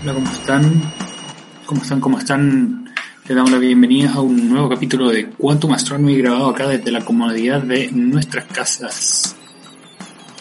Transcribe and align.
Hola, 0.00 0.14
¿cómo 0.14 0.30
están? 0.30 0.82
¿Cómo 1.66 1.82
están? 1.82 2.00
¿Cómo 2.00 2.18
están? 2.18 2.94
Le 3.26 3.34
damos 3.34 3.50
la 3.50 3.58
bienvenida 3.58 4.12
a 4.14 4.20
un 4.22 4.48
nuevo 4.48 4.70
capítulo 4.70 5.10
de 5.10 5.28
Quantum 5.28 5.72
Astronomy 5.72 6.16
grabado 6.16 6.48
acá 6.48 6.66
desde 6.66 6.90
la 6.90 7.04
comodidad 7.04 7.60
de 7.62 7.90
nuestras 7.92 8.46
casas. 8.46 9.36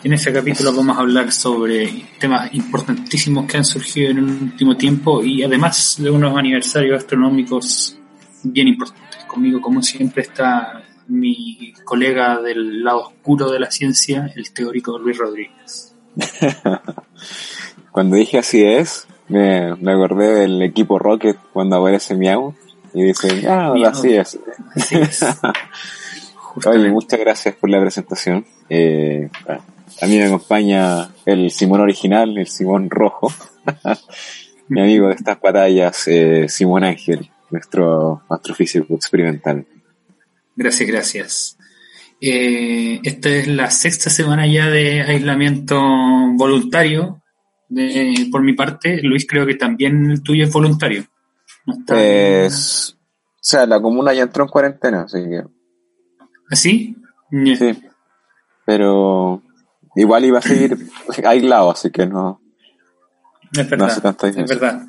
En 0.08 0.14
este 0.14 0.32
capítulo 0.32 0.72
vamos 0.74 0.98
a 0.98 1.02
hablar 1.02 1.34
sobre 1.34 2.06
temas 2.18 2.54
importantísimos 2.54 3.46
que 3.46 3.58
han 3.58 3.66
surgido 3.66 4.12
en 4.12 4.20
el 4.20 4.24
último 4.24 4.78
tiempo 4.78 5.22
y 5.22 5.44
además 5.44 5.98
de 6.00 6.10
unos 6.10 6.38
aniversarios 6.38 7.00
astronómicos 7.00 8.00
bien 8.42 8.70
importantes. 8.70 9.26
Conmigo, 9.26 9.60
como 9.60 9.82
siempre, 9.82 10.22
está 10.22 10.82
mi 11.10 11.74
colega 11.84 12.40
del 12.40 12.86
lado 12.86 13.02
oscuro 13.02 13.52
de 13.52 13.60
la 13.60 13.70
ciencia, 13.70 14.32
el 14.34 14.50
teórico 14.54 14.98
Luis 14.98 15.18
Rodríguez. 15.18 15.94
Cuando 17.92 18.16
dije 18.16 18.38
así 18.38 18.64
es, 18.64 19.10
me, 19.28 19.76
me 19.76 19.92
acordé 19.92 20.36
del 20.36 20.62
equipo 20.62 21.00
Rocket 21.00 21.38
cuando 21.52 21.76
aparece 21.76 22.16
Miau 22.16 22.56
y 22.94 23.04
dice, 23.04 23.46
ah, 23.46 23.74
Miau. 23.74 23.92
así 23.92 24.16
es. 24.16 24.40
Así 24.74 24.96
es. 24.96 25.26
Oye, 26.66 26.90
muchas 26.92 27.20
gracias 27.20 27.56
por 27.56 27.70
la 27.70 27.82
presentación. 27.82 28.46
Eh, 28.70 29.30
a 30.02 30.06
mí 30.08 30.18
me 30.18 30.26
acompaña 30.26 31.10
el 31.26 31.52
Simón 31.52 31.82
original, 31.82 32.38
el 32.38 32.48
Simón 32.48 32.90
rojo, 32.90 33.32
mi 34.68 34.82
amigo 34.82 35.08
de 35.08 35.16
estas 35.16 35.40
batallas, 35.40 36.08
eh, 36.08 36.48
Simón 36.50 36.84
Ángel, 36.84 37.30
nuestro 37.50 38.24
astrofísico 38.30 38.96
experimental. 38.96 39.66
Gracias, 40.56 40.90
gracias. 40.90 41.58
Eh, 42.20 43.00
esta 43.04 43.30
es 43.30 43.48
la 43.48 43.70
sexta 43.70 44.10
semana 44.10 44.48
ya 44.48 44.70
de 44.70 45.02
aislamiento 45.02 45.80
voluntario 46.36 47.22
de, 47.70 48.28
por 48.32 48.42
mi 48.42 48.54
parte. 48.54 49.02
Luis, 49.04 49.28
creo 49.28 49.46
que 49.46 49.56
también 49.56 50.10
el 50.10 50.24
tuyo 50.24 50.46
es 50.46 50.52
voluntario. 50.52 51.06
¿No 51.66 51.74
está? 51.74 51.94
Pues, 51.94 52.98
o 53.34 53.40
sea, 53.40 53.66
la 53.66 53.82
comuna 53.82 54.14
ya 54.14 54.24
entró 54.24 54.44
en 54.46 54.50
cuarentena, 54.50 55.02
así 55.04 55.20
que 55.20 55.44
¿Así? 56.50 56.96
Ya. 57.32 57.56
sí. 57.56 57.78
Pero 58.66 59.44
igual 60.02 60.26
iba 60.26 60.40
a 60.40 60.42
seguir 60.42 60.78
aislado, 61.26 61.72
así 61.72 61.90
que 61.92 62.06
no, 62.06 62.40
Es 63.52 63.58
no 63.58 63.86
hace 63.86 64.00
verdad, 64.02 64.02
tanta 64.02 64.28
es 64.28 64.36
verdad. 64.50 64.86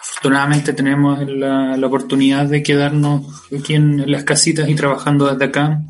Afortunadamente 0.00 0.72
tenemos 0.74 1.18
la, 1.28 1.76
la 1.76 1.86
oportunidad 1.86 2.46
de 2.46 2.62
quedarnos 2.62 3.44
aquí 3.58 3.74
en, 3.74 4.10
las 4.10 4.24
casitas 4.24 4.68
y 4.68 4.74
trabajando 4.74 5.26
desde 5.30 5.46
acá, 5.46 5.80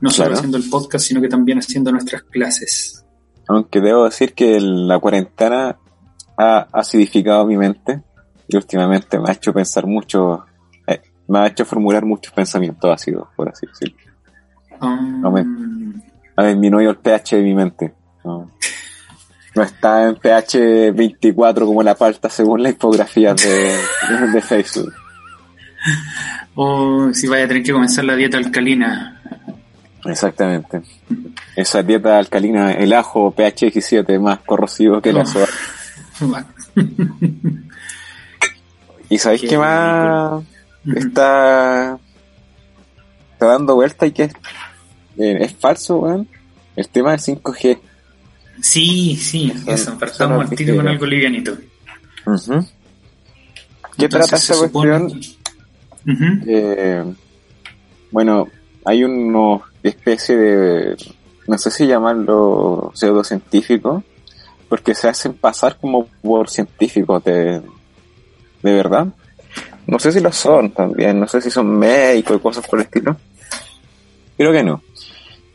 no 0.00 0.10
solo 0.10 0.26
Claro. 0.26 0.34
haciendo 0.34 0.56
el 0.58 0.68
podcast, 0.68 1.06
sino 1.06 1.20
que 1.20 1.28
también 1.28 1.58
haciendo 1.58 1.92
nuestras 1.92 2.22
clases. 2.24 3.04
Aunque 3.48 3.80
debo 3.80 4.04
decir 4.04 4.34
que 4.34 4.58
la 4.60 4.98
cuarentena 4.98 5.76
ha 6.36 6.66
acidificado 6.72 7.46
mi 7.46 7.56
mente 7.56 8.02
y 8.48 8.56
últimamente 8.56 9.18
me 9.20 9.30
ha 9.30 9.32
hecho 9.34 9.52
pensar 9.52 9.86
mucho, 9.86 10.44
eh, 10.86 11.00
me 11.28 11.38
ha 11.38 11.46
hecho 11.46 11.64
formular 11.64 12.04
muchos 12.04 12.32
pensamientos 12.32 12.90
ácidos, 12.90 13.28
por 13.36 13.48
así 13.48 13.66
decirlo. 13.66 13.96
Um, 14.80 15.32
me- 15.32 16.02
Ha 16.36 16.44
disminuido 16.46 16.90
el 16.90 16.96
pH 16.96 17.36
de 17.36 17.42
mi 17.42 17.54
mente. 17.54 17.94
No, 18.24 18.50
no 19.54 19.62
está 19.62 20.08
en 20.08 20.16
pH 20.16 20.92
24 20.92 21.66
como 21.66 21.82
la 21.82 21.94
palta 21.94 22.28
según 22.28 22.62
la 22.62 22.70
infografía 22.70 23.34
de, 23.34 23.76
de 24.32 24.40
Facebook. 24.42 24.92
o 26.54 27.12
si 27.12 27.26
vaya 27.28 27.44
a 27.44 27.48
tener 27.48 27.62
que 27.62 27.72
comenzar 27.72 28.04
la 28.04 28.16
dieta 28.16 28.36
alcalina. 28.38 29.20
Exactamente. 30.06 30.82
Esa 31.56 31.82
dieta 31.82 32.18
alcalina, 32.18 32.72
el 32.72 32.92
ajo 32.92 33.30
pH 33.30 33.66
17 33.66 34.18
más 34.18 34.40
corrosivo 34.40 35.00
que 35.00 35.12
la 35.12 35.22
Oh. 35.22 35.26
soda. 35.26 35.46
¿Y 39.08 39.18
sabéis 39.18 39.42
Qué 39.42 39.48
qué 39.48 39.58
más? 39.58 40.42
Está, 40.86 41.98
está 43.32 43.46
dando 43.46 43.74
vuelta 43.76 44.06
y 44.06 44.12
que 44.12 44.30
eh, 45.18 45.38
es 45.40 45.54
falso, 45.54 45.98
weón. 45.98 46.28
El 46.76 46.88
tema 46.88 47.12
del 47.12 47.20
5G. 47.20 47.78
Sí, 48.60 49.16
sí, 49.16 49.52
eso, 49.66 49.98
partamos 49.98 50.50
al 50.50 50.56
tiro 50.56 50.76
con 50.76 50.88
algo 50.88 51.06
livianito. 51.06 51.56
¿Qué 53.96 54.06
Entonces, 54.06 54.10
trata 54.10 54.36
esta 54.36 54.56
cuestión? 54.56 55.20
que-. 55.20 56.44
Eh, 56.46 57.04
bueno, 58.10 58.48
hay 58.84 59.04
una 59.04 59.60
especie 59.82 60.36
de, 60.36 60.96
no 61.46 61.58
sé 61.58 61.70
si 61.70 61.86
llamarlo 61.86 62.92
pseudocientífico, 62.94 64.02
porque 64.68 64.94
se 64.94 65.08
hacen 65.08 65.34
pasar 65.34 65.78
como 65.78 66.06
por 66.22 66.48
científicos 66.48 67.22
de, 67.24 67.60
de 68.62 68.72
verdad. 68.72 69.08
No 69.86 69.98
sé 69.98 70.12
si 70.12 70.20
lo 70.20 70.32
son 70.32 70.70
también, 70.70 71.20
no 71.20 71.28
sé 71.28 71.40
si 71.40 71.50
son 71.50 71.78
médicos 71.78 72.36
y 72.36 72.40
cosas 72.40 72.66
por 72.66 72.78
el 72.78 72.86
estilo. 72.86 73.16
Creo 74.36 74.52
que 74.52 74.62
no. 74.62 74.82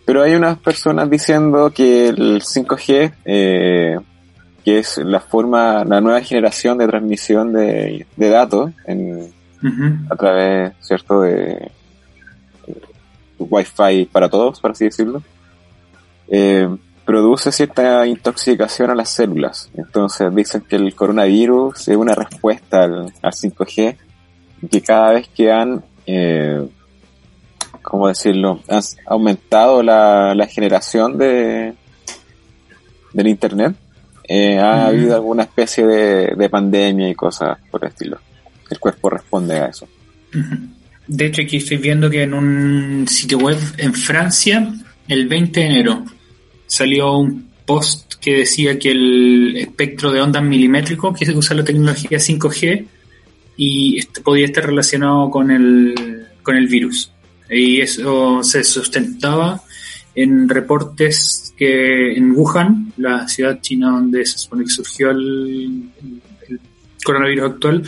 Pero 0.09 0.23
hay 0.23 0.33
unas 0.33 0.57
personas 0.57 1.07
diciendo 1.07 1.69
que 1.69 2.07
el 2.07 2.41
5G, 2.41 3.13
eh, 3.25 3.95
que 4.65 4.79
es 4.79 4.97
la 4.97 5.19
forma, 5.19 5.85
la 5.85 6.01
nueva 6.01 6.19
generación 6.21 6.79
de 6.79 6.87
transmisión 6.87 7.53
de, 7.53 8.07
de 8.15 8.29
datos 8.29 8.71
en, 8.87 9.31
a 10.09 10.15
través, 10.15 10.73
¿cierto?, 10.79 11.21
de 11.21 11.71
eh, 12.65 12.81
Wi-Fi 13.37 14.05
para 14.11 14.29
todos, 14.29 14.59
por 14.59 14.71
así 14.71 14.85
decirlo, 14.85 15.21
eh, 16.27 16.67
produce 17.05 17.51
cierta 17.51 18.07
intoxicación 18.07 18.89
a 18.89 18.95
las 18.95 19.09
células. 19.11 19.69
Entonces 19.75 20.33
dicen 20.33 20.61
que 20.61 20.77
el 20.77 20.95
coronavirus 20.95 21.87
es 21.87 21.95
una 21.95 22.15
respuesta 22.15 22.81
al, 22.81 23.13
al 23.21 23.31
5G 23.31 23.95
y 24.63 24.67
que 24.69 24.81
cada 24.81 25.11
vez 25.11 25.27
que 25.27 25.51
han, 25.51 25.83
eh, 26.07 26.67
¿cómo 27.81 28.07
decirlo?, 28.07 28.61
han 28.67 28.81
aumentado 29.05 29.83
la, 29.83 30.33
la 30.35 30.47
generación 30.47 31.17
de 31.17 31.73
del 33.13 33.27
Internet, 33.27 33.75
eh, 34.27 34.59
ha 34.59 34.87
habido 34.87 35.15
alguna 35.15 35.43
especie 35.43 35.85
de, 35.85 36.35
de 36.35 36.49
pandemia 36.49 37.09
y 37.09 37.15
cosas 37.15 37.57
por 37.71 37.83
el 37.83 37.89
estilo. 37.89 38.19
El 38.69 38.79
cuerpo 38.79 39.09
responde 39.09 39.59
a 39.59 39.65
eso. 39.67 39.87
De 41.07 41.25
hecho, 41.25 41.41
aquí 41.41 41.57
estoy 41.57 41.77
viendo 41.77 42.09
que 42.09 42.21
en 42.21 42.35
un 42.35 43.07
sitio 43.07 43.39
web 43.39 43.57
en 43.77 43.93
Francia, 43.93 44.71
el 45.07 45.27
20 45.27 45.59
de 45.59 45.65
enero, 45.65 46.05
salió 46.67 47.17
un 47.17 47.49
post 47.65 48.13
que 48.21 48.37
decía 48.37 48.77
que 48.77 48.91
el 48.91 49.57
espectro 49.57 50.11
de 50.11 50.21
ondas 50.21 50.43
milimétrico 50.43 51.13
que 51.13 51.25
se 51.25 51.35
usa 51.35 51.55
la 51.55 51.63
tecnología 51.63 52.19
5G 52.19 52.85
y 53.57 53.97
este 53.97 54.21
podía 54.21 54.45
estar 54.45 54.65
relacionado 54.65 55.31
con 55.31 55.49
el, 55.49 56.27
con 56.43 56.55
el 56.55 56.67
virus. 56.67 57.11
Y 57.49 57.81
eso 57.81 58.43
se 58.43 58.63
sustentaba 58.63 59.61
en 60.15 60.47
reportes 60.49 61.53
que 61.57 62.13
en 62.15 62.31
Wuhan, 62.31 62.93
la 62.97 63.27
ciudad 63.27 63.59
china 63.61 63.91
donde 63.91 64.25
se 64.25 64.37
supone 64.37 64.63
que 64.63 64.69
surgió 64.69 65.11
el, 65.11 65.89
el 66.47 66.59
coronavirus 67.03 67.51
actual, 67.51 67.83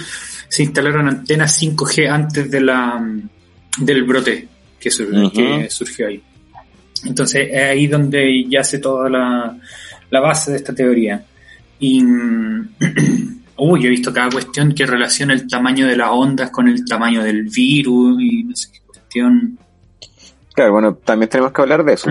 se 0.48 0.64
instalaron 0.64 1.08
antenas 1.08 1.62
5G 1.62 2.10
antes 2.10 2.50
de 2.52 2.62
la 2.62 3.02
del 3.78 4.04
brote 4.04 4.48
que, 4.80 4.92
sur- 4.92 5.08
Ujú. 5.14 5.32
que 5.32 5.70
surgió 5.70 6.08
ahí. 6.08 6.22
Entonces 7.06 7.48
es 7.52 7.64
ahí 7.64 7.88
donde 7.88 8.46
yace 8.50 8.80
toda 8.80 9.10
la, 9.10 9.58
la 10.10 10.20
base 10.20 10.52
de 10.52 10.58
esta 10.58 10.74
teoría. 10.76 11.24
Y 11.80 12.04
uy, 13.58 13.82
yo 13.82 13.88
he 13.88 13.90
visto 13.92 14.14
cada 14.14 14.30
cuestión 14.30 14.74
que 14.74 14.86
relaciona 14.86 15.34
el 15.34 15.48
tamaño 15.48 15.88
de 15.88 15.96
las 15.98 16.10
ondas 16.12 16.52
con 16.52 16.68
el 16.68 16.84
tamaño 16.86 17.24
del 17.24 17.44
virus 17.44 18.22
y 18.22 18.44
no 18.44 18.56
sé 18.56 18.70
qué 18.74 18.81
cuestión. 19.12 19.58
Claro, 20.54 20.74
bueno, 20.74 20.96
también 20.96 21.30
tenemos 21.30 21.52
que 21.52 21.62
hablar 21.62 21.84
de 21.84 21.94
eso. 21.94 22.10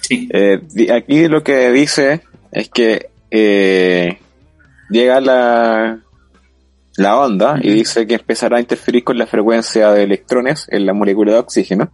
Sí. 0.00 0.28
Eh, 0.32 0.60
aquí 0.92 1.28
lo 1.28 1.42
que 1.42 1.70
dice 1.70 2.22
es 2.50 2.68
que 2.68 3.10
eh, 3.30 4.18
llega 4.90 5.20
la, 5.20 6.00
la 6.96 7.18
onda 7.18 7.58
y 7.60 7.72
dice 7.72 8.06
que 8.06 8.14
empezará 8.14 8.56
a 8.56 8.60
interferir 8.60 9.04
con 9.04 9.18
la 9.18 9.26
frecuencia 9.26 9.92
de 9.92 10.04
electrones 10.04 10.66
en 10.70 10.86
la 10.86 10.94
molécula 10.94 11.32
de 11.32 11.38
oxígeno. 11.38 11.90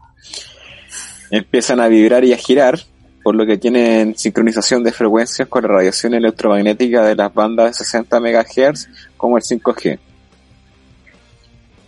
Empiezan 1.31 1.81
a 1.81 1.89
vibrar 1.89 2.25
y 2.25 2.33
a 2.33 2.37
girar, 2.37 2.79
por 3.23 3.35
lo 3.35 3.47
que 3.47 3.57
tienen 3.57 4.17
sincronización 4.17 4.85
de 4.85 4.93
frecuencias 4.93 5.49
con 5.49 5.63
la 5.63 5.69
radiación 5.69 6.15
electromagnética 6.15 7.03
de 7.03 7.17
las 7.17 7.33
bandas 7.33 7.79
de 7.79 7.85
60 7.85 8.21
MHz 8.21 8.89
como 9.17 9.39
el 9.39 9.43
5G. 9.43 9.99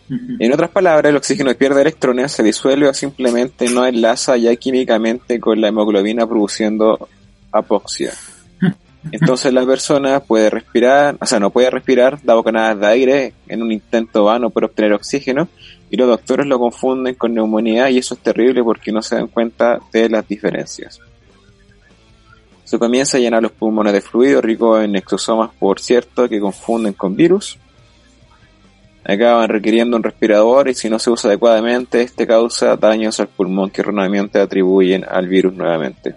En 0.39 0.53
otras 0.53 0.71
palabras, 0.71 1.11
el 1.11 1.17
oxígeno 1.17 1.55
pierde 1.55 1.81
electrones, 1.81 2.33
se 2.33 2.43
disuelve 2.43 2.89
o 2.89 2.95
simplemente 2.95 3.69
no 3.69 3.87
enlaza 3.87 4.37
ya 4.37 4.55
químicamente 4.57 5.41
con 5.41 5.61
la 5.61 5.69
hemoglobina 5.69 6.27
produciendo 6.27 7.09
apoxia. 7.51 8.13
Entonces 9.13 9.53
la 9.53 9.65
persona 9.65 10.21
puede 10.21 10.51
respirar, 10.51 11.17
o 11.21 11.27
sea, 11.27 11.39
no 11.39 11.51
puede 11.51 11.71
respirar, 11.71 12.19
da 12.23 12.35
bocanadas 12.35 12.81
de 12.81 12.87
aire 12.87 13.33
en 13.47 13.63
un 13.63 13.71
intento 13.71 14.25
vano 14.25 14.51
por 14.51 14.65
obtener 14.65 14.93
oxígeno 14.93 15.49
y 15.91 15.97
los 15.97 16.09
doctores 16.09 16.47
lo 16.47 16.59
confunden 16.59 17.15
con 17.15 17.33
neumonía 17.33 17.89
y 17.91 17.99
eso 17.99 18.15
es 18.15 18.21
terrible 18.21 18.65
porque 18.65 18.91
no 18.91 19.03
se 19.03 19.15
dan 19.17 19.29
cuenta 19.29 19.79
de 19.93 20.09
las 20.09 20.27
diferencias. 20.27 21.01
Se 22.65 22.79
comienza 22.81 23.17
a 23.17 23.21
llenar 23.21 23.43
los 23.43 23.53
pulmones 23.53 23.93
de 23.93 24.01
fluido 24.01 24.41
rico 24.41 24.81
en 24.81 24.97
exosomas, 24.97 25.51
por 25.57 25.79
cierto, 25.79 26.29
que 26.29 26.41
confunden 26.41 26.95
con 26.95 27.15
virus. 27.15 27.59
Acaban 29.09 29.49
requiriendo 29.49 29.97
un 29.97 30.03
respirador 30.03 30.69
y 30.69 30.75
si 30.75 30.91
no 30.91 30.99
se 30.99 31.11
usa 31.11 31.31
adecuadamente, 31.31 32.03
este 32.03 32.27
causa 32.27 32.77
daños 32.77 33.21
al 33.21 33.29
pulmón 33.29 33.71
que 33.71 33.83
erróneamente 33.83 34.41
atribuyen 34.41 35.05
al 35.09 35.29
virus 35.29 35.55
nuevamente. 35.55 36.17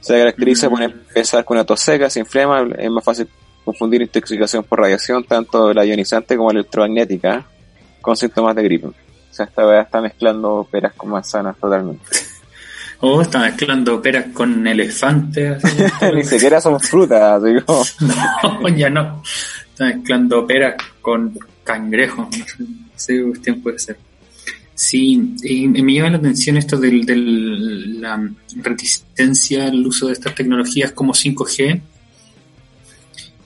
Se 0.00 0.18
caracteriza 0.18 0.70
por 0.70 0.82
empezar 0.82 1.44
con 1.44 1.58
una 1.58 1.66
tos 1.66 1.80
seca, 1.80 2.08
se 2.08 2.20
inflama, 2.20 2.66
es 2.78 2.90
más 2.90 3.04
fácil 3.04 3.28
confundir 3.64 4.00
intoxicación 4.00 4.64
por 4.64 4.80
radiación, 4.80 5.24
tanto 5.24 5.74
la 5.74 5.84
ionizante 5.84 6.36
como 6.36 6.50
la 6.50 6.60
electromagnética, 6.60 7.44
con 8.00 8.16
síntomas 8.16 8.56
de 8.56 8.62
gripe. 8.62 8.86
O 8.86 8.94
sea, 9.30 9.44
esta 9.44 9.66
vez 9.66 9.84
está 9.84 10.00
mezclando 10.00 10.66
peras 10.70 10.94
con 10.94 11.10
manzanas 11.10 11.56
totalmente. 11.58 12.04
Oh, 13.04 13.20
está 13.20 13.40
mezclando 13.40 14.00
peras 14.00 14.26
con 14.32 14.64
elefantes. 14.64 15.60
Ni 16.14 16.22
siquiera 16.22 16.60
son 16.60 16.78
frutas, 16.78 17.42
digo. 17.42 17.82
no, 18.00 18.68
ya 18.68 18.88
no. 18.88 19.20
Está 19.72 19.86
mezclando 19.86 20.46
peras 20.46 20.76
con 21.00 21.36
cangrejos. 21.72 22.28
No 22.58 22.98
sé 22.98 23.22
cuestión 23.22 23.60
puede 23.60 23.78
ser. 23.78 23.96
Sí, 24.74 25.34
y 25.42 25.68
me 25.68 25.94
llama 25.94 26.10
la 26.10 26.16
atención 26.18 26.56
esto 26.56 26.78
de 26.78 26.92
la 28.00 28.30
resistencia 28.56 29.66
al 29.66 29.86
uso 29.86 30.06
de 30.06 30.12
estas 30.12 30.34
tecnologías 30.34 30.92
como 30.92 31.12
5G, 31.12 31.80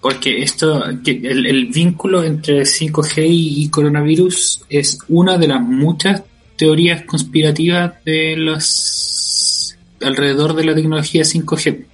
porque 0.00 0.42
esto, 0.42 0.84
el, 0.86 1.46
el, 1.46 1.66
vínculo 1.66 2.22
entre 2.22 2.62
5G 2.62 3.26
y, 3.28 3.68
coronavirus 3.70 4.62
es 4.68 4.98
una 5.08 5.36
de 5.36 5.48
las 5.48 5.60
muchas 5.60 6.22
teorías 6.56 7.02
conspirativas 7.02 7.94
de 8.04 8.36
los 8.36 9.76
alrededor 10.00 10.54
de 10.54 10.64
la 10.64 10.74
tecnología 10.74 11.22
5G. 11.22 11.86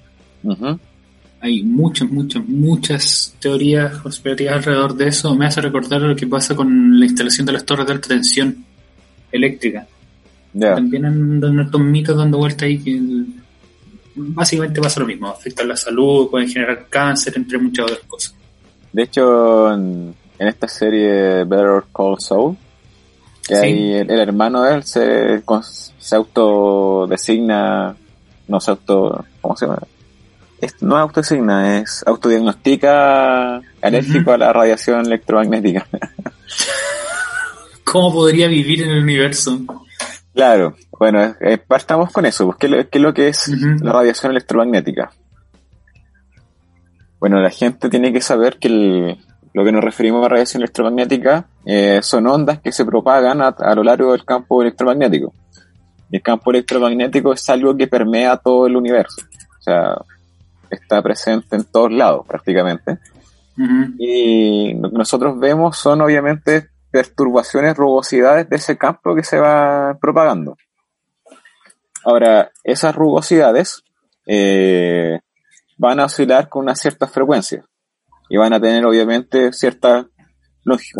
Hay 1.43 1.65
muchas, 1.65 2.09
muchas, 2.09 2.47
muchas 2.47 3.35
teorías 3.41 3.97
conspirativas 3.99 4.55
alrededor 4.55 4.95
de 4.95 5.09
eso. 5.09 5.35
Me 5.35 5.47
hace 5.47 5.61
recordar 5.61 6.01
lo 6.01 6.15
que 6.15 6.29
pasa 6.29 6.55
con 6.55 6.99
la 7.01 7.05
instalación 7.05 7.45
de 7.45 7.53
las 7.53 7.65
torres 7.65 7.85
de 7.85 7.93
alta 7.93 8.09
tensión 8.09 8.65
eléctrica. 9.33 9.87
También 10.57 11.05
andan 11.05 11.59
estos 11.59 11.81
mitos 11.81 12.17
dando 12.17 12.39
vuelta 12.39 12.65
ahí 12.65 12.79
que 12.79 13.01
básicamente 14.15 14.81
pasa 14.81 15.01
lo 15.01 15.07
mismo, 15.07 15.29
afecta 15.29 15.65
la 15.65 15.77
salud, 15.77 16.31
pueden 16.31 16.49
generar 16.49 16.87
cáncer, 16.89 17.33
entre 17.37 17.59
muchas 17.59 17.87
otras 17.87 18.07
cosas. 18.07 18.35
De 18.93 19.03
hecho, 19.03 19.73
en, 19.73 20.15
esta 20.39 20.69
serie 20.69 21.45
Better 21.45 21.85
Call 21.95 22.21
Saul, 22.21 22.57
que 23.47 23.55
ahí 23.57 23.93
el, 23.95 24.11
hermano 24.11 24.63
de 24.63 24.75
él 24.75 24.85
se, 24.85 25.43
se 25.99 26.17
autodesigna, 26.17 27.97
no 28.49 28.61
se 28.61 28.71
auto, 28.71 29.25
¿cómo 29.41 29.57
se 29.57 29.67
llama? 29.67 29.79
No 30.81 31.11
es 31.17 31.33
es 31.33 32.05
autodiagnostica 32.07 33.61
alérgico 33.81 34.33
a 34.33 34.39
la 34.39 34.53
radiación 34.53 35.07
electromagnética. 35.07 35.87
¿Cómo 37.85 38.13
podría 38.13 38.47
vivir 38.47 38.83
en 38.83 38.91
el 38.91 39.03
universo? 39.03 39.59
Claro, 40.33 40.77
bueno, 40.99 41.35
eh, 41.41 41.59
partamos 41.59 42.13
con 42.13 42.27
eso. 42.27 42.47
Pues, 42.47 42.59
¿qué, 42.59 42.89
es 42.91 43.01
lo 43.03 43.13
que 43.13 43.29
es 43.29 43.49
la 43.49 43.93
radiación 43.93 44.33
electromagnética? 44.33 45.11
Bueno, 47.19 47.41
la 47.41 47.51
gente 47.51 47.89
tiene 47.89 48.13
que 48.13 48.21
saber 48.21 48.59
que 48.59 49.19
lo 49.53 49.65
que 49.65 49.73
nos 49.73 49.85
referimos 49.85 50.25
a 50.25 50.29
radiación 50.29 50.63
electromagnética 50.63 51.47
eh, 51.67 52.01
son 52.03 52.27
ondas 52.27 52.61
que 52.61 52.73
se 52.73 52.85
propagan 52.85 53.43
a, 53.43 53.75
lo 53.75 53.83
largo 53.83 54.13
del 54.13 54.25
campo 54.25 54.63
electromagnético. 54.63 55.35
el 56.11 56.23
campo 56.23 56.51
electromagnético 56.51 57.33
es 57.33 57.49
algo 57.51 57.77
que 57.77 57.89
permea 57.89 58.37
todo 58.37 58.67
el 58.67 58.77
universo. 58.77 59.23
O 59.59 59.63
sea, 59.63 59.97
está 60.77 61.03
presente 61.03 61.57
en 61.57 61.65
todos 61.65 61.93
lados 61.93 62.27
prácticamente. 62.27 62.99
Y 63.99 64.75
lo 64.75 64.91
que 64.91 64.99
nosotros 64.99 65.39
vemos 65.39 65.77
son 65.77 66.01
obviamente 66.01 66.71
perturbaciones, 66.91 67.77
rugosidades 67.77 68.49
de 68.49 68.57
ese 68.57 68.77
campo 68.77 69.15
que 69.15 69.23
se 69.23 69.39
va 69.39 69.97
propagando. 70.01 70.57
Ahora, 72.05 72.51
esas 72.65 72.95
rugosidades 72.95 73.83
eh, 74.27 75.21
van 75.77 76.01
a 76.01 76.07
oscilar 76.07 76.49
con 76.49 76.63
una 76.63 76.75
cierta 76.75 77.07
frecuencia 77.07 77.65
y 78.29 78.37
van 78.37 78.53
a 78.53 78.61
tener 78.61 78.85
obviamente 78.85 79.53
ciertas 79.53 80.07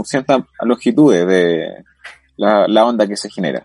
cierta 0.05 0.45
longitudes 0.61 1.27
de 1.27 1.85
la, 2.37 2.85
onda 2.85 3.07
que 3.07 3.17
se 3.17 3.31
genera. 3.31 3.65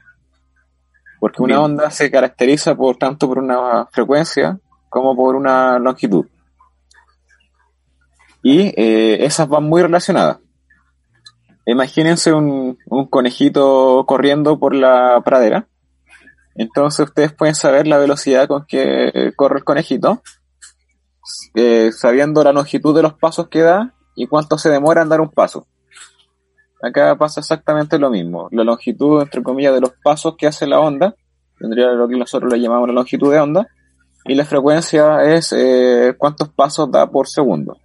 Porque 1.19 1.41
una 1.41 1.61
onda 1.61 1.89
se 1.89 2.11
caracteriza 2.11 2.75
por 2.75 2.97
tanto 2.97 3.27
por 3.27 3.39
una 3.39 3.87
frecuencia 3.87 4.59
como 4.89 5.15
por 5.15 5.35
una 5.35 5.79
longitud. 5.79 6.25
Y 8.43 8.73
eh, 8.75 9.25
esas 9.25 9.47
van 9.47 9.63
muy 9.63 9.81
relacionadas. 9.81 10.39
Imagínense 11.65 12.31
un, 12.31 12.77
conejito 13.09 14.05
corriendo 14.07 14.57
por 14.57 14.73
la 14.73 15.21
pradera. 15.25 15.67
Entonces 16.55 17.07
ustedes 17.07 17.33
pueden 17.33 17.55
saber 17.55 17.87
la 17.87 17.97
velocidad 17.97 18.47
con 18.47 18.65
que 18.65 19.33
corre 19.35 19.59
el 19.59 19.63
conejito, 19.63 20.21
eh, 21.55 21.91
sabiendo 21.91 22.43
la 22.43 22.53
longitud 22.53 22.95
de 22.95 23.03
los 23.03 23.13
pasos 23.13 23.49
que 23.49 23.61
da 23.61 23.93
y 24.15 24.27
cuánto 24.27 24.57
se 24.57 24.69
demora 24.69 25.01
en 25.01 25.09
dar 25.09 25.21
un 25.21 25.29
paso. 25.29 25.67
Acá 26.81 27.15
pasa 27.17 27.39
exactamente 27.39 27.97
lo 27.97 28.09
mismo. 28.09 28.47
La 28.51 28.63
longitud, 28.63 29.21
entre 29.21 29.41
comillas, 29.43 29.73
de 29.73 29.81
los 29.81 29.93
pasos 30.03 30.35
que 30.37 30.47
hace 30.47 30.67
la 30.67 30.79
onda, 30.79 31.15
tendría 31.57 31.87
lo 31.87 32.07
que 32.07 32.15
nosotros 32.15 32.51
le 32.51 32.59
llamamos 32.59 32.87
la 32.87 32.93
longitud 32.93 33.31
de 33.31 33.39
onda, 33.39 33.67
y 34.27 34.35
la 34.35 34.45
frecuencia 34.45 35.23
es 35.23 35.53
eh, 35.53 36.15
cuántos 36.17 36.49
pasos 36.49 36.91
da 36.91 37.09
por 37.09 37.27
segundo. 37.27 37.77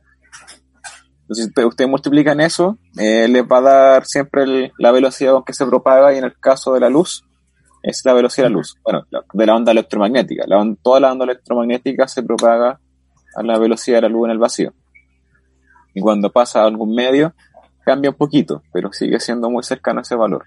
Entonces, 1.22 1.50
si 1.54 1.64
ustedes 1.64 1.90
multiplican 1.90 2.40
eso, 2.40 2.78
eh, 2.98 3.26
les 3.28 3.44
va 3.44 3.58
a 3.58 3.60
dar 3.62 4.04
siempre 4.04 4.72
la 4.76 4.90
velocidad 4.90 5.32
con 5.32 5.44
que 5.44 5.54
se 5.54 5.64
propaga 5.64 6.12
y 6.12 6.18
en 6.18 6.24
el 6.24 6.38
caso 6.38 6.74
de 6.74 6.80
la 6.80 6.90
luz, 6.90 7.24
es 7.82 8.04
la 8.04 8.12
velocidad 8.12 8.46
de 8.46 8.50
la 8.50 8.56
luz. 8.56 8.76
Bueno, 8.84 9.06
de 9.32 9.46
la 9.46 9.54
onda 9.54 9.72
electromagnética. 9.72 10.44
La 10.46 10.62
toda 10.82 11.00
la 11.00 11.12
onda 11.12 11.24
electromagnética 11.24 12.06
se 12.06 12.22
propaga 12.22 12.78
a 13.34 13.42
la 13.42 13.58
velocidad 13.58 13.98
de 13.98 14.02
la 14.02 14.08
luz 14.08 14.26
en 14.26 14.32
el 14.32 14.38
vacío. 14.38 14.74
Y 15.94 16.00
cuando 16.00 16.30
pasa 16.30 16.62
a 16.62 16.66
algún 16.66 16.94
medio, 16.94 17.34
cambia 17.84 18.10
un 18.10 18.16
poquito, 18.16 18.62
pero 18.72 18.92
sigue 18.92 19.18
siendo 19.20 19.48
muy 19.50 19.62
cercano 19.62 20.00
a 20.00 20.02
ese 20.02 20.14
valor. 20.14 20.44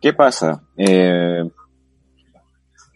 ¿Qué 0.00 0.12
pasa? 0.12 0.62
Eh, 0.76 1.48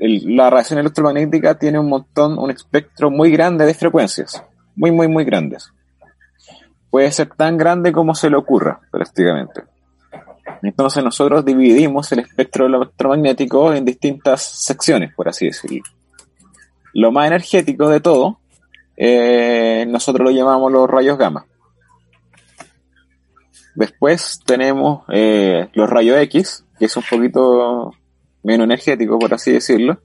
la 0.02 0.50
radiación 0.50 0.80
electromagnética 0.80 1.58
tiene 1.58 1.78
un 1.78 1.88
montón, 1.88 2.38
un 2.38 2.50
espectro 2.50 3.10
muy 3.10 3.30
grande 3.30 3.64
de 3.64 3.74
frecuencias. 3.74 4.42
Muy, 4.74 4.90
muy, 4.90 5.08
muy 5.08 5.24
grandes 5.24 5.72
puede 6.92 7.10
ser 7.10 7.30
tan 7.30 7.56
grande 7.56 7.90
como 7.90 8.14
se 8.14 8.28
le 8.28 8.36
ocurra, 8.36 8.78
prácticamente. 8.90 9.62
Entonces 10.62 11.02
nosotros 11.02 11.42
dividimos 11.42 12.12
el 12.12 12.18
espectro 12.18 12.66
electromagnético 12.66 13.72
en 13.72 13.86
distintas 13.86 14.42
secciones, 14.42 15.14
por 15.14 15.26
así 15.26 15.46
decirlo. 15.46 15.82
Lo 16.92 17.10
más 17.10 17.28
energético 17.28 17.88
de 17.88 18.00
todo, 18.00 18.40
eh, 18.94 19.86
nosotros 19.88 20.26
lo 20.26 20.36
llamamos 20.36 20.70
los 20.70 20.88
rayos 20.88 21.16
gamma. 21.16 21.46
Después 23.74 24.40
tenemos 24.44 25.04
eh, 25.08 25.70
los 25.72 25.88
rayos 25.88 26.18
X, 26.18 26.66
que 26.78 26.84
es 26.84 26.96
un 26.98 27.04
poquito 27.08 27.92
menos 28.42 28.64
energético, 28.64 29.18
por 29.18 29.34
así 29.34 29.52
decirlo. 29.52 30.00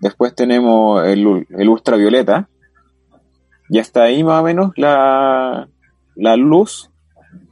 Después 0.00 0.34
tenemos 0.34 1.04
el, 1.06 1.46
el 1.50 1.68
ultravioleta. 1.68 2.48
Y 3.70 3.78
hasta 3.78 4.02
ahí 4.02 4.24
más 4.24 4.40
o 4.40 4.44
menos 4.44 4.72
la, 4.76 5.68
la 6.16 6.36
luz, 6.36 6.90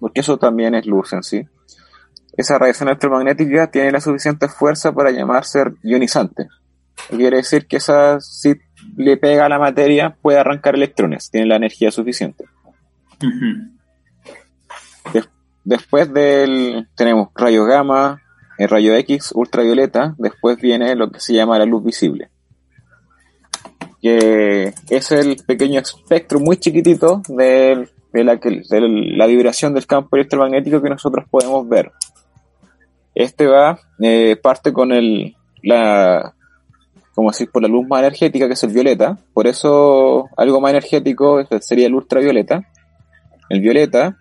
porque 0.01 0.21
eso 0.21 0.39
también 0.39 0.75
es 0.75 0.87
luz 0.87 1.13
en 1.13 1.23
sí, 1.23 1.47
esa 2.37 2.59
radiación 2.59 2.89
electromagnética 2.89 3.71
tiene 3.71 3.93
la 3.93 4.01
suficiente 4.01 4.49
fuerza 4.49 4.93
para 4.93 5.11
llamarse 5.11 5.65
ionizante. 5.83 6.49
Quiere 7.09 7.39
decir 7.39 7.67
que 7.67 7.77
esa, 7.77 8.21
si 8.21 8.55
le 8.97 9.17
pega 9.17 9.47
a 9.47 9.49
la 9.49 9.59
materia, 9.59 10.17
puede 10.21 10.39
arrancar 10.39 10.75
electrones, 10.75 11.31
tiene 11.31 11.47
la 11.47 11.57
energía 11.57 11.91
suficiente. 11.91 12.45
después 15.65 16.13
del, 16.13 16.89
tenemos 16.95 17.29
rayo 17.35 17.65
gamma, 17.65 18.23
el 18.59 18.69
rayo 18.69 18.95
X, 18.95 19.33
ultravioleta, 19.35 20.15
después 20.19 20.59
viene 20.59 20.95
lo 20.95 21.11
que 21.11 21.21
se 21.21 21.35
llama 21.35 21.59
la 21.59 21.67
luz 21.67 21.85
visible. 21.85 22.31
Que 24.01 24.73
es 24.89 25.13
el 25.13 25.37
pequeño 25.47 25.81
espectro 25.81 26.41
muy 26.41 26.57
chiquitito 26.59 27.23
de 27.29 27.89
la, 28.13 28.41
la 28.71 29.27
vibración 29.27 29.75
del 29.75 29.87
campo 29.87 30.17
electromagnético 30.17 30.81
que 30.81 30.91
nosotros 30.91 31.27
podemos 31.31 31.69
ver. 31.69 31.93
Este 33.15 33.47
va, 33.47 33.79
eh, 34.01 34.37
parte 34.37 34.73
con 34.73 34.93
el, 34.93 35.35
la, 35.63 36.35
decir, 37.17 37.51
por 37.51 37.63
la 37.63 37.69
luz 37.69 37.87
más 37.89 38.01
energética, 38.01 38.47
que 38.47 38.55
es 38.55 38.63
el 38.63 38.73
violeta. 38.73 39.19
Por 39.33 39.47
eso 39.47 40.29
algo 40.37 40.61
más 40.61 40.71
energético 40.71 41.43
sería 41.61 41.87
el 41.87 41.95
ultravioleta. 41.95 42.63
El 43.49 43.61
violeta, 43.61 44.17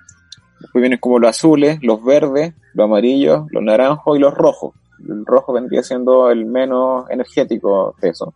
después 0.59 0.81
vienen 0.81 0.99
como 0.99 1.19
los 1.19 1.29
azules, 1.29 1.79
los 1.81 2.03
verdes, 2.03 2.53
los 2.75 2.85
amarillos, 2.85 3.45
los 3.49 3.63
naranjos 3.63 4.17
y 4.17 4.19
los 4.19 4.33
rojos. 4.33 4.75
El 4.99 5.25
rojo 5.25 5.53
vendría 5.53 5.81
siendo 5.81 6.29
el 6.29 6.45
menos 6.45 7.09
energético 7.09 7.95
de 8.01 8.09
eso. 8.09 8.33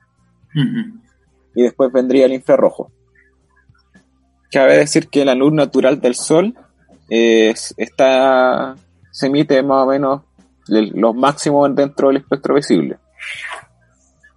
Y 1.55 1.61
después 1.63 1.91
vendría 1.91 2.25
el 2.25 2.33
infrarrojo. 2.33 2.91
Cabe 4.51 4.77
decir 4.77 5.09
que 5.09 5.25
la 5.25 5.35
luz 5.35 5.53
natural 5.53 5.99
del 5.99 6.15
Sol 6.15 6.55
está, 7.09 8.75
se 9.11 9.27
emite 9.27 9.61
más 9.61 9.83
o 9.83 9.87
menos 9.87 10.21
los 10.67 11.15
máximos 11.15 11.75
dentro 11.75 12.07
del 12.07 12.17
espectro 12.17 12.55
visible. 12.55 12.97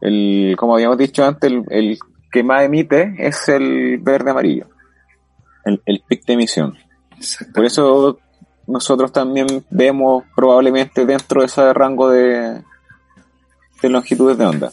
El, 0.01 0.57
como 0.59 0.75
habíamos 0.75 0.99
dicho 0.99 1.25
antes, 1.25 1.53
el, 1.71 1.99
que 2.31 2.43
más 2.43 2.63
emite 2.63 3.15
es 3.19 3.49
el 3.49 3.99
verde 3.99 4.31
amarillo, 4.31 4.67
el, 5.65 5.81
el 5.87 6.03
pic 6.09 6.25
de 6.25 6.33
emisión. 6.33 6.77
Por 7.55 7.65
eso 7.65 8.19
nosotros 8.67 9.13
también 9.13 9.47
vemos 9.71 10.25
probablemente 10.35 11.05
dentro 11.05 11.41
de 11.41 11.47
ese 11.47 11.73
rango 11.73 12.11
de, 12.11 12.63
de 13.83 13.89
longitudes 13.89 14.39
de 14.39 14.47
onda. 14.47 14.73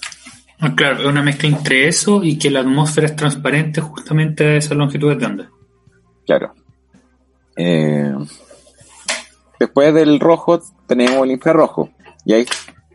Ah, 0.59 0.73
claro, 0.75 0.99
es 0.99 1.05
una 1.05 1.21
mezcla 1.21 1.47
entre 1.47 1.87
eso 1.87 2.23
y 2.23 2.37
que 2.37 2.51
la 2.51 2.59
atmósfera 2.59 3.07
es 3.07 3.15
transparente 3.15 3.79
justamente 3.79 4.45
a 4.45 4.57
esas 4.57 4.77
longitudes 4.77 5.17
de 5.17 5.25
onda. 5.25 5.51
Claro. 6.25 6.53
Eh, 7.55 8.13
después 9.59 9.93
del 9.93 10.19
rojo 10.19 10.61
tenemos 10.85 11.23
el 11.23 11.31
infrarrojo. 11.31 11.89
Y 12.25 12.33
ahí, 12.33 12.45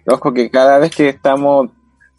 ojo 0.07 0.33
que 0.35 0.51
cada 0.51 0.79
vez 0.79 0.95
que 0.95 1.09
estamos 1.09 1.71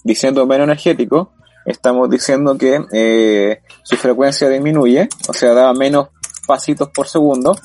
diciendo 0.04 0.46
menos 0.48 0.66
energético, 0.66 1.34
estamos 1.66 2.10
diciendo 2.10 2.58
que 2.58 2.84
eh, 2.92 3.62
su 3.84 3.98
frecuencia 3.98 4.50
disminuye, 4.50 5.10
o 5.28 5.34
sea, 5.34 5.54
da 5.54 5.74
menos 5.74 6.10
pasitos 6.48 6.90
por 6.90 7.08
segundo, 7.08 7.56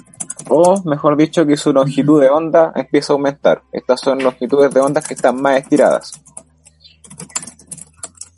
o 0.48 0.82
mejor 0.84 1.16
dicho, 1.16 1.46
que 1.46 1.56
su 1.56 1.72
longitud 1.72 2.20
de 2.20 2.28
onda 2.28 2.72
empieza 2.74 3.12
a 3.12 3.16
aumentar. 3.16 3.62
Estas 3.72 4.00
son 4.00 4.22
longitudes 4.22 4.72
de 4.72 4.80
ondas 4.80 5.06
que 5.06 5.14
están 5.14 5.40
más 5.40 5.58
estiradas. 5.58 6.12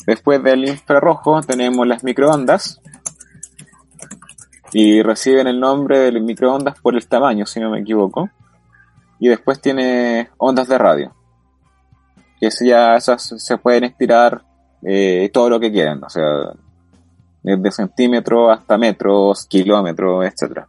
Después 0.06 0.42
del 0.42 0.68
infrarrojo 0.68 1.40
tenemos 1.42 1.86
las 1.86 2.02
microondas 2.02 2.80
y 4.72 5.02
reciben 5.02 5.46
el 5.46 5.60
nombre 5.60 6.10
de 6.10 6.20
microondas 6.20 6.80
por 6.80 6.94
el 6.96 7.06
tamaño, 7.06 7.46
si 7.46 7.60
no 7.60 7.70
me 7.70 7.80
equivoco. 7.80 8.28
Y 9.18 9.28
después 9.28 9.60
tiene 9.60 10.30
ondas 10.38 10.66
de 10.66 10.78
radio, 10.78 11.14
que 12.40 12.48
ya 12.64 12.96
esas 12.96 13.22
se 13.36 13.58
pueden 13.58 13.84
estirar 13.84 14.42
eh, 14.82 15.30
todo 15.32 15.48
lo 15.48 15.60
que 15.60 15.70
quieran, 15.70 16.02
o 16.02 16.10
sea, 16.10 16.24
desde 17.42 17.70
centímetros 17.70 18.50
hasta 18.50 18.76
metros, 18.76 19.46
kilómetros, 19.46 20.24
etcétera. 20.24 20.68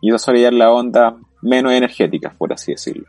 Y 0.00 0.08
eso 0.08 0.18
sería 0.18 0.50
la 0.50 0.70
onda 0.70 1.16
menos 1.42 1.72
energética, 1.72 2.34
por 2.36 2.52
así 2.52 2.72
decirlo. 2.72 3.06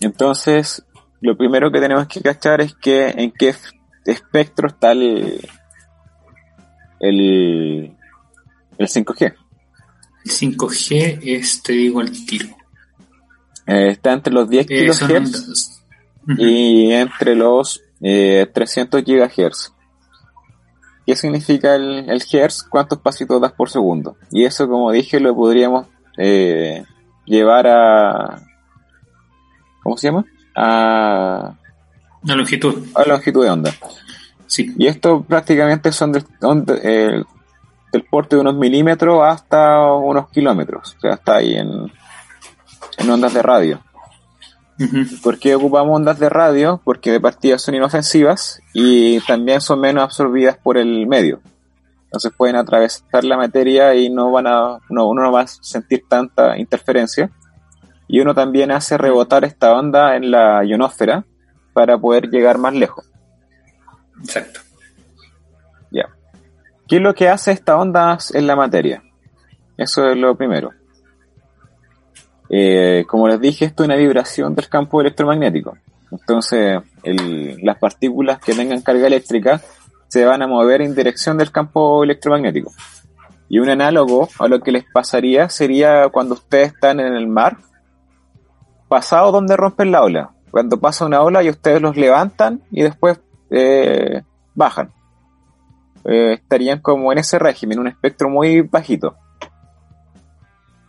Entonces, 0.00 0.82
lo 1.20 1.36
primero 1.36 1.70
que 1.70 1.80
tenemos 1.80 2.06
que 2.06 2.20
cachar 2.20 2.60
es 2.60 2.74
que 2.74 3.08
en 3.08 3.32
qué 3.32 3.54
espectro 4.06 4.68
está 4.68 4.92
el, 4.92 5.46
el, 7.00 7.96
5G. 8.78 9.34
El 10.24 10.30
5G 10.30 11.20
es, 11.22 11.62
te 11.62 11.72
digo, 11.74 12.00
el 12.00 12.26
tiro. 12.26 12.48
Eh, 13.66 13.90
está 13.90 14.12
entre 14.12 14.32
los 14.32 14.48
10 14.48 14.66
kHz 14.66 15.82
y 16.38 16.92
entre 16.92 17.34
los 17.34 17.82
300 18.00 19.00
eh, 19.00 19.04
GHz. 19.04 19.74
¿Qué 21.06 21.16
significa 21.16 21.74
el, 21.74 22.08
el 22.08 22.22
hertz? 22.32 22.62
¿Cuántos 22.62 22.98
pasitos 22.98 23.40
das 23.40 23.52
por 23.52 23.70
segundo? 23.70 24.16
Y 24.30 24.44
eso, 24.44 24.68
como 24.68 24.92
dije, 24.92 25.20
lo 25.20 25.34
podríamos 25.34 25.86
eh, 26.18 26.84
llevar 27.24 27.66
a... 27.66 28.42
¿Cómo 29.82 29.96
se 29.96 30.08
llama? 30.08 30.24
a, 30.54 31.54
la 32.22 32.34
longitud. 32.34 32.86
A 32.94 33.04
longitud 33.04 33.44
de 33.44 33.50
onda. 33.50 33.72
Sí. 34.46 34.74
Y 34.76 34.86
esto 34.86 35.22
prácticamente 35.22 35.92
son 35.92 36.12
eh, 36.82 37.22
del 37.92 38.04
porte 38.10 38.36
de 38.36 38.42
unos 38.42 38.56
milímetros 38.56 39.20
hasta 39.22 39.92
unos 39.92 40.28
kilómetros. 40.30 40.96
O 40.96 41.00
sea, 41.00 41.14
está 41.14 41.36
ahí 41.36 41.54
en, 41.54 41.90
en 42.98 43.10
ondas 43.10 43.32
de 43.32 43.42
radio. 43.42 43.80
¿Por 45.22 45.38
qué 45.38 45.54
ocupamos 45.54 45.96
ondas 45.96 46.18
de 46.18 46.28
radio? 46.28 46.80
Porque 46.84 47.12
de 47.12 47.20
partida 47.20 47.58
son 47.58 47.74
inofensivas 47.74 48.60
y 48.72 49.20
también 49.26 49.60
son 49.60 49.80
menos 49.80 50.04
absorbidas 50.04 50.56
por 50.56 50.78
el 50.78 51.06
medio. 51.06 51.40
Entonces 52.04 52.32
pueden 52.36 52.56
atravesar 52.56 53.24
la 53.24 53.36
materia 53.36 53.94
y 53.94 54.10
no 54.10 54.32
van 54.32 54.46
a, 54.46 54.78
no, 54.88 55.08
uno 55.08 55.22
no 55.22 55.32
va 55.32 55.42
a 55.42 55.46
sentir 55.46 56.04
tanta 56.08 56.58
interferencia 56.58 57.30
y 58.08 58.20
uno 58.20 58.34
también 58.34 58.72
hace 58.72 58.98
rebotar 58.98 59.44
esta 59.44 59.72
onda 59.72 60.16
en 60.16 60.30
la 60.30 60.64
ionosfera 60.64 61.24
para 61.72 61.98
poder 61.98 62.28
llegar 62.28 62.58
más 62.58 62.74
lejos. 62.74 63.08
Exacto. 64.20 64.60
Ya. 65.92 66.08
¿Qué 66.88 66.96
es 66.96 67.02
lo 67.02 67.14
que 67.14 67.28
hace 67.28 67.52
esta 67.52 67.76
onda 67.76 68.18
en 68.32 68.46
la 68.46 68.56
materia? 68.56 69.02
Eso 69.76 70.08
es 70.08 70.16
lo 70.16 70.36
primero. 70.36 70.72
Eh, 72.50 73.04
como 73.06 73.28
les 73.28 73.40
dije, 73.40 73.64
esto 73.64 73.84
es 73.84 73.88
una 73.88 73.96
vibración 73.96 74.54
del 74.54 74.68
campo 74.68 75.00
electromagnético. 75.00 75.78
Entonces, 76.10 76.80
las 77.62 77.78
partículas 77.78 78.40
que 78.40 78.52
tengan 78.52 78.82
carga 78.82 79.06
eléctrica 79.06 79.60
se 80.08 80.24
van 80.24 80.42
a 80.42 80.48
mover 80.48 80.82
en 80.82 80.94
dirección 80.94 81.38
del 81.38 81.52
campo 81.52 82.02
electromagnético. 82.02 82.72
Y 83.48 83.60
un 83.60 83.68
análogo 83.68 84.28
a 84.38 84.48
lo 84.48 84.60
que 84.60 84.72
les 84.72 84.84
pasaría 84.92 85.48
sería 85.48 86.08
cuando 86.08 86.34
ustedes 86.34 86.72
están 86.74 86.98
en 86.98 87.14
el 87.14 87.28
mar 87.28 87.58
pasado 88.88 89.30
donde 89.30 89.56
rompen 89.56 89.92
la 89.92 90.02
ola. 90.02 90.30
Cuando 90.50 90.80
pasa 90.80 91.06
una 91.06 91.22
ola 91.22 91.44
y 91.44 91.50
ustedes 91.50 91.80
los 91.80 91.96
levantan 91.96 92.62
y 92.72 92.82
después 92.82 93.20
eh, 93.50 94.22
bajan. 94.54 94.92
Eh, 96.04 96.34
estarían 96.34 96.80
como 96.80 97.12
en 97.12 97.18
ese 97.18 97.38
régimen, 97.38 97.78
un 97.78 97.86
espectro 97.86 98.28
muy 98.28 98.62
bajito. 98.62 99.14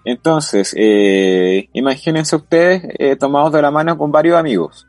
Entonces, 0.04 0.74
eh, 0.78 1.70
imagínense 1.74 2.36
ustedes 2.36 3.18
tomados 3.20 3.52
de 3.52 3.62
la 3.62 3.72
mano 3.72 3.98
con 3.98 4.12
varios 4.12 4.38
amigos. 4.38 4.88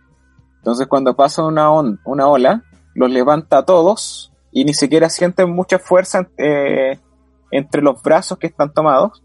Entonces, 0.58 0.86
cuando 0.86 1.14
pasa 1.14 1.44
una, 1.44 1.70
una 2.04 2.28
ola, 2.28 2.62
los 2.94 3.10
levanta 3.10 3.58
a 3.58 3.64
todos 3.64 4.32
y 4.50 4.64
ni 4.64 4.74
siquiera 4.74 5.08
sienten 5.08 5.50
mucha 5.50 5.78
fuerza 5.78 6.28
entre 7.50 7.82
los 7.82 8.02
brazos 8.02 8.38
que 8.38 8.46
están 8.46 8.72
tomados, 8.72 9.22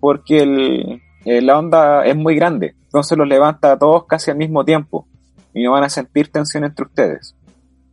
porque 0.00 1.00
la 1.24 1.58
onda 1.58 2.04
es 2.04 2.16
muy 2.16 2.34
grande. 2.36 2.74
Entonces 2.94 3.18
los 3.18 3.26
levanta 3.26 3.72
a 3.72 3.78
todos 3.78 4.06
casi 4.06 4.30
al 4.30 4.36
mismo 4.36 4.64
tiempo 4.64 5.08
y 5.52 5.64
no 5.64 5.72
van 5.72 5.82
a 5.82 5.88
sentir 5.88 6.30
tensión 6.30 6.64
entre 6.64 6.84
ustedes. 6.84 7.34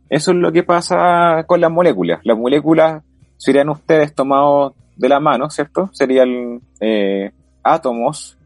Eso 0.08 0.30
es 0.30 0.36
lo 0.36 0.52
que 0.52 0.62
pasa 0.62 1.44
con 1.46 1.60
las 1.60 1.70
moléculas. 1.70 2.20
Las 2.22 2.38
moléculas 2.38 3.02
serían 3.36 3.68
ustedes 3.68 4.14
tomados 4.14 4.74
de 4.96 5.08
la 5.08 5.20
mano, 5.20 5.50
¿cierto? 5.50 5.90
Serían 5.92 6.60
eh, 6.80 7.32
átomos 7.62 8.36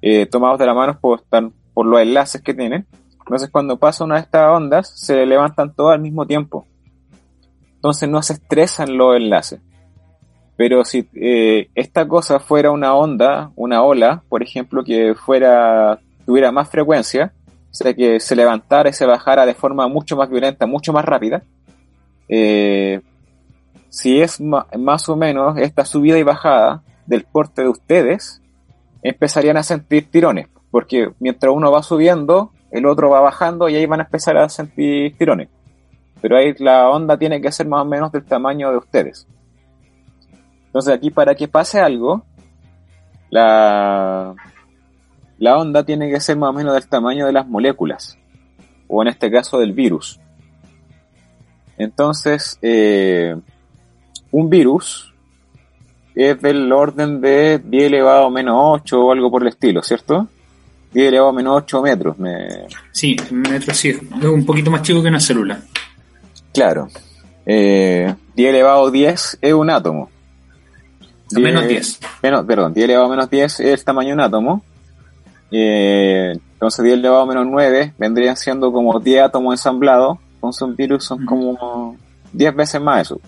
eh, 0.00 0.26
tomados 0.26 0.58
de 0.58 0.66
la 0.66 0.74
mano 0.74 0.98
por, 1.00 1.22
por 1.74 1.86
los 1.86 2.00
enlaces 2.00 2.42
que 2.42 2.54
tienen. 2.54 2.86
Entonces 3.20 3.50
cuando 3.50 3.78
pasa 3.78 4.04
una 4.04 4.16
de 4.16 4.22
estas 4.22 4.50
ondas, 4.50 4.92
se 4.94 5.24
levantan 5.26 5.74
todos 5.74 5.92
al 5.92 6.00
mismo 6.00 6.26
tiempo. 6.26 6.66
Entonces 7.76 8.08
no 8.08 8.22
se 8.22 8.34
estresan 8.34 8.96
los 8.96 9.16
enlaces. 9.16 9.60
Pero 10.56 10.84
si 10.84 11.08
eh, 11.14 11.68
esta 11.74 12.06
cosa 12.06 12.38
fuera 12.38 12.70
una 12.70 12.94
onda, 12.94 13.50
una 13.56 13.82
ola, 13.82 14.22
por 14.28 14.42
ejemplo, 14.42 14.84
que 14.84 15.14
fuera 15.14 15.98
tuviera 16.24 16.52
más 16.52 16.68
frecuencia, 16.68 17.32
o 17.70 17.74
sea, 17.74 17.94
que 17.94 18.20
se 18.20 18.36
levantara 18.36 18.90
y 18.90 18.92
se 18.92 19.06
bajara 19.06 19.46
de 19.46 19.54
forma 19.54 19.88
mucho 19.88 20.16
más 20.16 20.28
violenta, 20.28 20.66
mucho 20.66 20.92
más 20.92 21.04
rápida, 21.04 21.42
eh, 22.28 23.00
si 23.92 24.22
es 24.22 24.40
más 24.40 25.08
o 25.10 25.16
menos 25.16 25.58
esta 25.58 25.84
subida 25.84 26.16
y 26.16 26.22
bajada 26.22 26.82
del 27.04 27.24
porte 27.24 27.60
de 27.60 27.68
ustedes, 27.68 28.40
empezarían 29.02 29.58
a 29.58 29.62
sentir 29.62 30.10
tirones, 30.10 30.48
porque 30.70 31.12
mientras 31.20 31.52
uno 31.54 31.70
va 31.70 31.82
subiendo, 31.82 32.52
el 32.70 32.86
otro 32.86 33.10
va 33.10 33.20
bajando 33.20 33.68
y 33.68 33.76
ahí 33.76 33.84
van 33.84 34.00
a 34.00 34.04
empezar 34.04 34.38
a 34.38 34.48
sentir 34.48 35.14
tirones. 35.18 35.50
Pero 36.22 36.38
ahí 36.38 36.54
la 36.58 36.88
onda 36.88 37.18
tiene 37.18 37.42
que 37.42 37.52
ser 37.52 37.68
más 37.68 37.82
o 37.82 37.84
menos 37.84 38.10
del 38.12 38.24
tamaño 38.24 38.70
de 38.70 38.78
ustedes. 38.78 39.28
Entonces 40.64 40.94
aquí 40.94 41.10
para 41.10 41.34
que 41.34 41.46
pase 41.46 41.78
algo, 41.78 42.24
la, 43.28 44.34
la 45.36 45.58
onda 45.58 45.84
tiene 45.84 46.10
que 46.10 46.18
ser 46.18 46.38
más 46.38 46.48
o 46.48 46.54
menos 46.54 46.72
del 46.72 46.88
tamaño 46.88 47.26
de 47.26 47.32
las 47.34 47.46
moléculas, 47.46 48.16
o 48.88 49.02
en 49.02 49.08
este 49.08 49.30
caso 49.30 49.58
del 49.58 49.74
virus. 49.74 50.18
Entonces, 51.76 52.58
eh, 52.62 53.36
un 54.32 54.50
virus 54.50 55.12
es 56.14 56.40
del 56.42 56.70
orden 56.72 57.20
de 57.20 57.60
10 57.64 57.84
elevado 57.84 58.26
a 58.26 58.30
menos 58.30 58.56
8 58.58 59.00
o 59.00 59.12
algo 59.12 59.30
por 59.30 59.42
el 59.42 59.48
estilo, 59.48 59.82
¿cierto? 59.82 60.28
10 60.92 61.08
elevado 61.08 61.30
a 61.30 61.32
menos 61.32 61.56
8 61.58 61.82
metros. 61.82 62.18
Me... 62.18 62.66
Sí, 62.90 63.16
metros 63.30 63.76
sí, 63.76 63.90
es 63.90 64.24
un 64.24 64.44
poquito 64.44 64.70
más 64.70 64.82
chico 64.82 65.02
que 65.02 65.08
una 65.08 65.20
célula. 65.20 65.60
Claro. 66.52 66.88
Eh, 67.46 68.14
10 68.34 68.50
elevado 68.50 68.86
a 68.86 68.90
10 68.90 69.38
es 69.40 69.52
un 69.52 69.70
átomo. 69.70 70.10
A 71.34 71.38
menos 71.38 71.66
10. 71.66 72.00
Menos, 72.22 72.44
perdón, 72.44 72.74
10 72.74 72.84
elevado 72.84 73.06
a 73.06 73.10
menos 73.10 73.30
10 73.30 73.60
es 73.60 73.60
el 73.60 73.84
tamaño 73.84 74.08
de 74.08 74.14
un 74.14 74.20
átomo. 74.20 74.62
Eh, 75.50 76.32
entonces 76.54 76.84
10 76.84 76.98
elevado 76.98 77.22
a 77.22 77.26
menos 77.26 77.46
9 77.46 77.94
vendrían 77.98 78.36
siendo 78.36 78.70
como 78.70 78.98
10 79.00 79.22
átomos 79.22 79.54
ensamblados. 79.54 80.18
Entonces 80.34 80.62
un 80.62 80.76
virus 80.76 81.04
son 81.04 81.24
como 81.24 81.96
10 82.32 82.54
veces 82.54 82.80
más 82.80 83.02
eso. 83.02 83.20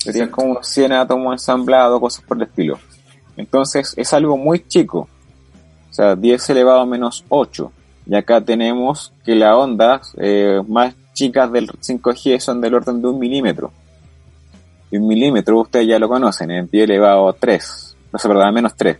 Serían 0.00 0.30
como 0.30 0.52
unos 0.52 0.66
100 0.66 0.92
átomos 0.92 1.34
ensamblados, 1.34 2.00
cosas 2.00 2.24
por 2.24 2.38
el 2.38 2.44
estilo. 2.44 2.78
Entonces 3.36 3.94
es 3.96 4.12
algo 4.12 4.36
muy 4.36 4.66
chico. 4.66 5.08
O 5.90 5.92
sea, 5.92 6.16
10 6.16 6.50
elevado 6.50 6.80
a 6.80 6.86
menos 6.86 7.24
8. 7.28 7.70
Y 8.06 8.14
acá 8.14 8.40
tenemos 8.40 9.12
que 9.24 9.34
las 9.34 9.54
ondas 9.54 10.14
eh, 10.16 10.60
más 10.66 10.94
chicas 11.12 11.52
del 11.52 11.68
5G 11.68 12.40
son 12.40 12.60
del 12.60 12.74
orden 12.74 13.02
de 13.02 13.08
un 13.08 13.18
milímetro. 13.18 13.72
Y 14.90 14.96
un 14.96 15.06
milímetro 15.06 15.60
ustedes 15.60 15.86
ya 15.86 15.98
lo 15.98 16.08
conocen, 16.08 16.50
en 16.50 16.68
10 16.68 16.84
elevado 16.84 17.28
a 17.28 17.32
3. 17.34 17.96
No 18.12 18.18
sé, 18.18 18.26
perdón, 18.26 18.46
a 18.46 18.52
menos 18.52 18.74
3. 18.74 18.98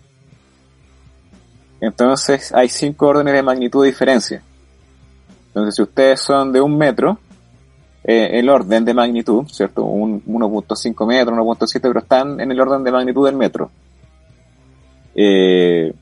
Entonces 1.80 2.52
hay 2.52 2.68
5 2.68 3.06
órdenes 3.06 3.34
de 3.34 3.42
magnitud 3.42 3.82
de 3.82 3.88
diferencia. 3.88 4.42
Entonces 5.46 5.74
si 5.74 5.82
ustedes 5.82 6.20
son 6.20 6.52
de 6.52 6.60
un 6.60 6.76
metro, 6.76 7.18
eh, 8.02 8.30
el 8.38 8.48
orden 8.48 8.84
de 8.84 8.94
magnitud, 8.94 9.46
¿cierto? 9.48 9.84
Un 9.84 10.24
1.5 10.24 11.06
metros, 11.06 11.38
1.7, 11.38 11.80
pero 11.80 12.00
están 12.00 12.40
en 12.40 12.50
el 12.50 12.60
orden 12.60 12.82
de 12.82 12.92
magnitud 12.92 13.26
del 13.26 13.36
metro. 13.36 13.70
Eh, 15.14 15.92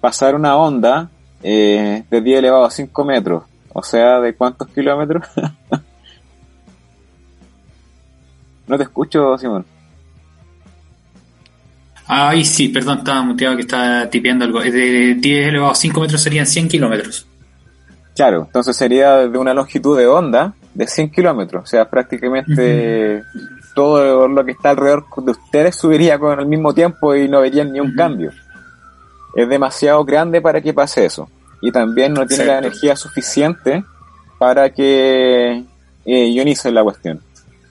pasar 0.00 0.34
una 0.34 0.56
onda 0.56 1.10
eh, 1.42 2.04
de 2.08 2.20
10 2.20 2.38
elevado 2.38 2.64
a 2.64 2.70
5 2.70 3.04
metros, 3.04 3.44
o 3.72 3.82
sea, 3.82 4.20
¿de 4.20 4.34
cuántos 4.34 4.68
kilómetros? 4.68 5.26
no 8.66 8.76
te 8.78 8.82
escucho, 8.84 9.36
Simón. 9.36 9.66
Ay, 12.06 12.44
sí, 12.44 12.68
perdón, 12.68 12.98
estaba 12.98 13.22
muteado 13.22 13.56
que 13.56 13.62
estaba 13.62 14.08
tipeando 14.08 14.44
algo. 14.44 14.60
De 14.60 15.16
10 15.16 15.48
elevado 15.48 15.72
a 15.72 15.74
5 15.74 16.00
metros 16.00 16.22
serían 16.22 16.46
100 16.46 16.68
kilómetros. 16.68 17.26
Claro, 18.14 18.44
entonces 18.46 18.76
sería 18.76 19.16
de 19.28 19.38
una 19.38 19.52
longitud 19.52 19.98
de 19.98 20.06
onda 20.06 20.54
de 20.76 20.86
100 20.86 21.10
kilómetros. 21.10 21.64
O 21.64 21.66
sea, 21.66 21.88
prácticamente 21.88 23.22
todo 23.74 24.28
lo 24.28 24.44
que 24.44 24.52
está 24.52 24.70
alrededor 24.70 25.04
de 25.16 25.30
ustedes 25.30 25.76
subiría 25.76 26.18
con 26.18 26.38
el 26.38 26.46
mismo 26.46 26.74
tiempo 26.74 27.14
y 27.14 27.28
no 27.28 27.40
verían 27.40 27.72
ni 27.72 27.80
un 27.80 27.94
cambio. 27.94 28.30
Es 29.34 29.48
demasiado 29.48 30.04
grande 30.04 30.40
para 30.40 30.60
que 30.60 30.74
pase 30.74 31.04
eso. 31.04 31.28
Y 31.62 31.72
también 31.72 32.12
no 32.12 32.26
tiene 32.26 32.44
la 32.44 32.58
energía 32.58 32.94
suficiente 32.94 33.84
para 34.38 34.70
que 34.70 35.64
eh, 36.04 36.30
ionice 36.30 36.70
la 36.70 36.82
cuestión. 36.82 37.20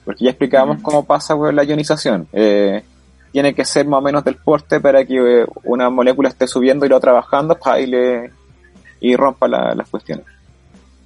Porque 0.04 0.24
ya 0.24 0.30
explicábamos 0.30 0.82
cómo 0.82 1.04
pasa 1.04 1.36
pues, 1.36 1.54
la 1.54 1.64
ionización. 1.64 2.26
Eh, 2.32 2.82
tiene 3.30 3.54
que 3.54 3.64
ser 3.64 3.86
más 3.86 3.98
o 3.98 4.02
menos 4.02 4.24
del 4.24 4.36
porte 4.36 4.80
para 4.80 5.04
que 5.04 5.42
eh, 5.42 5.46
una 5.64 5.90
molécula 5.90 6.28
esté 6.28 6.46
subiendo 6.46 6.86
y 6.86 6.88
lo 6.88 6.98
trabajando 6.98 7.56
para 7.56 7.80
y, 7.80 7.86
le, 7.86 8.30
y 9.00 9.14
rompa 9.14 9.46
las 9.46 9.88
cuestiones. 9.88 10.26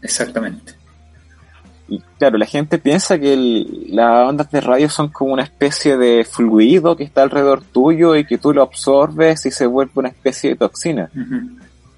Exactamente. 0.02 0.79
Y 1.90 2.00
claro, 2.18 2.38
la 2.38 2.46
gente 2.46 2.78
piensa 2.78 3.18
que 3.18 3.36
las 3.88 4.28
ondas 4.28 4.48
de 4.52 4.60
radio 4.60 4.88
son 4.88 5.08
como 5.08 5.32
una 5.32 5.42
especie 5.42 5.96
de 5.96 6.24
fluido 6.24 6.96
que 6.96 7.02
está 7.02 7.24
alrededor 7.24 7.62
tuyo 7.64 8.14
y 8.14 8.24
que 8.24 8.38
tú 8.38 8.54
lo 8.54 8.62
absorbes 8.62 9.44
y 9.44 9.50
se 9.50 9.66
vuelve 9.66 9.90
una 9.96 10.08
especie 10.08 10.50
de 10.50 10.56
toxina. 10.56 11.10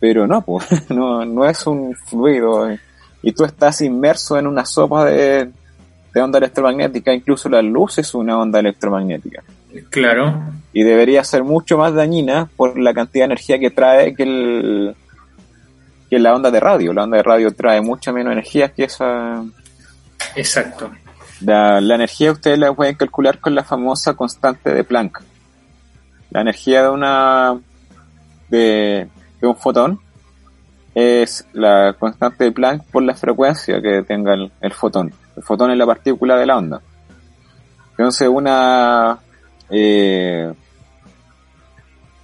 Pero 0.01 0.27
no, 0.27 0.41
pues, 0.41 0.67
no, 0.91 1.27
no 1.27 1.45
es 1.45 1.67
un 1.67 1.95
fluido. 1.95 2.71
Y 3.23 3.33
tú 3.33 3.45
estás 3.45 3.83
inmerso 3.83 4.39
en 4.39 4.47
una 4.47 4.65
sopa 4.65 5.05
de, 5.05 5.51
de 6.15 6.21
onda 6.23 6.39
electromagnética, 6.39 7.13
incluso 7.13 7.51
la 7.51 7.61
luz 7.61 7.99
es 7.99 8.15
una 8.15 8.39
onda 8.39 8.61
electromagnética. 8.61 9.43
Claro. 9.91 10.43
Y 10.73 10.85
debería 10.85 11.23
ser 11.23 11.45
mucho 11.45 11.77
más 11.77 11.93
dañina 11.93 12.49
por 12.57 12.79
la 12.79 12.95
cantidad 12.95 13.25
de 13.25 13.33
energía 13.33 13.59
que 13.59 13.71
trae 13.71 14.15
que 14.15 14.23
el 14.23 14.97
que 16.09 16.19
la 16.19 16.35
onda 16.35 16.51
de 16.51 16.61
radio. 16.61 16.95
La 16.95 17.05
onda 17.05 17.19
de 17.19 17.23
radio 17.23 17.53
trae 17.53 17.83
mucha 17.83 18.11
menos 18.11 18.33
energía 18.33 18.69
que 18.71 18.85
esa 18.85 19.43
Exacto. 20.37 20.91
La, 21.41 21.79
energía 21.79 22.33
ustedes 22.33 22.59
la 22.59 22.73
pueden 22.73 22.95
calcular 22.95 23.39
con 23.39 23.55
la 23.55 23.65
famosa 23.65 24.15
constante 24.15 24.73
de 24.73 24.85
Planck. 24.85 25.23
La 26.31 26.43
energía 26.43 26.83
de 26.83 26.89
una 26.89 27.61
de, 28.49 29.09
un 29.41 29.57
fotón 29.57 30.01
es 30.95 31.47
la 31.53 31.95
constante 31.99 32.45
de 32.45 32.53
Planck 32.53 32.85
por 32.85 33.03
la 33.03 33.15
frecuencia 33.15 33.81
que 33.83 34.03
tenga 34.03 34.35
el, 34.35 34.73
fotón. 34.73 35.13
El 35.37 35.43
fotón 35.43 35.71
es 35.73 35.79
la 35.79 35.87
partícula 35.87 36.37
de 36.37 36.47
la 36.47 36.57
onda. 36.57 36.81
Entonces 37.91 38.29
una 38.29 39.19
eh, 39.69 40.53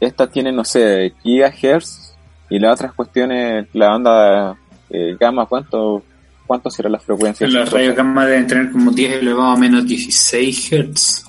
esta 0.00 0.28
tiene 0.28 0.52
no 0.52 0.64
sé 0.64 1.12
gigahertz 1.22 2.14
y 2.48 2.58
la 2.58 2.72
otra 2.72 2.92
cuestión 2.92 3.32
es 3.32 3.66
la 3.74 3.94
onda 3.94 4.56
eh, 4.90 5.16
gamma 5.18 5.46
cuánto 5.46 6.02
¿Cuánto 6.48 6.70
será 6.70 6.88
la 6.88 6.98
frecuencia? 6.98 7.46
Las 7.46 7.70
rayos 7.70 7.94
gamma 7.94 8.24
deben 8.24 8.46
tener 8.46 8.72
como 8.72 8.90
10 8.90 9.20
elevado 9.20 9.50
a 9.50 9.56
menos 9.58 9.86
16 9.86 10.70
Hz. 10.70 11.24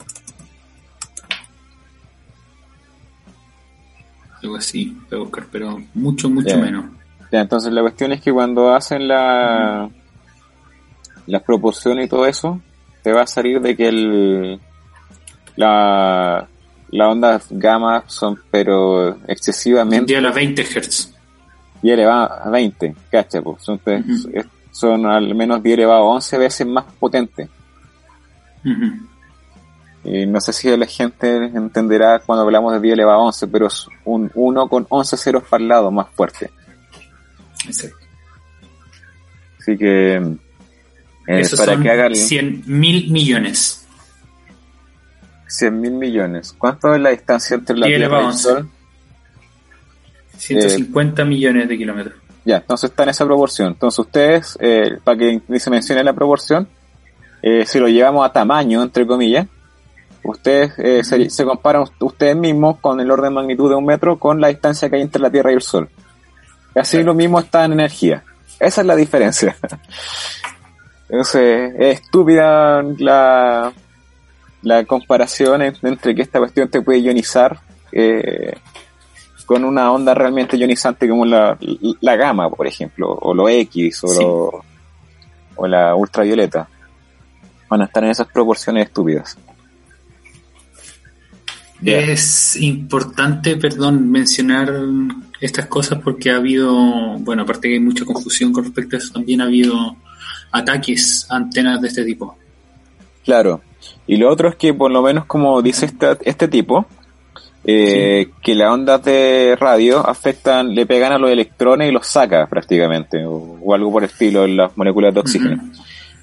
Algo 4.42 4.56
así, 4.56 4.98
voy 5.10 5.20
a 5.20 5.24
buscar, 5.24 5.46
pero 5.52 5.78
mucho, 5.94 6.30
mucho 6.30 6.58
menos. 6.58 6.86
Ya, 7.34 7.42
entonces 7.42 7.74
la 7.74 7.82
cuestión 7.82 8.14
es 8.14 8.22
que 8.22 8.32
cuando 8.32 8.74
hacen 8.74 9.10
la, 9.10 9.90
las 11.28 11.44
proporciones 11.44 12.06
y 12.06 12.10
todo 12.10 12.26
eso, 12.26 12.62
te 13.04 13.12
va 13.12 13.24
a 13.24 13.28
salir 13.28 13.60
de 13.60 13.76
que 13.76 13.90
el, 13.90 14.62
la, 15.58 16.48
la 16.92 17.10
onda 17.10 17.42
gamma 17.50 18.06
son 18.08 18.40
pero 18.50 19.18
excesivamente... 19.28 20.16
a 20.16 20.22
las 20.22 20.34
20 20.34 20.64
Hz. 20.64 21.14
Y 21.82 21.92
elevada 21.92 22.42
a 22.42 22.50
20, 22.50 22.96
cacha, 23.12 23.42
pues. 23.42 23.62
Son, 23.64 23.82
son 24.80 25.06
al 25.06 25.36
menos 25.36 25.62
10 25.62 25.78
elevado 25.78 26.04
a 26.04 26.16
11 26.16 26.38
veces 26.38 26.68
más 26.68 26.86
potentes. 27.00 27.50
Y 30.04 30.26
no 30.26 30.40
sé 30.40 30.54
si 30.54 30.76
la 30.76 30.86
gente 30.86 31.36
entenderá 31.36 32.20
cuando 32.20 32.44
hablamos 32.44 32.74
de 32.74 32.80
10 32.80 32.94
elevado 32.94 33.20
a 33.20 33.24
11, 33.26 33.48
pero 33.48 33.68
es 33.68 33.88
un 34.06 34.32
1 34.34 34.70
con 34.70 34.88
11 34.90 35.18
ceros 35.18 35.44
para 35.44 35.62
el 35.62 35.68
lado 35.68 35.92
más 35.92 36.08
fuerte. 36.12 36.50
Exacto. 37.66 37.98
Así 39.60 39.78
que 39.78 40.16
eh, 41.28 41.44
para 41.58 41.80
que 41.80 41.90
hagan 41.90 42.16
100 42.16 42.64
mil 42.66 43.12
millones. 43.12 43.86
100 45.48 45.82
mil 45.82 45.92
millones. 45.92 46.56
¿Cuánto 46.58 46.96
es 46.96 47.02
la 47.02 47.10
distancia 47.10 47.56
entre 47.56 47.78
la 47.78 47.88
Tierra 47.88 48.24
y 48.24 48.28
el 48.28 48.34
Sol? 48.34 48.70
150 50.38 51.26
millones 51.26 51.68
de 51.68 51.78
kilómetros. 51.78 52.29
Ya, 52.50 52.58
entonces 52.58 52.90
está 52.90 53.04
en 53.04 53.10
esa 53.10 53.26
proporción. 53.26 53.68
Entonces 53.68 54.00
ustedes, 54.00 54.58
eh, 54.60 54.98
para 55.04 55.20
que 55.20 55.40
se 55.60 55.70
mencione 55.70 56.04
la 56.04 56.14
proporción, 56.14 56.68
eh, 57.44 57.64
si 57.68 57.78
lo 57.78 57.88
llevamos 57.88 58.26
a 58.26 58.34
tamaño, 58.34 58.82
entre 58.82 59.06
comillas, 59.06 59.46
ustedes 60.24 60.74
eh, 60.80 61.30
se, 61.30 61.46
comparan 61.46 61.86
ustedes 62.00 62.36
mismos 62.36 62.80
con 62.80 63.00
el 63.00 63.12
orden 63.12 63.26
de 63.26 63.36
magnitud 63.36 63.70
de 63.70 63.76
un 63.76 63.86
metro 63.86 64.18
con 64.18 64.42
la 64.42 64.48
distancia 64.48 64.90
que 64.90 64.96
hay 64.96 65.04
entre 65.04 65.22
la 65.22 65.30
Tierra 65.30 65.52
y 65.52 65.56
el 65.58 65.62
Sol. 65.62 65.90
Así 66.74 67.04
lo 67.04 67.14
mismo 67.14 67.40
está 67.40 67.66
en 67.66 67.74
energía. 67.74 68.24
Esa 68.60 68.82
es 68.82 68.88
la 68.88 68.96
diferencia. 68.96 69.56
Entonces, 71.08 71.72
es 71.78 72.00
estúpida 72.02 72.82
la, 72.98 73.72
la 74.64 74.86
comparación 74.86 75.62
entre 75.62 76.16
que 76.16 76.24
esta 76.24 76.40
cuestión 76.40 76.68
te 76.68 76.82
puede 76.82 76.98
ionizar 76.98 77.60
eh, 77.92 78.56
con 79.50 79.66
una 79.66 79.92
onda 79.92 80.14
realmente 80.14 80.58
ionizante 80.58 81.10
como 81.10 81.26
la, 81.26 81.58
la 82.02 82.16
gamma, 82.16 82.52
por 82.52 82.68
ejemplo, 82.68 83.18
o 83.20 83.34
lo 83.34 83.50
X, 83.50 84.04
o, 84.04 84.64
o 85.56 85.68
la 85.68 85.96
ultravioleta. 85.96 86.70
Van 87.68 87.82
a 87.82 87.86
estar 87.86 88.04
en 88.04 88.12
esas 88.12 88.28
proporciones 88.28 88.86
estúpidas. 88.86 89.36
Es 91.84 92.58
importante, 92.58 93.56
perdón, 93.56 94.12
mencionar 94.12 94.72
estas 95.42 95.66
cosas 95.66 96.00
porque 96.04 96.30
ha 96.30 96.36
habido, 96.36 97.18
bueno, 97.18 97.42
aparte 97.42 97.70
que 97.70 97.74
hay 97.74 97.80
mucha 97.80 98.06
confusión 98.06 98.54
con 98.54 98.66
respecto 98.66 98.98
a 98.98 99.00
eso, 99.00 99.14
también 99.14 99.42
ha 99.42 99.46
habido 99.46 99.96
ataques 100.52 101.26
a 101.28 101.38
antenas 101.38 101.82
de 101.82 101.88
este 101.88 102.06
tipo. 102.06 102.38
Claro. 103.26 103.62
Y 104.06 104.18
lo 104.18 104.30
otro 104.30 104.50
es 104.50 104.56
que, 104.58 104.76
por 104.76 104.92
lo 104.92 105.02
menos 105.02 105.26
como 105.26 105.60
dice 105.64 105.88
este, 105.88 106.20
este 106.22 106.48
tipo, 106.48 106.86
eh, 107.64 108.30
que 108.42 108.56
las 108.56 108.72
ondas 108.72 109.04
de 109.04 109.58
radio 109.60 110.00
afectan, 110.08 110.74
le 110.74 110.86
pegan 110.86 111.12
a 111.12 111.18
los 111.18 111.30
electrones 111.30 111.90
y 111.90 111.92
los 111.92 112.08
saca 112.08 112.48
prácticamente, 112.48 113.26
o, 113.26 113.74
algo 113.74 113.92
por 113.92 114.04
el 114.04 114.10
estilo 114.10 114.46
en 114.46 114.58
las 114.58 114.76
moléculas 114.78 115.14
de 115.14 115.20
oxígeno. 115.20 115.64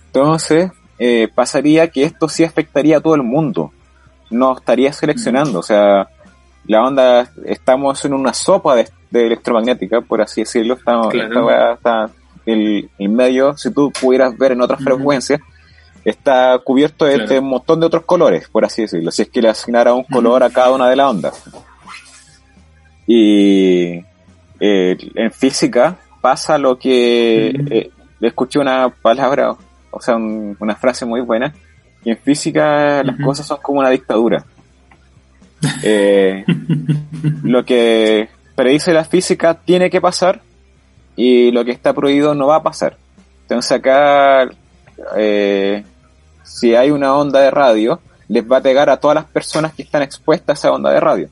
Entonces, 0.07 0.71
eh, 0.99 1.29
pasaría 1.35 1.89
que 1.89 2.05
esto 2.05 2.29
sí 2.29 2.43
afectaría 2.45 2.99
a 2.99 3.01
todo 3.01 3.15
el 3.15 3.23
mundo, 3.23 3.73
no 4.31 4.57
estaría 4.57 4.93
seleccionando, 4.93 5.61
o 5.61 5.63
sea, 5.63 6.09
la 6.67 6.83
onda, 6.83 7.31
estamos 7.45 8.05
en 8.05 8.15
una 8.15 8.33
sopa 8.33 8.75
de, 8.75 8.87
electromagnética, 9.13 10.01
por 10.01 10.21
así 10.21 10.43
decirlo, 10.43 10.75
estamos, 10.75 11.15
está 11.15 12.11
el, 12.45 12.91
medio, 12.99 13.57
si 13.57 13.73
tú 13.73 13.93
pudieras 13.99 14.37
ver 14.37 14.53
en 14.53 14.61
otras 14.61 14.83
frecuencias, 14.83 15.41
está 16.07 16.57
cubierto 16.61 17.05
de 17.05 17.17
este 17.17 17.41
montón 17.41 17.81
de 17.81 17.87
otros 17.87 18.05
colores, 18.05 18.49
por 18.49 18.65
así 18.65 18.83
decirlo, 18.83 19.11
si 19.11 19.23
es 19.23 19.29
que 19.29 19.43
le 19.43 19.49
asignara 19.49 19.93
un 19.93 20.05
color 20.05 20.45
a 20.45 20.51
cada 20.51 20.71
una 20.71 20.89
de 20.89 20.95
las 20.95 21.11
ondas. 21.11 21.43
Y 23.09 24.05
eh, 24.61 24.97
en 25.17 25.33
física 25.33 25.97
pasa 26.21 26.59
lo 26.59 26.79
que 26.79 27.49
eh, 27.49 27.91
escuché 28.21 28.61
una 28.61 28.89
palabra, 28.89 29.57
o 29.91 30.01
sea, 30.01 30.15
una 30.15 30.77
frase 30.77 31.05
muy 31.05 31.23
buena, 31.23 31.53
y 32.05 32.11
en 32.11 32.19
física 32.19 33.03
las 33.03 33.21
cosas 33.21 33.45
son 33.45 33.59
como 33.61 33.81
una 33.81 33.91
dictadura. 33.91 34.45
Eh, 35.83 36.45
lo 37.43 37.65
que 37.65 38.29
predice 38.55 38.93
la 38.93 39.05
física 39.05 39.55
tiene 39.55 39.89
que 39.89 40.03
pasar 40.03 40.43
y 41.17 41.51
lo 41.51 41.65
que 41.65 41.73
está 41.73 41.95
prohibido 41.95 42.35
no 42.35 42.47
va 42.47 42.57
a 42.57 42.63
pasar. 42.63 42.99
Entonces 43.43 43.73
acá, 43.73 44.49
eh, 45.17 45.83
si 46.47 46.75
hay 46.75 46.91
una 46.91 47.15
onda 47.15 47.41
de 47.41 47.51
radio, 47.51 48.01
les 48.29 48.51
va 48.51 48.59
a 48.59 48.63
pegar 48.63 48.89
a 48.89 48.97
todas 48.97 49.17
las 49.17 49.25
personas 49.27 49.75
que 49.75 49.83
están 49.83 50.03
expuestas 50.03 50.57
a 50.57 50.69
esa 50.69 50.75
onda 50.75 50.91
de 50.91 51.01
radio. 51.01 51.29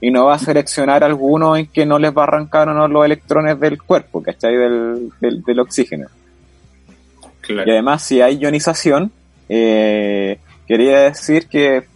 Y 0.00 0.10
no 0.10 0.26
va 0.26 0.34
a 0.34 0.38
seleccionar 0.38 1.04
alguno 1.04 1.56
en 1.56 1.66
que 1.66 1.86
no 1.86 1.98
les 1.98 2.16
va 2.16 2.22
a 2.22 2.24
arrancar 2.24 2.68
o 2.68 2.74
no 2.74 2.88
los 2.88 3.04
electrones 3.04 3.60
del 3.60 3.80
cuerpo, 3.80 4.22
¿cachai? 4.22 4.56
Del, 4.56 5.10
del, 5.20 5.42
del 5.42 5.60
oxígeno. 5.60 6.08
Y 7.48 7.70
además, 7.70 8.02
si 8.02 8.20
hay 8.20 8.38
ionización, 8.38 9.12
eh, 9.48 10.38
quería 10.66 11.00
decir 11.00 11.46
que 11.48 11.86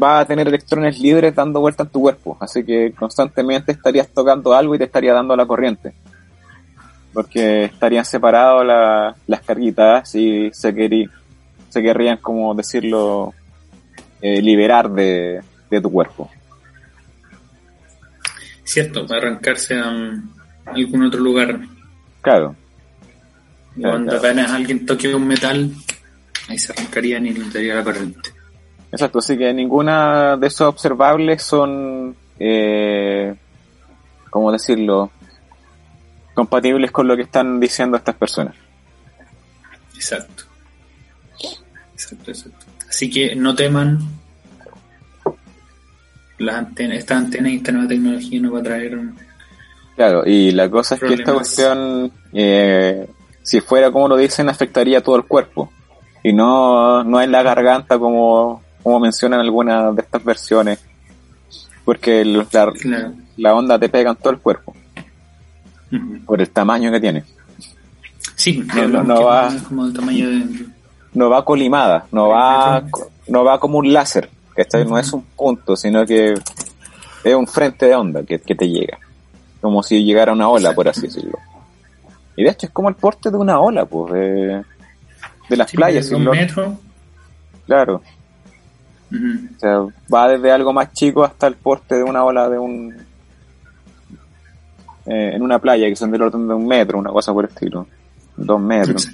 va 0.00 0.20
a 0.20 0.24
tener 0.24 0.48
electrones 0.48 0.98
libres 0.98 1.34
dando 1.34 1.60
vuelta 1.60 1.84
en 1.84 1.88
tu 1.88 2.00
cuerpo, 2.00 2.36
así 2.40 2.64
que 2.64 2.92
constantemente 2.92 3.72
estarías 3.72 4.08
tocando 4.08 4.52
algo 4.54 4.74
y 4.74 4.78
te 4.78 4.84
estaría 4.84 5.12
dando 5.12 5.36
la 5.36 5.46
corriente. 5.46 5.92
Porque 7.12 7.66
estarían 7.66 8.04
separados 8.04 8.66
las 9.26 9.40
carguitas 9.42 10.12
y 10.16 10.50
se, 10.52 10.74
querí, 10.74 11.08
se 11.74 11.82
querrían, 11.82 12.18
como 12.18 12.54
decirlo, 12.54 13.34
eh, 14.22 14.40
liberar 14.40 14.88
de, 14.92 15.42
tu 15.82 15.90
cuerpo. 15.90 16.30
Cierto, 18.62 19.04
para 19.04 19.22
arrancarse 19.22 19.74
a, 19.74 19.92
algún 20.66 21.02
otro 21.02 21.20
lugar. 21.20 21.58
Claro. 22.20 22.54
Cuando 23.76 24.16
apenas 24.16 24.52
alguien 24.52 24.86
toque 24.86 25.12
un 25.12 25.26
metal, 25.26 25.72
ahí 26.48 26.56
se 26.56 26.72
arrancaría 26.72 27.18
y 27.18 27.32
le 27.32 27.50
daría 27.50 27.74
la 27.74 27.82
corriente. 27.82 28.30
Exacto, 28.92 29.18
así 29.18 29.36
que 29.36 29.52
ninguna 29.52 30.36
de 30.36 30.46
esos 30.46 30.68
observables 30.68 31.42
son, 31.42 32.14
eh, 32.38 33.34
¿cómo 34.30 34.52
decirlo?, 34.52 35.10
compatibles 36.34 36.92
con 36.92 37.08
lo 37.08 37.16
que 37.16 37.22
están 37.22 37.58
diciendo 37.58 37.96
estas 37.96 38.14
personas. 38.14 38.54
Exacto. 39.96 40.53
Exacto, 42.04 42.30
exacto. 42.30 42.66
Así 42.88 43.10
que 43.10 43.34
no 43.34 43.54
teman. 43.54 43.98
Las 46.38 46.56
antenas, 46.56 46.98
esta 46.98 47.16
antena 47.16 47.48
y 47.48 47.56
esta 47.56 47.72
nueva 47.72 47.88
tecnología 47.88 48.40
no 48.40 48.52
va 48.52 48.58
a 48.58 48.62
traer. 48.62 48.98
Claro, 49.94 50.26
y 50.26 50.50
la 50.50 50.68
cosa 50.68 50.96
es 50.96 51.00
que 51.00 51.14
esta 51.14 51.32
cuestión, 51.32 52.10
eh, 52.32 53.08
si 53.42 53.60
fuera 53.60 53.92
como 53.92 54.08
lo 54.08 54.16
dicen, 54.16 54.48
afectaría 54.48 54.98
a 54.98 55.00
todo 55.00 55.16
el 55.16 55.24
cuerpo. 55.24 55.72
Y 56.24 56.32
no, 56.32 57.04
no 57.04 57.20
en 57.22 57.30
la 57.30 57.42
garganta 57.42 57.98
como 57.98 58.64
como 58.84 59.00
mencionan 59.00 59.40
algunas 59.40 59.96
de 59.96 60.02
estas 60.02 60.22
versiones, 60.22 60.78
porque 61.86 62.22
la, 63.36 63.54
onda 63.54 63.78
te 63.78 63.88
pega 63.88 64.10
en 64.10 64.16
todo 64.16 64.30
el 64.34 64.38
cuerpo, 64.38 64.76
por 66.26 66.40
el 66.40 66.50
tamaño 66.50 66.92
que 66.92 67.00
tiene. 67.00 67.24
Sí, 68.36 68.62
no, 68.88 69.22
va, 69.22 69.50
no 71.14 71.30
va 71.30 71.44
colimada, 71.44 72.06
no 72.12 72.28
va, 72.28 72.84
no 73.28 73.44
va 73.44 73.58
como 73.58 73.78
un 73.78 73.92
láser, 73.92 74.28
que 74.54 74.84
no 74.84 74.98
es 74.98 75.12
un 75.12 75.22
punto, 75.22 75.76
sino 75.76 76.04
que 76.04 76.34
es 77.24 77.34
un 77.34 77.46
frente 77.46 77.86
de 77.86 77.94
onda 77.94 78.22
que, 78.24 78.38
te 78.38 78.68
llega, 78.68 78.98
como 79.60 79.82
si 79.82 80.04
llegara 80.04 80.32
una 80.32 80.48
ola, 80.48 80.72
por 80.72 80.88
así 80.88 81.02
decirlo. 81.02 81.38
Y 82.36 82.44
de 82.44 82.50
hecho 82.50 82.66
es 82.66 82.72
como 82.72 82.88
el 82.88 82.96
porte 82.96 83.30
de 83.30 83.36
una 83.36 83.60
ola, 83.60 83.86
pues, 83.86 84.12
de, 84.12 84.64
de 85.48 85.56
las 85.56 85.70
playas. 85.70 86.10
un 86.10 86.24
metro. 86.24 86.76
Claro. 87.66 88.02
O 89.12 89.60
sea, 89.60 89.78
va 90.12 90.28
desde 90.28 90.50
algo 90.50 90.72
más 90.72 90.92
chico 90.92 91.22
hasta 91.22 91.46
el 91.46 91.54
porte 91.54 91.94
de 91.94 92.02
una 92.02 92.24
ola 92.24 92.48
de 92.48 92.58
un... 92.58 92.92
Eh, 95.06 95.34
en 95.34 95.42
una 95.42 95.58
playa 95.58 95.86
que 95.86 95.96
son 95.96 96.10
del 96.10 96.22
orden 96.22 96.48
de 96.48 96.54
un 96.54 96.66
metro, 96.66 96.98
una 96.98 97.10
cosa 97.10 97.32
por 97.32 97.44
el 97.44 97.50
estilo. 97.50 97.86
Dos 98.36 98.60
metros. 98.60 99.08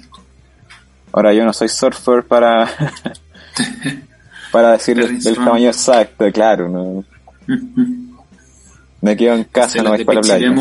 Ahora 1.13 1.33
yo 1.33 1.45
no 1.45 1.53
soy 1.53 1.69
surfer 1.69 2.23
para... 2.23 2.69
para 4.51 4.73
decir 4.73 4.99
el, 4.99 5.35
tamaño 5.35 5.67
exacto, 5.67 6.29
claro. 6.31 6.69
No. 6.69 7.05
Me 9.01 9.17
quedo 9.17 9.35
en 9.35 9.45
casa, 9.45 9.81
no 9.81 9.91
vais 9.91 10.05
para 10.05 10.21
la 10.21 10.21
playa. 10.21 10.53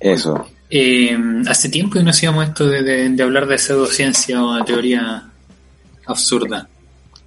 Eso. 0.00 0.46
Eh, 0.70 1.18
hace 1.48 1.68
tiempo 1.68 1.94
que 1.94 2.02
no 2.02 2.10
hacíamos 2.10 2.46
esto 2.46 2.66
de, 2.66 3.08
de 3.10 3.22
hablar 3.22 3.46
de 3.46 3.58
pseudociencia 3.58 4.42
o 4.42 4.54
de 4.54 4.62
teoría 4.62 5.24
absurda. 6.06 6.68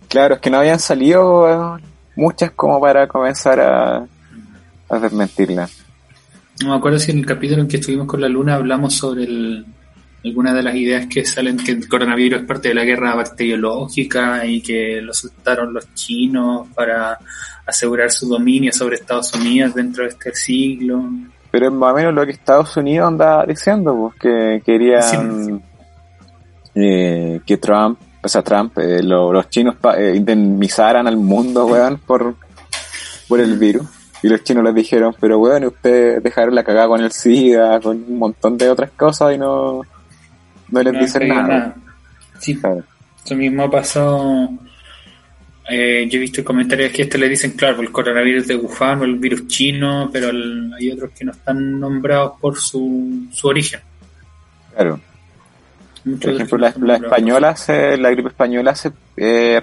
Claro, 0.08 0.36
es 0.36 0.42
que 0.42 0.50
no 0.50 0.58
habían 0.58 0.80
salido 0.80 1.80
muchas 2.16 2.52
como 2.52 2.80
para 2.80 3.08
comenzar 3.08 3.60
a, 3.60 4.06
a 4.90 5.00
desmentirla. 5.00 5.70
No 6.62 6.70
me 6.70 6.76
acuerdo 6.76 7.00
si 7.00 7.12
en 7.12 7.20
el 7.20 7.26
capítulo 7.26 7.62
en 7.62 7.68
que 7.68 7.78
estuvimos 7.78 8.08
con 8.08 8.22
la 8.22 8.30
luna 8.30 8.56
hablamos 8.56 8.94
sobre 8.96 9.24
el, 9.24 9.66
algunas 10.24 10.54
de 10.54 10.64
las 10.64 10.76
ideas 10.76 11.08
que 11.08 11.26
salen 11.26 11.58
que 11.58 11.72
el 11.72 11.88
coronavirus 11.88 12.42
es 12.42 12.48
parte 12.48 12.70
de 12.70 12.76
la 12.76 12.84
guerra 12.84 13.16
bacteriológica 13.16 14.46
y 14.46 14.62
que 14.62 15.02
lo 15.02 15.14
soltaron 15.14 15.74
los 15.74 15.94
chinos 15.94 16.68
para 16.76 17.18
asegurar 17.66 18.12
su 18.12 18.28
dominio 18.28 18.72
sobre 18.72 18.96
Estados 18.96 19.34
Unidos 19.34 19.74
dentro 19.74 20.04
de 20.04 20.10
este 20.10 20.34
siglo. 20.36 21.04
Pero 21.50 21.68
es 21.68 21.74
más 21.74 21.92
o 21.92 21.96
menos 21.96 22.14
lo 22.14 22.26
que 22.26 22.32
Estados 22.32 22.78
Unidos 22.78 23.08
anda 23.08 23.46
diciendo, 23.46 23.96
pues, 23.96 24.16
que 24.20 24.62
querían 24.64 25.62
eh, 26.76 27.42
que 27.46 27.58
Trump 27.58 28.00
o 28.24 28.28
sea, 28.28 28.44
Trump, 28.44 28.78
eh, 28.78 29.02
los 29.02 29.50
chinos 29.50 29.76
eh, 29.98 30.14
indemnizaran 30.16 31.08
al 31.08 31.18
mundo, 31.18 31.66
weón, 31.66 31.98
por, 32.06 32.36
por 33.28 33.40
el 33.40 33.58
virus. 33.58 33.88
Y 34.22 34.28
los 34.30 34.44
chinos 34.44 34.64
les 34.64 34.76
dijeron, 34.76 35.16
pero 35.20 35.40
weón, 35.40 35.66
ustedes 35.66 36.22
dejaron 36.22 36.54
la 36.54 36.64
cagada 36.64 36.88
con 36.88 37.02
el 37.02 37.12
SIDA, 37.12 37.80
con 37.80 37.98
un 37.98 38.20
montón 38.20 38.58
de 38.58 38.70
otras 38.70 38.92
cosas 38.92 39.34
y 39.34 39.40
no, 39.40 39.82
no 40.72 40.82
les 40.82 41.00
dicen 41.00 41.28
nada. 41.28 41.76
Sí, 42.40 42.56
claro. 42.56 42.84
Eso 43.24 43.36
mismo 43.36 43.64
ha 43.64 43.72
pasado. 43.72 44.50
Eh, 45.70 46.08
yo 46.10 46.18
he 46.18 46.22
visto 46.22 46.44
comentarios 46.44 46.92
que 46.92 47.04
este 47.04 47.18
le 47.18 47.30
dicen, 47.30 47.52
claro, 47.52 47.82
el 47.82 47.92
coronavirus 47.92 48.48
de 48.48 48.56
Wuhan 48.56 49.00
o 49.02 49.04
el 49.04 49.16
virus 49.16 49.48
chino, 49.48 50.10
pero 50.12 50.30
hay 50.76 50.92
otros 50.92 51.12
que 51.12 51.24
no 51.24 51.32
están 51.32 51.80
nombrados 51.80 52.34
por 52.40 52.58
su, 52.60 53.28
su 53.32 53.48
origen. 53.48 53.80
Claro. 54.74 55.00
Por 56.04 56.34
ejemplo, 56.34 56.58
la, 56.58 56.96
española, 56.96 57.56
se, 57.56 57.96
la 57.98 58.10
gripe 58.10 58.30
española 58.30 58.74
se 58.74 58.92
eh, 59.18 59.62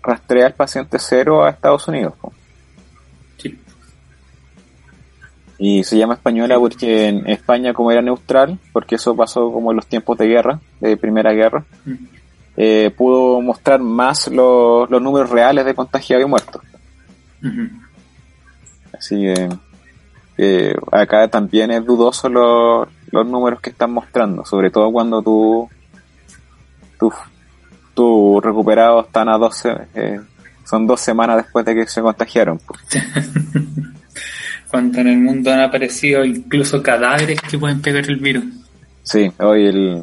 rastrea 0.00 0.46
al 0.46 0.54
paciente 0.54 0.98
cero 1.00 1.44
a 1.44 1.50
Estados 1.50 1.88
Unidos. 1.88 2.14
Sí. 2.22 2.41
Y 5.64 5.84
se 5.84 5.96
llama 5.96 6.14
española 6.14 6.58
porque 6.58 7.06
en 7.06 7.30
España, 7.30 7.72
como 7.72 7.92
era 7.92 8.02
neutral, 8.02 8.58
porque 8.72 8.96
eso 8.96 9.14
pasó 9.14 9.52
como 9.52 9.70
en 9.70 9.76
los 9.76 9.86
tiempos 9.86 10.18
de 10.18 10.26
guerra, 10.26 10.58
de 10.80 10.96
Primera 10.96 11.32
Guerra, 11.32 11.64
eh, 12.56 12.92
pudo 12.96 13.40
mostrar 13.40 13.78
más 13.78 14.26
los 14.26 14.90
números 14.90 15.30
reales 15.30 15.64
de 15.64 15.74
contagiados 15.76 16.26
y 16.26 16.28
muertos. 16.28 16.62
Así 18.92 19.20
que 19.20 19.48
eh, 20.38 20.74
acá 20.90 21.28
también 21.28 21.70
es 21.70 21.84
dudoso 21.86 22.28
los 22.28 22.88
los 23.12 23.26
números 23.26 23.60
que 23.60 23.70
están 23.70 23.92
mostrando, 23.92 24.44
sobre 24.44 24.70
todo 24.70 24.90
cuando 24.90 25.22
tú, 25.22 25.68
tus 26.98 27.14
tu 27.94 28.40
recuperados 28.40 29.06
están 29.06 29.28
a 29.28 29.38
12, 29.38 29.76
eh, 29.94 30.20
son 30.64 30.88
dos 30.88 31.00
semanas 31.00 31.36
después 31.36 31.64
de 31.64 31.76
que 31.76 31.86
se 31.86 32.02
contagiaron. 32.02 32.58
cuando 34.72 35.00
en 35.00 35.08
el 35.08 35.18
mundo 35.18 35.52
han 35.52 35.60
aparecido 35.60 36.24
incluso 36.24 36.82
cadáveres 36.82 37.38
que 37.42 37.58
pueden 37.58 37.82
pegar 37.82 38.08
el 38.08 38.16
virus. 38.16 38.44
Sí, 39.02 39.30
hoy 39.38 39.66
el, 39.66 40.02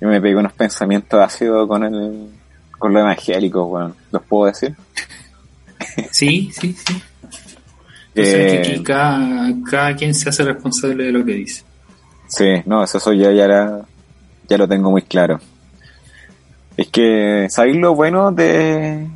yo 0.00 0.08
me 0.08 0.20
pegué 0.20 0.34
unos 0.34 0.52
pensamientos 0.54 1.20
ácidos 1.20 1.68
con 1.68 1.84
el, 1.84 2.28
con 2.76 2.92
lo 2.92 2.98
evangélico, 2.98 3.68
bueno, 3.68 3.94
¿los 4.10 4.22
puedo 4.24 4.46
decir? 4.46 4.74
Sí, 6.10 6.50
sí, 6.52 6.72
sí. 6.72 7.02
Eh, 8.14 8.82
cada, 8.84 9.52
cada 9.68 9.96
quien 9.96 10.14
se 10.14 10.28
hace 10.28 10.44
responsable 10.44 11.04
de 11.04 11.12
lo 11.12 11.24
que 11.24 11.32
dice. 11.32 11.64
Sí, 12.26 12.62
no, 12.66 12.82
eso 12.82 13.12
ya, 13.12 13.30
ya, 13.32 13.80
ya 14.48 14.58
lo 14.58 14.68
tengo 14.68 14.90
muy 14.90 15.02
claro. 15.02 15.40
Es 16.76 16.88
que, 16.88 17.46
¿sabéis 17.50 17.76
lo 17.76 17.94
bueno 17.94 18.32
de, 18.32 19.06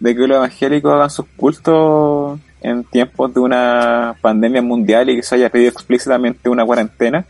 de 0.00 0.14
que 0.14 0.26
los 0.26 0.36
evangélicos 0.36 0.92
hagan 0.92 1.10
sus 1.10 1.26
cultos 1.36 2.40
en 2.60 2.84
tiempos 2.84 3.32
de 3.34 3.40
una 3.40 4.16
pandemia 4.20 4.62
mundial 4.62 5.10
y 5.10 5.16
que 5.16 5.22
se 5.22 5.36
haya 5.36 5.50
pedido 5.50 5.70
explícitamente 5.70 6.48
una 6.48 6.64
cuarentena 6.64 7.24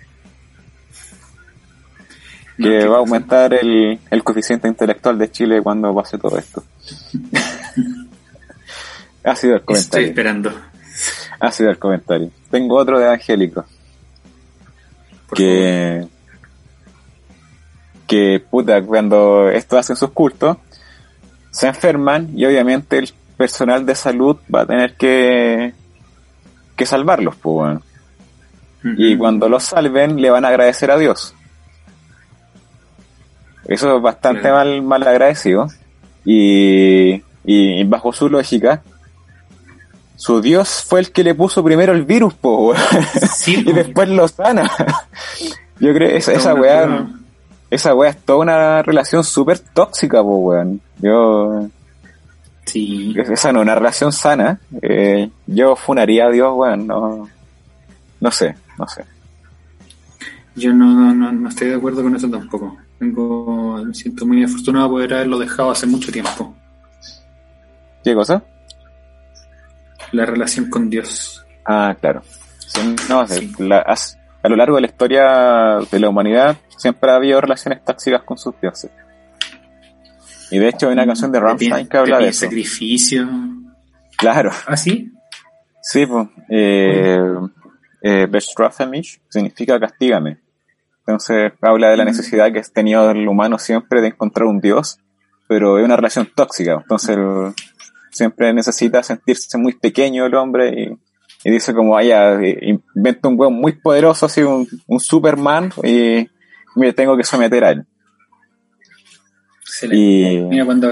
que 2.56 2.86
va 2.86 2.96
a 2.96 2.98
aumentar 2.98 3.54
el, 3.54 4.00
el 4.10 4.24
coeficiente 4.24 4.66
intelectual 4.66 5.16
de 5.16 5.30
Chile 5.30 5.62
cuando 5.62 5.94
pase 5.94 6.18
todo 6.18 6.36
esto. 6.38 6.64
ha 9.24 9.36
sido 9.36 9.54
el 9.54 9.62
comentario. 9.62 10.06
Estoy 10.06 10.08
esperando. 10.10 10.52
Ha 11.38 11.52
sido 11.52 11.70
el 11.70 11.78
comentario. 11.78 12.30
Tengo 12.50 12.76
otro 12.76 12.98
de 12.98 13.04
evangélico. 13.04 13.64
Que, 15.34 16.08
que 18.06 18.44
puta, 18.50 18.82
cuando 18.82 19.48
esto 19.50 19.78
hacen 19.78 19.94
sus 19.94 20.10
cultos, 20.10 20.56
se 21.50 21.68
enferman 21.68 22.30
y 22.36 22.44
obviamente 22.44 22.98
el 22.98 23.12
personal 23.38 23.86
de 23.86 23.94
salud 23.94 24.36
va 24.52 24.62
a 24.62 24.66
tener 24.66 24.96
que, 24.96 25.72
que 26.76 26.84
salvarlos, 26.84 27.36
pues, 27.36 27.78
Y 28.82 29.16
cuando 29.16 29.48
los 29.48 29.62
salven, 29.62 30.20
le 30.20 30.28
van 30.28 30.44
a 30.44 30.48
agradecer 30.48 30.90
a 30.90 30.98
Dios. 30.98 31.34
Eso 33.64 33.96
es 33.96 34.02
bastante 34.02 34.50
mal, 34.50 34.82
mal 34.82 35.06
agradecido. 35.06 35.68
Y, 36.24 37.22
y 37.44 37.84
bajo 37.84 38.12
su 38.12 38.28
lógica, 38.28 38.82
su 40.16 40.40
Dios 40.40 40.84
fue 40.86 41.00
el 41.00 41.12
que 41.12 41.22
le 41.22 41.34
puso 41.34 41.62
primero 41.62 41.92
el 41.92 42.04
virus, 42.04 42.34
po, 42.34 42.74
y 43.46 43.72
después 43.72 44.08
lo 44.08 44.26
sana. 44.26 44.68
Yo 45.78 45.94
creo 45.94 46.10
que 46.10 46.16
esa, 46.16 46.32
esa 46.32 46.54
weá, 46.54 47.06
esa 47.70 47.94
weá 47.94 48.10
es 48.10 48.18
toda 48.24 48.40
una 48.40 48.82
relación 48.82 49.22
súper 49.22 49.60
tóxica, 49.60 50.20
po, 50.22 50.38
weón. 50.38 50.80
Yo, 51.00 51.68
sí. 52.68 53.14
esa 53.16 53.52
no 53.52 53.60
es 53.60 53.62
una 53.62 53.74
relación 53.74 54.12
sana. 54.12 54.60
Eh, 54.82 55.30
yo 55.46 55.76
funaría 55.76 56.26
a 56.26 56.30
Dios, 56.30 56.52
weón, 56.54 56.86
no, 56.86 57.28
no 58.20 58.30
sé, 58.30 58.54
no 58.78 58.86
sé. 58.88 59.04
Yo 60.54 60.72
no, 60.72 61.14
no, 61.14 61.32
no 61.32 61.48
estoy 61.48 61.68
de 61.68 61.76
acuerdo 61.76 62.02
con 62.02 62.16
eso 62.16 62.28
tampoco. 62.28 62.76
Tengo, 62.98 63.80
me 63.84 63.94
siento 63.94 64.26
muy 64.26 64.42
afortunado 64.42 64.86
de 64.86 64.90
poder 64.90 65.14
haberlo 65.14 65.38
dejado 65.38 65.70
hace 65.70 65.86
mucho 65.86 66.10
tiempo. 66.10 66.54
¿Qué 68.02 68.14
cosa? 68.14 68.42
La 70.12 70.26
relación 70.26 70.68
con 70.68 70.90
Dios. 70.90 71.44
Ah, 71.64 71.94
claro. 72.00 72.22
no, 73.08 73.20
a, 73.20 74.48
lo 74.48 74.56
largo 74.56 74.76
de 74.76 74.80
la 74.80 74.86
historia 74.86 75.78
de 75.90 76.00
la 76.00 76.08
humanidad 76.08 76.56
siempre 76.76 77.10
ha 77.10 77.16
habido 77.16 77.40
relaciones 77.40 77.84
tóxicas 77.84 78.22
con 78.22 78.38
sus 78.38 78.58
dioses. 78.60 78.90
Y 80.50 80.58
de 80.58 80.68
hecho 80.68 80.86
hay 80.86 80.94
una 80.94 81.04
mm, 81.04 81.08
canción 81.08 81.32
de 81.32 81.40
Rammstein 81.40 81.88
que 81.88 81.96
habla 81.96 82.18
de, 82.18 82.28
eso. 82.28 82.46
sacrificio. 82.46 83.28
Claro. 84.16 84.50
¿Ah, 84.66 84.76
sí? 84.76 85.12
Sí, 85.82 86.06
pues. 86.06 86.28
Eh, 86.48 87.18
eh, 88.02 88.28
significa 89.28 89.80
castígame. 89.80 90.38
Entonces 91.06 91.52
habla 91.62 91.90
de 91.90 91.96
la 91.96 92.04
mm. 92.04 92.08
necesidad 92.08 92.52
que 92.52 92.60
ha 92.60 92.62
tenido 92.62 93.10
el 93.10 93.26
humano 93.26 93.58
siempre 93.58 94.00
de 94.00 94.08
encontrar 94.08 94.46
un 94.46 94.60
dios, 94.60 94.98
pero 95.48 95.78
es 95.78 95.84
una 95.84 95.96
relación 95.96 96.28
tóxica. 96.34 96.74
Entonces 96.74 97.16
siempre 98.10 98.52
necesita 98.52 99.02
sentirse 99.02 99.56
muy 99.58 99.74
pequeño 99.74 100.26
el 100.26 100.34
hombre 100.34 100.98
y, 101.44 101.50
dice 101.50 101.72
como, 101.72 101.92
vaya, 101.92 102.38
inventa 102.94 103.28
un 103.28 103.38
huevo 103.38 103.50
muy 103.50 103.72
poderoso, 103.72 104.26
así 104.26 104.42
un, 104.42 104.66
Superman 104.98 105.70
y 105.84 106.28
me 106.76 106.92
tengo 106.92 107.16
que 107.16 107.24
someter 107.24 107.64
a 107.64 107.70
él. 107.70 107.86
Y, 109.90 110.38
Mira 110.48 110.64
cuando 110.64 110.90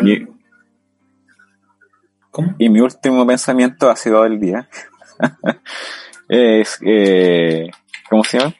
¿Cómo? 2.30 2.54
y 2.58 2.68
mi 2.68 2.80
último 2.80 3.26
pensamiento 3.26 3.90
ha 3.90 3.96
sido 3.96 4.22
del 4.22 4.38
día. 4.38 4.68
es, 6.28 6.78
eh, 6.82 7.70
¿cómo 8.08 8.24
se 8.24 8.38
llama? 8.38 8.54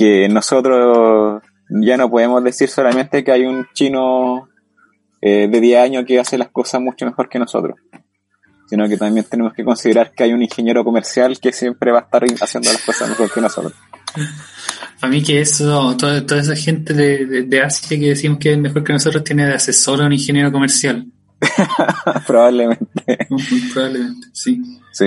que 0.00 0.30
nosotros 0.30 1.42
ya 1.68 1.98
no 1.98 2.10
podemos 2.10 2.42
decir 2.42 2.70
solamente 2.70 3.22
que 3.22 3.32
hay 3.32 3.44
un 3.44 3.66
chino 3.74 4.48
eh, 5.20 5.46
de 5.46 5.60
10 5.60 5.78
años 5.78 6.04
que 6.06 6.18
hace 6.18 6.38
las 6.38 6.48
cosas 6.48 6.80
mucho 6.80 7.04
mejor 7.04 7.28
que 7.28 7.38
nosotros, 7.38 7.78
sino 8.66 8.88
que 8.88 8.96
también 8.96 9.26
tenemos 9.28 9.52
que 9.52 9.62
considerar 9.62 10.12
que 10.12 10.24
hay 10.24 10.32
un 10.32 10.40
ingeniero 10.40 10.84
comercial 10.84 11.38
que 11.38 11.52
siempre 11.52 11.92
va 11.92 11.98
a 11.98 12.02
estar 12.04 12.24
haciendo 12.24 12.72
las 12.72 12.82
cosas 12.82 13.10
mejor 13.10 13.30
que 13.30 13.42
nosotros. 13.42 13.74
A 15.00 15.08
mí 15.08 15.22
que 15.22 15.40
eso, 15.40 15.96
toda, 15.96 16.24
toda 16.26 16.40
esa 16.40 16.56
gente 16.56 16.92
de, 16.92 17.44
de, 17.44 17.62
Asia 17.62 17.98
que 17.98 18.10
decimos 18.10 18.38
que 18.38 18.52
es 18.52 18.58
mejor 18.58 18.84
que 18.84 18.92
nosotros 18.92 19.24
tiene 19.24 19.46
de 19.46 19.54
asesor 19.54 20.02
a 20.02 20.06
un 20.06 20.12
ingeniero 20.12 20.52
comercial. 20.52 21.06
probablemente. 22.26 23.18
probablemente, 23.72 24.28
sí. 24.32 24.60
Sí 24.92 25.06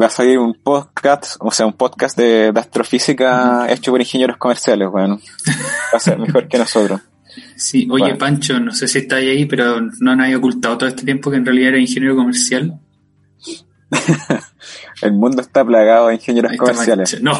va 0.00 0.06
a 0.06 0.10
salir 0.10 0.38
un 0.38 0.54
podcast, 0.54 1.36
o 1.40 1.50
sea, 1.50 1.66
un 1.66 1.74
podcast 1.74 2.16
de, 2.18 2.52
astrofísica 2.54 3.70
hecho 3.70 3.92
por 3.92 4.00
ingenieros 4.00 4.36
comerciales, 4.36 4.88
bueno. 4.90 5.20
Va 5.92 5.96
a 5.96 6.00
ser 6.00 6.18
mejor 6.18 6.48
que 6.48 6.58
nosotros. 6.58 7.00
Sí, 7.56 7.88
oye 7.90 8.14
Pancho, 8.14 8.60
no 8.60 8.72
sé 8.72 8.86
si 8.86 8.98
está 8.98 9.16
ahí, 9.16 9.44
pero 9.46 9.80
no 10.00 10.10
han 10.12 10.34
ocultado 10.34 10.78
todo 10.78 10.88
este 10.88 11.04
tiempo 11.04 11.30
que 11.30 11.36
en 11.36 11.44
realidad 11.44 11.70
era 11.70 11.78
ingeniero 11.78 12.16
comercial. 12.16 12.78
El 15.02 15.12
mundo 15.12 15.42
está 15.42 15.64
plagado 15.64 16.08
de 16.08 16.14
ingenieros 16.14 16.56
comerciales. 16.56 17.20
No. 17.22 17.38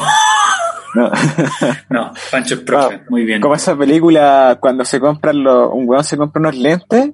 No. 0.94 1.10
no, 1.90 2.12
Pancho 2.30 2.54
es 2.54 2.60
profe, 2.60 3.02
muy 3.08 3.24
bien. 3.24 3.40
Como 3.40 3.54
esa 3.54 3.76
película 3.76 4.58
cuando 4.60 4.84
se 4.84 5.00
compran 5.00 5.42
los, 5.42 5.70
un 5.72 5.88
weón 5.88 6.04
se 6.04 6.16
compra 6.16 6.40
unos 6.40 6.56
lentes 6.56 7.10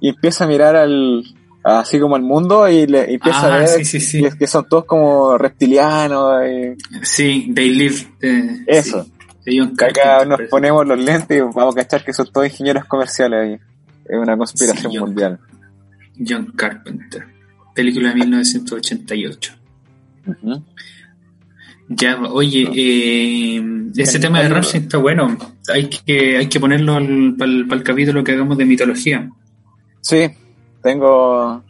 y 0.00 0.08
empieza 0.08 0.44
a 0.44 0.48
mirar 0.48 0.74
al, 0.74 1.22
así 1.62 1.98
como 2.00 2.16
el 2.16 2.22
mundo 2.22 2.68
y, 2.68 2.86
le, 2.86 3.12
empieza 3.14 3.46
a 3.46 3.54
ah, 3.54 3.58
ver 3.58 4.36
que 4.38 4.46
son 4.46 4.68
todos 4.68 4.84
como 4.84 5.38
reptilianos. 5.38 6.42
Sí, 7.02 7.52
they 7.54 7.70
live. 7.70 7.96
Eh, 8.20 8.64
Eso. 8.66 9.06
Acá 9.78 10.24
nos 10.24 10.40
ponemos 10.48 10.86
los 10.86 10.98
lentes 10.98 11.36
y 11.36 11.40
vamos 11.40 11.76
a 11.76 11.80
cachar 11.80 12.04
que 12.04 12.12
son 12.12 12.30
todos 12.32 12.46
ingenieros 12.46 12.84
comerciales 12.84 13.40
ahí. 13.40 13.58
Es 14.04 14.18
una 14.18 14.36
conspiración 14.36 14.92
mundial. 14.98 15.38
John 16.24 16.52
Carpenter, 16.56 17.24
película 17.74 18.10
de 18.10 18.14
1988. 18.16 19.54
Ya, 21.88 22.20
oye, 22.22 22.68
eh, 22.74 23.62
ese 23.96 24.18
tema 24.18 24.40
de 24.40 24.48
Ramsey 24.48 24.80
está 24.82 24.98
bueno. 24.98 25.36
Hay 25.72 25.88
que, 25.88 26.38
hay 26.38 26.48
que 26.48 26.60
ponerlo 26.60 26.94
para 27.36 27.50
el 27.50 27.82
capítulo 27.82 28.24
que 28.24 28.32
hagamos 28.32 28.56
de 28.56 28.64
mitología. 28.64 29.30
Sí, 30.00 30.30
tengo, 30.82 31.62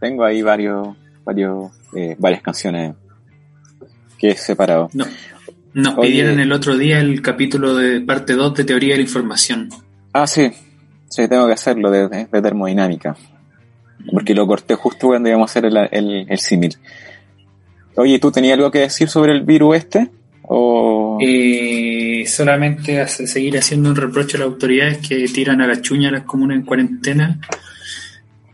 tengo 0.00 0.24
ahí 0.24 0.42
varios, 0.42 0.96
varios, 1.24 1.70
eh, 1.94 2.16
varias 2.18 2.42
canciones 2.42 2.94
que 4.18 4.30
he 4.30 4.36
separado. 4.36 4.90
No. 4.92 5.06
Nos 5.72 5.98
pidieron 5.98 6.40
el 6.40 6.52
otro 6.52 6.76
día 6.76 6.98
el 6.98 7.22
capítulo 7.22 7.76
de 7.76 8.00
parte 8.00 8.34
2 8.34 8.54
de 8.54 8.64
Teoría 8.64 8.94
de 8.94 8.96
la 8.98 9.02
Información. 9.02 9.68
Ah, 10.12 10.26
sí. 10.26 10.50
Sí, 11.08 11.28
tengo 11.28 11.46
que 11.46 11.52
hacerlo 11.52 11.90
de, 11.90 12.08
de, 12.08 12.42
termodinámica. 12.42 13.16
Porque 14.10 14.34
lo 14.34 14.46
corté 14.46 14.74
justo 14.74 15.08
cuando 15.08 15.28
íbamos 15.28 15.48
a 15.48 15.52
hacer 15.52 15.66
el, 15.66 15.76
el, 15.90 16.26
el 16.28 16.38
símil. 16.38 16.76
Oye, 17.96 18.18
¿tú 18.18 18.30
tenías 18.30 18.56
algo 18.56 18.70
que 18.70 18.80
decir 18.80 19.08
sobre 19.08 19.32
el 19.32 19.42
virus 19.42 19.76
este? 19.76 20.10
O... 20.42 21.18
Eh, 21.20 22.24
solamente 22.26 23.06
seguir 23.08 23.58
haciendo 23.58 23.90
un 23.90 23.96
reproche 23.96 24.36
a 24.36 24.40
las 24.40 24.48
autoridades 24.48 24.98
que 25.06 25.26
tiran 25.28 25.60
a 25.60 25.66
la 25.66 25.80
chuña 25.80 26.08
a 26.08 26.12
las 26.12 26.22
comunas 26.22 26.56
en 26.56 26.64
cuarentena 26.64 27.38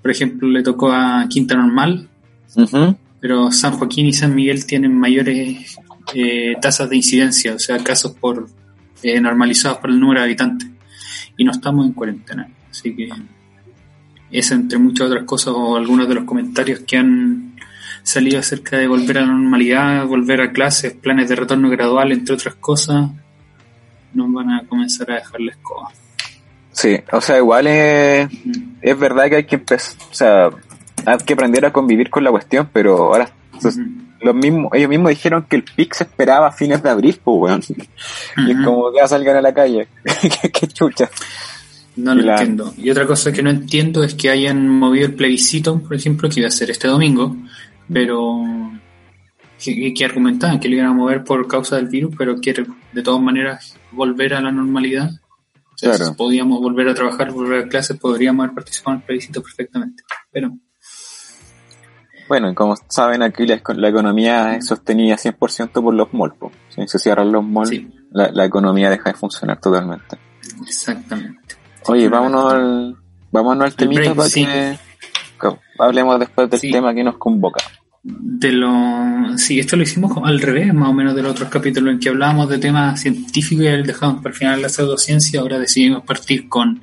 por 0.07 0.13
ejemplo, 0.13 0.47
le 0.47 0.63
tocó 0.63 0.93
a 0.93 1.27
Quinta 1.29 1.57
Normal, 1.57 2.09
pero 3.19 3.51
San 3.51 3.73
Joaquín 3.73 4.07
y 4.07 4.13
San 4.13 4.37
Miguel 4.37 4.65
tienen 4.65 4.97
mayores 4.97 5.77
eh, 6.15 6.55
tasas 6.63 6.89
de 6.89 6.95
incidencia, 6.95 7.57
o 7.57 7.59
sea, 7.59 7.83
casos 7.83 8.13
por 8.13 8.49
eh, 9.03 9.21
normalizados 9.21 9.79
por 9.79 9.91
el 9.91 9.99
número 9.99 10.21
de 10.21 10.27
habitantes. 10.27 10.69
Y 11.37 11.43
no 11.43 11.51
estamos 11.51 11.87
en 11.87 11.93
cuarentena. 11.93 12.49
Así 12.71 12.95
que 12.95 13.09
es 14.31 14.51
entre 14.53 14.79
muchas 14.79 15.09
otras 15.09 15.25
cosas 15.25 15.55
o 15.57 15.75
algunos 15.75 16.07
de 16.07 16.15
los 16.15 16.25
comentarios 16.25 16.83
que 16.87 16.99
han 16.99 17.56
salido 18.07 18.39
acerca 18.39 18.77
de 18.79 18.87
volver 18.87 19.19
a 19.19 19.23
la 19.23 19.27
normalidad, 19.27 20.07
volver 20.07 20.41
a 20.41 20.53
clases, 20.53 20.93
planes 20.93 21.29
de 21.29 21.35
retorno 21.35 21.69
gradual, 21.69 22.13
entre 22.13 22.37
otras 22.37 22.55
cosas, 22.55 23.11
nos 24.15 24.33
van 24.33 24.51
a 24.51 24.65
comenzar 24.69 25.11
a 25.11 25.15
dejar 25.17 25.41
la 25.41 25.51
escoba. 25.51 25.91
Sí, 26.71 26.97
o 27.11 27.21
sea, 27.21 27.39
igual 27.39 27.67
es, 27.67 28.29
es 28.81 28.99
verdad 28.99 29.29
que 29.29 29.37
hay 29.37 29.45
que 29.45 29.57
empezar, 29.57 29.97
o 30.09 30.15
sea, 30.15 30.51
hay 31.05 31.19
que 31.19 31.33
aprender 31.33 31.67
a 31.67 31.73
convivir 31.73 32.09
con 32.09 32.23
la 32.23 32.31
cuestión, 32.31 32.69
pero 32.73 32.97
ahora 32.97 33.29
los 34.21 34.35
mismos, 34.37 34.71
ellos 34.75 34.89
mismos 34.89 35.11
dijeron 35.11 35.45
que 35.49 35.57
el 35.57 35.65
pic 35.65 35.95
se 35.95 36.05
esperaba 36.05 36.47
a 36.47 36.53
fines 36.53 36.83
de 36.85 36.91
abril, 36.91 37.19
pues, 37.25 37.37
weón. 37.41 37.63
Y 38.47 38.53
es 38.53 38.65
como 38.65 38.93
que 38.93 38.99
ya 38.99 39.09
salgan 39.09 39.37
a 39.37 39.43
la 39.43 39.53
calle. 39.53 39.89
qué, 40.53 40.67
chucha. 40.69 41.11
No 41.97 42.15
lo 42.15 42.31
entiendo. 42.31 42.73
Y 42.77 42.91
otra 42.91 43.07
cosa 43.07 43.33
que 43.33 43.43
no 43.43 43.51
entiendo 43.51 44.05
es 44.05 44.15
que 44.15 44.31
hayan 44.31 44.69
movido 44.69 45.07
el 45.07 45.15
plebiscito, 45.15 45.81
por 45.81 45.97
ejemplo, 45.97 46.29
que 46.29 46.41
iba 46.41 46.49
a 46.49 46.53
ser 46.53 46.71
este 46.71 46.89
domingo, 46.89 47.37
pero 47.93 48.43
que, 49.63 49.95
que 49.95 50.05
argumentaban 50.05 50.61
que 50.61 50.69
lo 50.69 50.75
iban 50.77 50.87
a 50.89 50.93
mover 50.93 51.25
por 51.25 51.47
causa 51.49 51.77
del 51.77 51.89
virus, 51.89 52.15
pero 52.17 52.37
quiere 52.41 52.67
de 52.93 53.03
todas 53.03 53.21
maneras 53.23 53.77
volver 53.93 54.35
a 54.35 54.41
la 54.41 54.53
normalidad 54.53 55.11
si 55.77 55.89
podíamos 56.17 56.61
volver 56.61 56.89
a 56.89 56.95
trabajar, 56.95 57.31
volver 57.33 57.65
a 57.65 57.69
clases, 57.69 57.99
podríamos 57.99 58.45
haber 58.45 58.55
participado 58.55 58.95
en 58.97 59.01
el 59.03 59.07
plebiscito 59.07 59.43
perfectamente. 59.43 60.03
Pero 60.33 60.53
Bueno, 62.29 62.55
como 62.55 62.75
saben, 62.89 63.23
aquí 63.23 63.47
la, 63.47 63.61
la 63.77 63.89
economía 63.89 64.57
es 64.57 64.67
sostenida 64.67 65.17
100% 65.17 65.71
por 65.83 65.93
los 65.95 66.13
malls. 66.15 66.35
Si 66.71 66.89
se 66.89 66.99
cierran 66.99 67.31
los 67.31 67.45
malls, 67.45 67.69
Sí. 67.69 67.89
la, 68.11 68.31
la 68.33 68.45
economía 68.47 68.89
deja 68.91 69.11
de 69.11 69.17
funcionar 69.17 69.61
totalmente. 69.61 70.17
Exactamente. 70.67 71.57
Oye, 71.89 72.09
vámonos 72.09 72.53
al, 72.53 72.97
vámonos 73.31 73.65
al 73.67 73.77
temita 73.77 74.01
break, 74.01 74.17
para 74.17 74.29
sí. 74.29 74.47
que 74.47 74.79
hablemos 75.79 76.19
después 76.19 76.51
del 76.51 76.61
Sí. 76.61 76.71
tema 76.71 76.95
que 76.95 77.05
nos 77.05 77.17
convoca. 77.19 77.61
De 78.03 78.53
lo, 78.53 79.37
sí, 79.37 79.59
esto 79.59 79.75
lo 79.77 79.83
hicimos 79.83 80.17
al 80.25 80.41
revés, 80.41 80.73
más 80.73 80.91
o 80.91 80.93
menos 80.93 81.15
de 81.17 81.23
los 81.23 81.33
otros 81.33 81.49
capítulos 81.49 81.93
en 81.95 81.99
que 81.99 82.09
hablábamos 82.09 82.49
de 82.49 82.59
temas 82.59 83.01
científicos 83.01 83.65
y 83.67 83.83
dejamos 83.83 84.23
para 84.23 84.31
el 84.31 84.35
final 84.39 84.63
la 84.63 84.69
pseudociencia. 84.69 85.41
Ahora 85.41 85.59
decidimos 85.59 86.05
partir 86.05 86.49
con 86.49 86.81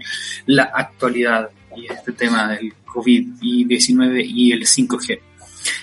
la 0.48 0.64
actualidad 0.64 1.50
y 1.78 1.86
este 1.92 2.12
tema 2.12 2.50
del 2.50 2.74
COVID-19 2.86 4.26
y 4.28 4.52
el 4.52 4.66
5G. 4.66 5.20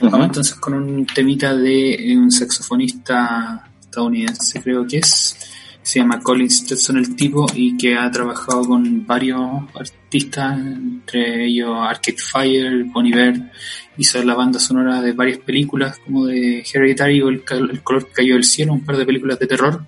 Vamos 0.02 0.26
entonces 0.26 0.54
con 0.56 0.74
un 0.74 1.06
temita 1.06 1.54
de 1.56 2.14
un 2.18 2.30
saxofonista 2.30 3.66
estadounidense, 3.80 4.62
creo 4.62 4.86
que 4.86 4.98
es. 4.98 5.36
Se 5.82 5.98
llama 5.98 6.20
Colin 6.20 6.50
Stetson 6.50 6.98
el 6.98 7.16
tipo 7.16 7.46
y 7.54 7.76
que 7.76 7.96
ha 7.96 8.10
trabajado 8.10 8.64
con 8.64 9.06
varios 9.06 9.40
artistas, 9.74 10.58
entre 10.58 11.46
ellos 11.46 11.70
Arcade 11.80 12.18
Fire, 12.18 12.84
Bon 12.84 13.06
Iver, 13.06 13.50
hizo 13.96 14.22
la 14.22 14.34
banda 14.34 14.58
sonora 14.58 15.00
de 15.00 15.12
varias 15.12 15.38
películas 15.38 15.98
como 15.98 16.26
de 16.26 16.62
Hereditary 16.62 17.22
o 17.22 17.28
El, 17.28 17.42
color 17.44 18.06
que 18.06 18.12
cayó 18.12 18.34
del 18.34 18.44
cielo, 18.44 18.72
un 18.72 18.84
par 18.84 18.96
de 18.96 19.06
películas 19.06 19.38
de 19.38 19.46
terror. 19.46 19.84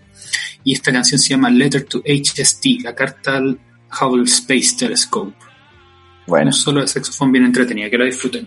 Y 0.65 0.73
esta 0.73 0.93
canción 0.93 1.19
se 1.19 1.31
llama 1.31 1.51
Letter 1.51 1.85
to 1.85 2.03
HST, 2.07 2.83
la 2.83 2.95
carta 2.95 3.37
al 3.37 3.59
Hubble 4.01 4.25
Space 4.25 4.77
Telescope. 4.79 5.35
Bueno, 6.27 6.47
Un 6.47 6.53
solo 6.53 6.81
de 6.81 6.89
saxofón 6.89 7.33
bien 7.33 7.45
entretenida, 7.45 7.91
que 7.91 7.99
la 7.99 8.05
disfruten. 8.05 8.47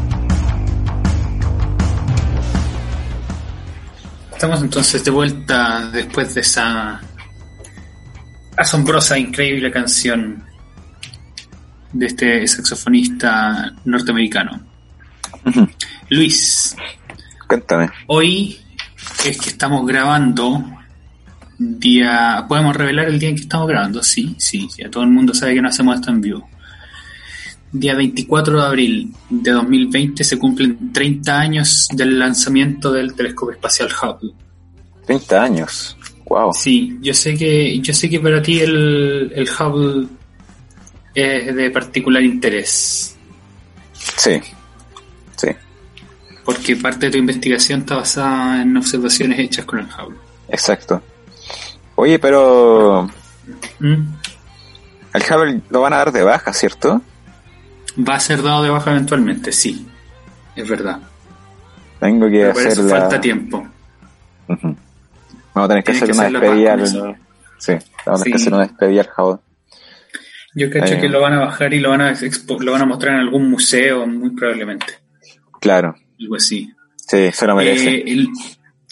Estamos 4.41 4.63
entonces 4.63 5.03
de 5.03 5.11
vuelta 5.11 5.87
después 5.93 6.33
de 6.33 6.41
esa 6.41 6.99
asombrosa, 8.57 9.15
increíble 9.15 9.69
canción 9.69 10.43
de 11.93 12.07
este 12.07 12.47
saxofonista 12.47 13.71
norteamericano. 13.85 14.59
Luis, 16.09 16.75
cuéntame. 17.47 17.91
hoy 18.07 18.59
es 19.23 19.39
que 19.39 19.49
estamos 19.49 19.85
grabando 19.85 20.65
día... 21.59 22.43
¿Podemos 22.49 22.75
revelar 22.75 23.09
el 23.09 23.19
día 23.19 23.29
en 23.29 23.35
que 23.35 23.43
estamos 23.43 23.67
grabando? 23.67 24.01
Sí, 24.01 24.35
sí, 24.39 24.67
ya 24.75 24.89
todo 24.89 25.03
el 25.03 25.11
mundo 25.11 25.35
sabe 25.35 25.53
que 25.53 25.61
no 25.61 25.69
hacemos 25.69 25.97
esto 25.97 26.09
en 26.09 26.19
vivo. 26.19 26.49
Día 27.71 27.95
24 27.95 28.59
de 28.61 28.67
abril 28.67 29.13
de 29.29 29.51
2020 29.51 30.23
se 30.23 30.37
cumplen 30.37 30.91
30 30.91 31.39
años 31.39 31.87
del 31.93 32.19
lanzamiento 32.19 32.91
del 32.91 33.13
telescopio 33.13 33.53
espacial 33.53 33.89
Hubble. 34.01 34.33
30 35.05 35.43
años. 35.43 35.97
Wow. 36.25 36.53
Sí, 36.53 36.97
yo 37.01 37.13
sé 37.13 37.35
que 37.35 37.79
yo 37.79 37.93
sé 37.93 38.09
que 38.09 38.19
para 38.19 38.41
ti 38.41 38.59
el, 38.59 39.31
el 39.35 39.49
Hubble 39.49 40.07
es 41.15 41.55
de 41.55 41.71
particular 41.71 42.23
interés. 42.23 43.15
Sí. 44.17 44.39
Sí. 45.37 45.47
porque 46.45 46.75
parte 46.75 47.07
de 47.07 47.13
tu 47.13 47.17
investigación 47.17 47.81
está 47.81 47.95
basada 47.95 48.61
en 48.61 48.75
observaciones 48.77 49.39
hechas 49.39 49.65
con 49.65 49.79
el 49.79 49.85
Hubble. 49.85 50.17
Exacto. 50.49 51.01
Oye, 51.95 52.19
pero 52.19 53.09
¿Mm? 53.79 54.03
al 55.13 55.21
Hubble 55.21 55.61
lo 55.69 55.81
van 55.81 55.93
a 55.93 55.97
dar 55.97 56.11
de 56.11 56.23
baja, 56.23 56.53
¿cierto? 56.53 57.01
Va 57.97 58.15
a 58.15 58.19
ser 58.19 58.41
dado 58.41 58.63
de 58.63 58.69
baja 58.69 58.91
eventualmente, 58.91 59.51
sí. 59.51 59.87
Es 60.55 60.67
verdad. 60.69 60.99
Tengo 61.99 62.27
que 62.29 62.51
Pero 62.53 62.59
eso 62.69 62.83
la... 62.83 62.99
falta 63.01 63.21
tiempo. 63.21 63.67
Vamos 64.47 64.75
a 65.55 65.67
tener 65.67 65.83
que 65.83 65.91
hacer 65.91 66.07
que 66.07 66.13
una 66.13 66.23
hacer 66.27 66.39
despedida 66.39 66.73
al... 66.73 66.79
eso. 66.81 67.15
Sí, 67.57 67.73
vamos 68.05 68.21
a 68.21 68.23
tener 68.23 68.37
que 68.37 68.41
hacer 68.41 68.53
una 68.53 68.63
despedida 68.67 69.01
al 69.01 69.09
Hubble. 69.17 69.39
Yo 70.55 70.69
cacho 70.69 70.93
Eh. 70.95 70.99
que 71.01 71.09
lo 71.09 71.21
van 71.21 71.33
a 71.33 71.39
bajar 71.41 71.73
y 71.73 71.79
lo 71.79 71.89
van 71.89 72.01
a 72.01 72.11
expo- 72.13 72.59
lo 72.61 72.71
van 72.73 72.81
a 72.81 72.85
mostrar 72.85 73.13
en 73.15 73.19
algún 73.21 73.49
museo, 73.49 74.05
muy 74.07 74.31
probablemente. 74.31 74.85
Claro, 75.59 75.95
Algo 76.19 76.35
así. 76.35 76.71
sí, 76.95 77.31
se 77.31 77.47
lo 77.47 77.55
merece. 77.55 77.95
Eh, 77.97 78.03
el- 78.07 78.29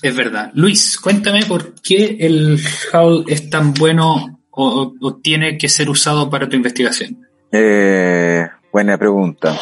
es 0.02 0.16
verdad. 0.16 0.52
Luis, 0.54 0.98
cuéntame 1.00 1.46
por 1.46 1.74
qué 1.82 2.16
el 2.20 2.60
Hubble 2.94 3.34
es 3.34 3.50
tan 3.50 3.74
bueno 3.74 4.40
o, 4.52 4.68
o- 4.84 4.94
o 5.02 5.16
tiene 5.18 5.58
que 5.58 5.68
ser 5.68 5.90
usado 5.90 6.30
para 6.30 6.48
tu 6.48 6.56
investigación. 6.56 7.26
Eh, 7.52 8.48
buena 8.72 8.98
pregunta. 8.98 9.58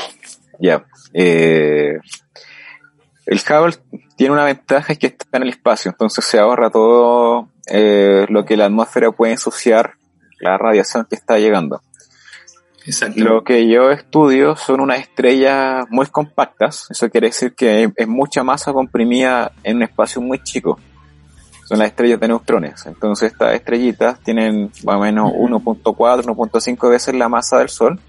Ya. 0.59 0.85
Eh, 1.13 1.97
el 3.25 3.39
Hubble 3.39 3.75
tiene 4.15 4.33
una 4.33 4.45
ventaja 4.45 4.93
es 4.93 4.99
que 4.99 5.07
está 5.07 5.37
en 5.37 5.43
el 5.43 5.49
espacio, 5.49 5.91
entonces 5.91 6.25
se 6.25 6.39
ahorra 6.39 6.69
todo 6.69 7.49
eh, 7.67 8.25
lo 8.29 8.45
que 8.45 8.57
la 8.57 8.65
atmósfera 8.65 9.11
puede 9.11 9.33
ensuciar, 9.33 9.93
la 10.39 10.57
radiación 10.57 11.05
que 11.09 11.15
está 11.15 11.37
llegando. 11.37 11.81
Exacto. 12.85 13.21
Lo 13.21 13.43
que 13.43 13.67
yo 13.67 13.91
estudio 13.91 14.55
son 14.55 14.79
unas 14.79 14.99
estrellas 14.99 15.85
muy 15.89 16.05
compactas, 16.05 16.87
eso 16.89 17.09
quiere 17.09 17.27
decir 17.27 17.53
que 17.53 17.91
es 17.93 18.07
mucha 18.07 18.43
masa 18.43 18.71
comprimida 18.71 19.51
en 19.63 19.77
un 19.77 19.83
espacio 19.83 20.21
muy 20.21 20.41
chico. 20.41 20.79
Son 21.65 21.79
las 21.79 21.89
estrellas 21.89 22.21
de 22.21 22.29
neutrones. 22.29 22.85
Entonces 22.85 23.33
estas 23.33 23.53
estrellitas 23.55 24.21
tienen 24.21 24.71
más 24.85 24.95
o 24.95 24.99
menos 25.01 25.33
Ujú. 25.35 25.59
1.4, 25.59 26.23
1.5 26.23 26.89
veces 26.89 27.13
la 27.13 27.27
masa 27.27 27.59
del 27.59 27.67
Sol, 27.67 27.99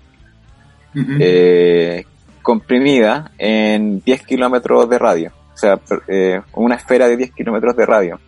Eh, 1.21 2.05
comprimida 2.43 3.31
en 3.39 4.01
10 4.03 4.27
kilómetros 4.27 4.89
de 4.89 4.99
radio. 4.99 5.33
O 5.53 5.57
sea, 5.57 5.79
eh, 6.07 6.41
una 6.55 6.77
esfera 6.77 7.09
de 7.09 7.17
10 7.17 7.33
kilómetros 7.33 7.77
de 7.77 7.87
radio. 7.87 8.21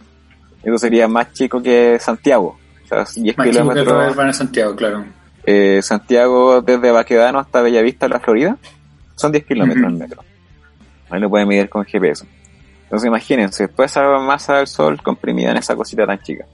Eso 0.62 0.78
sería 0.78 1.08
más 1.08 1.32
chico 1.32 1.62
que 1.62 1.98
Santiago. 1.98 2.58
O 2.84 2.86
sea, 2.86 2.98
10 2.98 3.06
Más 3.06 3.16
chico 3.16 3.42
que 3.42 3.50
kilómetros. 3.50 4.16
Van 4.16 4.28
a 4.28 4.32
Santiago, 4.32 4.76
claro. 4.76 5.04
Eh, 5.44 5.80
Santiago 5.82 6.60
desde 6.60 6.90
Baquedano 6.90 7.38
hasta 7.38 7.62
Bellavista, 7.62 8.08
la 8.08 8.20
Florida, 8.20 8.56
son 9.14 9.32
10 9.32 9.44
kilómetros 9.46 9.86
en 9.86 9.98
metro. 9.98 10.22
Ahí 11.08 11.20
lo 11.20 11.30
pueden 11.30 11.48
medir 11.48 11.68
con 11.68 11.84
GPS. 11.84 12.26
Entonces 12.84 13.06
imagínense, 13.06 13.68
toda 13.68 13.86
esa 13.86 14.02
masa 14.18 14.56
del 14.58 14.66
Sol 14.66 15.00
comprimida 15.02 15.52
en 15.52 15.56
esa 15.56 15.76
cosita 15.76 16.06
tan 16.06 16.18
chica. 16.20 16.44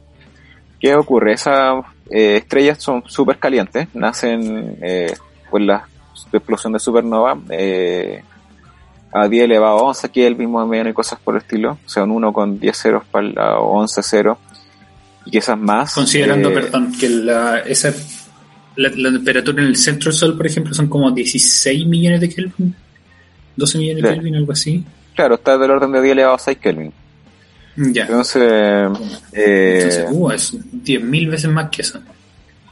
¿Qué 0.79 0.95
ocurre? 0.95 1.33
Esas 1.33 1.85
eh, 2.11 2.37
estrellas 2.37 2.79
son 2.83 3.03
súper 3.07 3.39
calientes, 3.39 3.89
nacen 3.95 4.77
eh, 4.83 5.15
por 5.51 5.61
la 5.63 5.89
explosión 6.33 6.73
de 6.73 6.79
supernova 6.79 7.39
eh, 7.51 8.23
a 9.13 9.29
10 9.29 9.45
elevado 9.45 9.79
a 9.79 9.83
11 9.83 10.11
Kelvin 10.11 10.51
más 10.51 10.65
o 10.65 10.67
menos 10.67 10.91
y 10.91 10.95
cosas 10.95 11.19
por 11.19 11.35
el 11.35 11.43
estilo. 11.43 11.79
O 11.85 11.89
sea, 11.89 12.05
un 12.05 12.11
1 12.13 12.33
con 12.33 12.59
10 12.59 12.77
ceros 12.77 13.05
para 13.11 13.59
o 13.59 13.79
11 13.81 14.03
ceros. 14.03 14.39
Y 15.27 15.39
esas 15.39 15.59
más... 15.59 15.95
Considerando, 15.95 16.51
eh, 16.51 16.55
perdón, 16.55 16.93
que 16.99 17.09
la, 17.09 17.59
esa, 17.61 17.93
la, 18.77 18.91
la 18.95 19.11
temperatura 19.11 19.63
en 19.63 19.69
el 19.69 19.77
centro 19.77 20.11
del 20.11 20.19
Sol, 20.19 20.37
por 20.37 20.47
ejemplo, 20.47 20.73
son 20.73 20.87
como 20.87 21.11
16 21.11 21.87
millones 21.87 22.21
de 22.21 22.29
Kelvin. 22.29 22.75
12 23.57 23.79
millones 23.79 24.03
de. 24.03 24.09
Kelvin, 24.11 24.37
algo 24.37 24.53
así. 24.53 24.85
Claro, 25.15 25.37
está 25.37 25.59
del 25.59 25.71
orden 25.71 25.93
de 25.93 26.03
10 26.03 26.13
elevado 26.13 26.37
a 26.37 26.39
6 26.39 26.59
Kelvin. 26.59 26.93
Ya. 27.77 28.03
Entonces, 28.03 28.43
eh, 28.43 29.77
Entonces, 29.77 30.07
uh, 30.11 30.31
es 30.31 30.55
10.000 30.55 31.31
veces 31.31 31.51
más 31.51 31.71
que 31.71 31.83
eso. 31.83 32.01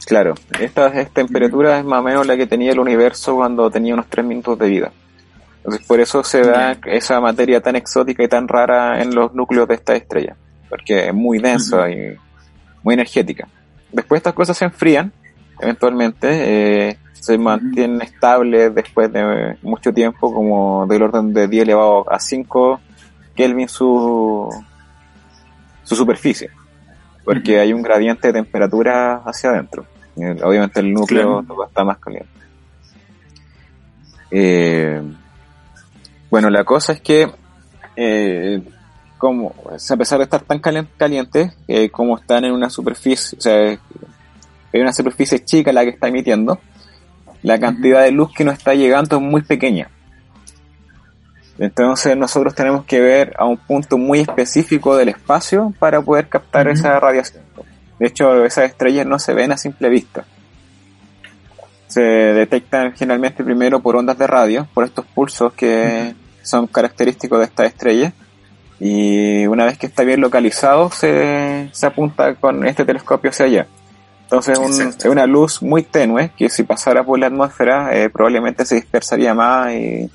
Claro, 0.05 0.35
esta, 0.59 0.87
esta 0.87 1.13
temperatura 1.13 1.79
es 1.79 1.85
más 1.85 1.99
o 1.99 2.03
menos 2.03 2.25
la 2.25 2.37
que 2.37 2.47
tenía 2.47 2.71
el 2.71 2.79
universo 2.79 3.35
cuando 3.35 3.69
tenía 3.69 3.93
unos 3.93 4.07
3 4.07 4.25
minutos 4.25 4.57
de 4.59 4.67
vida. 4.67 4.91
Entonces, 5.57 5.87
por 5.87 5.99
eso 5.99 6.23
se 6.23 6.41
da 6.41 6.77
esa 6.85 7.19
materia 7.19 7.59
tan 7.59 7.75
exótica 7.75 8.23
y 8.23 8.27
tan 8.27 8.47
rara 8.47 9.01
en 9.01 9.15
los 9.15 9.33
núcleos 9.33 9.67
de 9.67 9.73
esta 9.73 9.95
estrella, 9.95 10.35
porque 10.69 11.07
es 11.07 11.13
muy 11.13 11.39
densa 11.39 11.89
y 11.89 12.15
muy 12.83 12.93
energética. 12.93 13.47
Después 13.91 14.19
estas 14.19 14.35
cosas 14.35 14.55
se 14.55 14.65
enfrían, 14.65 15.11
eventualmente, 15.59 16.89
eh, 16.89 16.97
se 17.13 17.37
mantienen 17.39 18.01
estables 18.03 18.75
después 18.75 19.11
de 19.11 19.57
mucho 19.63 19.91
tiempo, 19.91 20.31
como 20.31 20.85
del 20.85 21.01
orden 21.01 21.33
de 21.33 21.47
10 21.47 21.63
elevado 21.63 22.05
a 22.11 22.19
5 22.19 22.79
Kelvin 23.35 23.67
su, 23.67 24.49
su 25.83 25.95
superficie, 25.95 26.51
porque 27.23 27.59
hay 27.59 27.73
un 27.73 27.81
gradiente 27.81 28.27
de 28.27 28.33
temperatura 28.33 29.15
hacia 29.25 29.49
adentro. 29.49 29.87
Eh, 30.17 30.37
Obviamente 30.43 30.79
el 30.79 30.93
núcleo 30.93 31.43
está 31.67 31.83
más 31.83 31.97
caliente. 31.97 32.29
Eh, 34.31 35.01
bueno, 36.29 36.49
la 36.49 36.63
cosa 36.63 36.93
es 36.93 37.01
que, 37.01 37.31
eh, 37.95 38.61
como, 39.17 39.55
a 39.67 39.97
pesar 39.97 40.17
de 40.17 40.23
estar 40.25 40.41
tan 40.41 40.59
eh, 41.67 41.89
como 41.89 42.17
están 42.17 42.45
en 42.45 42.51
una 42.51 42.69
superficie, 42.69 43.37
o 43.37 43.41
sea, 43.41 43.79
hay 44.73 44.81
una 44.81 44.91
superficie 44.91 45.43
chica 45.43 45.71
la 45.71 45.83
que 45.83 45.91
está 45.91 46.07
emitiendo, 46.07 46.59
la 47.43 47.59
cantidad 47.59 48.01
de 48.03 48.11
luz 48.11 48.33
que 48.33 48.43
nos 48.43 48.55
está 48.55 48.73
llegando 48.73 49.17
es 49.17 49.21
muy 49.21 49.41
pequeña. 49.43 49.89
Entonces 51.57 52.17
nosotros 52.17 52.53
tenemos 52.53 52.83
que 52.83 52.99
ver 52.99 53.33
a 53.37 53.45
un 53.45 53.55
punto 53.55 53.97
muy 53.97 54.19
específico 54.19 54.97
del 54.97 55.09
espacio 55.09 55.73
para 55.79 56.01
poder 56.01 56.27
captar 56.27 56.67
esa 56.67 56.99
radiación. 56.99 57.43
De 57.99 58.07
hecho, 58.07 58.43
esas 58.45 58.65
estrellas 58.65 59.05
no 59.05 59.19
se 59.19 59.33
ven 59.33 59.51
a 59.51 59.57
simple 59.57 59.89
vista. 59.89 60.25
Se 61.87 62.01
detectan 62.01 62.93
generalmente 62.93 63.43
primero 63.43 63.79
por 63.79 63.95
ondas 63.95 64.17
de 64.17 64.27
radio, 64.27 64.67
por 64.73 64.83
estos 64.83 65.05
pulsos 65.05 65.53
que 65.53 66.13
son 66.41 66.67
característicos 66.67 67.39
de 67.39 67.45
estas 67.45 67.67
estrellas. 67.67 68.13
Y 68.79 69.45
una 69.47 69.65
vez 69.65 69.77
que 69.77 69.85
está 69.87 70.03
bien 70.03 70.19
localizado, 70.19 70.91
se, 70.91 71.69
se 71.71 71.85
apunta 71.85 72.35
con 72.35 72.65
este 72.67 72.83
telescopio 72.83 73.29
hacia 73.29 73.45
allá. 73.45 73.67
Entonces 74.23 74.57
un- 74.57 74.73
es 75.05 75.05
una 75.05 75.25
luz 75.27 75.61
muy 75.61 75.83
tenue 75.83 76.31
que 76.35 76.49
si 76.49 76.63
pasara 76.63 77.03
por 77.03 77.17
la 77.19 77.27
atmósfera 77.27 77.95
eh, 77.95 78.09
probablemente 78.09 78.65
se 78.65 78.75
dispersaría 78.75 79.33
más 79.33 79.71
y, 79.71 80.09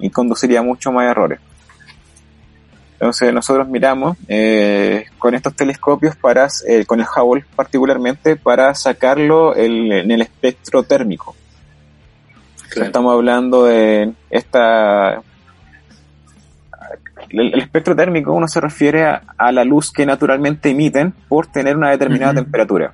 y 0.00 0.10
conduciría 0.10 0.62
mucho 0.62 0.92
más 0.92 1.08
errores. 1.08 1.38
Entonces 3.02 3.34
nosotros 3.34 3.66
miramos 3.66 4.16
eh, 4.28 5.06
con 5.18 5.34
estos 5.34 5.56
telescopios 5.56 6.14
para, 6.14 6.46
eh, 6.68 6.84
con 6.86 7.00
el 7.00 7.06
Hubble 7.06 7.44
particularmente, 7.56 8.36
para 8.36 8.72
sacarlo 8.76 9.56
el- 9.56 9.90
en 9.90 10.12
el 10.12 10.22
espectro 10.22 10.84
térmico. 10.84 11.34
Claro. 12.70 12.86
Estamos 12.86 13.12
hablando 13.12 13.64
de 13.64 14.12
esta... 14.30 15.20
El, 17.30 17.52
el 17.52 17.58
espectro 17.58 17.96
térmico 17.96 18.32
uno 18.32 18.46
se 18.46 18.60
refiere 18.60 19.02
a, 19.04 19.20
a 19.36 19.50
la 19.50 19.64
luz 19.64 19.90
que 19.90 20.06
naturalmente 20.06 20.70
emiten 20.70 21.10
por 21.10 21.48
tener 21.48 21.76
una 21.76 21.90
determinada 21.90 22.34
temperatura. 22.34 22.92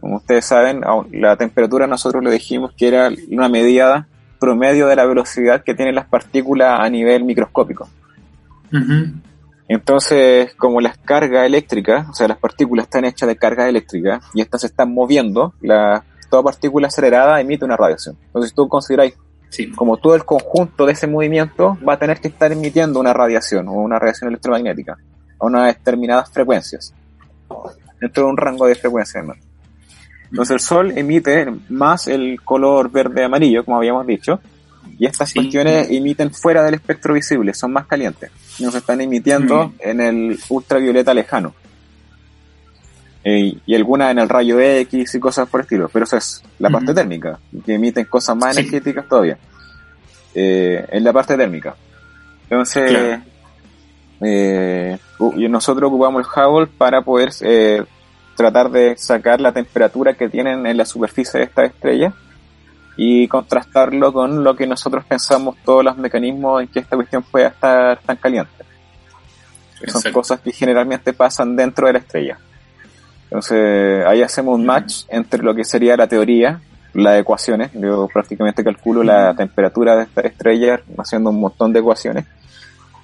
Como 0.00 0.16
ustedes 0.16 0.46
saben, 0.46 0.80
la 1.12 1.36
temperatura 1.36 1.86
nosotros 1.86 2.24
le 2.24 2.32
dijimos 2.32 2.72
que 2.76 2.88
era 2.88 3.08
una 3.30 3.48
medida 3.48 4.08
promedio 4.40 4.88
de 4.88 4.96
la 4.96 5.06
velocidad 5.06 5.62
que 5.62 5.76
tienen 5.76 5.94
las 5.94 6.06
partículas 6.06 6.80
a 6.80 6.88
nivel 6.90 7.22
microscópico. 7.22 7.88
Ujú. 8.72 9.12
Entonces, 9.74 10.54
como 10.54 10.80
las 10.80 10.96
cargas 10.98 11.46
eléctricas, 11.46 12.08
o 12.08 12.12
sea, 12.14 12.28
las 12.28 12.38
partículas 12.38 12.84
están 12.84 13.04
hechas 13.04 13.28
de 13.28 13.34
carga 13.36 13.68
eléctrica 13.68 14.20
y 14.32 14.40
estas 14.40 14.60
se 14.60 14.68
están 14.68 14.94
moviendo, 14.94 15.52
la, 15.60 16.04
toda 16.30 16.44
partícula 16.44 16.86
acelerada 16.86 17.40
emite 17.40 17.64
una 17.64 17.76
radiación. 17.76 18.16
Entonces, 18.26 18.50
si 18.50 18.56
tú 18.56 18.68
consideráis 18.68 19.14
Sí. 19.50 19.70
como 19.72 19.96
todo 19.98 20.14
el 20.16 20.24
conjunto 20.24 20.84
de 20.86 20.92
ese 20.92 21.06
movimiento 21.06 21.76
va 21.86 21.94
a 21.94 21.98
tener 21.98 22.20
que 22.20 22.26
estar 22.28 22.50
emitiendo 22.50 22.98
una 22.98 23.12
radiación 23.12 23.68
o 23.68 23.72
una 23.72 23.98
radiación 24.00 24.28
electromagnética 24.30 24.96
a 25.38 25.46
unas 25.46 25.66
determinadas 25.76 26.30
frecuencias, 26.30 26.92
dentro 28.00 28.24
de 28.24 28.30
un 28.30 28.36
rango 28.36 28.66
de 28.66 28.74
frecuencias. 28.76 29.24
Entonces, 30.30 30.54
el 30.54 30.60
Sol 30.60 30.92
emite 30.96 31.46
más 31.68 32.06
el 32.08 32.40
color 32.42 32.90
verde-amarillo, 32.90 33.64
como 33.64 33.76
habíamos 33.76 34.06
dicho, 34.06 34.40
y 34.98 35.06
estas 35.06 35.30
Sí. 35.30 35.38
cuestiones 35.40 35.88
emiten 35.90 36.32
fuera 36.32 36.62
del 36.62 36.74
espectro 36.74 37.14
visible, 37.14 37.54
son 37.54 37.72
más 37.72 37.86
calientes. 37.86 38.30
Nos 38.60 38.74
están 38.74 39.00
emitiendo 39.00 39.68
Mm. 39.68 39.72
en 39.80 40.00
el 40.00 40.38
ultravioleta 40.48 41.12
lejano. 41.14 41.54
Eh, 43.24 43.54
y 43.64 43.74
algunas 43.74 44.10
en 44.10 44.18
el 44.18 44.28
rayo 44.28 44.60
X 44.60 45.14
y 45.14 45.20
cosas 45.20 45.48
por 45.48 45.60
el 45.60 45.64
estilo. 45.64 45.88
Pero 45.92 46.04
eso 46.04 46.16
es 46.18 46.42
la 46.58 46.68
parte 46.70 46.92
térmica, 46.92 47.38
que 47.64 47.74
emiten 47.74 48.04
cosas 48.04 48.36
más 48.36 48.54
Sí. 48.54 48.60
energéticas 48.60 49.08
todavía. 49.08 49.38
Eh, 50.34 50.84
en 50.90 51.04
la 51.04 51.12
parte 51.12 51.36
térmica. 51.36 51.74
Entonces, 52.50 52.90
Claro. 52.90 53.22
eh, 54.20 54.98
nosotros 55.48 55.88
ocupamos 55.88 56.24
el 56.26 56.42
Hubble 56.44 56.66
para 56.76 57.00
poder 57.02 57.30
eh, 57.40 57.82
tratar 58.36 58.70
de 58.70 58.96
sacar 58.96 59.40
la 59.40 59.52
temperatura 59.52 60.14
que 60.14 60.28
tienen 60.28 60.66
en 60.66 60.76
la 60.76 60.84
superficie 60.84 61.38
de 61.40 61.46
esta 61.46 61.64
estrella 61.64 62.12
y 62.96 63.26
contrastarlo 63.28 64.12
con 64.12 64.44
lo 64.44 64.54
que 64.54 64.66
nosotros 64.66 65.04
pensamos 65.04 65.56
todos 65.64 65.84
los 65.84 65.96
mecanismos 65.96 66.62
en 66.62 66.68
que 66.68 66.80
esta 66.80 66.96
cuestión 66.96 67.22
pueda 67.22 67.48
estar 67.48 67.98
tan 68.00 68.16
caliente. 68.16 68.64
Son 69.86 70.12
cosas 70.12 70.40
que 70.40 70.52
generalmente 70.52 71.12
pasan 71.12 71.56
dentro 71.56 71.86
de 71.86 71.94
la 71.94 71.98
estrella. 71.98 72.38
Entonces 73.24 74.06
ahí 74.06 74.22
hacemos 74.22 74.54
un 74.54 74.64
match 74.64 75.02
entre 75.08 75.42
lo 75.42 75.54
que 75.54 75.64
sería 75.64 75.96
la 75.96 76.06
teoría, 76.06 76.60
las 76.94 77.20
ecuaciones, 77.20 77.72
yo 77.72 78.08
prácticamente 78.12 78.62
calculo 78.62 79.02
la 79.02 79.34
temperatura 79.34 79.96
de 79.96 80.04
esta 80.04 80.20
estrella 80.20 80.80
haciendo 80.96 81.30
un 81.30 81.40
montón 81.40 81.72
de 81.72 81.80
ecuaciones 81.80 82.24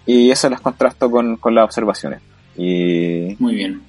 y 0.06 0.30
eso 0.30 0.48
las 0.48 0.60
contrasto 0.60 1.10
con, 1.10 1.36
con 1.36 1.54
las 1.54 1.64
observaciones. 1.64 2.20
Y, 2.56 3.36
Muy 3.38 3.54
bien. 3.54 3.82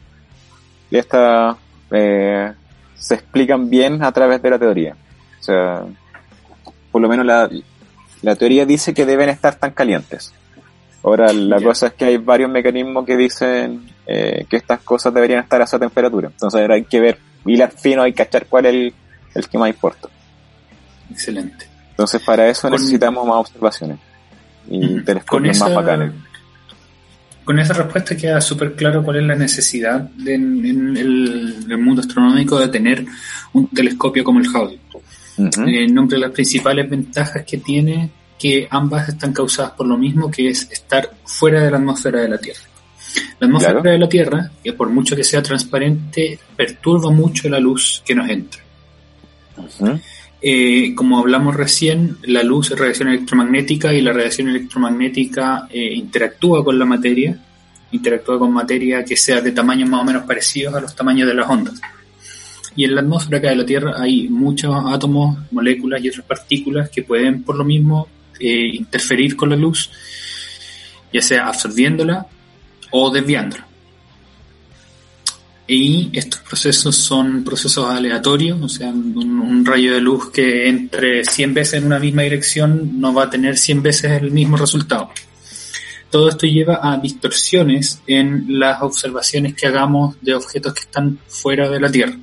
Y 0.90 0.98
estas 0.98 1.58
eh, 1.92 2.52
se 2.96 3.16
explican 3.16 3.70
bien 3.70 4.04
a 4.04 4.12
través 4.12 4.42
de 4.42 4.50
la 4.50 4.60
teoría. 4.60 4.96
O 5.42 5.44
sea, 5.44 5.84
por 6.92 7.02
lo 7.02 7.10
menos 7.10 7.26
la, 7.26 7.50
la 8.22 8.36
teoría 8.36 8.66
dice 8.66 8.94
que 8.94 9.06
deben 9.06 9.30
estar 9.30 9.56
tan 9.56 9.72
calientes. 9.72 10.34
Ahora, 11.04 11.34
la 11.34 11.60
cosa 11.60 11.88
es 11.88 11.94
que 11.94 12.06
hay 12.06 12.18
varios 12.18 12.50
mecanismos 12.50 13.06
que 13.06 13.18
dicen 13.18 13.90
eh, 14.06 14.46
que 14.48 14.58
estas 14.58 14.82
cosas 14.82 15.14
deberían 15.14 15.44
estar 15.44 15.60
a 15.60 15.64
esa 15.64 15.80
temperatura. 15.80 16.30
Entonces 16.30 16.70
hay 16.70 16.84
que 16.86 17.00
ver, 17.00 17.18
hilar 17.46 17.72
fino 17.72 18.06
y 18.06 18.14
cachar 18.14 18.46
cuál 18.46 18.68
es 18.68 18.74
el, 18.74 18.94
el 19.34 19.50
que 19.50 19.58
más 19.58 19.70
importa. 19.70 20.10
Excelente. 21.10 21.66
Entonces 21.90 22.22
para 22.22 22.48
eso 22.48 22.70
necesitamos 22.70 23.26
más 23.28 23.38
observaciones 23.38 23.98
y 24.68 25.02
telescopios 25.02 25.60
más 25.60 25.74
bacanes. 25.74 26.14
Con 27.44 27.60
esa 27.60 27.74
respuesta 27.74 28.16
queda 28.16 28.40
súper 28.40 28.76
claro 28.76 29.04
cuál 29.04 29.18
es 29.18 29.24
la 29.24 29.36
necesidad 29.36 30.00
de, 30.00 30.36
en, 30.36 30.96
el, 30.96 31.78
mundo 31.80 32.02
astronómico 32.02 32.60
de 32.60 32.68
tener 32.68 33.06
un 33.54 33.68
telescopio 33.68 34.24
como 34.24 34.40
el 34.40 34.48
Hubble. 34.48 34.80
En 35.66 35.94
nombre 35.94 36.18
de 36.18 36.22
las 36.22 36.32
principales 36.32 36.90
ventajas 36.90 37.44
que 37.46 37.58
tiene, 37.58 38.10
que 38.38 38.68
ambas 38.70 39.10
están 39.10 39.34
causadas 39.34 39.72
por 39.72 39.88
lo 39.88 39.98
mismo, 39.98 40.32
que 40.32 40.50
es 40.50 40.68
estar 40.72 41.12
fuera 41.26 41.64
de 41.64 41.72
la 41.72 41.78
atmósfera 41.78 42.22
de 42.22 42.30
la 42.30 42.38
Tierra. 42.38 42.62
La 43.40 43.48
atmósfera 43.48 43.82
de 43.82 43.98
la 43.98 44.10
Tierra, 44.10 44.52
que 44.64 44.74
por 44.74 44.90
mucho 44.90 45.16
que 45.16 45.24
sea 45.24 45.42
transparente, 45.42 46.40
perturba 46.56 47.12
mucho 47.12 47.50
la 47.50 47.60
luz 47.60 48.02
que 48.06 48.16
nos 48.16 48.30
entra. 48.30 48.62
Eh, 50.42 50.96
como 50.96 51.20
hablamos 51.20 51.56
recién, 51.56 52.18
la 52.24 52.42
luz 52.42 52.72
es 52.72 52.80
radiación 52.80 53.10
electromagnética 53.10 53.94
y 53.94 54.02
la 54.02 54.12
radiación 54.12 54.50
electromagnética 54.50 55.68
eh, 55.70 55.94
interactúa 55.94 56.64
con 56.64 56.80
la 56.80 56.86
materia, 56.86 57.38
interactúa 57.92 58.40
con 58.40 58.52
materia 58.52 59.06
que 59.06 59.16
sea 59.16 59.40
de 59.42 59.52
tamaños 59.52 59.88
más 59.88 60.02
o 60.02 60.06
menos 60.06 60.24
parecidos 60.24 60.74
a 60.74 60.82
los 60.82 60.96
tamaños 60.96 61.28
de 61.28 61.36
las 61.36 61.48
ondas. 61.48 61.80
Y 62.76 62.86
en 62.86 62.96
la 62.96 63.02
atmósfera 63.02 63.38
acá 63.38 63.50
de 63.50 63.56
la 63.58 63.66
Tierra 63.66 63.94
hay 63.98 64.30
muchos 64.30 64.74
átomos, 64.88 65.38
moléculas 65.52 66.04
y 66.04 66.10
otras 66.10 66.26
partículas 66.26 66.90
que 66.90 67.04
pueden 67.04 67.44
por 67.44 67.56
lo 67.56 67.64
mismo 67.64 68.08
eh, 68.40 68.76
interferir 68.76 69.36
con 69.36 69.50
la 69.50 69.56
luz, 69.56 69.90
ya 71.12 71.22
sea 71.22 71.48
absorbiéndola 71.48 72.26
o 72.92 73.12
desviándola. 73.12 73.68
Y 75.68 76.10
estos 76.12 76.42
procesos 76.42 76.96
son 76.96 77.44
procesos 77.44 77.86
aleatorios, 77.90 78.62
o 78.62 78.68
sea, 78.68 78.90
un, 78.90 79.64
rayo 79.66 79.94
de 79.94 80.02
luz 80.02 80.30
que 80.32 80.68
entre 80.68 81.24
100 81.24 81.54
veces 81.54 81.74
en 81.76 81.86
una 81.86 82.00
misma 82.00 82.24
dirección 82.24 83.00
no 83.00 83.14
va 83.14 83.24
a 83.24 83.30
tener 83.30 83.58
100 83.58 83.82
veces 83.82 84.22
el 84.22 84.32
mismo 84.32 84.58
resultado. 84.58 85.12
Todo 86.10 86.28
esto 86.28 86.46
lleva 86.46 86.80
a 86.82 86.98
distorsiones 86.98 88.02
en 88.06 88.60
las 88.60 88.82
observaciones 88.82 89.54
que 89.54 89.68
hagamos 89.68 90.18
de 90.22 90.34
objetos 90.34 90.74
que 90.74 90.82
están 90.82 91.20
fuera 91.28 91.70
de 91.70 91.80
la 91.80 91.90
Tierra. 91.90 92.18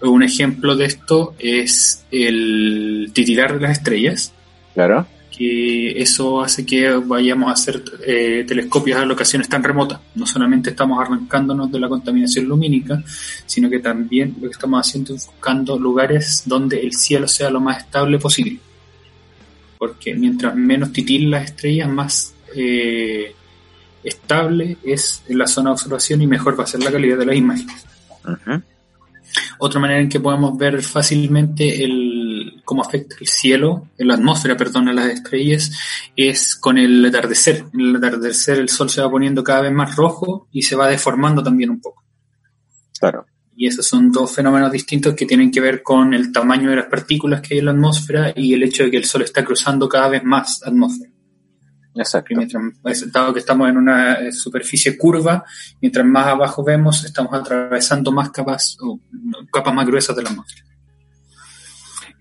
Un 0.00 0.22
ejemplo 0.22 0.76
de 0.76 0.84
esto 0.84 1.34
es 1.38 2.04
el 2.10 3.10
titilar 3.12 3.54
de 3.54 3.60
las 3.60 3.78
estrellas. 3.78 4.32
Claro 4.74 5.06
que 5.38 6.02
eso 6.02 6.42
hace 6.42 6.66
que 6.66 6.90
vayamos 6.90 7.48
a 7.48 7.52
hacer 7.52 7.80
eh, 8.04 8.44
telescopios 8.46 8.98
a 8.98 9.04
locaciones 9.04 9.48
tan 9.48 9.62
remotas. 9.62 10.00
No 10.16 10.26
solamente 10.26 10.70
estamos 10.70 11.00
arrancándonos 11.00 11.70
de 11.70 11.78
la 11.78 11.88
contaminación 11.88 12.46
lumínica, 12.46 13.00
sino 13.46 13.70
que 13.70 13.78
también 13.78 14.34
lo 14.40 14.48
que 14.48 14.54
estamos 14.54 14.80
haciendo 14.80 15.14
es 15.14 15.26
buscando 15.26 15.78
lugares 15.78 16.42
donde 16.44 16.80
el 16.80 16.92
cielo 16.92 17.28
sea 17.28 17.50
lo 17.50 17.60
más 17.60 17.84
estable 17.84 18.18
posible. 18.18 18.58
Porque 19.78 20.12
mientras 20.12 20.56
menos 20.56 20.92
titilen 20.92 21.30
las 21.30 21.44
estrellas, 21.44 21.88
más 21.88 22.34
eh, 22.56 23.32
estable 24.02 24.76
es 24.82 25.22
la 25.28 25.46
zona 25.46 25.70
de 25.70 25.74
observación 25.74 26.20
y 26.20 26.26
mejor 26.26 26.58
va 26.58 26.64
a 26.64 26.66
ser 26.66 26.82
la 26.82 26.90
calidad 26.90 27.16
de 27.16 27.26
las 27.26 27.36
imágenes. 27.36 27.86
Otra 29.58 29.80
manera 29.80 30.00
en 30.00 30.08
que 30.08 30.20
podemos 30.20 30.56
ver 30.56 30.82
fácilmente 30.82 31.84
el, 31.84 32.62
cómo 32.64 32.82
afecta 32.82 33.16
el 33.20 33.26
cielo, 33.26 33.88
la 33.98 34.14
atmósfera, 34.14 34.56
perdón, 34.56 34.88
a 34.88 34.92
las 34.92 35.06
estrellas, 35.06 35.72
es 36.16 36.56
con 36.56 36.78
el 36.78 37.04
atardecer. 37.04 37.64
En 37.72 37.80
el 37.80 37.96
atardecer 37.96 38.58
el 38.58 38.68
sol 38.68 38.90
se 38.90 39.00
va 39.00 39.10
poniendo 39.10 39.42
cada 39.42 39.62
vez 39.62 39.72
más 39.72 39.96
rojo 39.96 40.48
y 40.52 40.62
se 40.62 40.76
va 40.76 40.88
deformando 40.88 41.42
también 41.42 41.70
un 41.70 41.80
poco. 41.80 42.04
Claro. 42.98 43.26
Y 43.56 43.66
esos 43.66 43.86
son 43.86 44.12
dos 44.12 44.32
fenómenos 44.32 44.70
distintos 44.70 45.14
que 45.14 45.26
tienen 45.26 45.50
que 45.50 45.60
ver 45.60 45.82
con 45.82 46.14
el 46.14 46.30
tamaño 46.30 46.70
de 46.70 46.76
las 46.76 46.86
partículas 46.86 47.40
que 47.40 47.54
hay 47.54 47.58
en 47.58 47.66
la 47.66 47.72
atmósfera 47.72 48.32
y 48.36 48.54
el 48.54 48.62
hecho 48.62 48.84
de 48.84 48.90
que 48.90 48.98
el 48.98 49.04
sol 49.04 49.22
está 49.22 49.44
cruzando 49.44 49.88
cada 49.88 50.08
vez 50.08 50.22
más 50.22 50.62
atmósfera. 50.62 51.10
Exacto. 52.02 52.34
Mientras, 52.36 53.12
dado 53.12 53.32
que 53.32 53.40
estamos 53.40 53.68
en 53.68 53.76
una 53.76 54.14
eh, 54.14 54.32
superficie 54.32 54.96
curva, 54.96 55.44
mientras 55.80 56.06
más 56.06 56.26
abajo 56.28 56.62
vemos, 56.62 57.04
estamos 57.04 57.34
atravesando 57.34 58.12
más 58.12 58.30
capas 58.30 58.76
o 58.80 59.00
capas 59.52 59.74
más 59.74 59.86
gruesas 59.86 60.14
de 60.14 60.22
la 60.22 60.30
atmósfera. 60.30 60.64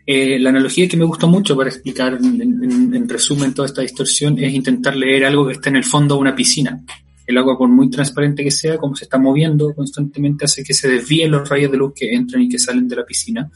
Eh, 0.09 0.39
la 0.39 0.49
analogía 0.49 0.88
que 0.88 0.97
me 0.97 1.03
gusta 1.03 1.28
mucho 1.28 1.55
para 1.55 1.69
explicar 1.69 2.13
en, 2.13 3.09
resumen 3.09 3.53
toda 3.53 3.67
esta 3.67 3.82
distorsión 3.82 4.39
es 4.39 4.53
intentar 4.53 4.95
leer 4.95 5.25
algo 5.25 5.45
que 5.45 5.53
está 5.53 5.69
en 5.69 5.75
el 5.75 5.84
fondo 5.84 6.15
de 6.15 6.21
una 6.21 6.36
piscina. 6.36 6.82
El 7.25 7.38
agua, 7.38 7.57
por 7.57 7.67
muy 7.67 7.89
transparente 7.89 8.43
que 8.43 8.51
sea, 8.51 8.78
como 8.78 8.95
se 8.95 9.03
está 9.03 9.17
moviendo 9.17 9.75
constantemente, 9.75 10.45
hace 10.45 10.63
que 10.63 10.73
se 10.73 10.88
desvíen 10.88 11.32
los 11.32 11.47
rayos 11.47 11.69
de 11.71 11.78
luz 11.78 11.91
que 11.93 12.13
entran 12.13 12.41
y 12.41 12.49
que 12.49 12.57
salen 12.57 12.88
de 12.88 12.95
la 12.95 13.05
piscina. 13.05 13.51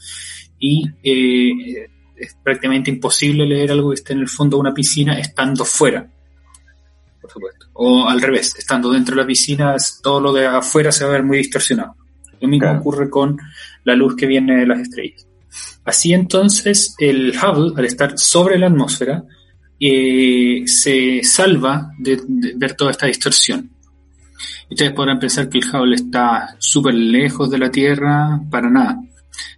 Y 0.58 0.84
eh, 1.02 1.88
es 2.22 2.36
prácticamente 2.42 2.90
imposible 2.90 3.46
leer 3.46 3.72
algo 3.72 3.88
que 3.88 3.94
esté 3.94 4.12
en 4.12 4.20
el 4.20 4.28
fondo 4.28 4.56
de 4.56 4.60
una 4.60 4.74
piscina 4.74 5.18
estando 5.18 5.64
fuera, 5.64 6.08
por 7.22 7.30
supuesto. 7.30 7.66
O 7.74 8.06
al 8.06 8.20
revés, 8.20 8.54
estando 8.58 8.90
dentro 8.90 9.14
de 9.14 9.22
la 9.22 9.26
piscina, 9.26 9.76
todo 10.02 10.20
lo 10.20 10.32
de 10.32 10.46
afuera 10.46 10.92
se 10.92 11.04
va 11.04 11.10
a 11.10 11.12
ver 11.14 11.22
muy 11.22 11.38
distorsionado. 11.38 11.96
Lo 12.40 12.48
mismo 12.48 12.70
ocurre 12.72 13.08
con 13.08 13.38
la 13.84 13.94
luz 13.94 14.16
que 14.16 14.26
viene 14.26 14.56
de 14.56 14.66
las 14.66 14.80
estrellas. 14.80 15.26
Así 15.84 16.12
entonces, 16.12 16.94
el 16.98 17.32
Hubble, 17.36 17.72
al 17.76 17.84
estar 17.84 18.18
sobre 18.18 18.58
la 18.58 18.66
atmósfera, 18.66 19.24
eh, 19.78 20.62
se 20.66 21.22
salva 21.22 21.90
de, 21.98 22.20
de, 22.26 22.54
ver 22.56 22.74
toda 22.74 22.90
esta 22.90 23.06
distorsión. 23.06 23.70
Ustedes 24.70 24.92
podrán 24.92 25.18
pensar 25.18 25.48
que 25.48 25.58
el 25.58 25.64
Hubble 25.64 25.94
está 25.94 26.56
súper 26.58 26.94
lejos 26.94 27.50
de 27.50 27.58
la 27.58 27.70
Tierra, 27.70 28.40
para 28.50 28.70
nada. 28.70 29.00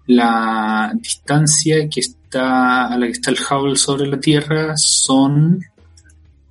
La 0.06 0.92
distancia 0.94 1.88
que 1.88 2.00
está 2.00 2.88
a 2.88 2.98
la 2.98 3.06
que 3.06 3.12
está 3.12 3.30
el 3.30 3.38
Hubble 3.38 3.76
sobre 3.76 4.06
la 4.06 4.18
Tierra 4.18 4.76
son, 4.76 5.60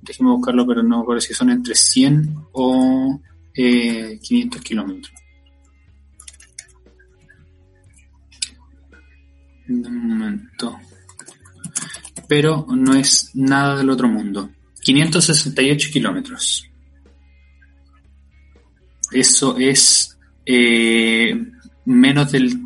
déjenme 0.04 0.32
buscarlo, 0.32 0.66
pero 0.66 0.82
no 0.82 1.04
me 1.04 1.20
si 1.20 1.34
son 1.34 1.50
entre 1.50 1.74
100 1.74 2.34
o 2.52 3.20
eh, 3.54 4.18
500 4.22 4.62
kilómetros. 4.62 5.12
Un 9.68 10.08
momento. 10.08 10.78
Pero 12.28 12.66
no 12.68 12.94
es 12.94 13.30
nada 13.34 13.76
del 13.76 13.90
otro 13.90 14.08
mundo. 14.08 14.50
568 14.82 15.88
kilómetros. 15.92 16.68
Eso 19.10 19.56
es 19.58 20.18
eh, 20.44 21.34
menos 21.86 22.32
del 22.32 22.58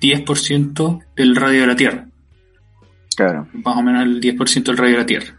10% 0.00 1.04
del 1.16 1.36
radio 1.36 1.62
de 1.62 1.66
la 1.66 1.76
Tierra. 1.76 2.08
Claro. 3.16 3.48
Más 3.52 3.76
o 3.76 3.82
menos 3.82 4.02
el 4.02 4.20
10% 4.20 4.64
del 4.64 4.76
radio 4.76 4.92
de 4.92 4.98
la 4.98 5.06
Tierra. 5.06 5.35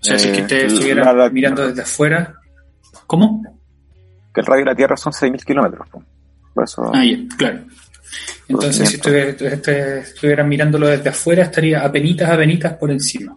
O 0.00 0.04
sea, 0.04 0.18
si 0.18 0.28
es 0.28 0.36
que 0.36 0.42
usted 0.42 0.66
estuviera 0.66 1.30
mirando 1.30 1.66
desde 1.66 1.82
afuera. 1.82 2.34
¿Cómo? 3.06 3.42
Que 4.32 4.40
el 4.40 4.46
radio 4.46 4.64
de 4.64 4.70
la 4.70 4.76
Tierra 4.76 4.96
son 4.96 5.12
6.000 5.12 5.44
kilómetros. 5.44 5.88
Por 6.54 6.64
eso... 6.64 6.90
Ah, 6.94 7.04
ya, 7.04 7.18
claro. 7.36 7.60
Entonces, 8.48 8.88
si 8.88 8.96
ustedes 8.96 10.08
estuvieran 10.08 10.48
mirándolo 10.48 10.86
desde 10.88 11.10
afuera, 11.10 11.44
estaría 11.44 11.84
apenitas, 11.84 12.30
apenitas 12.30 12.74
por 12.74 12.90
encima. 12.90 13.36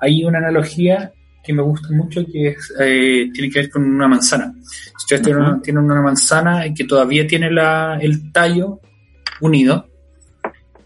Hay 0.00 0.24
una 0.24 0.38
analogía 0.38 1.12
que 1.42 1.52
me 1.52 1.62
gusta 1.62 1.88
mucho 1.90 2.24
que 2.24 2.48
es, 2.48 2.72
eh, 2.78 3.30
tiene 3.32 3.50
que 3.50 3.60
ver 3.60 3.70
con 3.70 3.84
una 3.84 4.06
manzana. 4.08 4.52
Si 4.62 5.14
ustedes 5.14 5.22
tienen, 5.22 5.84
una, 5.84 6.00
manzana 6.00 6.64
que 6.74 6.84
todavía 6.84 7.26
tiene 7.26 7.50
la, 7.50 7.98
el 8.00 8.30
tallo 8.30 8.80
unido, 9.40 9.88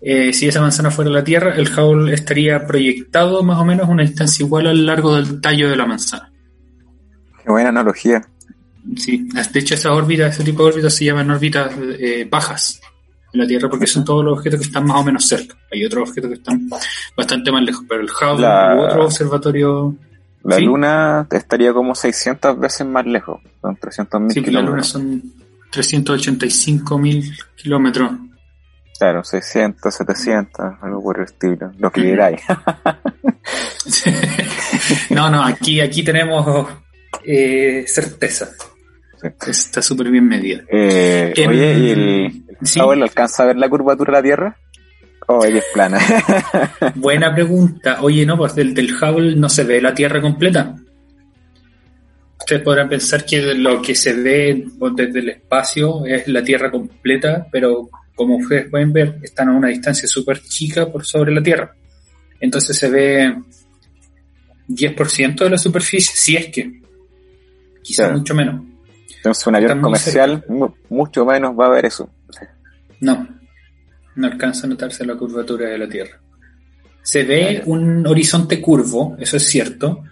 eh, 0.09 0.33
si 0.33 0.47
esa 0.47 0.61
manzana 0.61 0.91
fuera 0.93 1.11
la 1.11 1.25
Tierra, 1.25 1.55
el 1.57 1.67
Hubble 1.69 2.15
estaría 2.15 2.65
proyectado 2.65 3.43
más 3.43 3.59
o 3.59 3.65
menos 3.65 3.89
una 3.89 4.03
distancia 4.05 4.45
igual 4.45 4.69
al 4.69 4.87
largo 4.87 5.17
del 5.17 5.41
tallo 5.41 5.69
de 5.69 5.77
la 5.77 5.85
manzana. 5.87 6.31
Qué 7.43 7.51
buena 7.51 7.71
analogía. 7.71 8.25
Sí, 8.97 9.27
de 9.53 9.59
hecho 9.61 9.75
esa 9.75 9.93
órbita, 9.93 10.29
ese 10.29 10.45
tipo 10.45 10.63
de 10.63 10.69
órbitas 10.71 10.95
se 10.95 11.05
llaman 11.07 11.29
órbitas 11.31 11.73
eh, 11.99 12.27
bajas. 12.31 12.81
en 13.33 13.41
la 13.41 13.47
Tierra 13.49 13.69
porque 13.69 13.87
son 13.89 14.05
todos 14.05 14.25
los 14.25 14.39
objetos 14.39 14.61
que 14.61 14.67
están 14.67 14.87
más 14.87 15.01
o 15.01 15.05
menos 15.05 15.27
cerca. 15.27 15.57
Hay 15.73 15.85
otros 15.85 16.09
objetos 16.09 16.31
que 16.31 16.37
están 16.37 16.69
bastante 17.17 17.51
más 17.51 17.63
lejos, 17.65 17.85
pero 17.89 18.01
el 18.03 18.09
Hubble 18.09 18.43
La- 18.47 18.75
u 18.77 18.81
otro 18.87 19.05
observatorio... 19.07 19.95
La 20.45 20.57
Sí. 20.59 20.63
luna 20.65 21.27
estaría 21.33 21.73
como 21.73 21.93
600 21.97 22.61
veces 22.61 22.87
más 22.87 23.05
lejos, 23.05 23.41
son 23.61 23.75
300 23.77 24.21
mil 24.21 24.31
Sí, 24.31 24.43
que 24.43 24.53
la 24.53 24.61
Luna 24.61 24.81
kilómetros. 24.83 24.89
son 24.89 25.23
385 25.73 26.99
mil 26.99 27.33
kilómetros. 27.57 28.11
Claro, 28.99 29.23
600, 29.23 29.95
700, 29.95 30.65
algo 30.81 31.03
por 31.03 31.19
el 31.19 31.25
estilo, 31.25 31.71
lo 31.79 31.91
que 31.91 32.03
queráis. 32.03 32.41
no, 35.11 35.29
no, 35.29 35.45
aquí, 35.45 35.81
aquí 35.81 36.03
tenemos 36.03 36.67
eh, 37.25 37.85
certeza. 37.87 38.49
Sí. 39.21 39.29
Está 39.51 39.83
súper 39.83 40.11
bien 40.11 40.27
medida. 40.27 40.63
Eh, 40.71 41.35
oye, 41.47 41.79
¿y 41.79 41.91
el, 41.91 42.45
sí. 42.63 42.81
Alcanza 42.81 43.43
a 43.43 43.47
ver 43.47 43.57
la 43.57 43.69
curvatura 43.69 44.13
de 44.13 44.19
la 44.19 44.23
Tierra? 44.23 44.57
¿O 45.27 45.45
es 45.45 45.53
que 45.53 45.59
es 45.59 45.65
plana? 45.75 45.99
Buena 46.95 47.35
pregunta. 47.35 47.99
Oye, 48.01 48.25
no, 48.25 48.39
pues 48.39 48.55
del, 48.55 48.73
del 48.73 48.95
Hubble 48.95 49.37
no 49.37 49.49
se 49.49 49.65
ve 49.65 49.83
la 49.83 49.95
Tierra 49.95 50.23
completa. 50.23 50.75
Ustedes 52.39 52.63
podrán 52.63 52.89
pensar 52.89 53.27
que 53.27 53.55
lo 53.55 53.83
que 53.83 53.95
se 53.95 54.15
ve 54.15 54.67
pues, 54.79 54.95
desde 54.95 55.19
el 55.19 55.29
espacio 55.31 56.07
es 56.07 56.29
la 56.29 56.45
Tierra 56.45 56.71
completa, 56.71 57.47
pero 57.51 57.91
como 58.17 58.37
ustedes 58.39 58.69
pueden 58.69 58.93
ver, 58.93 59.19
están 59.23 59.49
a 59.51 59.53
una 59.53 59.69
distancia 59.69 60.09
súper 60.09 60.41
chica 60.43 60.91
por 60.91 61.05
sobre 61.07 61.33
la 61.33 61.41
Tierra. 61.43 61.73
Entonces 62.41 62.77
se 62.77 62.89
ve 62.91 63.35
10% 64.69 65.45
de 65.45 65.51
la 65.51 65.59
superficie, 65.59 66.13
si 66.15 66.37
es 66.37 66.47
que. 66.49 66.81
Quizás 67.83 68.07
Claro. 68.07 68.19
mucho 68.19 68.35
menos. 68.35 68.63
Entonces 69.19 69.47
un 69.47 69.55
avión 69.55 69.71
Está 69.73 69.83
comercial 69.83 70.45
mu- 70.49 70.75
mucho 70.89 71.25
menos 71.25 71.55
va 71.59 71.67
a 71.67 71.71
ver 71.71 71.87
eso. 71.87 72.11
No, 73.01 73.29
no 74.17 74.27
alcanza 74.27 74.67
a 74.67 74.71
notarse 74.71 75.05
la 75.07 75.15
curvatura 75.15 75.69
de 75.69 75.79
la 75.79 75.89
Tierra. 75.89 76.19
Se 77.03 77.23
ve 77.23 77.59
Ah, 77.61 77.63
un 77.67 78.05
horizonte 78.07 78.61
curvo, 78.61 79.17
eso 79.21 79.37
es 79.37 79.45
cierto, 79.47 80.03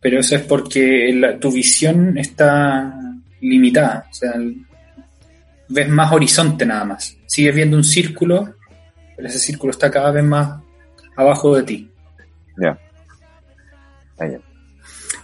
pero 0.00 0.20
eso 0.20 0.36
es 0.36 0.42
porque 0.42 1.12
la- 1.14 1.38
tu 1.38 1.50
visión 1.50 2.16
está 2.18 2.94
limitada. 3.40 4.06
O 4.10 4.14
sea, 4.14 4.32
ves 5.68 5.88
más 5.88 6.12
horizonte 6.12 6.64
nada 6.64 6.84
más. 6.84 7.16
Sigues 7.34 7.52
viendo 7.52 7.76
un 7.76 7.82
círculo, 7.82 8.54
pero 9.16 9.26
ese 9.26 9.40
círculo 9.40 9.72
está 9.72 9.90
cada 9.90 10.12
vez 10.12 10.22
más 10.22 10.60
abajo 11.16 11.56
de 11.56 11.64
ti. 11.64 11.90
Ya. 12.56 12.78
Ah, 14.20 14.28
ya. 14.28 14.38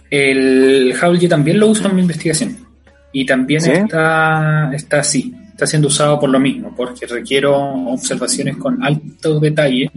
El 0.09 0.93
Hubble 0.93 1.19
yo 1.21 1.29
también 1.29 1.57
lo 1.57 1.67
uso 1.67 1.87
en 1.87 1.95
mi 1.95 2.01
investigación. 2.01 2.67
Y 3.13 3.25
también 3.25 3.61
¿Sí? 3.61 3.71
está, 3.71 4.69
está 4.73 4.99
así, 4.99 5.33
está 5.51 5.65
siendo 5.65 5.87
usado 5.87 6.19
por 6.19 6.29
lo 6.29 6.37
mismo, 6.37 6.75
porque 6.75 7.05
requiero 7.05 7.55
observaciones 7.85 8.57
con 8.57 8.83
alto 8.83 9.39
detalle 9.39 9.89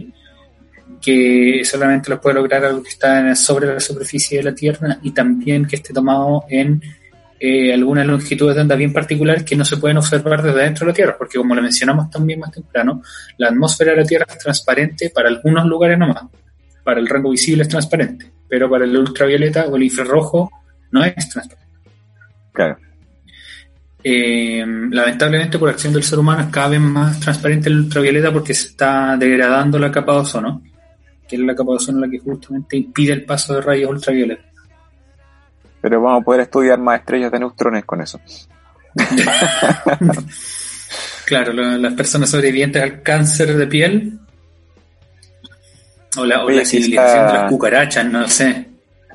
que 1.01 1.63
solamente 1.65 2.09
los 2.11 2.21
puede 2.21 2.35
lograr 2.35 2.63
algo 2.63 2.81
que 2.81 2.91
está 2.91 3.35
sobre 3.35 3.73
la 3.73 3.81
superficie 3.81 4.37
de 4.37 4.43
la 4.45 4.55
Tierra 4.55 4.99
y 5.03 5.11
también 5.11 5.65
que 5.65 5.75
esté 5.75 5.93
tomado 5.93 6.45
en 6.47 6.81
eh, 7.39 7.73
algunas 7.73 8.07
longitudes 8.07 8.55
de 8.55 8.61
onda 8.61 8.75
bien 8.75 8.93
particulares 8.93 9.43
que 9.43 9.55
no 9.55 9.65
se 9.65 9.77
pueden 9.77 9.97
observar 9.97 10.41
desde 10.41 10.63
dentro 10.63 10.85
de 10.85 10.91
la 10.91 10.95
Tierra, 10.95 11.15
porque 11.17 11.37
como 11.37 11.53
lo 11.53 11.61
mencionamos 11.61 12.09
también 12.09 12.39
más 12.39 12.51
temprano, 12.51 13.01
la 13.37 13.49
atmósfera 13.49 13.91
de 13.91 13.97
la 13.97 14.05
Tierra 14.05 14.25
es 14.29 14.37
transparente 14.37 15.09
para 15.09 15.27
algunos 15.29 15.65
lugares 15.65 15.97
nomás. 15.97 16.23
Para 16.83 16.99
el 16.99 17.07
rango 17.07 17.31
visible 17.31 17.63
es 17.63 17.69
transparente, 17.69 18.31
pero 18.47 18.69
para 18.69 18.85
el 18.85 18.95
ultravioleta 18.95 19.65
o 19.65 19.75
el 19.75 19.83
infrarrojo 19.83 20.49
no 20.91 21.03
es 21.03 21.29
transparente. 21.29 21.65
Claro. 22.53 22.77
Eh, 24.07 24.63
lamentablemente 24.91 25.57
por 25.57 25.67
acción 25.67 25.91
del 25.91 26.03
ser 26.03 26.19
humano 26.19 26.43
es 26.43 26.49
cada 26.49 26.69
vez 26.69 26.79
más 26.79 27.19
transparente 27.19 27.69
el 27.69 27.79
ultravioleta 27.79 28.31
porque 28.31 28.53
se 28.53 28.67
está 28.67 29.17
degradando 29.17 29.79
la 29.79 29.91
capa 29.91 30.13
de 30.13 30.19
ozono, 30.19 30.61
que 31.27 31.35
es 31.35 31.41
la 31.41 31.55
capa 31.55 31.71
de 31.71 31.77
ozono 31.77 31.99
la 31.99 32.09
que 32.09 32.19
justamente 32.19 32.77
impide 32.77 33.13
el 33.13 33.25
paso 33.25 33.55
de 33.55 33.61
rayos 33.61 33.89
ultravioleta. 33.89 34.54
Pero 35.87 36.01
vamos 36.01 36.21
a 36.23 36.25
poder 36.25 36.41
estudiar 36.41 36.79
más 36.79 36.99
estrellas 37.01 37.31
de 37.31 37.37
neutrones 37.39 37.85
con 37.85 38.01
eso. 38.01 38.19
Claro, 41.25 41.53
lo- 41.53 41.77
las 41.77 41.93
personas 41.93 42.29
sobrevivientes 42.29 42.81
al 42.81 43.01
cáncer 43.01 43.55
de 43.55 43.65
piel 43.67 44.19
o 46.17 46.25
la, 46.25 46.43
o 46.43 46.47
Oye, 46.47 46.57
la 46.57 46.65
civilización 46.65 47.25
quizá- 47.25 47.27
de 47.27 47.33
las 47.39 47.51
cucarachas, 47.51 48.05
no 48.05 48.27
sé. 48.27 48.67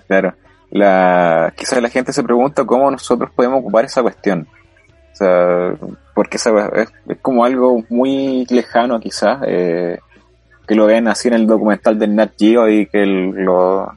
Claro. 0.09 0.35
La, 0.71 1.53
quizás 1.57 1.81
la 1.81 1.89
gente 1.89 2.13
se 2.13 2.23
pregunta 2.25 2.65
cómo 2.65 2.91
nosotros 2.91 3.31
podemos 3.35 3.61
ocupar 3.61 3.85
esa 3.85 4.03
cuestión. 4.03 4.47
O 5.13 5.17
sea, 5.17 5.73
porque 6.15 6.37
esa 6.37 6.51
es, 6.75 6.89
es 7.09 7.19
como 7.23 7.45
algo 7.45 7.85
muy 7.91 8.45
lejano 8.51 8.99
quizás, 9.01 9.39
eh, 9.47 9.99
que 10.67 10.75
lo 10.75 10.87
ven 10.87 11.07
así 11.09 11.29
en 11.29 11.35
el 11.35 11.47
documental 11.47 11.99
del 11.99 12.15
Nat 12.15 12.33
Geo 12.39 12.69
y 12.69 12.87
que 12.87 13.03
el- 13.03 13.31
lo 13.31 13.93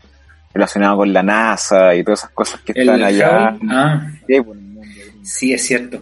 relacionado 0.54 0.98
con 0.98 1.12
la 1.14 1.24
NASA 1.24 1.96
y 1.96 2.04
todas 2.04 2.20
esas 2.20 2.32
cosas 2.32 2.62
que 2.62 2.74
El 2.74 2.82
están 2.90 3.04
allá. 3.04 3.58
Ah, 3.70 4.08
Sí, 4.28 4.36
pues. 4.42 4.60
Sí, 5.24 5.54
es 5.54 5.66
cierto. 5.66 6.02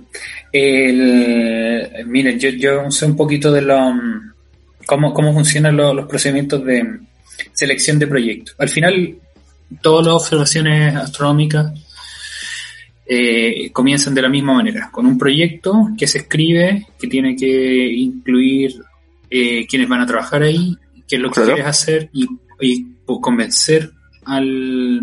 El, 0.52 2.06
miren, 2.08 2.40
yo, 2.40 2.50
yo 2.50 2.90
sé 2.92 3.06
un 3.06 3.16
poquito 3.16 3.52
de 3.52 3.62
lo, 3.62 3.94
mm, 3.94 4.32
cómo, 4.86 5.14
cómo 5.14 5.32
funcionan 5.34 5.78
lo- 5.78 5.94
los 5.94 6.08
procedimientos 6.08 6.66
de 6.66 7.00
selección 7.54 8.00
de 8.00 8.08
proyectos. 8.08 8.56
Al 8.58 8.70
final, 8.70 9.16
todas 9.82 10.06
las 10.08 10.16
observaciones 10.16 10.96
astronómicas 10.96 11.72
eh, 13.06 13.70
comienzan 13.74 14.14
de 14.14 14.22
la 14.22 14.30
misma 14.30 14.54
manera, 14.54 14.90
con 14.92 15.06
un 15.06 15.18
proyecto 15.18 15.90
que 15.98 16.08
se 16.08 16.20
escribe, 16.20 16.88
que 17.00 17.08
tiene 17.08 17.36
que 17.36 17.88
incluir 17.92 18.74
eh, 19.30 19.66
quienes 19.68 19.88
van 19.90 20.02
a 20.02 20.06
trabajar 20.06 20.44
ahí, 20.44 20.78
qué 21.08 21.18
es 21.18 21.22
lo 21.22 21.30
que 21.30 21.36
Claro. 21.36 21.48
quieres 21.54 21.66
hacer 21.68 22.10
y, 22.14 22.28
y 22.62 22.86
convencer 23.22 23.92
al, 24.32 25.02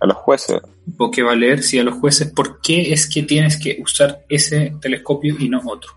A 0.00 0.06
los 0.06 0.16
jueces. 0.16 0.60
o 0.98 1.10
que 1.10 1.22
va 1.22 1.32
a 1.32 1.36
leer 1.36 1.62
si 1.62 1.78
a 1.78 1.84
los 1.84 1.94
jueces 1.94 2.32
por 2.32 2.60
qué 2.60 2.92
es 2.92 3.08
que 3.08 3.22
tienes 3.22 3.58
que 3.58 3.78
usar 3.82 4.24
ese 4.28 4.74
telescopio 4.80 5.36
y 5.38 5.48
no 5.48 5.60
otro. 5.66 5.92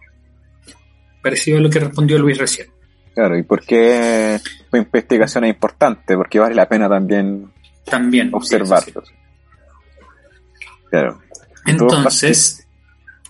Parecido 1.21 1.57
a 1.57 1.61
lo 1.61 1.69
que 1.69 1.79
respondió 1.79 2.19
Luis 2.19 2.37
recién. 2.37 2.67
Claro, 3.15 3.37
y 3.37 3.43
por 3.43 3.61
qué 3.63 4.39
tu 4.71 4.77
investigación 4.77 5.45
es 5.45 5.51
importante, 5.51 6.15
porque 6.17 6.39
vale 6.39 6.55
la 6.55 6.67
pena 6.67 6.89
también 6.89 7.51
También. 7.85 8.29
observarlos. 8.33 9.13
Claro. 10.89 11.21
Entonces. 11.65 12.67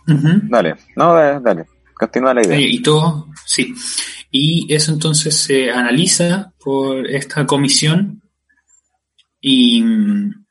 Dale, 0.06 0.76
no, 0.96 1.14
dale, 1.14 1.40
dale. 1.42 1.66
Continúa 1.94 2.34
la 2.34 2.44
idea. 2.46 2.58
Y 2.60 2.82
todo, 2.82 3.28
sí. 3.46 3.74
Y 4.32 4.74
eso 4.74 4.92
entonces 4.92 5.38
se 5.38 5.70
analiza 5.70 6.52
por 6.60 7.06
esta 7.08 7.46
comisión 7.46 8.23
y 9.46 9.82
mm, 9.84 10.46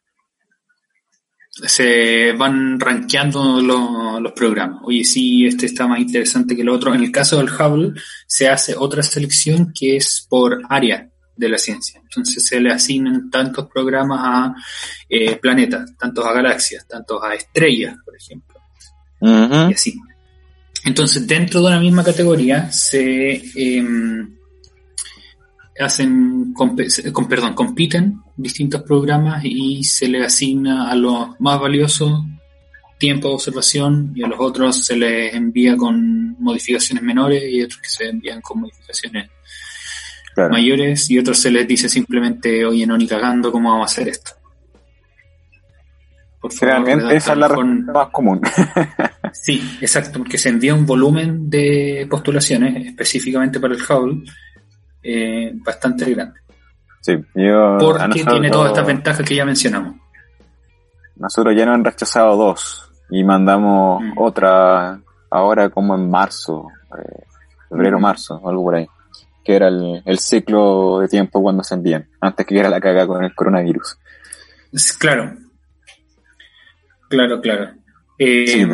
se 1.50 2.32
van 2.32 2.78
rankeando 2.78 3.60
lo- 3.60 4.20
los 4.20 4.32
programas. 4.32 4.80
Oye, 4.84 5.02
sí, 5.04 5.46
este 5.46 5.66
está 5.66 5.86
más 5.86 5.98
interesante 6.00 6.54
que 6.54 6.62
el 6.62 6.68
otro. 6.68 6.94
En 6.94 7.02
el 7.02 7.10
caso 7.10 7.38
del 7.38 7.48
Hubble 7.50 7.92
se 8.26 8.48
hace 8.48 8.74
otra 8.76 9.02
selección 9.02 9.72
que 9.74 9.96
es 9.96 10.26
por 10.28 10.60
área 10.68 11.08
de 11.36 11.48
la 11.48 11.58
ciencia. 11.58 12.00
Entonces 12.02 12.44
se 12.46 12.60
le 12.60 12.70
asignan 12.70 13.30
tantos 13.30 13.66
programas 13.72 14.20
a 14.22 14.54
eh, 15.08 15.36
planetas, 15.36 15.96
tantos 15.98 16.24
a 16.26 16.32
galaxias, 16.32 16.86
tantos 16.86 17.22
a 17.22 17.34
estrellas, 17.34 17.96
por 18.04 18.14
ejemplo 18.16 18.56
y 19.70 19.74
así. 19.74 19.94
Entonces, 20.84 21.26
dentro 21.28 21.60
de 21.60 21.68
una 21.68 21.78
misma 21.80 22.02
categoría 22.02 22.70
se 22.72 23.40
em, 23.54 24.36
hacen, 25.78 26.52
con, 26.54 26.74
perdón, 27.28 27.54
compiten 27.54 28.20
distintos 28.36 28.82
programas 28.82 29.42
y 29.44 29.84
se 29.84 30.08
le 30.08 30.24
asigna 30.24 30.90
a 30.90 30.94
los 30.96 31.28
más 31.40 31.60
valiosos 31.60 32.20
tiempo 32.98 33.28
de 33.28 33.34
observación 33.34 34.12
y 34.14 34.22
a 34.22 34.28
los 34.28 34.38
otros 34.40 34.84
se 34.84 34.96
les 34.96 35.34
envía 35.34 35.76
con 35.76 36.36
modificaciones 36.40 37.02
menores 37.02 37.42
y 37.50 37.60
otros 37.62 37.80
que 37.80 37.88
se 37.88 38.08
envían 38.08 38.40
con 38.40 38.60
modificaciones 38.60 39.28
Claro. 40.34 40.50
mayores 40.50 41.10
y 41.10 41.18
otros 41.18 41.36
se 41.38 41.50
les 41.50 41.68
dice 41.68 41.90
simplemente, 41.90 42.64
oye, 42.64 42.86
no 42.86 42.96
ni 42.96 43.06
cagando, 43.06 43.52
¿cómo 43.52 43.70
vamos 43.70 43.90
a 43.90 43.92
hacer 43.92 44.08
esto? 44.08 44.30
Por 46.40 46.52
favor, 46.52 46.74
Generalmente 46.78 47.16
esa 47.16 47.32
es 47.32 47.38
la 47.38 47.48
con- 47.48 47.84
más 47.86 48.08
común. 48.10 48.40
Sí, 49.34 49.78
exacto, 49.80 50.18
porque 50.18 50.36
se 50.38 50.50
envía 50.50 50.74
un 50.74 50.84
volumen 50.84 51.48
de 51.48 52.06
postulaciones 52.10 52.86
específicamente 52.86 53.58
para 53.60 53.74
el 53.74 53.80
Hubble 53.82 54.24
eh, 55.02 55.52
bastante 55.54 56.04
grande. 56.10 56.40
Sí, 57.02 57.12
yo, 57.34 57.76
Porque 57.78 58.08
nosotros, 58.08 58.32
tiene 58.32 58.50
todas 58.50 58.70
estas 58.70 58.86
ventajas 58.86 59.26
que 59.28 59.34
ya 59.36 59.44
mencionamos. 59.44 59.96
nosotros 61.16 61.54
ya 61.54 61.66
nos 61.66 61.74
han 61.74 61.84
rechazado 61.84 62.36
dos 62.36 62.90
y 63.10 63.22
mandamos 63.22 64.02
Mm. 64.02 64.12
otra 64.16 64.98
ahora 65.30 65.68
como 65.68 65.94
en 65.94 66.10
marzo, 66.10 66.68
eh, 66.98 67.24
febrero, 67.68 67.98
Mm. 68.00 68.04
algo 68.46 68.62
por 68.64 68.74
ahí, 68.76 68.86
que 69.44 69.54
era 69.56 69.68
el, 69.68 70.02
el 70.04 70.18
ciclo 70.18 71.00
de 71.00 71.08
tiempo 71.08 71.42
cuando 71.42 71.62
se 71.62 71.74
envían, 71.74 72.08
antes 72.20 72.46
que 72.46 72.58
era 72.58 72.70
la 72.70 72.80
caga 72.80 73.06
con 73.06 73.22
el 73.22 73.34
coronavirus. 73.34 73.98
Claro, 74.98 75.34
claro, 77.08 77.40
claro. 77.40 77.70
Eh, 78.18 78.44
Sí. 78.46 78.66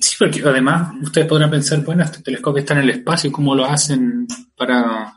Sí, 0.00 0.14
porque 0.18 0.42
además 0.44 0.92
ustedes 1.02 1.26
podrán 1.26 1.50
pensar, 1.50 1.80
bueno, 1.82 2.04
este 2.04 2.20
telescopio 2.22 2.60
está 2.60 2.74
en 2.74 2.80
el 2.80 2.90
espacio, 2.90 3.32
¿cómo 3.32 3.54
lo 3.54 3.64
hacen 3.64 4.26
para 4.56 5.14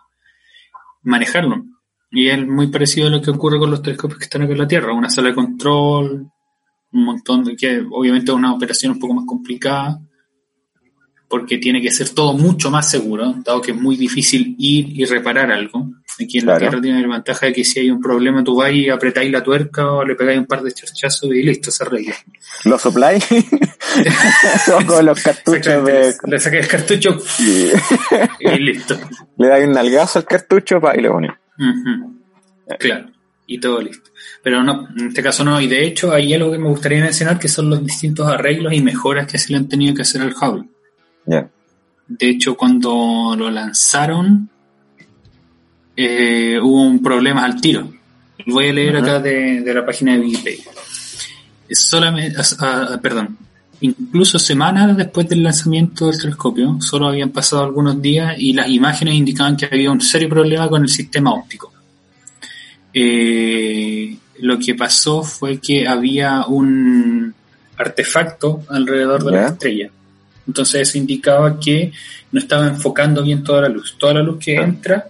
manejarlo? 1.03 1.65
Y 2.11 2.27
es 2.29 2.47
muy 2.47 2.67
parecido 2.67 3.07
a 3.07 3.11
lo 3.11 3.21
que 3.21 3.31
ocurre 3.31 3.59
con 3.59 3.69
los 3.69 3.81
telescopios 3.81 4.19
que 4.19 4.25
están 4.25 4.41
aquí 4.41 4.53
en 4.53 4.57
la 4.57 4.67
Tierra, 4.67 4.93
una 4.93 5.09
sala 5.09 5.29
de 5.29 5.35
control, 5.35 6.27
un 6.91 7.03
montón 7.03 7.43
de 7.43 7.55
que 7.55 7.83
obviamente 7.91 8.31
es 8.31 8.35
una 8.35 8.53
operación 8.53 8.93
un 8.93 8.99
poco 8.99 9.13
más 9.13 9.25
complicada, 9.27 9.99
porque 11.27 11.59
tiene 11.59 11.79
que 11.79 11.91
ser 11.91 12.09
todo 12.09 12.33
mucho 12.33 12.71
más 12.71 12.89
seguro, 12.89 13.35
dado 13.45 13.61
que 13.61 13.71
es 13.71 13.77
muy 13.77 13.95
difícil 13.95 14.55
ir 14.57 14.99
y 14.99 15.05
reparar 15.05 15.51
algo. 15.51 15.91
Aquí 16.21 16.39
en 16.39 16.47
la 16.47 16.57
Tierra 16.57 16.81
tiene 16.81 17.01
la 17.01 17.07
ventaja 17.07 17.45
de 17.45 17.53
que 17.53 17.63
si 17.63 17.79
hay 17.79 17.91
un 17.91 18.01
problema 18.01 18.43
tú 18.43 18.55
vas 18.55 18.73
y 18.73 18.89
apretáis 18.89 19.31
la 19.31 19.43
tuerca 19.43 19.91
o 19.91 20.03
le 20.03 20.15
pegáis 20.15 20.39
un 20.39 20.47
par 20.47 20.63
de 20.63 20.73
charchazos 20.73 21.29
y 21.29 21.43
listo, 21.43 21.69
se 21.69 21.83
arregla. 21.83 22.15
¿Lo 22.65 22.79
sopláis? 22.79 23.25
con 24.87 25.05
los 25.05 25.21
cartuchos 25.21 25.85
de... 25.85 26.15
Le 26.25 26.39
sacáis 26.39 26.65
el 26.65 26.67
cartucho 26.67 27.21
y 28.39 28.59
listo. 28.59 28.99
Le 29.37 29.47
dais 29.47 29.67
un 29.67 29.73
nalgazo 29.73 30.19
al 30.19 30.25
cartucho 30.25 30.81
para 30.81 30.99
y 30.99 31.03
pones. 31.59 32.79
Claro, 32.79 33.09
y 33.47 33.59
todo 33.59 33.81
listo. 33.81 34.11
Pero 34.43 34.63
no, 34.63 34.87
en 34.95 35.07
este 35.07 35.23
caso 35.23 35.43
no, 35.43 35.59
y 35.59 35.67
de 35.67 35.85
hecho 35.85 36.11
hay 36.11 36.33
algo 36.33 36.51
que 36.51 36.57
me 36.57 36.69
gustaría 36.69 37.01
mencionar 37.01 37.39
que 37.39 37.47
son 37.47 37.69
los 37.69 37.83
distintos 37.83 38.27
arreglos 38.27 38.73
y 38.73 38.81
mejoras 38.81 39.27
que 39.27 39.37
se 39.37 39.51
le 39.51 39.57
han 39.57 39.67
tenido 39.67 39.95
que 39.95 40.03
hacer 40.03 40.21
al 40.21 40.33
Hubble. 40.33 40.69
De 42.07 42.27
hecho, 42.27 42.57
cuando 42.57 43.35
lo 43.37 43.51
lanzaron, 43.51 44.49
eh, 45.95 46.59
hubo 46.61 46.81
un 46.81 47.03
problema 47.03 47.45
al 47.45 47.61
tiro. 47.61 47.91
Voy 48.47 48.69
a 48.69 48.73
leer 48.73 48.97
acá 48.97 49.19
de, 49.19 49.61
la 49.65 49.85
página 49.85 50.13
de 50.13 50.21
Wikipedia. 50.21 50.71
Solamente, 51.69 52.35
perdón, 53.01 53.37
incluso 53.81 54.39
semanas 54.39 54.95
después 54.95 55.27
del 55.29 55.43
lanzamiento 55.43 56.07
del 56.07 56.19
telescopio, 56.19 56.77
solo 56.81 57.07
habían 57.07 57.29
pasado 57.29 57.63
algunos 57.63 58.01
días 58.01 58.35
y 58.37 58.53
las 58.53 58.69
imágenes 58.69 59.15
indicaban 59.15 59.57
que 59.57 59.65
había 59.65 59.91
un 59.91 60.01
serio 60.01 60.29
problema 60.29 60.67
con 60.67 60.83
el 60.83 60.89
sistema 60.89 61.33
óptico. 61.33 61.71
Eh, 62.93 64.17
lo 64.39 64.57
que 64.57 64.75
pasó 64.75 65.23
fue 65.23 65.59
que 65.59 65.87
había 65.87 66.45
un 66.47 67.33
artefacto 67.77 68.63
alrededor 68.69 69.23
de 69.23 69.31
la 69.31 69.47
estrella 69.47 69.91
entonces 70.49 70.89
eso 70.89 70.97
indicaba 70.97 71.59
que 71.59 71.91
no 72.31 72.39
estaba 72.39 72.67
enfocando 72.67 73.21
bien 73.21 73.43
toda 73.43 73.61
la 73.61 73.69
luz. 73.69 73.95
Toda 73.99 74.15
la 74.15 74.23
luz 74.23 74.43
que 74.43 74.55
entra 74.55 75.07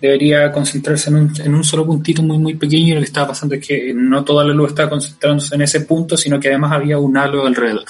debería 0.00 0.52
concentrarse 0.52 1.08
en 1.08 1.16
un, 1.16 1.32
en 1.42 1.54
un 1.54 1.64
solo 1.64 1.86
puntito 1.86 2.22
muy 2.22 2.36
muy 2.36 2.54
pequeño 2.56 2.88
y 2.88 2.94
lo 2.94 3.00
que 3.00 3.06
estaba 3.06 3.28
pasando 3.28 3.54
es 3.54 3.66
que 3.66 3.94
no 3.94 4.22
toda 4.22 4.44
la 4.44 4.52
luz 4.52 4.68
estaba 4.68 4.90
concentrándose 4.90 5.54
en 5.54 5.62
ese 5.62 5.80
punto, 5.80 6.18
sino 6.18 6.38
que 6.38 6.48
además 6.48 6.72
había 6.72 6.98
un 6.98 7.16
halo 7.16 7.46
alrededor. 7.46 7.86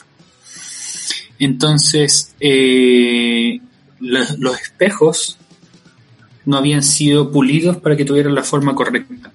Entonces, 1.39 2.35
eh, 2.41 3.61
los 4.01 4.61
espejos 4.61 5.39
no 6.45 6.57
habían 6.57 6.83
sido 6.83 7.31
pulidos 7.31 7.77
para 7.79 7.97
que 7.97 8.05
tuvieran 8.05 8.35
la 8.35 8.43
forma 8.43 8.75
correcta. 8.75 9.33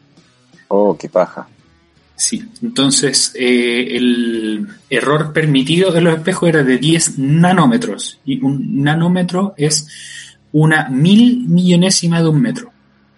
Oh, 0.70 0.98
qué 0.98 1.10
paja. 1.10 1.48
Sí, 2.16 2.44
entonces 2.62 3.34
eh, 3.36 3.98
el 3.98 4.68
error 4.92 5.34
permitido 5.34 5.92
de 5.92 6.02
los 6.02 6.16
espejos 6.16 6.50
era 6.50 6.64
de 6.64 6.78
10 6.78 7.18
nanómetros 7.18 8.20
y 8.24 8.40
un 8.44 8.84
nanómetro 8.84 9.56
es 9.58 9.88
una 10.52 10.88
mil 10.90 11.46
millonésima 11.48 12.22
de 12.22 12.30
un 12.30 12.40
metro. 12.40 12.72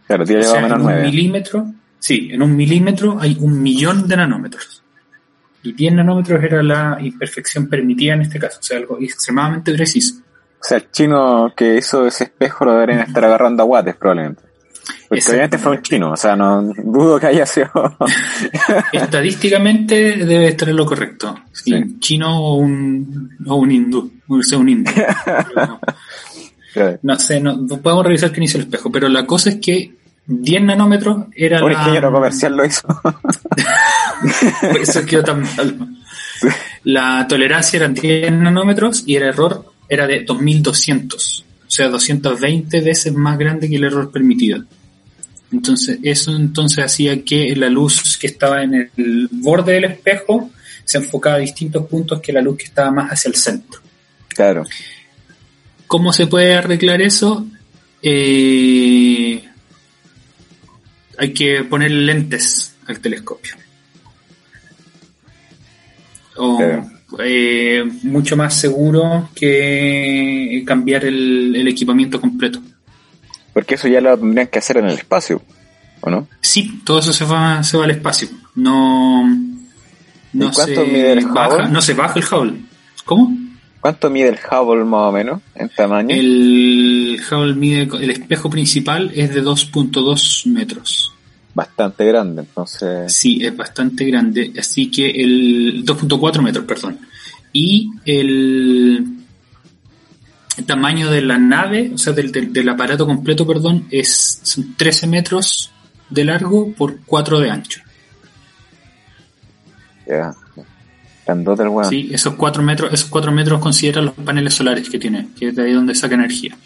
Claro, 0.08 0.26
tiene 0.26 0.48
o 0.48 0.56
en 0.56 0.72
un 0.72 1.02
milímetro, 1.02 1.74
sí, 2.00 2.30
en 2.32 2.42
un 2.42 2.56
milímetro 2.56 3.18
hay 3.20 3.38
un 3.42 3.62
millón 3.62 4.08
de 4.08 4.16
nanómetros. 4.16 4.83
Y 5.64 5.74
10 5.74 5.94
nanómetros 5.94 6.44
era 6.44 6.62
la 6.62 6.98
imperfección 7.02 7.68
permitida 7.68 8.14
en 8.14 8.22
este 8.22 8.40
caso, 8.40 8.60
o 8.60 8.64
sea, 8.64 8.78
algo 8.78 9.00
extremadamente 9.00 9.74
preciso. 9.74 10.16
O 10.60 10.66
sea, 10.66 10.78
el 10.78 10.92
chino 10.92 11.54
que 11.56 11.78
hizo 11.78 12.06
ese 12.06 12.26
espejo 12.26 12.66
lo 12.66 12.74
deberían 12.74 13.00
estar 13.00 13.24
agarrando 13.26 13.64
a 13.64 13.66
watts 13.66 13.96
probablemente. 13.96 14.44
Porque 15.08 15.24
obviamente 15.30 15.58
fue 15.58 15.74
un 15.74 15.82
chino, 15.82 16.12
o 16.12 16.18
sea, 16.18 16.36
no 16.36 16.64
dudo 16.64 17.20
que 17.20 17.28
haya 17.28 17.46
sido. 17.46 17.70
Estadísticamente 18.92 20.26
debe 20.26 20.50
estar 20.50 20.68
en 20.68 20.76
lo 20.76 20.86
correcto. 20.86 21.36
Sí, 21.52 22.00
Chino 22.00 22.42
o 22.42 22.56
un, 22.56 23.38
o 23.46 23.56
un 23.56 23.72
hindú, 23.72 24.12
o 24.28 24.42
sea, 24.42 24.58
un 24.58 24.70
hindú. 24.70 24.92
no, 27.04 27.20
sé, 27.20 27.40
no, 27.40 27.66
podemos 27.68 28.06
revisar 28.06 28.32
qué 28.32 28.40
inició 28.40 28.60
el 28.60 28.66
espejo, 28.66 28.92
pero 28.92 29.08
la 29.08 29.26
cosa 29.26 29.52
es 29.52 29.58
que 29.58 29.94
10 30.26 30.64
nanómetros 30.64 31.26
era 31.36 31.64
un 31.64 31.72
la... 31.72 31.80
ingeniero 31.80 32.12
comercial 32.12 32.56
lo 32.56 32.66
hizo. 32.66 32.88
eso 34.82 35.06
quedó 35.06 35.24
tan 35.24 35.42
mal. 35.42 35.98
La 36.84 37.26
tolerancia 37.28 37.78
era 37.78 37.88
10 37.90 38.32
nanómetros 38.32 39.04
y 39.06 39.16
el 39.16 39.24
error 39.24 39.74
era 39.90 40.08
de 40.08 40.24
2200. 40.24 41.46
O 41.68 41.72
sea, 41.72 41.88
220 41.90 42.82
veces 42.82 43.14
más 43.14 43.38
grande 43.38 43.70
que 43.70 43.76
el 43.76 43.84
error 43.84 44.12
permitido. 44.12 44.64
Entonces, 45.52 46.00
eso 46.04 46.36
entonces 46.36 46.84
hacía 46.84 47.24
que 47.24 47.56
la 47.56 47.70
luz 47.70 48.18
que 48.18 48.28
estaba 48.28 48.64
en 48.64 48.74
el 48.74 49.30
borde 49.32 49.74
del 49.74 49.86
espejo 49.86 50.50
se 50.84 50.98
enfocaba 50.98 51.36
a 51.36 51.40
distintos 51.40 51.86
puntos 51.88 52.22
que 52.22 52.34
la 52.34 52.42
luz 52.42 52.58
que 52.58 52.66
estaba 52.66 52.92
más 52.92 53.12
hacia 53.12 53.30
el 53.30 53.36
centro. 53.36 53.80
Claro. 54.30 54.64
¿Cómo 55.88 56.12
se 56.12 56.28
puede 56.28 56.56
arreglar 56.56 57.02
eso? 57.02 57.46
Eh, 58.02 59.44
hay 61.18 61.34
que 61.34 61.64
poner 61.64 61.92
lentes 61.92 62.76
al 62.88 63.00
telescopio. 63.00 63.56
O, 66.36 66.60
eh, 67.20 67.84
mucho 68.04 68.36
más 68.36 68.56
seguro 68.60 69.30
que 69.36 70.64
cambiar 70.66 71.06
el 71.06 71.68
equipamiento 71.68 72.20
completo. 72.20 72.60
Porque 73.54 73.76
eso 73.76 73.88
ya 73.88 74.02
lo 74.02 74.18
tendrían 74.18 74.48
que 74.48 74.60
hacer 74.60 74.78
en 74.78 74.86
el 74.86 74.98
espacio, 74.98 75.42
¿o 76.02 76.10
no? 76.10 76.28
Sí, 76.42 76.82
todo 76.84 77.00
eso 77.00 77.14
se 77.14 77.24
va, 77.24 77.64
se 77.64 77.78
va 77.78 77.84
al 77.84 77.92
espacio. 77.92 78.28
No, 78.56 79.24
no 80.34 80.52
cuánto 80.52 80.86
mide 80.86 81.14
el 81.14 81.26
Hubble? 81.26 81.70
No 81.70 81.82
se 81.82 81.94
baja 81.94 82.20
el 82.20 82.26
Hubble. 82.26 82.62
¿Cómo? 83.06 83.32
¿Cuánto 83.84 84.10
mide 84.10 84.30
el 84.30 84.40
Hubble 84.50 84.86
más 84.86 85.10
o 85.10 85.12
menos 85.12 85.42
en 85.56 85.68
tamaño? 85.68 86.16
El 86.16 87.20
Hubble 87.30 87.54
mide, 87.54 87.90
el 88.02 88.12
espejo 88.12 88.50
principal 88.50 89.12
es 89.14 89.34
de 89.34 89.44
2.2 89.44 90.46
metros. 90.46 91.14
Bastante 91.54 92.06
grande, 92.06 92.44
entonces. 92.44 93.12
Sí, 93.14 93.46
es 93.46 93.54
bastante 93.58 94.06
grande. 94.06 94.54
Así 94.58 94.90
que 94.90 95.10
el 95.10 95.84
2.4 95.86 96.42
metros, 96.42 96.64
perdón. 96.64 96.98
Y 97.52 97.90
el 98.06 99.06
tamaño 100.66 101.12
de 101.12 101.22
la 101.22 101.38
nave, 101.38 101.92
o 101.94 101.98
sea, 101.98 102.14
del, 102.14 102.32
del, 102.32 102.70
aparato 102.70 103.06
completo, 103.06 103.46
perdón, 103.46 103.88
es 103.92 104.40
son 104.44 104.76
13 104.78 105.08
metros 105.08 105.74
de 106.10 106.24
largo 106.24 106.72
por 106.72 107.02
4 107.02 107.38
de 107.42 107.52
ancho. 107.52 107.82
Ya. 110.08 110.14
Yeah. 110.14 110.43
Sí, 111.90 112.10
esos 112.12 112.36
4 112.36 112.64
metros, 112.64 112.94
esos 112.94 113.10
4 113.10 113.32
metros 113.32 113.60
consideran 113.62 114.06
los 114.06 114.14
paneles 114.16 114.54
solares 114.54 114.90
que 114.90 115.00
tiene, 115.00 115.30
que 115.38 115.50
es 115.50 115.56
de 115.56 115.64
ahí 115.64 115.74
donde 115.74 115.96
saca 115.96 116.16
energía. 116.16 116.58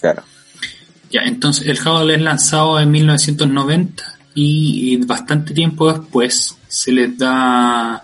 Claro. 0.00 0.22
Ya, 1.10 1.22
entonces 1.22 1.66
el 1.66 1.78
Hubble 1.78 2.14
es 2.14 2.22
lanzado 2.22 2.80
en 2.80 2.90
1990 2.90 4.18
y, 4.34 4.96
bastante 5.04 5.54
tiempo 5.54 5.92
después 5.92 6.56
se 6.66 6.90
les 6.90 7.16
da 7.16 8.02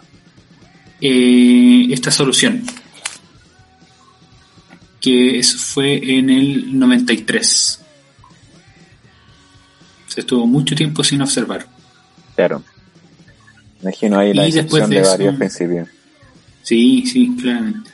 eh, 1.01 1.89
esta 1.91 2.11
solución 2.13 2.63
que 5.01 5.39
eso 5.39 5.59
fue 5.59 6.19
en 6.19 6.31
el 6.31 6.79
93. 6.79 7.81
Se 10.07 10.21
estuvo 10.21 10.47
mucho 10.47 10.75
tiempo 10.75 11.03
sin 11.03 11.23
observar. 11.23 11.67
Claro. 12.37 12.63
Imagino 13.83 14.19
ahí 14.19 14.35
la 14.35 14.47
excepción 14.47 14.91
de, 14.91 15.03
varios 15.03 15.37
principios. 15.37 15.89
Sí, 16.63 17.05
sí, 17.07 17.37
claramente. 17.41 17.91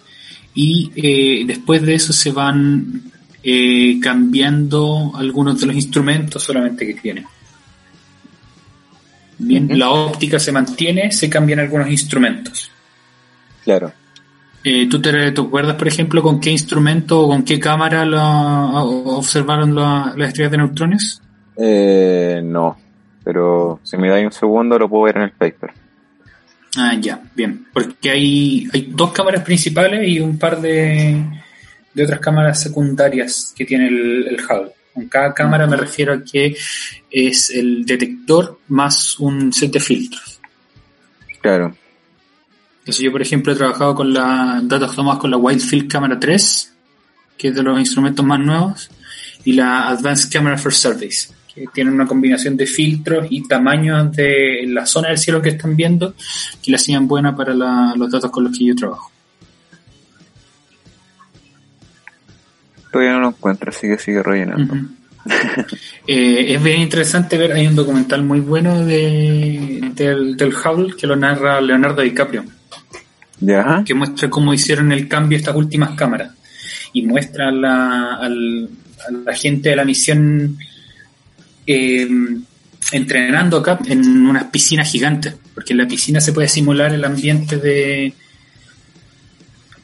Y 0.55 0.91
eh, 0.97 1.45
después 1.47 1.83
de 1.83 1.95
eso 1.95 2.13
se 2.13 2.33
van 2.33 3.03
eh, 3.43 4.01
cambiando 4.01 5.13
algunos 5.15 5.61
de 5.61 5.67
los 5.67 5.77
instrumentos 5.77 6.43
solamente 6.43 6.87
que 6.87 6.95
tiene. 6.95 7.25
Bien, 9.39 9.79
la 9.79 9.91
óptica 9.91 10.39
se 10.39 10.51
mantiene, 10.51 11.13
se 11.13 11.29
cambian 11.29 11.61
algunos 11.61 11.89
instrumentos. 11.91 12.71
Claro. 13.63 13.93
Eh, 14.65 14.89
¿tú, 14.91 15.01
te, 15.01 15.29
acuerdas, 15.29 15.77
por 15.77 15.87
ejemplo, 15.87 16.23
con 16.23 16.41
qué 16.41 16.51
instrumento 16.51 17.21
o 17.21 17.29
con 17.29 17.45
qué 17.45 17.61
cámara 17.61 18.05
lo, 18.05 18.21
observaron 19.17 19.75
las 19.75 20.29
estrellas 20.29 20.51
de 20.51 20.57
neutrones? 20.57 21.23
Eh, 21.57 22.41
no, 22.43 22.77
pero 23.27 23.81
si 23.83 23.97
me 23.97 24.09
da 24.09 24.21
un 24.21 24.31
segundo 24.31 24.79
lo 24.79 24.89
puedo 24.89 25.03
ver 25.03 25.17
en 25.17 25.23
el 25.25 25.33
paper. 25.33 25.73
Ah, 26.77 26.95
ya, 27.01 27.21
bien. 27.35 27.67
Porque 27.73 28.09
hay, 28.09 28.69
hay 28.73 28.93
dos 28.93 29.13
cámaras 29.13 29.43
principales 29.43 30.07
y 30.09 30.21
un 30.21 30.39
par 30.39 30.61
de, 30.61 31.25
de 31.93 32.05
otras 32.05 32.21
cámaras 32.21 32.63
secundarias 32.63 33.53
que 33.57 33.65
tiene 33.65 33.89
el, 33.89 34.29
el 34.29 34.37
Hubble. 34.37 34.71
Con 34.95 35.09
cada 35.09 35.35
cámara 35.35 35.67
me 35.67 35.77
refiero 35.77 36.13
a 36.13 36.23
que 36.23 36.57
es 37.11 37.51
el 37.51 37.85
detector 37.85 38.61
más 38.69 39.19
un 39.19 39.53
set 39.53 39.73
de 39.73 39.81
filtros. 39.81 40.39
Claro. 41.41 41.77
Entonces 42.79 43.03
yo, 43.03 43.11
por 43.11 43.23
ejemplo, 43.23 43.53
he 43.53 43.57
trabajado 43.57 43.97
con 43.97 44.15
la 44.15 44.61
datos 44.63 44.95
tomados 44.95 45.19
con 45.19 45.33
la 45.33 45.37
Widefield 45.37 45.91
Camera 45.91 46.17
3, 46.17 46.75
que 47.37 47.49
es 47.49 47.55
de 47.57 47.63
los 47.65 47.77
instrumentos 47.77 48.25
más 48.25 48.39
nuevos, 48.39 48.89
y 49.43 49.55
la 49.55 49.89
Advanced 49.89 50.31
Camera 50.33 50.57
for 50.57 50.73
Surveys, 50.73 51.35
tienen 51.73 51.95
una 51.95 52.07
combinación 52.07 52.57
de 52.57 52.67
filtros 52.67 53.27
y 53.31 53.47
tamaños 53.47 54.13
de 54.13 54.65
la 54.69 54.87
zona 54.87 55.09
del 55.09 55.19
cielo 55.19 55.41
que 55.41 55.51
están 55.51 55.77
viendo, 55.77 56.15
que 56.63 56.71
la 56.71 56.77
hacían 56.77 57.09
buena 57.09 57.35
para 57.35 57.55
los 57.55 58.11
datos 58.11 58.31
con 58.31 58.45
los 58.45 58.57
que 58.57 58.67
yo 58.67 58.75
trabajo. 58.75 59.11
Todavía 62.93 63.15
no 63.15 63.21
lo 63.21 63.29
encuentro, 63.29 63.71
así 63.71 63.87
que 63.87 63.99
sigue 63.99 64.23
rellenando. 64.23 64.75
Eh, 66.09 66.55
es 66.55 66.63
bien 66.63 66.83
interesante 66.83 67.37
ver, 67.37 67.53
hay 67.53 67.67
un 67.67 67.75
documental 67.75 68.23
muy 68.23 68.39
bueno 68.39 68.85
de, 68.85 69.91
del, 69.93 70.37
del 70.37 70.55
Hubble 70.55 70.95
que 70.97 71.05
lo 71.05 71.17
narra 71.17 71.61
Leonardo 71.61 72.01
DiCaprio. 72.01 72.45
¿Ya? 73.41 73.83
Que 73.85 73.93
muestra 73.93 74.31
cómo 74.31 74.55
hicieron 74.55 74.93
el 74.93 75.09
cambio 75.09 75.37
estas 75.37 75.57
últimas 75.57 75.97
cámaras. 75.97 76.33
Y 76.93 77.03
muestra 77.03 77.49
a 77.49 77.51
la, 77.51 78.31
la 79.25 79.35
gente 79.35 79.71
de 79.71 79.77
la 79.77 79.85
misión 79.85 80.57
eh, 81.67 82.09
entrenando 82.93 83.59
acá 83.59 83.79
en 83.87 84.27
unas 84.27 84.45
piscinas 84.45 84.91
gigantes. 84.91 85.35
Porque 85.55 85.73
en 85.73 85.79
la 85.79 85.89
piscina 85.89 86.21
se 86.21 86.33
puede 86.33 86.49
simular 86.49 86.93
el 86.93 87.05
ambiente 87.05 87.57
de 87.57 88.15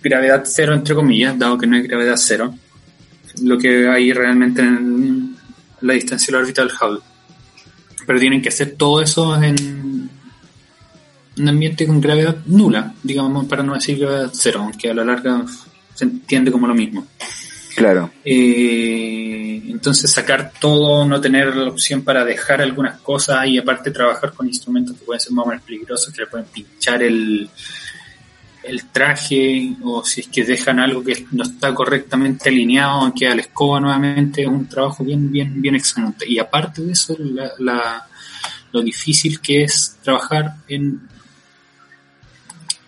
gravedad 0.02 0.42
cero, 0.44 0.74
entre 0.74 0.94
comillas, 0.94 1.38
dado 1.38 1.56
que 1.58 1.66
no 1.66 1.76
hay 1.76 1.82
gravedad 1.82 2.16
cero. 2.16 2.54
Lo 3.42 3.58
que 3.58 3.88
hay 3.88 4.12
realmente 4.12 4.60
en, 4.60 5.36
la 5.80 5.94
distancia 5.94 6.26
de 6.26 6.32
la 6.32 6.38
órbita 6.42 6.62
del 6.62 6.72
Hubble. 6.72 7.00
Pero 8.06 8.18
tienen 8.18 8.42
que 8.42 8.48
hacer 8.48 8.74
todo 8.76 9.02
eso 9.02 9.40
en 9.42 10.10
un 11.38 11.48
ambiente 11.48 11.86
con 11.86 12.00
gravedad 12.00 12.36
nula, 12.46 12.94
digamos, 13.02 13.46
para 13.46 13.62
no 13.62 13.74
decir 13.74 13.98
gravedad 13.98 14.30
cero, 14.32 14.60
aunque 14.62 14.90
a 14.90 14.94
la 14.94 15.04
larga 15.04 15.44
se 15.94 16.04
entiende 16.04 16.50
como 16.50 16.66
lo 16.66 16.74
mismo. 16.74 17.06
Claro. 17.76 18.10
Eh, 18.24 19.62
entonces 19.68 20.12
sacar 20.12 20.52
todo, 20.60 21.06
no 21.06 21.20
tener 21.20 21.56
la 21.56 21.70
opción 21.70 22.02
para 22.02 22.24
dejar 22.24 22.60
algunas 22.60 23.00
cosas 23.00 23.46
y 23.46 23.58
aparte 23.58 23.90
trabajar 23.90 24.32
con 24.32 24.46
instrumentos 24.46 24.96
que 24.96 25.04
pueden 25.04 25.20
ser 25.20 25.32
más 25.32 25.46
o 25.46 25.48
menos 25.48 25.64
peligrosos, 25.64 26.12
que 26.12 26.22
le 26.22 26.26
pueden 26.26 26.46
pinchar 26.46 27.02
el, 27.02 27.48
el 28.62 28.84
traje 28.86 29.74
o 29.82 30.04
si 30.04 30.20
es 30.20 30.28
que 30.28 30.44
dejan 30.44 30.78
algo 30.78 31.02
que 31.02 31.26
no 31.32 31.42
está 31.42 31.74
correctamente 31.74 32.48
alineado, 32.48 33.12
que 33.14 33.28
la 33.28 33.40
escoba 33.40 33.80
nuevamente, 33.80 34.42
es 34.42 34.48
un 34.48 34.68
trabajo 34.68 35.04
bien, 35.04 35.30
bien, 35.30 35.60
bien 35.60 35.74
excelente. 35.74 36.28
Y 36.28 36.38
aparte 36.38 36.82
de 36.82 36.92
eso, 36.92 37.16
la, 37.58 38.06
lo 38.72 38.82
difícil 38.82 39.40
que 39.40 39.64
es 39.64 39.98
trabajar 40.02 40.56
en 40.68 41.00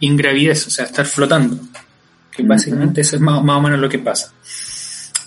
ingravidez, 0.01 0.66
o 0.66 0.70
sea, 0.70 0.85
estar 0.85 1.07
flotando, 1.07 1.59
que 2.30 2.43
básicamente 2.43 3.01
eso 3.01 3.16
es 3.16 3.22
más, 3.22 3.39
o 3.39 3.61
menos 3.61 3.78
lo 3.78 3.89
que 3.89 3.99
pasa. 3.99 4.32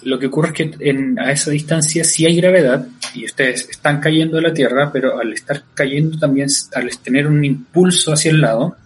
Lo 0.07 0.17
que 0.17 0.27
ocurre 0.27 0.49
es 0.49 0.53
que 0.53 0.89
en, 0.89 1.19
a 1.19 1.31
esa 1.31 1.51
distancia 1.51 2.03
sí 2.03 2.25
hay 2.25 2.37
gravedad 2.37 2.87
y 3.13 3.25
ustedes 3.25 3.67
están 3.69 3.99
cayendo 3.99 4.37
de 4.37 4.43
la 4.43 4.53
Tierra, 4.53 4.89
pero 4.91 5.19
al 5.19 5.33
estar 5.33 5.63
cayendo 5.73 6.17
también, 6.17 6.47
al 6.75 6.89
tener 6.99 7.27
un 7.27 7.43
impulso 7.43 8.13
hacia 8.13 8.31
el 8.31 8.39
lado, 8.39 8.77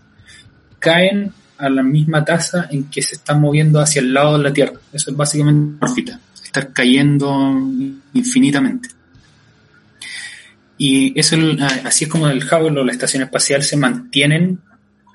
caen 0.80 1.32
a 1.60 1.70
la 1.70 1.84
misma 1.84 2.26
tasa 2.26 2.68
en 2.72 2.86
que 2.90 3.04
se 3.04 3.16
están 3.16 3.40
moviendo 3.40 3.80
hacia 3.80 4.02
el 4.02 4.14
lado 4.14 4.38
de 4.38 4.44
la 4.44 4.52
Tierra. 4.52 4.80
Eso 4.92 5.12
es 5.12 5.18
básicamente 5.18 5.86
órbita, 5.86 6.20
estar 6.44 6.74
cayendo 6.74 7.30
infinitamente. 8.14 8.90
Y 10.80 11.20
eso, 11.20 11.38
así 11.86 12.06
es 12.06 12.10
como 12.10 12.28
el 12.30 12.44
Hubble 12.44 12.82
o 12.82 12.84
la 12.84 12.94
estación 12.94 13.22
espacial 13.22 13.62
se 13.62 13.78
mantienen 13.78 14.58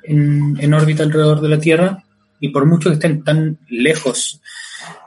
en, 0.04 0.72
órbita 0.72 1.02
alrededor 1.02 1.40
de 1.40 1.48
la 1.48 1.58
Tierra 1.58 2.04
y 2.38 2.50
por 2.50 2.64
mucho 2.66 2.90
que 2.90 2.94
estén 2.94 3.24
tan 3.24 3.58
lejos, 3.68 4.40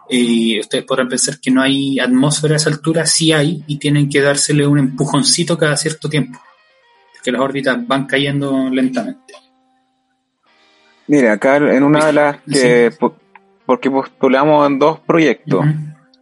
y 0.09 0.59
ustedes 0.59 0.83
podrán 0.85 1.07
pensar 1.07 1.39
que 1.39 1.51
no 1.51 1.61
hay 1.61 1.99
atmósfera 1.99 2.55
a 2.55 2.57
esa 2.57 2.71
altura, 2.71 3.05
sí 3.05 3.31
hay 3.31 3.63
y 3.67 3.77
tienen 3.77 4.09
que 4.09 4.21
dársele 4.21 4.65
un 4.65 4.79
empujoncito 4.79 5.55
cada 5.57 5.77
cierto 5.77 6.09
tiempo, 6.09 6.39
que 7.23 7.31
las 7.31 7.39
órbitas 7.41 7.77
van 7.87 8.07
cayendo 8.07 8.69
lentamente. 8.69 9.35
Mira, 11.07 11.33
acá 11.33 11.57
en 11.57 11.83
una 11.83 12.07
de 12.07 12.13
las 12.13 12.37
que, 12.41 12.91
porque 13.65 13.91
postulamos 13.91 14.67
en 14.67 14.79
dos 14.79 14.99
proyectos, 14.99 15.65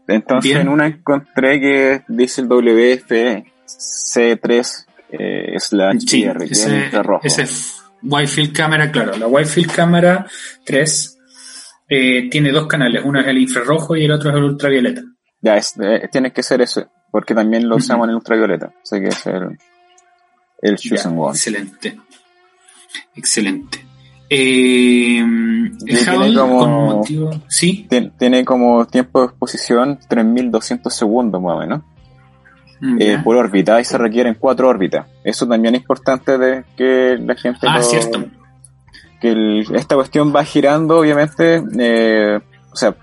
entonces 0.08 0.58
en 0.58 0.70
una 0.70 0.88
encontré 0.88 1.60
que 1.60 2.02
dice 2.08 2.42
el 2.42 2.50
WFC3 2.50 4.86
eh, 5.10 5.56
slash 5.58 6.00
sí, 6.06 6.24
ese, 6.24 6.92
ese 7.24 7.48
Wi-Fi 8.02 8.52
cámara, 8.52 8.92
claro, 8.92 9.16
la 9.18 9.28
Wi-Fi 9.28 9.64
cámara 9.66 10.26
3 10.66 11.17
eh, 11.90 12.30
tiene 12.30 12.52
dos 12.52 12.68
canales, 12.68 13.04
uno 13.06 13.20
es 13.20 13.28
el 13.28 13.38
infrarrojo 13.38 13.96
y 13.96 14.06
el 14.06 14.12
otro 14.12 14.30
es 14.30 14.36
el 14.36 14.44
ultravioleta. 14.44 15.02
Ya, 15.42 15.58
es, 15.58 15.76
eh, 15.80 16.08
tiene 16.12 16.32
que 16.32 16.44
ser 16.44 16.62
ese, 16.62 16.88
porque 17.12 17.34
también 17.34 17.68
lo 17.68 17.78
usamos 17.78 18.06
en 18.06 18.12
el 18.12 18.16
ultravioleta, 18.18 18.74
así 18.82 19.00
que 19.00 19.08
es 19.08 19.26
el, 19.28 19.58
el 20.62 20.74
Excelente, 20.74 21.98
excelente. 23.16 23.86
Eh, 24.30 25.24
tiene 25.86 26.36
como, 26.36 27.04
¿sí? 27.48 27.88
Tiene, 28.18 28.44
como 28.44 28.86
tiempo 28.86 29.22
de 29.22 29.26
exposición 29.28 30.00
3200 30.08 30.94
segundos 30.94 31.42
más 31.42 31.56
o 31.56 31.60
menos. 31.60 31.82
Mm, 32.80 33.02
eh, 33.02 33.22
por 33.24 33.36
órbita 33.36 33.82
y 33.82 33.86
se 33.86 33.98
requieren 33.98 34.36
cuatro 34.40 34.68
órbitas. 34.68 35.08
Eso 35.24 35.48
también 35.48 35.76
es 35.76 35.82
importante 35.82 36.38
de 36.38 36.64
que 36.76 37.18
la 37.20 37.36
gente 37.36 37.66
ah, 37.68 37.82
cierto. 37.82 38.26
Que 39.20 39.66
esta 39.74 39.96
cuestión 39.96 40.34
va 40.36 40.44
girando 40.44 41.00
obviamente 41.00 41.64
eh, 41.80 42.40
o 42.72 42.76
sea 42.76 42.96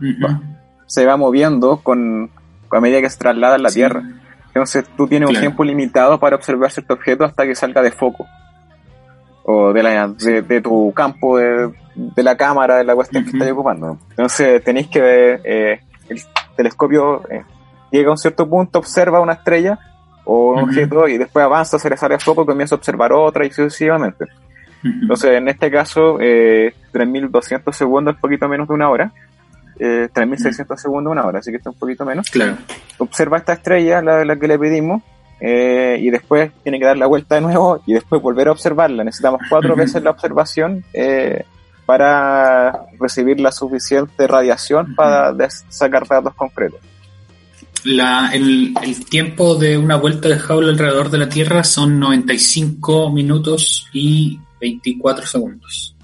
se 0.87 1.07
va 1.07 1.17
moviendo 1.17 1.81
con 1.83 2.31
a 2.77 2.81
medida 2.81 3.01
que 3.01 3.11
se 3.11 3.19
traslada 3.19 3.55
a 3.55 3.59
la 3.59 3.71
Tierra. 3.71 4.03
Entonces 4.49 4.85
tú 4.97 5.07
tienes 5.07 5.29
un 5.29 5.37
tiempo 5.37 5.65
limitado 5.65 6.19
para 6.19 6.37
observar 6.37 6.71
cierto 6.71 6.95
objeto 6.95 7.25
hasta 7.25 7.45
que 7.45 7.55
salga 7.55 7.83
de 7.83 7.91
foco. 7.91 8.27
O 9.45 9.73
de, 9.73 9.83
la, 9.83 10.09
de, 10.09 10.61
tu 10.63 10.93
campo, 10.95 11.37
de, 11.37 11.73
la 12.17 12.37
cámara, 12.37 12.77
de 12.77 12.85
la 12.85 12.95
cuestión 12.95 13.25
que 13.25 13.31
estáis 13.31 13.53
ocupando. 13.53 13.99
Entonces 14.11 14.63
tenéis 14.65 14.89
que 14.89 15.01
ver, 15.01 15.41
eh, 15.45 15.81
el 16.09 16.21
telescopio 16.57 17.23
eh, 17.29 17.45
llega 17.91 18.09
a 18.09 18.13
un 18.13 18.19
cierto 18.19 18.49
punto, 18.49 18.79
observa 18.79 19.21
una 19.21 19.35
estrella 19.35 19.79
o 20.25 20.53
un 20.53 20.61
objeto 20.61 21.07
y 21.09 21.19
después 21.19 21.45
avanza, 21.45 21.79
se 21.79 21.91
le 21.91 21.97
sale 21.99 22.15
a 22.15 22.19
foco 22.19 22.45
y 22.45 22.47
comienza 22.47 22.75
a 22.75 22.79
observar 22.79 23.13
otra 23.13 23.45
y 23.45 23.51
sucesivamente. 23.51 24.25
Entonces, 24.85 25.33
en 25.33 25.49
este 25.49 25.71
caso, 25.71 26.19
eh, 26.21 26.75
3.200 26.93 27.73
segundos 27.73 28.15
es 28.15 28.21
poquito 28.21 28.49
menos 28.49 28.69
de 28.69 28.75
una 28.75 28.91
hora. 28.91 29.13
Eh, 29.79 30.09
3.600 30.13 30.77
segundos 30.77 31.11
una 31.11 31.25
hora, 31.25 31.39
así 31.41 31.51
que 31.51 31.57
está 31.57 31.71
un 31.71 31.79
poquito 31.79 32.05
menos. 32.05 32.31
Claro. 32.31 32.57
Observa 32.99 33.39
esta 33.39 33.55
estrella, 33.55 34.03
la, 34.03 34.25
la 34.25 34.37
que 34.37 34.47
le 34.47 34.59
pedimos, 34.59 35.03
eh, 35.41 35.99
y 36.01 36.11
después 36.11 36.53
tiene 36.63 36.79
que 36.79 36.87
dar 36.87 36.97
la 36.97 37.07
vuelta 37.07 37.35
de 37.35 37.41
nuevo 37.41 37.83
y 37.87 37.93
después 37.93 38.23
volver 38.23 38.49
a 38.49 38.53
observarla. 38.53 39.05
Necesitamos 39.05 39.43
cuatro 39.49 39.75
veces 39.77 40.03
la 40.03 40.11
observación 40.11 40.85
eh, 40.93 41.45
para 41.87 42.87
recibir 42.99 43.41
la 43.41 43.53
suficiente 43.53 44.27
radiación 44.27 44.95
para 44.95 45.35
sacar 45.69 46.07
datos 46.07 46.35
concretos. 46.35 46.81
La, 47.85 48.31
el, 48.33 48.73
tiempo 49.11 49.57
de 49.57 49.77
una 49.77 49.97
vuelta 49.97 50.29
de 50.29 50.37
Hubble 50.37 50.71
alrededor 50.71 51.11
de 51.11 51.19
la 51.19 51.29
Tierra 51.29 51.63
son 51.65 52.01
95 52.01 53.11
minutos 53.11 53.89
y 53.93 54.41
24 54.61 55.27
segundos. 55.27 55.97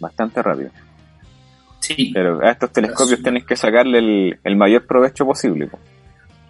Bastante 0.00 0.42
rápido. 0.42 0.70
Sí. 1.80 2.10
Pero 2.12 2.40
a 2.44 2.50
estos 2.50 2.72
telescopios 2.72 3.22
tienes 3.22 3.44
que 3.44 3.56
sacarle 3.56 3.98
el, 3.98 4.40
el 4.44 4.56
mayor 4.56 4.86
provecho 4.86 5.24
posible. 5.26 5.68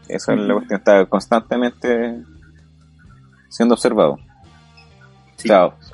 Eso 0.09 0.33
es 0.33 0.41
la 0.41 0.55
cuestión, 0.55 0.79
está 0.79 1.07
constantemente 1.07 2.23
siendo 3.49 3.75
observado. 3.75 4.19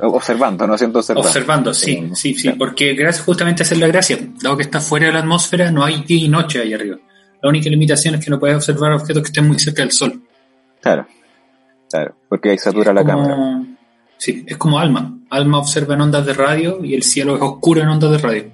observando, 0.00 0.66
no 0.66 0.78
siendo 0.78 0.98
observado. 0.98 1.26
Observando, 1.26 1.74
sí, 1.74 2.11
sí, 2.14 2.34
sí, 2.34 2.50
porque 2.50 2.94
gracias 2.94 3.24
justamente 3.24 3.62
a 3.62 3.64
hacer 3.64 3.78
la 3.78 3.86
gracia, 3.86 4.18
dado 4.42 4.56
que 4.56 4.62
está 4.62 4.80
fuera 4.80 5.06
de 5.06 5.12
la 5.12 5.20
atmósfera, 5.20 5.70
no 5.70 5.84
hay 5.84 6.02
día 6.02 6.24
y 6.24 6.28
noche 6.28 6.61
ahí 6.61 6.74
arriba. 6.74 6.98
La 7.42 7.48
única 7.48 7.70
limitación 7.70 8.16
es 8.16 8.24
que 8.24 8.30
no 8.30 8.40
puedes 8.40 8.56
observar 8.56 8.92
objetos 8.92 9.22
que 9.22 9.28
estén 9.28 9.46
muy 9.46 9.59
cerca 9.59 9.82
del 9.82 9.92
Sol. 9.92 10.20
Claro, 10.80 11.06
claro, 11.90 12.16
porque 12.28 12.50
ahí 12.50 12.59
satura 12.59 12.92
la 12.92 13.04
cámara. 13.04 13.62
Sí, 14.18 14.44
es 14.46 14.56
como 14.56 14.78
Alma. 14.78 15.16
Alma 15.30 15.58
observa 15.58 15.94
en 15.94 16.00
ondas 16.02 16.26
de 16.26 16.34
radio 16.34 16.84
y 16.84 16.94
el 16.94 17.02
cielo 17.02 17.36
es 17.36 17.42
oscuro 17.42 17.80
en 17.80 17.88
ondas 17.88 18.10
de 18.10 18.18
radio. 18.18 18.44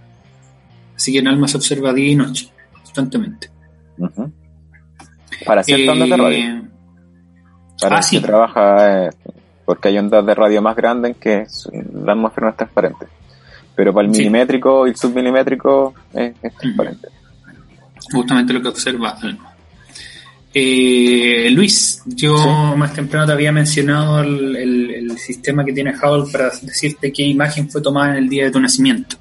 Así 0.95 1.13
que 1.13 1.19
en 1.19 1.29
Alma 1.29 1.49
se 1.49 1.57
observa 1.57 1.93
día 1.93 2.13
y 2.13 2.17
noche, 2.17 2.51
constantemente. 2.73 3.51
Para 5.45 5.63
ciertas 5.63 5.89
ondas 5.89 6.09
de 6.11 6.17
radio. 6.17 6.39
Eh, 6.39 6.63
Para 7.81 7.99
ah, 7.99 8.03
que 8.09 8.21
trabaja, 8.21 9.07
eh, 9.07 9.11
porque 9.65 9.89
hay 9.89 9.99
ondas 9.99 10.25
de 10.25 10.35
radio 10.35 10.63
más 10.63 10.77
grandes 10.77 11.13
en 11.13 11.21
que 11.21 11.47
la 12.05 12.13
atmósfera 12.13 12.47
no 12.47 12.51
es 12.51 12.57
transparente. 12.57 13.07
Pero 13.75 13.93
para 13.93 14.07
el 14.07 14.13
milimétrico 14.13 14.87
y 14.87 14.91
el 14.91 14.97
submilimétrico 14.97 15.95
es, 16.13 16.35
transparente. 16.59 17.09
Justamente 18.13 18.53
lo 18.53 18.63
que 18.63 18.69
observa 18.69 19.17
Eh, 20.57 21.49
Luis, 21.51 22.01
yo 22.07 22.37
más 22.77 22.95
temprano 22.95 23.27
te 23.27 23.33
había 23.33 23.51
mencionado 23.51 24.21
el, 24.23 24.55
el, 24.57 25.19
sistema 25.19 25.65
que 25.65 25.73
tiene 25.73 25.93
Hubble 25.93 26.31
para 26.31 26.51
decirte 26.63 27.13
qué 27.13 27.25
imagen 27.25 27.69
fue 27.69 27.81
tomada 27.81 28.11
en 28.11 28.17
el 28.17 28.29
día 28.29 28.45
de 28.45 28.51
tu 28.51 28.61
nacimiento. 28.61 29.17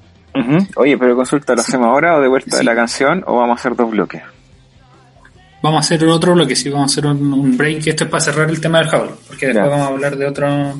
Oye, 0.76 0.98
pero 0.98 1.16
consulta, 1.16 1.54
¿lo 1.54 1.60
hacemos 1.60 1.86
ahora 1.86 2.16
o 2.16 2.20
de 2.20 2.28
vuelta 2.28 2.58
de 2.58 2.64
la 2.64 2.74
canción 2.74 3.22
o 3.26 3.36
vamos 3.36 3.56
a 3.56 3.60
hacer 3.60 3.76
dos 3.76 3.90
bloques? 3.90 4.22
Vamos 5.62 5.78
a 5.78 5.80
hacer 5.80 6.04
otro 6.04 6.34
bloque, 6.34 6.54
sí, 6.54 6.68
vamos 6.68 6.90
a 6.90 6.92
hacer 6.92 7.06
un, 7.06 7.56
break. 7.56 7.86
Esto 7.86 8.04
es 8.04 8.10
para 8.10 8.22
cerrar 8.22 8.50
el 8.50 8.60
tema 8.60 8.80
del 8.80 8.88
Hubble, 8.88 9.14
porque 9.26 9.46
después 9.46 9.70
vamos 9.70 9.86
a 9.86 9.90
hablar 9.90 10.16
de 10.16 10.26
otro 10.26 10.74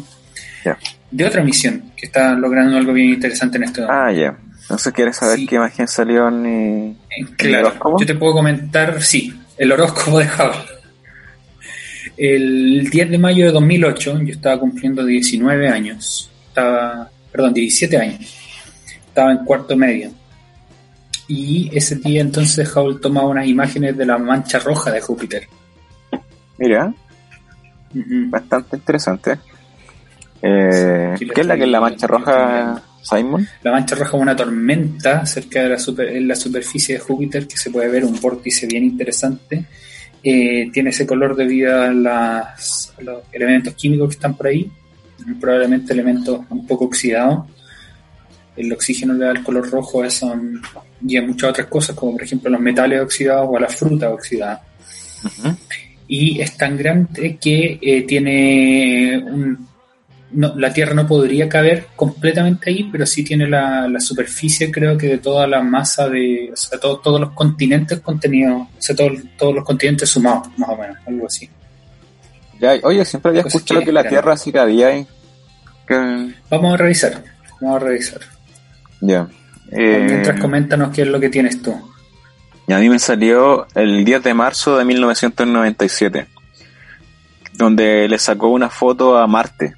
de 1.10 1.24
otra 1.24 1.42
misión 1.44 1.92
que 1.96 2.06
está 2.06 2.34
logrando 2.34 2.76
algo 2.76 2.92
bien 2.92 3.10
interesante 3.10 3.56
en 3.56 3.64
esto. 3.64 3.86
Ah, 3.88 4.12
ya. 4.12 4.36
Entonces, 4.62 4.92
¿quieres 4.92 5.16
saber 5.16 5.40
qué 5.48 5.56
imagen 5.56 5.86
salió 5.86 6.28
en, 6.28 6.46
eh, 6.46 6.96
claro, 7.36 7.72
Yo 8.00 8.06
te 8.06 8.14
puedo 8.14 8.32
comentar, 8.32 9.00
sí, 9.02 9.32
el 9.56 9.72
horóscopo 9.72 10.18
de 10.18 10.26
Hubble. 10.26 10.74
El 12.16 12.88
10 12.90 13.10
de 13.10 13.18
mayo 13.18 13.46
de 13.46 13.52
2008, 13.52 14.20
yo 14.22 14.32
estaba 14.32 14.60
cumpliendo 14.60 15.04
19 15.04 15.68
años, 15.68 16.30
estaba, 16.48 17.10
perdón, 17.32 17.54
17 17.54 17.96
años, 17.96 18.36
estaba 19.06 19.32
en 19.32 19.38
cuarto 19.44 19.76
medio. 19.76 20.10
Y 21.26 21.70
ese 21.72 21.96
día 21.96 22.20
entonces 22.20 22.70
Hubble 22.76 23.00
tomaba 23.00 23.28
unas 23.28 23.46
imágenes 23.46 23.96
de 23.96 24.06
la 24.06 24.18
mancha 24.18 24.58
roja 24.58 24.92
de 24.92 25.00
Júpiter. 25.00 25.48
Mira, 26.58 26.92
bastante 28.28 28.76
interesante. 28.76 29.38
Eh, 30.42 31.14
¿Qué 31.18 31.40
es 31.40 31.46
la 31.46 31.56
que 31.56 31.64
es 31.64 31.70
la 31.70 31.80
mancha 31.80 32.06
roja, 32.06 32.82
Simon? 33.04 33.46
La 33.62 33.70
mancha 33.70 33.94
roja 33.94 34.16
es 34.16 34.22
una 34.22 34.34
tormenta 34.34 35.26
cerca 35.26 35.62
de 35.62 35.68
la, 35.68 35.78
en 36.10 36.28
la 36.28 36.34
superficie 36.34 36.94
de 36.94 37.00
Júpiter 37.00 37.46
que 37.46 37.56
se 37.56 37.70
puede 37.70 37.88
ver 37.88 38.04
un 38.04 38.18
vórtice 38.20 38.66
bien 38.66 38.84
interesante. 38.84 39.64
Eh, 40.22 40.70
tiene 40.72 40.90
ese 40.90 41.06
color 41.06 41.36
debido 41.36 41.82
a, 41.82 41.92
las, 41.92 42.94
los 42.98 43.22
elementos 43.30 43.74
químicos 43.74 44.08
que 44.08 44.14
están 44.14 44.34
por 44.34 44.46
ahí, 44.46 44.70
probablemente 45.38 45.92
elementos 45.92 46.40
un 46.48 46.66
poco 46.66 46.86
oxidados. 46.86 47.46
El 48.56 48.72
oxígeno 48.72 49.12
le 49.12 49.26
da 49.26 49.32
el 49.32 49.42
color 49.42 49.68
rojo 49.68 50.02
a 50.02 50.06
eso 50.06 50.34
y 51.06 51.16
a 51.16 51.22
muchas 51.22 51.50
otras 51.50 51.66
cosas, 51.66 51.94
como 51.94 52.12
por 52.12 52.22
ejemplo 52.22 52.50
los 52.50 52.60
metales 52.60 53.02
oxidados 53.02 53.48
o 53.50 53.56
a 53.56 53.60
las 53.60 53.74
frutas 53.76 54.10
oxidadas. 54.10 54.60
Y 56.08 56.40
es 56.40 56.56
tan 56.56 56.76
grande 56.76 57.36
que 57.38 57.78
eh, 57.82 58.02
tiene 58.02 59.18
un 59.18 59.73
no, 60.34 60.54
la 60.56 60.72
Tierra 60.72 60.94
no 60.94 61.06
podría 61.06 61.48
caber 61.48 61.86
completamente 61.94 62.70
ahí, 62.70 62.88
pero 62.90 63.06
sí 63.06 63.24
tiene 63.24 63.48
la, 63.48 63.88
superficie, 64.00 64.70
creo 64.70 64.98
que 64.98 65.06
de 65.08 65.18
toda 65.18 65.46
la 65.46 65.62
masa 65.62 66.08
de, 66.08 66.50
o 66.52 66.56
sea, 66.56 66.78
todos 66.78 67.20
los 67.20 67.30
continentes 67.32 68.00
contenidos, 68.00 68.62
o 68.62 68.82
sea, 68.82 68.96
todos 68.96 69.54
los 69.54 69.64
continentes 69.64 70.08
sumados, 70.08 70.48
más 70.56 70.70
o 70.70 70.76
menos, 70.76 70.96
algo 71.06 71.26
así. 71.26 71.48
Ya, 72.60 72.74
oye, 72.82 73.04
siempre 73.04 73.30
había 73.30 73.42
escuchado 73.42 73.80
que, 73.82 73.92
la 73.92 74.06
Tierra 74.06 74.36
sí 74.36 74.52
cabía 74.52 74.88
ahí. 74.88 75.06
Vamos 76.50 76.74
a 76.74 76.76
revisar, 76.76 77.24
vamos 77.60 77.82
a 77.82 77.84
revisar. 77.84 78.20
Ya. 79.00 79.28
Mientras 79.70 80.36
eh, 80.36 80.40
coméntanos 80.40 80.94
qué 80.94 81.02
es 81.02 81.08
lo 81.08 81.20
que 81.20 81.28
tienes 81.28 81.62
tú. 81.62 81.74
Y 82.66 82.72
a 82.72 82.78
mí 82.78 82.88
me 82.88 82.98
salió 82.98 83.66
el 83.74 84.04
10 84.04 84.22
de 84.22 84.34
marzo 84.34 84.78
de 84.78 84.84
1997, 84.84 86.26
donde 87.54 88.08
le 88.08 88.18
sacó 88.18 88.48
una 88.48 88.70
foto 88.70 89.18
a 89.18 89.26
Marte 89.26 89.74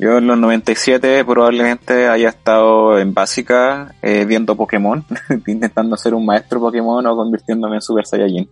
yo 0.00 0.16
en 0.16 0.26
los 0.26 0.38
97 0.38 1.22
probablemente 1.26 2.08
haya 2.08 2.30
estado 2.30 2.98
en 2.98 3.12
básica 3.12 3.94
eh, 4.00 4.24
viendo 4.24 4.56
Pokémon, 4.56 5.04
intentando 5.46 5.94
ser 5.98 6.14
un 6.14 6.24
maestro 6.24 6.58
Pokémon 6.58 7.06
o 7.06 7.16
convirtiéndome 7.16 7.76
en 7.76 7.82
Super 7.82 8.06
Saiyajin. 8.06 8.48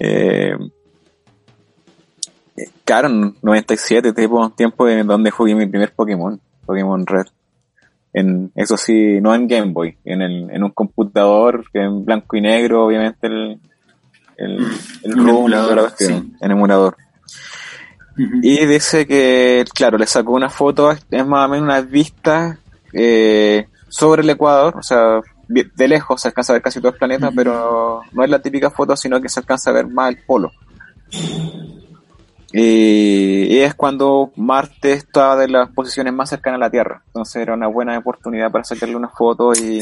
Eh, 0.00 0.56
claro, 2.84 3.08
97 3.40 4.12
tipo 4.12 4.40
un 4.40 4.50
tiempo 4.50 4.88
en 4.88 5.06
donde 5.06 5.30
jugué 5.30 5.54
mi 5.54 5.66
primer 5.66 5.92
Pokémon, 5.92 6.40
Pokémon 6.66 7.06
Red. 7.06 7.26
En, 8.12 8.50
eso 8.56 8.76
sí, 8.76 9.20
no 9.20 9.32
en 9.32 9.46
Game 9.46 9.72
Boy, 9.72 9.98
en, 10.04 10.20
el, 10.20 10.50
en 10.50 10.64
un 10.64 10.72
computador 10.72 11.64
en 11.74 12.04
blanco 12.04 12.36
y 12.36 12.40
negro, 12.40 12.86
obviamente 12.86 13.28
el, 13.28 13.60
el, 14.36 14.66
el 15.04 15.12
emulador, 15.12 15.92
en 16.00 16.50
emulador. 16.50 16.96
Y 18.42 18.66
dice 18.66 19.06
que, 19.06 19.64
claro, 19.74 19.98
le 19.98 20.06
sacó 20.06 20.32
una 20.32 20.50
foto, 20.50 20.90
es 20.90 21.26
más 21.26 21.46
o 21.46 21.48
menos 21.48 21.64
una 21.64 21.80
vista 21.80 22.58
eh, 22.92 23.66
sobre 23.88 24.22
el 24.22 24.30
Ecuador, 24.30 24.76
o 24.76 24.82
sea, 24.82 25.20
de 25.48 25.88
lejos 25.88 26.20
se 26.20 26.28
alcanza 26.28 26.52
a 26.52 26.54
ver 26.54 26.62
casi 26.62 26.80
todo 26.80 26.92
el 26.92 26.98
planeta, 26.98 27.30
pero 27.34 28.02
no 28.12 28.24
es 28.24 28.30
la 28.30 28.40
típica 28.40 28.70
foto, 28.70 28.96
sino 28.96 29.20
que 29.20 29.28
se 29.28 29.40
alcanza 29.40 29.70
a 29.70 29.74
ver 29.74 29.86
más 29.86 30.10
el 30.10 30.22
polo. 30.24 30.52
Y, 32.52 33.58
es 33.58 33.74
cuando 33.74 34.32
Marte 34.36 34.92
estaba 34.92 35.36
de 35.36 35.48
las 35.48 35.70
posiciones 35.70 36.12
más 36.12 36.30
cercanas 36.30 36.56
a 36.58 36.64
la 36.64 36.70
Tierra. 36.70 37.02
Entonces 37.06 37.36
era 37.36 37.54
una 37.54 37.68
buena 37.68 37.96
oportunidad 37.98 38.50
para 38.50 38.64
sacarle 38.64 38.96
una 38.96 39.08
foto 39.08 39.52
y, 39.52 39.80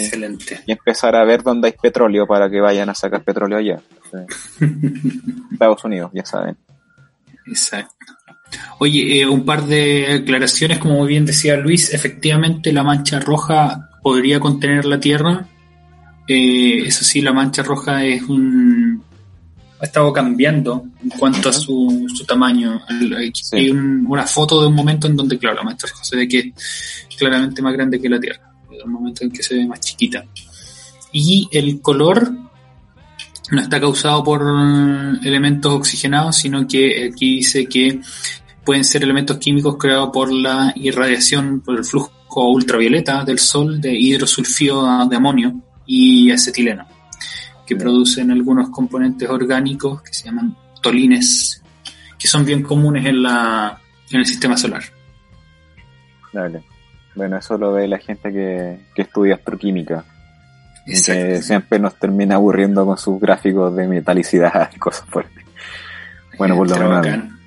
y 0.66 0.72
empezar 0.72 1.16
a 1.16 1.24
ver 1.24 1.42
dónde 1.42 1.68
hay 1.68 1.74
petróleo 1.80 2.26
para 2.26 2.50
que 2.50 2.60
vayan 2.60 2.90
a 2.90 2.94
sacar 2.94 3.22
petróleo 3.22 3.58
allá. 3.58 3.80
Estados 5.52 5.84
Unidos, 5.84 6.10
ya 6.12 6.24
saben. 6.24 6.56
Exacto. 7.46 8.17
Oye, 8.78 9.20
eh, 9.20 9.26
un 9.26 9.44
par 9.44 9.66
de 9.66 10.20
aclaraciones, 10.22 10.78
como 10.78 11.04
bien 11.04 11.26
decía 11.26 11.56
Luis, 11.56 11.92
efectivamente 11.92 12.72
la 12.72 12.82
mancha 12.82 13.20
roja 13.20 13.90
podría 14.02 14.40
contener 14.40 14.84
la 14.84 15.00
Tierra. 15.00 15.46
Eh, 16.26 16.84
eso 16.86 17.04
sí, 17.04 17.20
la 17.20 17.32
mancha 17.32 17.62
roja 17.62 18.04
es 18.04 18.22
un 18.22 19.02
ha 19.80 19.84
estado 19.84 20.12
cambiando 20.12 20.86
en 21.02 21.10
cuanto 21.10 21.48
a 21.48 21.52
su, 21.52 22.06
su 22.12 22.24
tamaño. 22.24 22.80
Hay 23.52 23.70
una 23.70 24.26
foto 24.26 24.60
de 24.60 24.66
un 24.66 24.74
momento 24.74 25.06
en 25.06 25.16
donde, 25.16 25.38
claro, 25.38 25.56
la 25.56 25.62
mancha 25.62 25.86
roja 25.86 26.02
se 26.04 26.16
ve 26.16 26.26
que 26.26 26.52
es 27.08 27.16
claramente 27.16 27.62
más 27.62 27.72
grande 27.74 28.00
que 28.00 28.08
la 28.08 28.18
Tierra. 28.18 28.40
Un 28.84 28.92
momento 28.92 29.24
en 29.24 29.30
que 29.30 29.42
se 29.42 29.54
ve 29.54 29.66
más 29.66 29.80
chiquita. 29.80 30.24
Y 31.12 31.48
el 31.52 31.80
color 31.80 32.32
no 33.50 33.60
está 33.60 33.80
causado 33.80 34.22
por 34.24 34.42
elementos 35.24 35.72
oxigenados, 35.72 36.36
sino 36.36 36.66
que 36.66 37.10
aquí 37.12 37.36
dice 37.36 37.66
que 37.66 38.00
pueden 38.68 38.84
ser 38.84 39.02
elementos 39.02 39.38
químicos 39.38 39.78
creados 39.78 40.10
por 40.12 40.30
la 40.30 40.74
irradiación, 40.76 41.62
por 41.62 41.78
el 41.78 41.86
flujo 41.86 42.50
ultravioleta 42.50 43.24
del 43.24 43.38
sol 43.38 43.80
de 43.80 43.94
hidrosulfído 43.94 45.06
de 45.08 45.16
amonio 45.16 45.54
y 45.86 46.30
acetileno, 46.30 46.86
que 47.66 47.76
producen 47.76 48.30
algunos 48.30 48.68
componentes 48.68 49.26
orgánicos 49.26 50.02
que 50.02 50.12
se 50.12 50.26
llaman 50.26 50.54
tolines, 50.82 51.62
que 52.18 52.28
son 52.28 52.44
bien 52.44 52.62
comunes 52.62 53.06
en, 53.06 53.22
la, 53.22 53.80
en 54.10 54.20
el 54.20 54.26
sistema 54.26 54.54
solar. 54.58 54.82
Dale. 56.30 56.62
Bueno, 57.14 57.38
eso 57.38 57.56
lo 57.56 57.72
ve 57.72 57.88
la 57.88 57.96
gente 57.96 58.30
que, 58.30 58.80
que 58.94 59.00
estudia 59.00 59.36
astroquímica 59.36 60.04
que 60.84 61.40
siempre 61.40 61.78
nos 61.78 61.94
termina 61.94 62.34
aburriendo 62.34 62.84
con 62.84 62.98
sus 62.98 63.18
gráficos 63.18 63.74
de 63.74 63.88
metalicidad 63.88 64.70
y 64.76 64.78
cosas 64.78 65.06
por 65.10 65.24
Bueno, 66.36 66.54
por 66.54 66.68
lo 66.68 67.00
menos. 67.00 67.37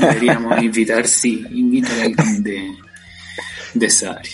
Deberíamos 0.00 0.62
invitar, 0.62 1.06
sí, 1.06 1.44
invitar 1.50 1.98
a 1.98 2.02
alguien 2.04 2.42
de, 2.42 2.74
de 3.74 3.86
esa 3.86 4.12
área. 4.12 4.32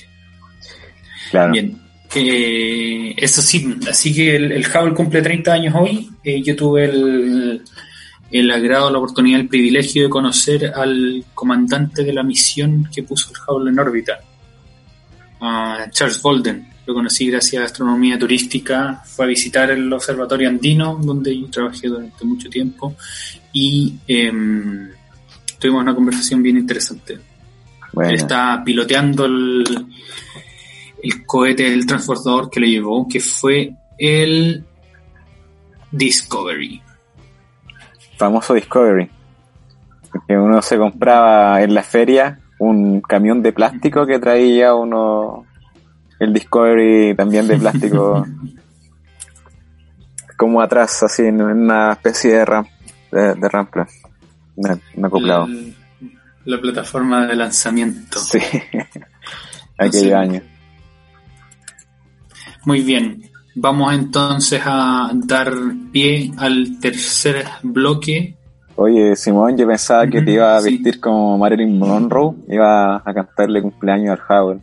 Claro. 1.30 1.52
Bien. 1.52 1.80
Eh, 2.16 3.14
eso 3.16 3.42
sí, 3.42 3.74
así 3.90 4.14
que 4.14 4.36
el, 4.36 4.52
el, 4.52 4.66
Hubble 4.66 4.94
cumple 4.94 5.22
30 5.22 5.52
años 5.52 5.74
hoy. 5.76 6.10
Eh, 6.22 6.42
yo 6.42 6.54
tuve 6.54 6.84
el, 6.84 7.62
el 8.30 8.50
agrado, 8.50 8.90
la 8.90 8.98
oportunidad, 8.98 9.40
el 9.40 9.48
privilegio 9.48 10.04
de 10.04 10.10
conocer 10.10 10.72
al 10.74 11.24
comandante 11.34 12.04
de 12.04 12.12
la 12.12 12.22
misión 12.22 12.88
que 12.94 13.02
puso 13.02 13.30
el 13.30 13.36
Hubble 13.46 13.70
en 13.70 13.78
órbita, 13.78 14.20
a 15.40 15.86
Charles 15.90 16.22
Bolden 16.22 16.74
lo 16.86 16.94
conocí 16.94 17.30
gracias 17.30 17.62
a 17.62 17.66
astronomía 17.66 18.18
turística, 18.18 19.02
fue 19.04 19.24
a 19.24 19.28
visitar 19.28 19.70
el 19.70 19.90
observatorio 19.92 20.48
andino, 20.48 20.98
donde 21.02 21.38
yo 21.38 21.48
trabajé 21.48 21.88
durante 21.88 22.24
mucho 22.24 22.50
tiempo, 22.50 22.94
y 23.52 23.94
em, 24.06 24.90
tuvimos 25.64 25.80
una 25.80 25.94
conversación 25.94 26.42
bien 26.42 26.58
interesante. 26.58 27.18
Él 28.02 28.14
está 28.16 28.60
piloteando 28.62 29.24
el, 29.24 29.64
el 31.02 31.24
cohete, 31.24 31.72
el 31.72 31.86
transportador 31.86 32.50
que 32.50 32.60
lo 32.60 32.66
llevó, 32.66 33.08
que 33.08 33.18
fue 33.18 33.72
el 33.96 34.62
Discovery. 35.90 36.82
Famoso 38.18 38.52
Discovery. 38.52 39.08
Que 40.28 40.36
uno 40.36 40.60
se 40.60 40.76
compraba 40.76 41.62
en 41.62 41.72
la 41.72 41.82
feria 41.82 42.40
un 42.58 43.00
camión 43.00 43.42
de 43.42 43.54
plástico 43.54 44.04
que 44.04 44.18
traía 44.18 44.74
uno 44.74 45.46
el 46.20 46.34
Discovery 46.34 47.14
también 47.16 47.48
de 47.48 47.56
plástico 47.56 48.26
como 50.36 50.60
atrás, 50.60 51.02
así 51.04 51.22
en 51.22 51.40
una 51.40 51.92
especie 51.92 52.34
de 52.34 52.44
ramp, 52.44 52.68
de, 53.10 53.34
de 53.34 53.48
rampa, 54.56 54.84
un 54.96 55.04
acoplado. 55.04 55.48
la 56.44 56.60
plataforma 56.60 57.26
de 57.26 57.36
lanzamiento. 57.36 58.18
Sí, 58.18 58.38
aquel 59.78 60.14
año. 60.14 60.42
Muy 62.64 62.80
bien. 62.82 63.22
Vamos 63.56 63.94
entonces 63.94 64.60
a 64.64 65.10
dar 65.14 65.52
pie 65.92 66.32
al 66.38 66.78
tercer 66.80 67.44
bloque. 67.62 68.36
Oye, 68.76 69.14
Simón, 69.14 69.56
yo 69.56 69.66
pensaba 69.66 70.06
que 70.08 70.20
te 70.22 70.32
iba 70.32 70.56
a 70.56 70.60
vestir 70.60 70.98
como 70.98 71.38
Marilyn 71.38 71.78
Monroe, 71.78 72.34
iba 72.48 72.96
a 72.96 73.14
cantarle 73.14 73.62
cumpleaños 73.62 74.18
al 74.18 74.36
Howard. 74.38 74.60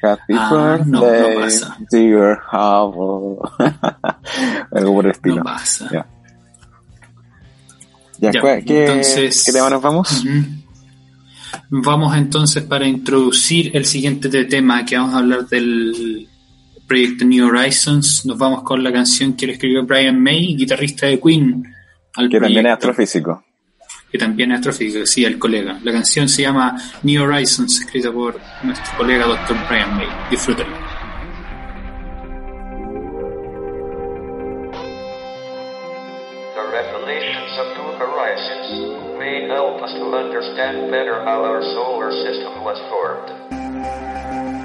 Happy 0.00 0.34
Ah, 0.36 0.78
no, 0.86 1.00
no 1.00 1.06
birthday, 1.06 1.36
pasa. 1.40 1.76
dear 1.90 2.38
Howard. 2.52 3.50
Algo 4.72 4.94
por 4.94 5.04
el 5.06 5.10
estilo. 5.12 5.36
No 5.36 5.42
pasa. 5.44 6.06
Ya, 8.22 8.30
Ya, 8.32 8.40
¿cuál- 8.40 8.64
¿qué, 8.64 8.86
entonces- 8.86 9.42
¿Qué 9.44 9.52
tema 9.52 9.68
nos 9.68 9.82
vamos? 9.82 10.22
Vamos 11.70 12.16
entonces 12.16 12.62
para 12.62 12.86
introducir 12.86 13.70
el 13.76 13.84
siguiente 13.84 14.28
tema 14.44 14.84
que 14.84 14.96
vamos 14.96 15.14
a 15.14 15.18
hablar 15.18 15.48
del 15.48 16.28
proyecto 16.86 17.24
New 17.24 17.46
Horizons. 17.48 18.24
Nos 18.26 18.38
vamos 18.38 18.62
con 18.62 18.82
la 18.84 18.92
canción 18.92 19.34
que 19.34 19.46
le 19.46 19.52
escribió 19.54 19.84
Brian 19.84 20.22
May, 20.22 20.54
guitarrista 20.54 21.06
de 21.06 21.18
Queen. 21.20 21.64
Al 22.14 22.28
Que 22.28 22.38
también 22.40 22.66
es 22.66 22.72
astrofísico. 22.72 23.44
Que 24.10 24.18
también 24.18 24.52
es 24.52 24.58
astrofísico, 24.58 25.04
sí, 25.06 25.24
el 25.24 25.38
colega. 25.38 25.80
La 25.82 25.92
canción 25.92 26.28
se 26.28 26.42
llama 26.42 26.76
New 27.02 27.22
Horizons, 27.24 27.80
escrita 27.80 28.12
por 28.12 28.38
nuestro 28.62 28.96
colega 28.98 29.26
Dr. 29.26 29.56
Brian 29.68 29.96
May. 29.96 30.06
Disfrútenla. 30.30 30.81
Understand 40.52 40.90
better 40.90 41.24
how 41.24 41.44
our 41.44 41.62
solar 41.62 42.10
system 42.10 42.62
was 42.62 42.78
formed. 42.90 44.61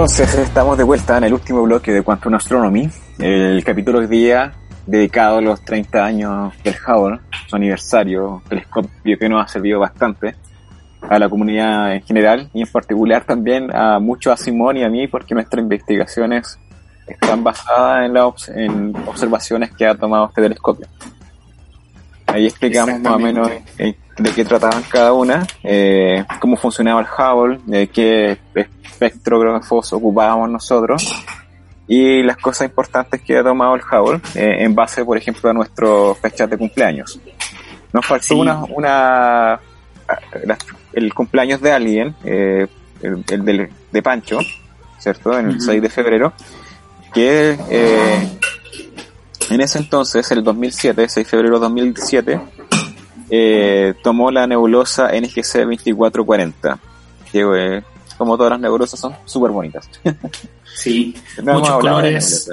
Entonces, 0.00 0.34
estamos 0.38 0.78
de 0.78 0.84
vuelta 0.84 1.18
en 1.18 1.24
el 1.24 1.34
último 1.34 1.62
bloque 1.62 1.92
de 1.92 2.00
Quantum 2.02 2.32
Astronomy, 2.34 2.88
el 3.18 3.62
capítulo 3.62 4.00
de 4.00 4.06
día 4.06 4.50
dedicado 4.86 5.36
a 5.36 5.40
los 5.42 5.62
30 5.62 6.02
años 6.02 6.54
del 6.64 6.74
Hubble, 6.74 7.20
su 7.46 7.56
aniversario, 7.56 8.42
telescopio 8.48 9.18
que 9.18 9.28
nos 9.28 9.44
ha 9.44 9.48
servido 9.48 9.78
bastante 9.78 10.36
a 11.02 11.18
la 11.18 11.28
comunidad 11.28 11.94
en 11.94 12.00
general 12.02 12.48
y 12.54 12.62
en 12.62 12.68
particular 12.68 13.24
también 13.24 13.76
a 13.76 13.98
mucho 13.98 14.32
a 14.32 14.38
Simón 14.38 14.78
y 14.78 14.84
a 14.84 14.88
mí 14.88 15.06
porque 15.06 15.34
nuestras 15.34 15.62
investigaciones 15.62 16.58
están 17.06 17.44
basadas 17.44 18.06
en, 18.06 18.14
la 18.14 18.24
obs- 18.24 18.50
en 18.56 18.96
observaciones 19.06 19.70
que 19.72 19.86
ha 19.86 19.94
tomado 19.94 20.28
este 20.28 20.40
telescopio. 20.40 20.86
Ahí 22.26 22.46
explicamos 22.46 22.98
más 23.00 23.12
o 23.12 23.18
menos 23.18 23.50
eh, 23.76 23.98
de 24.20 24.30
qué 24.32 24.44
trataban 24.44 24.82
cada 24.90 25.12
una, 25.12 25.46
eh, 25.62 26.24
cómo 26.40 26.56
funcionaba 26.56 27.00
el 27.00 27.06
Hubble, 27.06 27.60
de 27.64 27.88
qué 27.88 28.38
espectro 28.54 29.40
grafoso 29.40 29.96
ocupábamos 29.96 30.50
nosotros 30.50 31.24
y 31.88 32.22
las 32.22 32.36
cosas 32.36 32.68
importantes 32.68 33.20
que 33.22 33.36
ha 33.38 33.42
tomado 33.42 33.74
el 33.74 33.82
Hubble 33.82 34.20
eh, 34.34 34.58
en 34.64 34.74
base, 34.74 35.04
por 35.04 35.16
ejemplo, 35.16 35.50
a 35.50 35.52
nuestros 35.52 36.18
fechas 36.18 36.48
de 36.50 36.56
cumpleaños. 36.58 37.18
Nos 37.92 38.06
faltó 38.06 38.26
Sí. 38.26 38.34
una, 38.34 38.62
una 38.64 39.60
la- 40.44 40.58
el 40.92 41.14
cumpleaños 41.14 41.60
de 41.60 41.72
alguien, 41.72 42.14
eh, 42.24 42.66
el, 43.02 43.24
el 43.30 43.44
del- 43.44 43.68
de 43.90 44.02
Pancho, 44.02 44.38
¿cierto? 44.98 45.38
En 45.38 45.46
el 45.46 45.56
Ujú. 45.56 45.64
6 45.66 45.82
de 45.82 45.88
febrero, 45.88 46.32
que 47.14 47.58
eh, 47.70 48.28
en 49.50 49.60
ese 49.60 49.78
entonces, 49.78 50.30
el 50.30 50.44
2007, 50.44 51.08
6 51.08 51.26
de 51.26 51.30
febrero 51.30 51.54
de 51.56 51.60
2007, 51.60 52.40
eh, 53.30 53.94
tomó 54.02 54.30
la 54.30 54.46
nebulosa 54.46 55.08
NGC 55.08 55.64
2440, 55.64 56.78
que 57.32 57.40
eh, 57.56 57.82
como 58.18 58.36
todas 58.36 58.52
las 58.52 58.60
nebulosas 58.60 58.98
son 59.00 59.14
súper 59.24 59.50
bonitas. 59.50 59.88
Sí, 60.72 61.14
No 61.42 61.54
muchos 61.54 61.68
de 61.68 61.80
colores. 61.80 62.50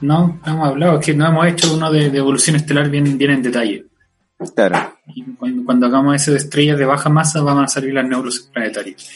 No, 0.00 0.40
no 0.44 0.52
hemos 0.52 0.68
hablado, 0.68 0.98
es 0.98 1.06
que 1.06 1.14
no 1.14 1.26
hemos 1.26 1.46
hecho 1.46 1.74
uno 1.74 1.92
de, 1.92 2.08
de 2.10 2.18
evolución 2.18 2.56
estelar 2.56 2.88
bien, 2.88 3.18
bien 3.18 3.30
en 3.32 3.42
detalle. 3.42 3.84
Claro. 4.56 4.94
Y 5.06 5.22
cuando, 5.34 5.64
cuando 5.66 5.86
hagamos 5.86 6.16
ese 6.16 6.30
de 6.30 6.38
estrellas 6.38 6.78
de 6.78 6.86
baja 6.86 7.10
masa, 7.10 7.42
van 7.42 7.58
a 7.58 7.68
salir 7.68 7.92
las 7.92 8.06
nebulosas 8.08 8.44
planetarias. 8.52 9.06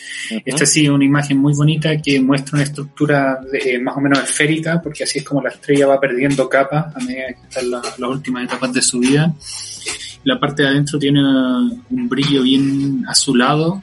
Esta 0.45 0.67
sí 0.67 0.85
es 0.85 0.91
una 0.91 1.05
imagen 1.07 1.39
muy 1.39 1.55
bonita 1.55 1.97
que 1.97 2.21
muestra 2.21 2.57
una 2.57 2.65
estructura 2.65 3.41
de- 3.51 3.75
eh, 3.77 3.79
más 3.81 3.97
o 3.97 4.01
menos 4.03 4.23
esférica, 4.23 4.83
porque 4.83 5.05
así 5.05 5.21
es 5.21 5.25
como 5.25 5.41
la 5.43 5.49
estrella 5.49 5.87
va 5.87 5.99
perdiendo 5.99 6.47
capas 6.47 6.95
a 6.95 6.99
medida 7.01 7.29
que 7.29 7.49
están 7.49 7.71
la- 7.71 7.81
las 7.81 8.11
últimas 8.11 8.45
etapas 8.45 8.71
de 8.75 8.83
su 8.83 9.01
vida. 9.01 9.33
La 10.25 10.41
parte 10.41 10.63
de 10.63 10.69
adentro 10.69 10.99
tiene 10.99 11.21
un 11.23 12.09
brillo 12.09 12.43
bien 12.43 13.05
azulado, 13.07 13.83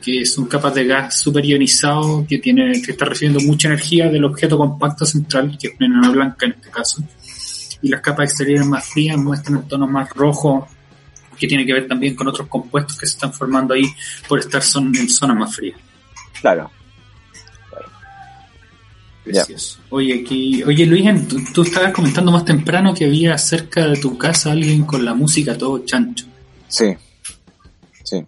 que 0.00 0.24
son 0.24 0.46
capas 0.46 0.74
de 0.74 0.86
gas 0.86 1.20
super 1.20 1.44
ionizado 1.44 2.24
que 2.26 2.38
tiene 2.38 2.80
que 2.80 2.92
está 2.92 3.04
recibiendo 3.04 3.40
mucha 3.40 3.68
energía 3.68 4.08
del 4.08 4.24
objeto 4.24 4.56
compacto 4.56 5.04
central, 5.04 5.56
que 5.58 5.68
es 5.68 5.74
una 5.78 5.86
enana 5.86 6.10
blanca 6.10 6.46
en 6.46 6.52
este 6.52 6.70
caso. 6.70 7.02
Y 7.82 7.88
las 7.88 8.00
capas 8.00 8.30
exteriores 8.30 8.66
más 8.66 8.86
frías 8.88 9.16
muestran 9.18 9.66
tonos 9.66 9.90
más 9.90 10.08
rojos, 10.10 10.64
que 11.38 11.46
tiene 11.46 11.64
que 11.64 11.72
ver 11.72 11.88
también 11.88 12.14
con 12.14 12.28
otros 12.28 12.48
compuestos 12.48 12.98
que 12.98 13.06
se 13.06 13.14
están 13.14 13.32
formando 13.32 13.74
ahí 13.74 13.84
por 14.28 14.38
estar 14.38 14.62
son, 14.62 14.94
en 14.94 15.08
zonas 15.08 15.36
más 15.36 15.56
frías. 15.56 15.78
Claro. 16.40 16.70
Precioso. 19.32 19.80
Oye, 19.90 20.22
aquí, 20.24 20.62
oye 20.64 20.86
Luis, 20.86 21.28
tú, 21.28 21.38
tú 21.52 21.62
estabas 21.62 21.92
comentando 21.92 22.30
más 22.32 22.44
temprano 22.44 22.92
que 22.94 23.04
había 23.06 23.36
cerca 23.38 23.86
de 23.86 23.96
tu 23.96 24.16
casa 24.18 24.52
alguien 24.52 24.84
con 24.84 25.04
la 25.04 25.14
música 25.14 25.56
todo 25.56 25.78
chancho. 25.84 26.26
Sí. 26.68 26.94
Sí. 28.04 28.24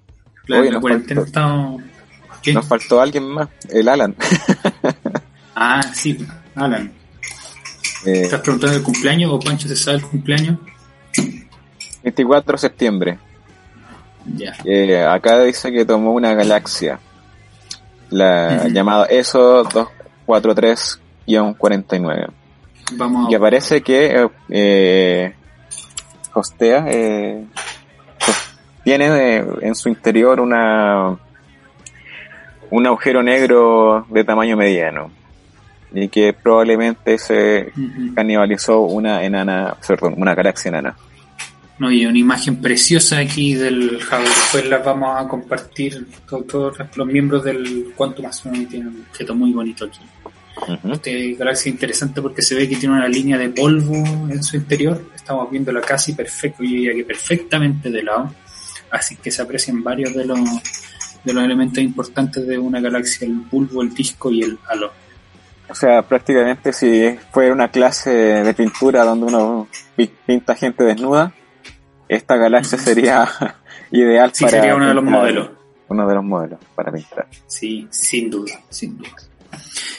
La, 0.47 0.61
Oye, 0.61 0.71
nos 0.71 0.83
faltó- 0.83 1.79
¿Qué? 2.43 2.53
Nos 2.53 2.67
faltó 2.67 3.01
alguien 3.01 3.25
más, 3.29 3.49
el 3.71 3.89
Alan. 3.89 4.15
Ah, 5.55 5.83
sí, 5.95 6.19
Alan. 6.57 6.91
Eh, 8.07 8.23
¿Estás 8.23 8.41
preguntando 8.41 8.77
el 8.79 8.83
cumpleaños 8.83 9.31
o 9.33 9.39
Pancho 9.39 9.69
se 9.69 9.77
sabe 9.77 9.99
el 9.99 10.03
cumpleaños? 10.05 10.59
24 12.03 12.53
de 12.53 12.59
septiembre. 12.59 13.19
Ya. 14.35 14.57
Eh, 14.65 15.05
acá 15.05 15.41
dice 15.43 15.71
que 15.71 15.85
tomó 15.85 16.13
una 16.13 16.35
galaxia, 16.35 16.99
la 18.11 18.61
Ujú. 18.63 18.69
llamada 18.73 19.07
ESO 19.07 19.65
243-49, 20.27 22.29
Vamos 22.95 23.29
que 23.29 23.35
a... 23.35 23.39
aparece 23.39 23.83
que 23.83 24.29
eh, 24.51 25.35
hostea, 26.35 26.85
eh, 26.89 27.45
tiene 28.85 29.39
eh, 29.39 29.45
en 29.63 29.75
su 29.75 29.89
interior 29.89 30.41
una 30.41 31.17
un 32.71 32.87
agujero 32.87 33.23
negro 33.23 34.07
de 34.09 34.25
tamaño 34.25 34.57
mediano 34.57 35.11
y 35.93 36.09
que 36.09 36.33
probablemente 36.33 37.19
se 37.19 37.71
Ujú. 37.77 38.15
canibalizó 38.15 38.81
una 38.81 39.23
enana, 39.25 39.77
perdón, 39.87 40.15
una 40.17 40.35
galaxia 40.35 40.71
enana. 40.71 40.97
No, 41.83 41.91
y 41.91 42.07
una 42.07 42.17
imagen 42.17 42.61
preciosa 42.63 43.19
aquí 43.19 43.55
del 43.55 43.97
Hubble. 43.97 44.29
Después 44.29 44.67
la 44.67 44.79
vamos 44.79 45.21
a 45.21 45.27
compartir. 45.27 46.07
Todos, 46.29 46.47
todos 46.47 46.77
los 46.95 47.07
miembros 47.09 47.43
del 47.43 47.93
Quantum 47.97 48.27
Astronomy 48.27 48.67
tienen 48.67 48.87
un 48.87 49.05
objeto 49.11 49.35
muy 49.35 49.51
bonito 49.53 49.87
aquí. 49.87 49.99
Ujú. 50.73 50.93
Este 50.93 51.35
galaxia 51.35 51.71
interesante 51.71 52.23
porque 52.23 52.41
se 52.41 52.55
ve 52.55 52.69
que 52.69 52.77
tiene 52.77 52.95
una 52.95 53.09
línea 53.09 53.37
de 53.37 53.49
polvo 53.49 53.97
en 54.31 54.41
su 54.45 54.57
interior. 54.57 55.03
Estamos 55.13 55.51
viéndola 55.51 55.81
casi 55.81 56.13
perfecto, 56.13 56.63
yo 56.63 56.71
diría 56.71 56.95
que 56.95 57.03
perfectamente 57.03 57.91
de 57.91 58.03
lado. 58.05 58.33
Así 58.93 59.17
que 59.17 59.33
se 59.33 59.43
aprecian 59.43 59.83
varios 59.83 60.15
de 60.15 60.25
los, 60.25 60.39
de 61.25 61.33
los 61.33 61.43
elementos 61.43 61.83
importantes 61.83 62.47
de 62.47 62.59
una 62.59 62.79
galaxia, 62.81 63.27
el 63.27 63.35
bulbo, 63.51 63.83
el 63.83 63.93
disco 63.93 64.31
y 64.31 64.43
el 64.43 64.57
halo. 64.69 64.93
O 65.69 65.75
sea, 65.75 66.03
prácticamente 66.03 66.73
si 66.73 67.17
fuera 67.33 67.53
una 67.53 67.73
clase 67.73 68.11
de 68.11 68.55
pintura 68.55 69.03
donde 69.03 69.27
uno 69.27 69.67
pi- 69.97 70.13
pinta 70.25 70.55
gente 70.55 70.85
desnuda, 70.85 71.35
esta 72.15 72.37
galaxia 72.37 72.79
sería 72.79 73.29
ideal 73.91 74.31
Sí, 74.33 74.45
para 74.45 74.59
sería 74.59 74.75
uno 74.75 74.89
de 74.89 74.95
los 74.95 75.05
modelos. 75.05 75.51
Uno 75.89 76.09
de 76.09 76.15
los 76.15 76.25
modelos 76.25 76.59
para 76.75 76.91
pintar. 76.91 77.27
Sí, 77.47 77.87
sin 77.91 78.31
duda, 78.31 78.55
sin 78.71 78.97
duda. 78.97 79.11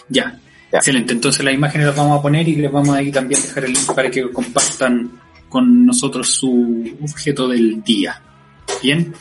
Ya. 0.10 0.40
Ya. 0.72 0.80
Excelente. 0.80 1.14
Entonces 1.14 1.44
las 1.46 1.54
imágenes 1.54 1.88
las 1.88 1.96
vamos 1.96 2.20
a 2.20 2.22
poner 2.22 2.48
y 2.48 2.56
les 2.56 2.72
vamos 2.72 2.90
a 2.90 2.98
ahí 2.98 3.12
también 3.12 3.42
dejar 3.42 3.66
el 3.66 3.74
link 3.74 3.94
para 3.94 4.10
que 4.10 4.32
compartan 4.32 5.12
con 5.50 5.86
nosotros 5.86 6.30
su 6.30 6.98
objeto 7.02 7.48
del 7.48 7.84
día. 7.84 8.20
Bien. 8.82 9.14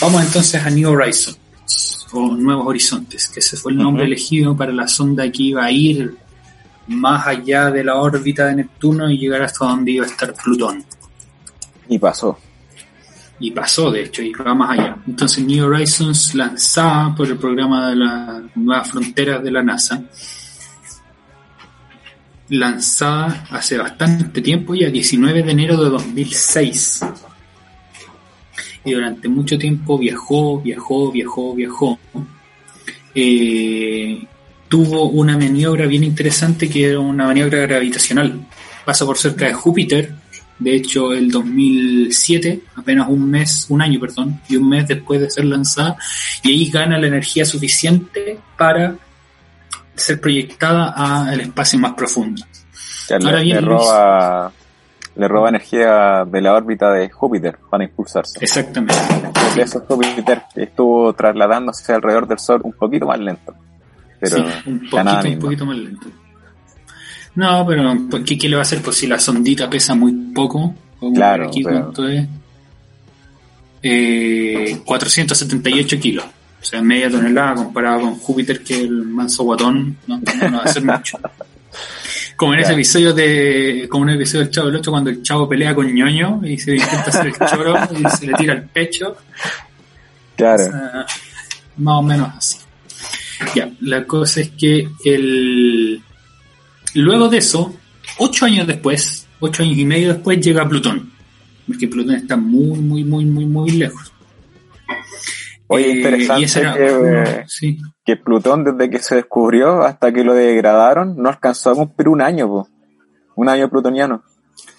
Vamos 0.00 0.24
entonces 0.24 0.64
a 0.64 0.70
New 0.70 0.90
Horizons 0.90 1.38
o 2.12 2.34
Nuevos 2.34 2.66
Horizontes, 2.66 3.28
que 3.28 3.40
ese 3.40 3.56
fue 3.56 3.72
el 3.72 3.78
nombre 3.78 4.04
elegido 4.04 4.56
para 4.56 4.72
la 4.72 4.88
sonda 4.88 5.30
que 5.30 5.44
iba 5.44 5.64
a 5.64 5.70
ir 5.70 6.16
más 6.88 7.26
allá 7.26 7.70
de 7.70 7.84
la 7.84 7.96
órbita 7.96 8.46
de 8.46 8.56
Neptuno 8.56 9.08
y 9.08 9.18
llegar 9.18 9.42
hasta 9.42 9.66
donde 9.66 9.92
iba 9.92 10.04
a 10.04 10.08
estar 10.08 10.34
Plutón. 10.34 10.84
Y 11.90 11.98
pasó. 11.98 12.38
Y 13.40 13.50
pasó, 13.50 13.90
de 13.90 14.04
hecho, 14.04 14.22
y 14.22 14.32
va 14.32 14.54
más 14.54 14.78
allá. 14.78 14.96
Entonces, 15.06 15.44
New 15.44 15.66
Horizons, 15.66 16.34
lanzada 16.34 17.14
por 17.14 17.26
el 17.26 17.36
programa 17.36 17.90
de 17.90 17.96
las 17.96 18.56
Nuevas 18.56 18.90
Fronteras 18.90 19.42
de 19.42 19.50
la 19.50 19.62
NASA, 19.62 20.02
lanzada 22.48 23.46
hace 23.50 23.76
bastante 23.76 24.40
tiempo, 24.40 24.74
ya 24.74 24.88
19 24.88 25.42
de 25.42 25.50
enero 25.50 25.82
de 25.82 25.90
2006. 25.90 27.00
Y 28.84 28.92
durante 28.92 29.28
mucho 29.28 29.58
tiempo 29.58 29.98
viajó, 29.98 30.60
viajó, 30.60 31.10
viajó, 31.10 31.54
viajó. 31.54 31.98
Eh, 33.14 34.22
tuvo 34.68 35.08
una 35.08 35.36
maniobra 35.36 35.86
bien 35.86 36.04
interesante 36.04 36.70
que 36.70 36.90
era 36.90 37.00
una 37.00 37.26
maniobra 37.26 37.58
gravitacional. 37.62 38.46
Pasa 38.84 39.04
por 39.04 39.18
cerca 39.18 39.46
de 39.46 39.54
Júpiter, 39.54 40.19
de 40.60 40.76
hecho 40.76 41.12
el 41.12 41.30
2007, 41.30 42.60
apenas 42.76 43.08
un 43.08 43.28
mes, 43.28 43.66
un 43.70 43.82
año, 43.82 43.98
perdón, 43.98 44.40
y 44.48 44.56
un 44.56 44.68
mes 44.68 44.86
después 44.86 45.20
de 45.20 45.30
ser 45.30 45.46
lanzada, 45.46 45.96
y 46.42 46.50
ahí 46.50 46.70
gana 46.70 46.98
la 46.98 47.06
energía 47.06 47.44
suficiente 47.44 48.38
para 48.56 48.94
ser 49.94 50.20
proyectada 50.20 50.90
al 51.28 51.40
espacio 51.40 51.78
más 51.78 51.94
profundo. 51.94 52.42
Le, 53.08 53.26
Ahora 53.26 53.40
bien, 53.40 53.56
le 53.56 53.62
roba, 53.62 54.52
le 55.16 55.28
roba 55.28 55.48
energía 55.48 56.24
de 56.24 56.40
la 56.40 56.54
órbita 56.54 56.92
de 56.92 57.10
Júpiter 57.10 57.58
para 57.68 57.84
impulsarse. 57.84 58.38
Exactamente. 58.40 58.94
Por 59.32 59.60
eso 59.60 59.80
Júpiter 59.80 60.42
estuvo 60.54 61.12
trasladándose 61.14 61.92
alrededor 61.92 62.28
del 62.28 62.38
Sol 62.38 62.60
un 62.62 62.72
poquito 62.72 63.06
más 63.06 63.18
lento. 63.18 63.54
Pero 64.20 64.36
Sí, 64.36 64.44
un 64.66 64.80
poquito, 64.90 65.28
un 65.28 65.38
poquito 65.38 65.66
más 65.66 65.76
lento. 65.78 66.06
No, 67.34 67.64
pero 67.66 67.96
pues, 68.10 68.22
¿qué, 68.24 68.36
qué 68.38 68.48
le 68.48 68.56
va 68.56 68.62
a 68.62 68.64
hacer? 68.64 68.82
Pues 68.82 68.96
si 68.96 69.06
la 69.06 69.18
sondita 69.18 69.68
pesa 69.70 69.94
muy 69.94 70.12
poco, 70.34 70.74
Claro, 71.14 71.48
aquí 71.48 71.62
pero- 71.64 71.80
cuánto 71.82 72.08
es. 72.08 72.26
Eh, 73.82 74.78
478 74.84 75.98
kilos. 76.00 76.24
O 76.60 76.64
sea, 76.64 76.82
media 76.82 77.10
tonelada 77.10 77.54
comparado 77.54 78.00
con 78.02 78.16
Júpiter, 78.16 78.62
que 78.62 78.74
es 78.74 78.80
el 78.82 78.90
manso 79.06 79.44
guatón, 79.44 79.96
no, 80.06 80.18
no 80.18 80.56
va 80.58 80.62
a 80.62 80.64
hacer 80.64 80.84
mucho. 80.84 81.18
Como 82.36 82.54
en 82.54 82.60
ese 82.60 82.72
episodio 82.72 83.12
de, 83.12 83.86
como 83.90 84.04
en 84.04 84.10
el 84.10 84.16
episodio 84.16 84.44
del 84.44 84.50
Chavo 84.50 84.66
del 84.68 84.76
8 84.76 84.90
cuando 84.90 85.10
el 85.10 85.22
Chavo 85.22 85.46
pelea 85.46 85.74
con 85.74 85.92
ñoño 85.92 86.40
y 86.42 86.56
se 86.58 86.74
intenta 86.74 87.02
hacer 87.10 87.26
el 87.26 87.34
choro 87.34 87.74
y 87.98 88.16
se 88.16 88.26
le 88.28 88.32
tira 88.32 88.54
al 88.54 88.62
pecho. 88.64 89.14
Claro. 90.36 90.64
Más 91.76 91.94
o 91.98 92.02
menos 92.02 92.30
así. 92.34 92.56
Ya, 93.54 93.68
la 93.80 94.06
cosa 94.06 94.40
es 94.40 94.50
que 94.58 94.88
el 95.04 96.02
luego 96.94 97.28
de 97.28 97.38
eso, 97.38 97.74
ocho 98.18 98.44
años 98.46 98.66
después, 98.66 99.26
ocho 99.40 99.62
años 99.62 99.78
y 99.78 99.84
medio 99.84 100.12
después, 100.14 100.40
llega 100.40 100.68
Plutón. 100.68 101.10
Porque 101.66 101.88
Plutón 101.88 102.16
está 102.16 102.36
muy, 102.36 102.78
muy, 102.80 103.04
muy, 103.04 103.24
muy, 103.24 103.46
muy 103.46 103.70
lejos. 103.72 104.12
Oye, 105.68 105.86
Eh, 105.92 105.96
interesante 105.96 106.60
era 106.60 106.74
que, 106.74 106.92
uno- 106.92 107.22
eh, 107.22 107.44
sí, 107.46 107.78
que 108.04 108.16
Plutón 108.16 108.64
desde 108.64 108.90
que 108.90 108.98
se 108.98 109.14
descubrió 109.16 109.82
hasta 109.82 110.12
que 110.12 110.24
lo 110.24 110.34
degradaron 110.34 111.14
no 111.16 111.28
alcanzó 111.28 111.70
a 111.70 111.74
cumplir 111.74 112.08
un 112.08 112.20
año, 112.22 112.48
po. 112.48 112.68
un 113.36 113.48
año 113.48 113.70
plutoniano. 113.70 114.22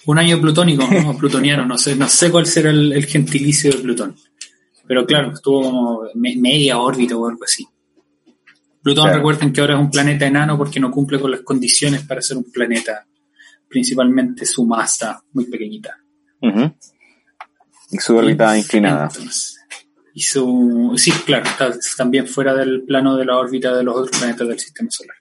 Un 0.06 0.18
año 0.18 0.38
plutónico, 0.40 0.84
no, 1.04 1.16
plutoniano, 1.16 1.64
no 1.64 1.78
sé, 1.78 1.96
no 1.96 2.08
sé 2.08 2.30
cuál 2.30 2.44
será 2.46 2.70
el, 2.70 2.92
el 2.92 3.06
gentilicio 3.06 3.70
de 3.72 3.78
Plutón. 3.78 4.14
Pero 4.86 5.06
claro, 5.06 5.32
estuvo 5.32 5.62
como 5.62 6.00
me- 6.14 6.36
media 6.36 6.78
órbita 6.78 7.16
o 7.16 7.26
algo 7.26 7.42
así. 7.44 7.66
Plutón, 8.82 9.04
Claro. 9.04 9.18
recuerden 9.18 9.52
que 9.52 9.60
ahora 9.60 9.74
es 9.74 9.80
un 9.80 9.90
planeta 9.90 10.26
enano 10.26 10.58
porque 10.58 10.80
no 10.80 10.90
cumple 10.90 11.20
con 11.20 11.30
las 11.30 11.40
condiciones 11.42 12.02
para 12.04 12.20
ser 12.20 12.36
un 12.36 12.50
planeta. 12.50 13.06
Principalmente 13.68 14.44
su 14.44 14.66
masa 14.66 15.22
muy 15.32 15.46
pequeñita. 15.46 15.96
Y 17.90 17.98
su 17.98 18.16
órbita 18.16 18.56
inclinada. 18.58 19.04
Entonces, 19.06 19.58
y 20.14 20.20
su, 20.22 20.92
sí, 20.96 21.10
claro, 21.24 21.44
está 21.44 21.72
también 21.96 22.26
fuera 22.26 22.54
del 22.54 22.82
plano 22.82 23.16
de 23.16 23.24
la 23.24 23.38
órbita 23.38 23.74
de 23.74 23.82
los 23.82 23.96
otros 23.96 24.18
planetas 24.18 24.46
del 24.48 24.58
sistema 24.58 24.90
solar. 24.90 25.16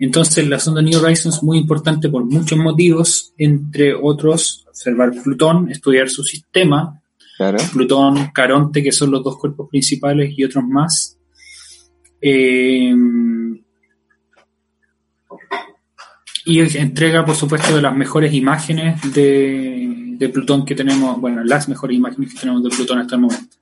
Entonces, 0.00 0.48
la 0.48 0.58
sonda 0.58 0.82
New 0.82 1.00
Horizons 1.00 1.36
es 1.36 1.42
muy 1.42 1.58
importante 1.58 2.08
por 2.08 2.24
muchos 2.24 2.58
motivos, 2.58 3.32
entre 3.38 3.94
otros, 3.94 4.64
observar 4.68 5.12
Plutón, 5.22 5.70
estudiar 5.70 6.08
su 6.08 6.24
sistema, 6.24 7.00
Claro. 7.36 7.58
Plutón, 7.72 8.30
Caronte, 8.34 8.82
que 8.82 8.90
son 8.90 9.12
los 9.12 9.22
dos 9.22 9.38
cuerpos 9.38 9.68
principales, 9.70 10.34
y 10.36 10.42
otros 10.42 10.64
más. 10.64 11.17
Eh, 12.20 12.94
y 16.44 16.60
entrega, 16.78 17.24
por 17.24 17.34
supuesto, 17.36 17.76
de 17.76 17.82
las 17.82 17.94
mejores 17.94 18.32
imágenes 18.32 19.12
de, 19.12 20.14
de 20.16 20.28
Plutón 20.30 20.64
que 20.64 20.74
tenemos, 20.74 21.20
bueno, 21.20 21.44
las 21.44 21.68
mejores 21.68 21.96
imágenes 21.96 22.32
que 22.32 22.40
tenemos 22.40 22.62
de 22.64 22.70
Plutón 22.70 22.98
hasta 23.00 23.16
el 23.16 23.20
momento. 23.20 23.56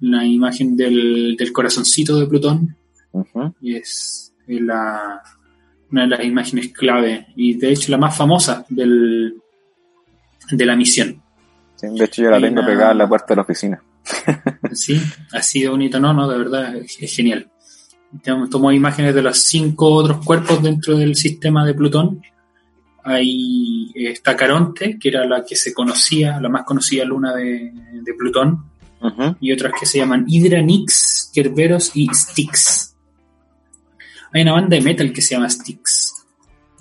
La 0.00 0.24
imagen 0.24 0.76
del, 0.76 1.34
del 1.38 1.52
corazoncito 1.52 2.18
de 2.20 2.26
Plutón 2.26 2.76
es 3.62 4.34
la, 4.48 5.22
una 5.90 6.02
de 6.02 6.08
las 6.08 6.24
imágenes 6.24 6.68
clave 6.72 7.28
y 7.36 7.54
de 7.54 7.72
hecho 7.72 7.90
la 7.90 7.96
más 7.98 8.14
famosa 8.14 8.66
del, 8.68 9.34
de 10.50 10.66
la 10.66 10.76
misión. 10.76 11.22
Sí, 11.76 11.86
de 11.88 12.04
hecho, 12.04 12.22
yo 12.22 12.30
la 12.30 12.36
Hay 12.36 12.42
tengo 12.42 12.60
una- 12.60 12.66
pegada 12.66 12.92
en 12.92 12.98
la 12.98 13.08
puerta 13.08 13.26
de 13.30 13.36
la 13.36 13.42
oficina. 13.42 13.82
Sí, 14.72 15.00
así 15.32 15.62
de 15.62 15.68
bonito, 15.70 15.98
no, 15.98 16.12
no, 16.12 16.28
de 16.28 16.36
verdad 16.38 16.76
es, 16.76 16.98
es 17.00 17.16
genial. 17.16 17.50
Tomó 18.50 18.70
imágenes 18.70 19.14
de 19.14 19.22
los 19.22 19.38
cinco 19.38 19.92
otros 19.92 20.24
cuerpos 20.24 20.62
dentro 20.62 20.96
del 20.96 21.16
sistema 21.16 21.66
de 21.66 21.74
Plutón. 21.74 22.22
Ahí 23.02 23.92
está 23.94 24.36
Caronte, 24.36 24.98
que 24.98 25.08
era 25.08 25.26
la 25.26 25.44
que 25.44 25.56
se 25.56 25.74
conocía, 25.74 26.40
la 26.40 26.48
más 26.48 26.64
conocida 26.64 27.04
luna 27.04 27.34
de, 27.34 27.72
de 28.02 28.14
Plutón, 28.14 28.64
y 29.40 29.52
otras 29.52 29.72
que 29.78 29.84
se 29.84 29.98
llaman 29.98 30.24
Hydra, 30.26 30.62
Nix, 30.62 31.30
Kerberos 31.34 31.90
y 31.94 32.08
Styx. 32.08 32.96
Hay 34.32 34.42
una 34.42 34.52
banda 34.52 34.76
de 34.76 34.82
metal 34.82 35.12
que 35.12 35.20
se 35.20 35.34
llama 35.34 35.50
Styx. 35.50 36.26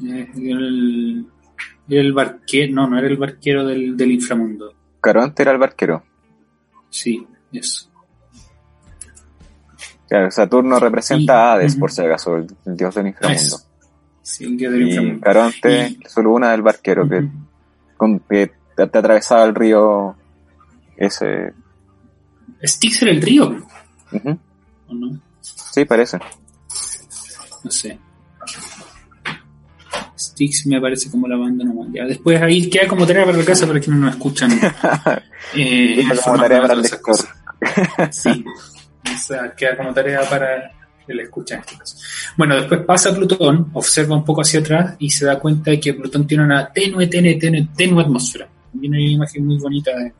Eh, 0.05 0.31
El, 0.35 1.25
el 1.89 2.13
barquero, 2.13 2.73
no, 2.73 2.87
no 2.87 2.97
era 2.97 3.07
el 3.07 3.17
barquero 3.17 3.65
del, 3.65 3.97
del 3.97 4.11
inframundo. 4.11 4.73
Caronte 5.01 5.43
era 5.43 5.51
el 5.51 5.57
barquero. 5.57 6.03
Sí, 6.89 7.25
eso. 7.51 7.91
Claro, 10.13 10.29
Saturno 10.29 10.77
representa 10.79 11.33
Y- 11.33 11.35
a 11.37 11.53
Hades, 11.53 11.75
por 11.75 11.91
si 11.91 12.01
acaso, 12.03 12.35
el, 12.35 12.45
dios 12.65 12.93
del 12.93 13.07
inframundo. 13.07 13.41
Eso. 13.41 13.65
Sí, 14.21 14.43
el 14.43 14.57
dios 14.57 14.71
del 14.71 14.83
Y 14.83 14.89
inframundo. 14.89 15.21
Caronte, 15.21 15.87
Y- 15.87 15.99
solo 16.07 16.33
una 16.33 16.51
del 16.51 16.61
barquero, 16.61 17.09
que, 17.09 17.27
con, 17.97 18.19
que 18.19 18.51
te, 18.77 18.85
te 18.85 18.97
atravesaba 18.99 19.43
el 19.43 19.55
río 19.55 20.15
ese. 20.97 21.53
Styx 22.63 23.01
era 23.01 23.11
el 23.11 23.23
río, 23.23 23.57
Ujú. 24.11 24.39
¿o 24.89 24.93
no? 24.93 25.19
Sí, 25.41 25.83
parece. 25.85 26.19
No 27.63 27.71
sé. 27.71 27.97
Styx 30.15 30.67
me 30.67 30.79
parece 30.79 31.09
como 31.09 31.27
la 31.27 31.37
banda 31.37 31.65
nomás. 31.65 31.87
Ya, 31.91 32.03
después 32.05 32.39
ahí 32.39 32.69
queda 32.69 32.87
como 32.87 33.07
tarea 33.07 33.25
para 33.25 33.39
la 33.39 33.45
casa 33.45 33.65
para 33.65 33.79
quienes 33.79 33.99
no 33.99 34.09
escuchan. 34.09 34.51
eh, 35.55 36.05
como 36.23 36.37
tarea 36.37 36.61
para 36.61 36.73
el 36.75 37.01
cosas. 37.01 37.29
Sí. 38.11 38.45
O 39.15 39.17
sea, 39.19 39.53
queda 39.55 39.77
como 39.77 39.93
tarea 39.93 40.21
para 40.29 40.71
el 41.07 41.19
escucha 41.19 41.55
en 41.55 41.61
este 41.61 41.77
caso. 41.77 41.97
Bueno, 42.37 42.55
después 42.55 42.81
pasa 42.81 43.13
Plutón, 43.13 43.69
observa 43.73 44.15
un 44.15 44.23
poco 44.23 44.41
hacia 44.41 44.59
atrás 44.61 44.95
y 44.99 45.09
se 45.09 45.25
da 45.25 45.39
cuenta 45.39 45.71
de 45.71 45.79
que 45.79 45.93
Plutón 45.93 46.25
tiene 46.25 46.43
una 46.43 46.71
tenue, 46.71 47.07
tenue, 47.07 47.35
tenue, 47.35 47.67
tenue 47.75 48.01
atmósfera. 48.03 48.47
También 48.71 48.93
hay 48.93 49.03
una 49.05 49.13
imagen 49.13 49.45
muy 49.45 49.57
bonita 49.57 49.91
de- 49.97 50.13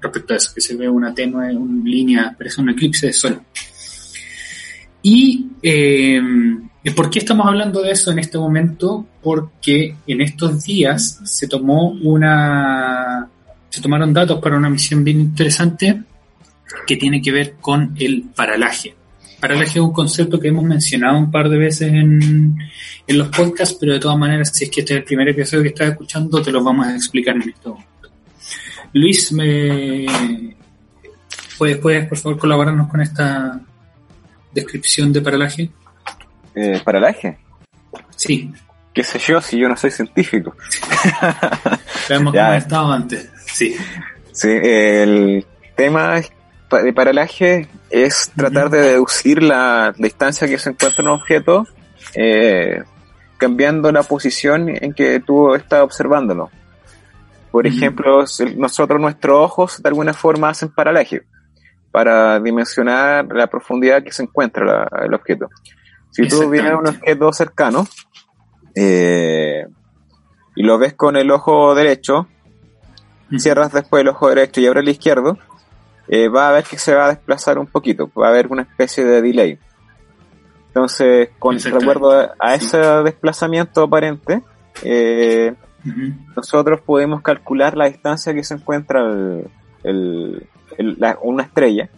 respecto 0.00 0.34
a 0.34 0.36
eso, 0.36 0.52
que 0.54 0.60
se 0.60 0.76
ve 0.76 0.88
una 0.88 1.14
tenue, 1.14 1.56
una 1.56 1.84
línea, 1.88 2.34
parece 2.36 2.60
un 2.60 2.70
eclipse 2.70 3.06
de 3.06 3.12
sol. 3.12 3.40
Y 5.02 5.48
eh, 5.62 6.20
¿por 6.94 7.10
qué 7.10 7.18
estamos 7.18 7.46
hablando 7.46 7.82
de 7.82 7.90
eso 7.90 8.10
en 8.12 8.18
este 8.18 8.38
momento? 8.38 9.06
Porque 9.22 9.96
en 10.06 10.20
estos 10.20 10.64
días 10.64 11.20
se 11.24 11.48
tomó 11.48 11.90
una 12.02 13.28
se 13.68 13.80
tomaron 13.80 14.12
datos 14.12 14.40
para 14.40 14.56
una 14.56 14.70
misión 14.70 15.02
bien 15.02 15.20
interesante 15.20 16.00
que 16.86 16.96
tiene 16.96 17.20
que 17.22 17.32
ver 17.32 17.54
con 17.60 17.94
el 17.98 18.24
paralaje. 18.34 18.94
Paralaje 19.40 19.70
es 19.78 19.84
un 19.84 19.92
concepto 19.92 20.40
que 20.40 20.48
hemos 20.48 20.64
mencionado 20.64 21.18
un 21.18 21.30
par 21.30 21.48
de 21.48 21.58
veces 21.58 21.88
en, 21.92 22.56
en 23.06 23.18
los 23.18 23.28
podcasts, 23.28 23.76
pero 23.78 23.92
de 23.92 24.00
todas 24.00 24.16
maneras, 24.18 24.50
si 24.54 24.64
es 24.64 24.70
que 24.70 24.80
este 24.80 24.94
es 24.94 24.98
el 25.00 25.04
primer 25.04 25.28
episodio 25.28 25.62
que 25.62 25.68
estás 25.70 25.90
escuchando, 25.90 26.40
te 26.42 26.50
lo 26.50 26.62
vamos 26.64 26.86
a 26.86 26.94
explicar 26.94 27.34
en 27.36 27.42
este 27.50 27.68
momento. 27.68 27.90
Luis, 28.94 29.32
¿me 29.32 30.06
puedes, 31.58 31.78
puedes 31.78 32.06
por 32.08 32.18
favor 32.18 32.38
colaborarnos 32.38 32.88
con 32.88 33.00
esta 33.00 33.60
descripción 34.52 35.12
de 35.12 35.20
paralaje? 35.20 35.70
Eh, 36.54 36.80
para 36.84 36.98
el 36.98 37.04
eje. 37.04 37.38
Sí, 38.16 38.50
¿Qué 38.94 39.02
sé 39.02 39.18
yo 39.18 39.40
si 39.40 39.58
yo 39.58 39.68
no 39.68 39.76
soy 39.76 39.90
científico? 39.90 40.56
lo 42.08 42.14
hemos 42.14 42.32
comentado 42.32 42.92
antes. 42.92 43.28
Sí, 43.46 43.74
Sí, 44.30 44.48
el 44.50 45.44
tema 45.76 46.18
es- 46.18 46.32
de 46.82 46.92
paralaje 46.92 47.68
es 47.90 48.30
tratar 48.36 48.70
de 48.70 48.80
deducir 48.80 49.42
la 49.42 49.94
distancia 49.96 50.46
que 50.48 50.58
se 50.58 50.70
encuentra 50.70 51.02
un 51.04 51.10
objeto 51.10 51.66
eh, 52.14 52.82
cambiando 53.38 53.90
la 53.92 54.02
posición 54.02 54.68
en 54.68 54.92
que 54.94 55.20
tú 55.20 55.54
estás 55.54 55.82
observándolo. 55.82 56.50
Por 57.50 57.66
ejemplo, 57.66 58.24
nosotros 58.56 59.00
nuestros 59.00 59.38
ojos 59.38 59.82
de 59.82 59.88
alguna 59.88 60.12
forma 60.12 60.48
hacen 60.48 60.70
paralaje 60.70 61.22
para 61.92 62.40
dimensionar 62.40 63.26
la 63.26 63.46
profundidad 63.46 64.02
que 64.02 64.10
se 64.12 64.24
encuentra 64.24 64.64
la- 64.64 65.04
el 65.04 65.14
objeto. 65.14 65.48
Si 66.10 66.26
tú 66.28 66.48
vienes 66.50 66.72
a 66.72 66.76
un 66.76 66.88
objeto 66.88 67.32
cercano 67.32 67.86
eh, 68.74 69.66
y 70.56 70.62
lo 70.62 70.78
ves 70.78 70.94
con 70.94 71.16
el 71.16 71.30
ojo 71.30 71.74
derecho, 71.74 72.26
cierras 73.38 73.72
después 73.72 74.00
el 74.02 74.08
ojo 74.08 74.28
derecho 74.28 74.60
y 74.60 74.66
abres 74.66 74.82
el 74.82 74.88
izquierdo, 74.90 75.38
eh, 76.08 76.28
va 76.28 76.48
a 76.48 76.52
ver 76.52 76.64
que 76.64 76.78
se 76.78 76.94
va 76.94 77.06
a 77.06 77.08
desplazar 77.08 77.58
un 77.58 77.66
poquito, 77.66 78.10
va 78.18 78.26
a 78.26 78.30
haber 78.30 78.48
una 78.48 78.62
especie 78.62 79.04
de 79.04 79.22
delay. 79.22 79.58
Entonces, 80.68 81.30
con 81.38 81.58
recuerdo 81.58 82.12
a, 82.12 82.34
a 82.38 82.54
ese 82.54 82.78
desplazamiento 82.78 83.82
aparente, 83.84 84.42
eh, 84.82 85.54
nosotros 86.34 86.80
podemos 86.80 87.22
calcular 87.22 87.76
la 87.76 87.86
distancia 87.86 88.34
que 88.34 88.42
se 88.42 88.54
encuentra 88.54 89.00
el- 89.02 89.46
el- 89.84 90.46
el- 90.78 90.96
la- 90.98 91.18
una 91.22 91.44
estrella 91.44 91.88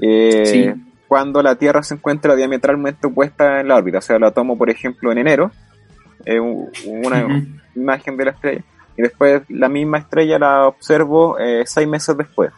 eh, 0.00 0.42
Sí. 0.46 0.82
cuando 1.06 1.40
la 1.42 1.54
Tierra 1.54 1.82
se 1.84 1.94
encuentra 1.94 2.34
diametralmente 2.34 3.06
opuesta 3.06 3.60
en 3.60 3.68
la 3.68 3.76
órbita. 3.76 3.98
O 3.98 4.00
sea, 4.00 4.18
la 4.18 4.32
tomo, 4.32 4.58
por 4.58 4.70
ejemplo, 4.70 5.12
en 5.12 5.18
enero, 5.18 5.52
eh, 6.24 6.40
una, 6.40 7.44
imagen 7.76 8.16
de 8.16 8.24
la 8.24 8.30
estrella 8.32 8.62
y 8.96 9.02
después 9.02 9.42
la 9.48 9.68
misma 9.68 9.98
estrella 9.98 10.38
la 10.38 10.66
observo 10.66 11.38
eh, 11.38 11.62
seis 11.66 11.86
meses 11.88 12.16
después 12.16 12.50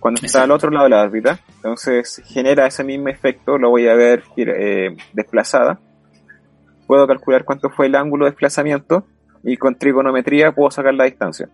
cuando 0.00 0.20
está 0.24 0.42
al 0.42 0.50
otro 0.50 0.70
lado 0.70 0.84
de 0.84 0.90
la 0.90 1.02
órbita 1.02 1.38
entonces 1.56 2.22
genera 2.26 2.66
ese 2.66 2.82
mismo 2.82 3.08
efecto 3.08 3.58
lo 3.58 3.70
voy 3.70 3.86
a 3.86 3.94
ver 3.94 4.24
eh, 4.36 4.96
desplazada 5.12 5.78
puedo 6.86 7.06
calcular 7.06 7.44
cuánto 7.44 7.70
fue 7.70 7.86
el 7.86 7.94
ángulo 7.94 8.24
de 8.24 8.32
desplazamiento 8.32 9.06
y 9.44 9.56
con 9.56 9.76
trigonometría 9.76 10.52
puedo 10.52 10.70
sacar 10.70 10.94
la 10.94 11.04
distancia 11.04 11.48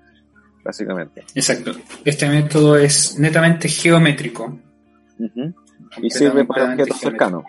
básicamente 0.65 1.25
Exacto. 1.35 1.73
Este 2.05 2.29
método 2.29 2.77
es 2.77 3.19
netamente 3.21 3.69
geométrico. 3.69 4.59
Y 6.03 6.11
sirve 6.11 6.45
para 6.45 6.73
objetos 6.73 6.99
cercanos 6.99 7.45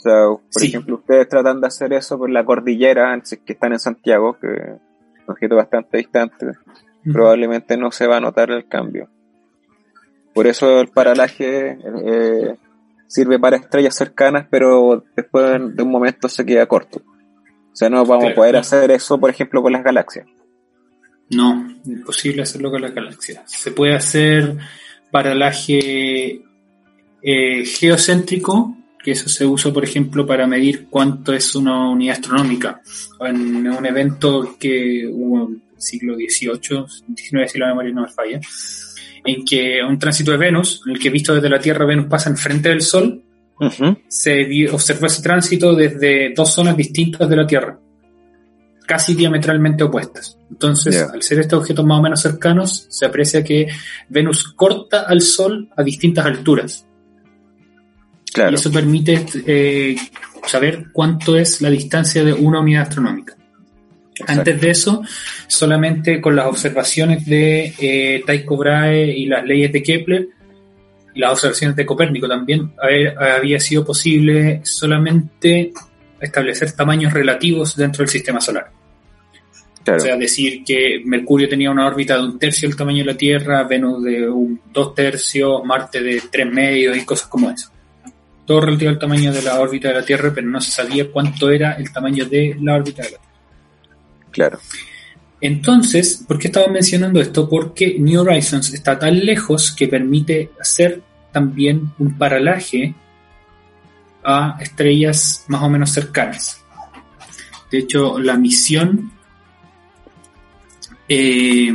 o 0.00 0.02
sea, 0.02 0.28
por 0.28 0.40
Sí. 0.48 0.68
ejemplo, 0.68 0.94
ustedes 0.96 1.28
tratan 1.28 1.60
de 1.60 1.66
hacer 1.66 1.92
eso 1.92 2.16
por 2.16 2.30
la 2.30 2.42
cordillera, 2.42 3.20
que 3.44 3.52
están 3.52 3.72
en 3.72 3.78
Santiago, 3.78 4.38
que 4.40 4.46
es 4.46 4.80
un 5.26 5.32
objeto 5.32 5.56
bastante 5.56 5.98
distante, 5.98 6.46
probablemente 7.12 7.76
no 7.76 7.90
se 7.90 8.06
va 8.06 8.16
a 8.16 8.20
notar 8.20 8.50
el 8.50 8.66
cambio. 8.66 9.10
Por 10.40 10.46
eso 10.46 10.80
el 10.80 10.88
paralaje 10.88 11.76
eh, 12.06 12.56
sirve 13.06 13.38
para 13.38 13.58
estrellas 13.58 13.94
cercanas, 13.94 14.46
pero 14.50 15.04
después 15.14 15.60
de 15.76 15.82
un 15.82 15.90
momento 15.90 16.30
se 16.30 16.46
queda 16.46 16.64
corto. 16.64 17.02
O 17.04 17.76
sea, 17.76 17.90
no 17.90 18.06
vamos 18.06 18.32
a 18.32 18.34
poder 18.34 18.56
hacer 18.56 18.90
eso, 18.90 19.20
por 19.20 19.28
ejemplo, 19.28 19.60
con 19.60 19.72
las 19.72 19.84
galaxias. 19.84 20.26
No, 21.28 21.70
imposible 21.84 22.40
hacerlo 22.40 22.70
con 22.70 22.80
las 22.80 22.94
galaxias. 22.94 23.42
Se 23.52 23.70
puede 23.72 23.94
hacer 23.94 24.56
paralaje 25.10 26.40
eh, 27.20 27.64
geocéntrico 27.66 28.78
que 29.04 29.10
eso 29.10 29.28
se 29.28 29.44
usa, 29.44 29.70
por 29.74 29.84
ejemplo, 29.84 30.26
para 30.26 30.46
medir 30.46 30.86
cuánto 30.88 31.34
es 31.34 31.54
una 31.54 31.90
unidad 31.90 32.14
astronómica. 32.14 32.80
En 33.20 33.68
un 33.68 33.84
evento 33.84 34.56
que 34.58 35.06
hubo 35.06 35.48
en 35.48 35.62
el 35.74 35.82
siglo 35.82 36.14
XVIII, 36.14 36.86
XIX, 37.14 37.52
si 37.52 37.58
la 37.58 37.66
memoria 37.66 37.92
no 37.92 38.02
me 38.04 38.08
falla, 38.08 38.40
en 39.24 39.44
que 39.44 39.80
un 39.82 39.98
tránsito 39.98 40.30
de 40.30 40.36
Venus, 40.36 40.82
en 40.86 40.92
el 40.92 40.98
que 40.98 41.10
visto 41.10 41.34
desde 41.34 41.48
la 41.48 41.60
Tierra, 41.60 41.84
Venus 41.84 42.06
pasa 42.06 42.30
enfrente 42.30 42.68
del 42.68 42.82
Sol, 42.82 43.22
se 44.08 44.70
observó 44.70 45.06
ese 45.06 45.22
tránsito 45.22 45.74
desde 45.74 46.32
dos 46.34 46.52
zonas 46.52 46.76
distintas 46.76 47.28
de 47.28 47.36
la 47.36 47.46
Tierra, 47.46 47.78
casi 48.86 49.14
diametralmente 49.14 49.84
opuestas. 49.84 50.38
Entonces, 50.50 51.02
al 51.02 51.22
ser 51.22 51.40
estos 51.40 51.60
objetos 51.60 51.84
más 51.84 51.98
o 51.98 52.02
menos 52.02 52.20
cercanos, 52.20 52.86
se 52.88 53.06
aprecia 53.06 53.44
que 53.44 53.68
Venus 54.08 54.52
corta 54.54 55.02
al 55.02 55.20
Sol 55.20 55.68
a 55.76 55.82
distintas 55.82 56.24
alturas. 56.24 56.86
Claro. 58.32 58.52
Y 58.52 58.54
eso 58.54 58.70
permite 58.70 59.26
eh, 59.46 59.96
saber 60.46 60.86
cuánto 60.92 61.36
es 61.36 61.60
la 61.60 61.68
distancia 61.68 62.24
de 62.24 62.32
una 62.32 62.60
unidad 62.60 62.82
astronómica. 62.82 63.36
Exacto. 64.20 64.32
Antes 64.40 64.60
de 64.60 64.70
eso, 64.70 65.02
solamente 65.46 66.20
con 66.20 66.36
las 66.36 66.46
observaciones 66.46 67.24
de 67.26 67.74
eh, 67.78 68.22
Tycho 68.26 68.56
Brahe 68.56 69.06
y 69.16 69.26
las 69.26 69.44
leyes 69.44 69.72
de 69.72 69.82
Kepler 69.82 70.28
y 71.14 71.20
las 71.20 71.32
observaciones 71.32 71.76
de 71.76 71.86
Copérnico 71.86 72.28
también 72.28 72.72
haber- 72.82 73.18
había 73.18 73.58
sido 73.58 73.84
posible 73.84 74.60
solamente 74.64 75.72
establecer 76.20 76.72
tamaños 76.72 77.12
relativos 77.12 77.74
dentro 77.76 78.02
del 78.02 78.10
sistema 78.10 78.40
solar. 78.40 78.70
claro. 79.82 79.98
O 79.98 80.04
sea, 80.04 80.16
decir 80.16 80.62
que 80.64 81.00
Mercurio 81.04 81.48
tenía 81.48 81.70
una 81.70 81.86
órbita 81.86 82.16
de 82.18 82.24
un 82.24 82.38
tercio 82.38 82.68
del 82.68 82.76
tamaño 82.76 82.98
de 82.98 83.12
la 83.12 83.16
Tierra, 83.16 83.62
Venus 83.64 84.02
de 84.04 84.28
un 84.28 84.60
dos 84.72 84.94
tercios, 84.94 85.64
Marte 85.64 86.02
de 86.02 86.22
tres 86.30 86.46
medios 86.46 86.96
y 86.96 87.04
cosas 87.04 87.26
como 87.28 87.50
eso. 87.50 87.70
Todo 88.46 88.60
relativo 88.60 88.90
al 88.90 88.98
tamaño 88.98 89.32
de 89.32 89.42
la 89.42 89.58
órbita 89.58 89.88
de 89.88 89.94
la 89.94 90.04
Tierra, 90.04 90.30
pero 90.34 90.46
no 90.46 90.60
se 90.60 90.70
sabía 90.72 91.10
cuánto 91.10 91.50
era 91.50 91.72
el 91.72 91.90
tamaño 91.92 92.26
de 92.26 92.56
la 92.60 92.74
órbita 92.74 93.02
de 93.02 93.10
la 93.12 93.16
Tierra. 93.18 93.29
Claro. 94.30 94.58
Entonces, 95.40 96.24
¿por 96.26 96.38
qué 96.38 96.48
estaba 96.48 96.68
mencionando 96.68 97.20
esto? 97.20 97.48
Porque 97.48 97.96
New 97.98 98.20
Horizons 98.20 98.72
está 98.74 98.98
tan 98.98 99.18
lejos 99.24 99.72
que 99.72 99.88
permite 99.88 100.50
hacer 100.60 101.02
también 101.32 101.92
un 101.98 102.18
paralaje 102.18 102.94
a 104.22 104.58
estrellas 104.60 105.44
más 105.48 105.62
o 105.62 105.70
menos 105.70 105.90
cercanas. 105.90 106.62
De 107.70 107.78
hecho, 107.78 108.18
la 108.18 108.36
misión 108.36 109.12
eh, 111.08 111.72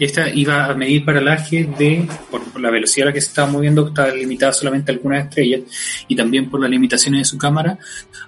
esta 0.00 0.28
iba 0.30 0.64
a 0.64 0.74
medir 0.74 1.04
paralaje 1.04 1.64
de, 1.78 2.08
por, 2.30 2.58
la 2.60 2.70
velocidad 2.70 3.06
a 3.06 3.10
la 3.10 3.12
que 3.12 3.20
se 3.20 3.28
estaba 3.28 3.50
moviendo, 3.50 3.84
que 3.84 3.90
estaba 3.90 4.10
limitada 4.10 4.52
solamente 4.52 4.90
a 4.90 4.94
algunas 4.94 5.24
estrellas, 5.26 5.60
y 6.08 6.16
también 6.16 6.50
por 6.50 6.60
las 6.60 6.70
limitaciones 6.70 7.20
de 7.20 7.24
su 7.26 7.38
cámara, 7.38 7.78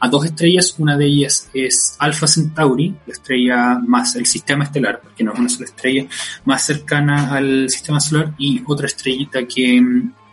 a 0.01 0.09
dos 0.09 0.24
estrellas. 0.24 0.74
Una 0.78 0.97
de 0.97 1.07
ellas 1.07 1.49
es 1.55 1.97
Alpha 1.99 2.27
Centauri, 2.27 2.94
la 3.07 3.12
estrella 3.12 3.78
más, 3.86 4.16
el 4.16 4.27
sistema 4.27 4.65
estelar, 4.65 5.01
porque 5.03 5.24
no 5.24 5.32
es 5.32 5.39
una 5.39 5.49
sola 5.49 5.65
estrella, 5.65 6.07
más 6.44 6.65
cercana 6.65 7.35
al 7.35 7.69
sistema 7.70 8.01
solar, 8.01 8.35
y 8.39 8.62
otra 8.66 8.86
estrellita 8.86 9.47
que 9.47 9.82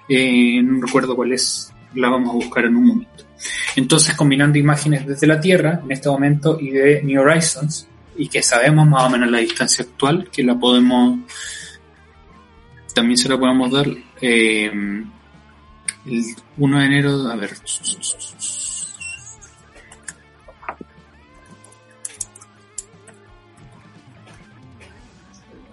eh, 0.10 0.61
no 0.61 0.86
recuerdo 0.86 1.16
cuál 1.16 1.34
es, 1.34 1.72
la 1.95 2.10
vamos 2.10 2.30
a 2.30 2.34
buscar 2.34 2.66
en 2.66 2.76
un 2.76 2.86
momento. 2.86 3.26
Entonces, 3.76 4.16
combinando 4.16 4.57
imágenes 4.57 5.07
desde 5.07 5.28
la 5.28 5.40
Tierra 5.40 5.82
en 5.84 5.91
este 5.91 6.10
momento 6.10 6.60
y 6.60 6.72
de 6.72 7.02
New 7.03 7.22
Horizons, 7.22 7.89
y 8.20 8.28
que 8.28 8.44
sabemos 8.44 8.86
más 8.86 9.06
o 9.06 9.10
menos 9.10 9.32
la 9.32 9.38
distancia 9.38 9.86
actual, 9.86 10.30
que 10.30 10.44
la 10.44 10.60
podemos, 10.60 11.20
también 12.94 13.18
se 13.18 13.30
la 13.30 13.40
podemos 13.40 13.72
dar 13.72 13.88
eh, 14.20 14.70
el 16.06 16.26
1 16.58 16.80
de 16.80 16.86
enero, 16.86 17.12
a 17.32 17.36
ver. 17.38 17.52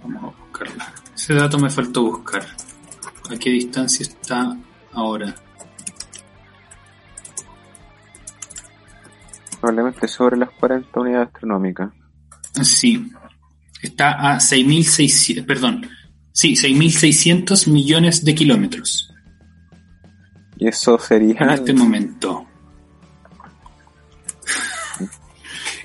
Vamos 0.05 0.23
a 0.23 0.39
buscarla. 0.39 0.95
Ese 1.17 1.35
dato 1.35 1.59
me 1.59 1.69
faltó 1.69 2.05
buscar. 2.05 2.47
¿A 3.29 3.37
qué 3.37 3.51
distancia 3.51 4.05
está 4.05 4.57
ahora? 4.93 5.35
Probablemente 9.61 10.07
sobre 10.07 10.37
las 10.37 10.51
40 10.51 11.01
unidades 11.01 11.27
astronómicas. 11.27 12.06
Sí, 12.65 13.11
está 13.83 14.33
a 14.33 14.37
6.600, 14.39 15.45
perdón, 15.45 15.89
sí, 16.33 16.55
6.600 16.55 17.69
millones 17.71 18.25
de 18.25 18.35
kilómetros 18.35 19.13
Y 20.59 20.69
eso 20.69 20.99
sería. 20.99 21.37
en 21.41 21.51
este 21.51 21.73
momento. 21.73 22.47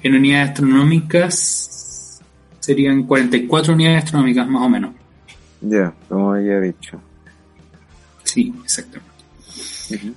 En 0.04 0.16
unidades 0.16 0.50
astronómicas 0.50 2.20
serían 2.60 3.04
44 3.04 3.74
unidades 3.74 4.06
astronómicas 4.06 4.48
más 4.48 4.64
o 4.64 4.70
menos. 4.70 4.96
Ya, 5.62 5.94
como 6.10 6.34
había 6.34 6.60
dicho. 6.60 7.00
Sí, 8.24 8.52
exactamente. 8.64 9.12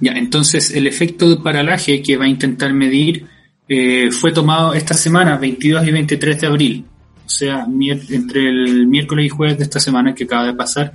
Ya, 0.01 0.13
entonces 0.13 0.71
el 0.71 0.87
efecto 0.87 1.29
de 1.29 1.37
paralaje 1.37 2.01
que 2.01 2.17
va 2.17 2.25
a 2.25 2.29
intentar 2.29 2.73
medir 2.73 3.27
eh, 3.69 4.11
fue 4.11 4.33
tomado 4.33 4.75
esta 4.75 4.95
semana, 4.95 5.37
22 5.37 5.87
y 5.87 5.91
23 5.91 6.41
de 6.41 6.47
abril. 6.47 6.85
O 7.27 7.29
sea, 7.29 7.67
entre 8.11 8.49
el 8.49 8.87
miércoles 8.87 9.27
y 9.27 9.29
jueves 9.31 9.57
de 9.57 9.65
esta 9.65 9.81
semana 9.81 10.15
que 10.15 10.25
acaba 10.25 10.47
de 10.47 10.55
pasar, 10.55 10.93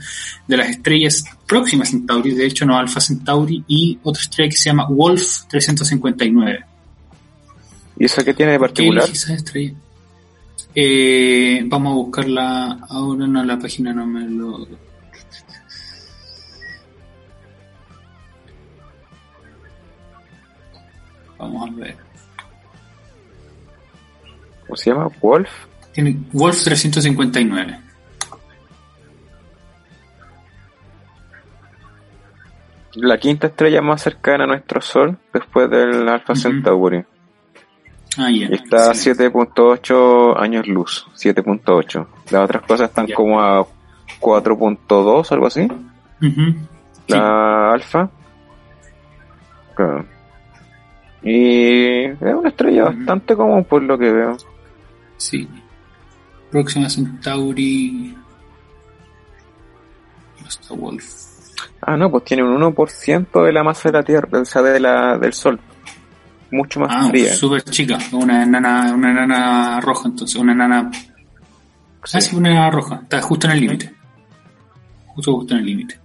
de 0.48 0.58
las 0.58 0.70
estrellas 0.70 1.24
próximas 1.48 1.90
Centauri, 1.90 2.36
de 2.36 2.46
hecho 2.46 2.66
no 2.66 2.78
Alpha 2.78 3.02
Centauri, 3.02 3.64
y 3.68 3.98
otra 4.04 4.22
estrella 4.22 4.50
que 4.50 4.58
se 4.58 4.70
llama 4.70 4.88
Wolf 4.88 5.48
359. 5.50 6.66
¿Y 7.98 8.06
eso 8.06 8.24
qué 8.24 8.34
tiene 8.34 8.54
de 8.54 8.58
¿Qué 8.58 8.62
particular? 8.62 9.04
elegí 9.04 9.18
esa 9.18 9.34
estrella? 9.34 9.74
Eh, 10.76 11.64
vamos 11.66 11.92
a 11.92 11.96
buscarla 11.96 12.80
ahora, 12.88 13.26
no, 13.26 13.44
la 13.44 13.58
página 13.58 13.92
no 13.92 14.06
me 14.06 14.30
lo... 14.30 14.68
Vamos 21.40 21.70
a 21.70 21.74
ver. 21.74 22.09
¿Cómo 24.70 24.78
se 24.78 24.92
llama? 24.92 25.10
Wolf. 25.20 25.50
Tiene 25.92 26.16
Wolf 26.32 26.64
359. 26.64 27.80
La 32.94 33.18
quinta 33.18 33.48
estrella 33.48 33.82
más 33.82 34.04
cercana 34.04 34.44
a 34.44 34.48
nuestro 34.48 34.80
Sol 34.80 35.18
después 35.34 35.72
del 35.72 36.08
Alpha. 36.08 36.36
Centauri. 36.36 37.04
Ah, 38.16 38.30
ya. 38.30 38.48
Y 38.48 38.54
está 38.54 38.90
a 38.90 38.94
excelente. 38.94 39.32
7.8 39.32 40.40
años 40.40 40.68
luz. 40.68 41.08
7.8. 41.16 42.06
Las 42.30 42.44
otras 42.44 42.62
cosas 42.62 42.90
están 42.90 43.08
como 43.08 43.42
a 43.42 43.66
4.2, 44.20 45.32
algo 45.32 45.48
así. 45.48 45.68
La 47.08 47.72
alfa. 47.72 48.08
Claro. 49.74 50.06
Y 51.24 52.04
es 52.04 52.22
una 52.22 52.50
estrella 52.50 52.84
bastante 52.84 53.36
común 53.36 53.64
por 53.66 53.82
lo 53.82 53.98
que 53.98 54.12
veo. 54.12 54.38
Sí. 55.20 55.48
Próxima 56.52 56.90
Centauri. 56.90 58.16
Hasta 60.46 60.74
Wolf. 60.74 61.06
Ah, 61.82 61.96
no, 61.96 62.10
pues 62.10 62.24
tiene 62.24 62.44
un 62.44 62.60
1% 62.62 63.46
de 63.46 63.52
la 63.54 63.64
masa 63.64 63.90
de 63.90 63.98
la 63.98 64.04
Tierra, 64.04 64.40
o 64.42 64.46
sea, 64.46 64.62
de 64.62 64.80
la, 64.80 65.18
del 65.18 65.34
Sol. 65.34 65.60
Mucho 66.52 66.80
más 66.80 66.90
Ah, 66.92 67.10
fría. 67.10 67.34
súper 67.34 67.64
chica. 67.64 67.98
Una 68.12 68.44
enana, 68.44 68.92
una 68.96 69.12
enana 69.12 69.80
roja, 69.82 70.08
entonces. 70.10 70.36
Una 70.40 70.54
enana. 70.54 70.90
Ah, 72.12 72.22
sí, 72.22 72.36
una 72.36 72.50
enana 72.50 72.72
roja. 72.72 73.00
Está 73.04 73.22
justo 73.22 73.46
en 73.48 73.54
el 73.54 73.60
límite. 73.62 73.94
Justo, 75.08 75.36
justo 75.36 75.54
en 75.54 75.60
el 75.60 75.66
límite. 75.68 76.00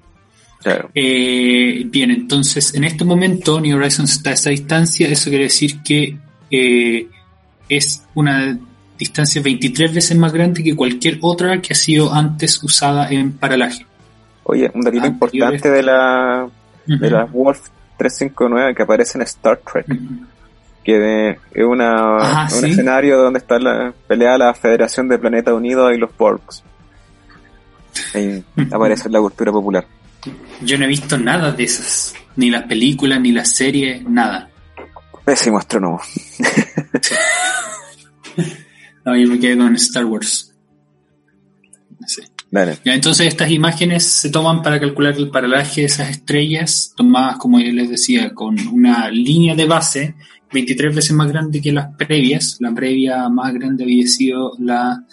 Claro. 0.63 0.91
Eh, 0.95 1.85
bien, 1.87 2.11
entonces 2.11 2.75
en 2.75 2.85
este 2.85 3.05
momento 3.05 3.61
New 3.61 3.77
Horizons 3.77 4.13
está 4.13 4.31
a 4.31 4.33
esa 4.33 4.49
distancia, 4.49 5.07
eso 5.09 5.29
quiere 5.29 5.45
decir 5.45 5.83
que 5.83 6.17
eh, 6.51 7.07
es 7.69 8.03
una 8.15 8.59
distancia 8.99 9.43
23 9.43 9.95
veces 9.95 10.17
más 10.17 10.33
grande 10.33 10.63
que 10.63 10.75
cualquier 10.77 11.19
otra 11.21 11.61
que 11.61 11.73
ha 11.73 11.77
sido 11.77 12.13
antes 12.15 12.63
usada 12.63 13.09
en 13.11 13.33
paralaje. 13.33 13.85
Oye, 14.45 14.71
un 14.75 14.83
datito 14.83 15.05
Anteriores. 15.07 15.55
importante 15.55 15.71
de 15.71 15.83
la, 15.83 16.49
de 16.87 16.95
Ujú. 16.97 17.05
la 17.07 17.25
Wolf 17.25 17.61
359 17.99 18.75
que 18.75 18.83
aparece 18.83 19.19
en 19.19 19.23
Star 19.23 19.59
Trek. 19.59 19.87
Que 20.85 21.31
es 21.53 21.65
una, 21.65 22.19
Ah, 22.19 22.49
un 22.53 22.61
¿sí? 22.61 22.71
escenario 22.71 23.17
donde 23.19 23.39
está 23.39 23.59
la 23.59 23.93
pelea 24.07 24.37
la 24.37 24.53
Federación 24.53 25.09
de 25.09 25.19
Planeta 25.19 25.55
Unido 25.55 25.91
y 25.93 25.97
los 25.99 26.15
Borgs. 26.17 26.63
Ahí 28.15 28.45
aparece 28.71 29.07
en 29.09 29.13
la 29.13 29.21
cultura 29.21 29.51
popular. 29.51 29.87
Yo 30.61 30.77
no 30.79 30.85
he 30.85 30.89
visto 30.89 31.17
nada 31.17 31.53
de 31.53 31.65
esas, 31.65 32.15
ni 32.37 32.51
las 32.51 32.65
películas, 32.65 33.21
ni 33.21 33.33
las 33.33 33.51
series, 33.55 34.03
nada. 34.09 34.51
Pésimo 35.25 35.57
astrónomo. 35.59 36.01
No, 39.05 39.17
yo 39.17 39.29
me 39.29 39.39
quedé 39.39 39.57
con 39.57 39.75
Star 39.77 40.05
Wars. 40.05 40.55
Dale. 42.51 42.79
Ya, 42.85 42.95
entonces 42.95 43.27
estas 43.27 43.51
imágenes 43.51 44.05
se 44.05 44.31
toman 44.31 44.63
para 44.63 44.79
calcular 44.79 45.15
el 45.17 45.31
paralaje 45.31 45.81
de 45.81 45.87
esas 45.89 46.11
estrellas, 46.11 46.93
tomadas, 46.97 47.37
como 47.37 47.59
yo 47.59 47.73
les 47.73 47.91
decía, 47.91 48.33
con 48.33 48.57
una 48.69 49.11
línea 49.11 49.55
de 49.57 49.67
base 49.67 50.15
23 50.53 50.95
veces 50.95 51.13
más 51.13 51.29
grande 51.29 51.61
que 51.61 51.73
las 51.73 51.95
previas. 51.97 52.57
La 52.61 52.73
previa 52.73 53.29
más 53.29 53.53
grande 53.53 53.85
había 53.85 54.07
sido 54.07 54.53
la 54.59 55.05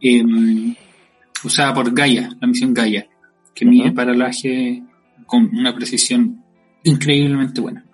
em, 0.00 0.74
usada 1.44 1.72
por 1.72 1.94
Gaia, 1.94 2.28
la 2.40 2.46
misión 2.46 2.74
Gaia, 2.74 3.06
que 3.54 3.64
mide 3.64 3.92
paralaje 3.92 4.82
con 5.26 5.48
una 5.54 5.74
precisión 5.74 6.42
increíblemente 6.82 7.60
buena. 7.60 7.84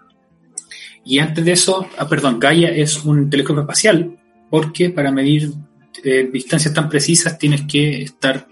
Y 1.05 1.19
antes 1.19 1.45
de 1.45 1.53
eso, 1.53 1.87
ah, 1.99 2.09
perdón, 2.09 2.41
Gaia 2.41 2.71
es 2.71 3.05
un 3.05 3.31
telescopio 3.31 3.63
espacial, 3.63 4.19
porque 4.51 4.91
para 4.91 5.11
medir 5.11 5.51
eh, 6.05 6.29
distancias 6.33 6.75
tan 6.75 6.89
precisas 6.89 7.39
tienes 7.39 7.63
que 7.63 8.03
estar 8.03 8.47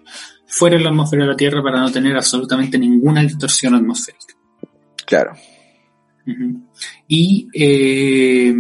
fuera 0.47 0.77
de 0.77 0.85
la 0.85 0.91
atmósfera 0.91 1.25
de 1.25 1.31
la 1.31 1.37
Tierra 1.37 1.63
para 1.63 1.81
no 1.81 1.91
tener 1.91 2.17
absolutamente 2.17 2.79
ninguna 2.79 3.23
distorsión 3.23 3.75
atmosférica. 3.75 4.35
Claro. 5.07 5.33
Y 7.07 7.49
eh, 7.53 8.55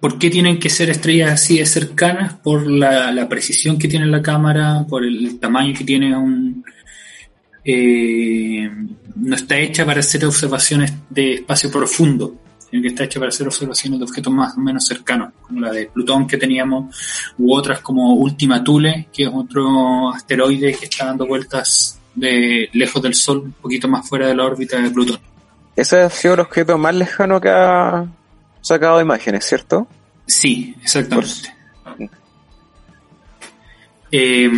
¿por 0.00 0.18
qué 0.18 0.30
tienen 0.30 0.58
que 0.58 0.70
ser 0.70 0.90
estrellas 0.90 1.32
así 1.32 1.58
de 1.58 1.66
cercanas? 1.66 2.34
Por 2.34 2.70
la, 2.70 3.12
la 3.12 3.28
precisión 3.28 3.78
que 3.78 3.88
tiene 3.88 4.06
la 4.06 4.22
cámara, 4.22 4.86
por 4.88 5.04
el 5.04 5.38
tamaño 5.38 5.74
que 5.76 5.84
tiene 5.84 6.16
un... 6.16 6.64
eh, 7.64 8.70
no 9.16 9.34
está 9.34 9.58
hecha 9.58 9.84
para 9.84 10.00
hacer 10.00 10.24
observaciones 10.24 10.94
de 11.10 11.34
espacio 11.34 11.70
profundo, 11.70 12.40
sino 12.70 12.82
que 12.82 12.88
está 12.88 13.04
hecha 13.04 13.18
para 13.18 13.30
hacer 13.30 13.46
observaciones 13.46 13.98
de 13.98 14.04
objetos 14.04 14.32
más 14.32 14.56
o 14.56 14.60
menos 14.60 14.86
cercanos, 14.86 15.32
como 15.42 15.60
la 15.60 15.72
de 15.72 15.86
Plutón 15.86 16.26
que 16.26 16.36
teníamos, 16.36 17.32
u 17.38 17.54
otras 17.54 17.80
como 17.80 18.14
Ultima 18.14 18.62
Thule, 18.62 19.08
que 19.12 19.24
es 19.24 19.30
otro 19.32 20.10
asteroide 20.10 20.74
que 20.74 20.84
está 20.84 21.06
dando 21.06 21.26
vueltas 21.26 21.98
de 22.14 22.68
lejos 22.72 23.02
del 23.02 23.14
Sol, 23.14 23.38
un 23.38 23.52
poquito 23.52 23.88
más 23.88 24.08
fuera 24.08 24.28
de 24.28 24.34
la 24.34 24.44
órbita 24.44 24.78
de 24.80 24.90
Plutón. 24.90 25.18
Ese 25.76 26.00
ha 26.02 26.10
sido 26.10 26.34
el 26.34 26.40
objeto 26.40 26.78
más 26.78 26.94
lejano 26.94 27.40
que 27.40 27.48
ha 27.48 28.06
sacado 28.60 29.00
imágenes, 29.00 29.44
¿cierto? 29.44 29.88
Sí, 30.26 30.74
exactamente. 30.82 31.54
Eh, 34.12 34.50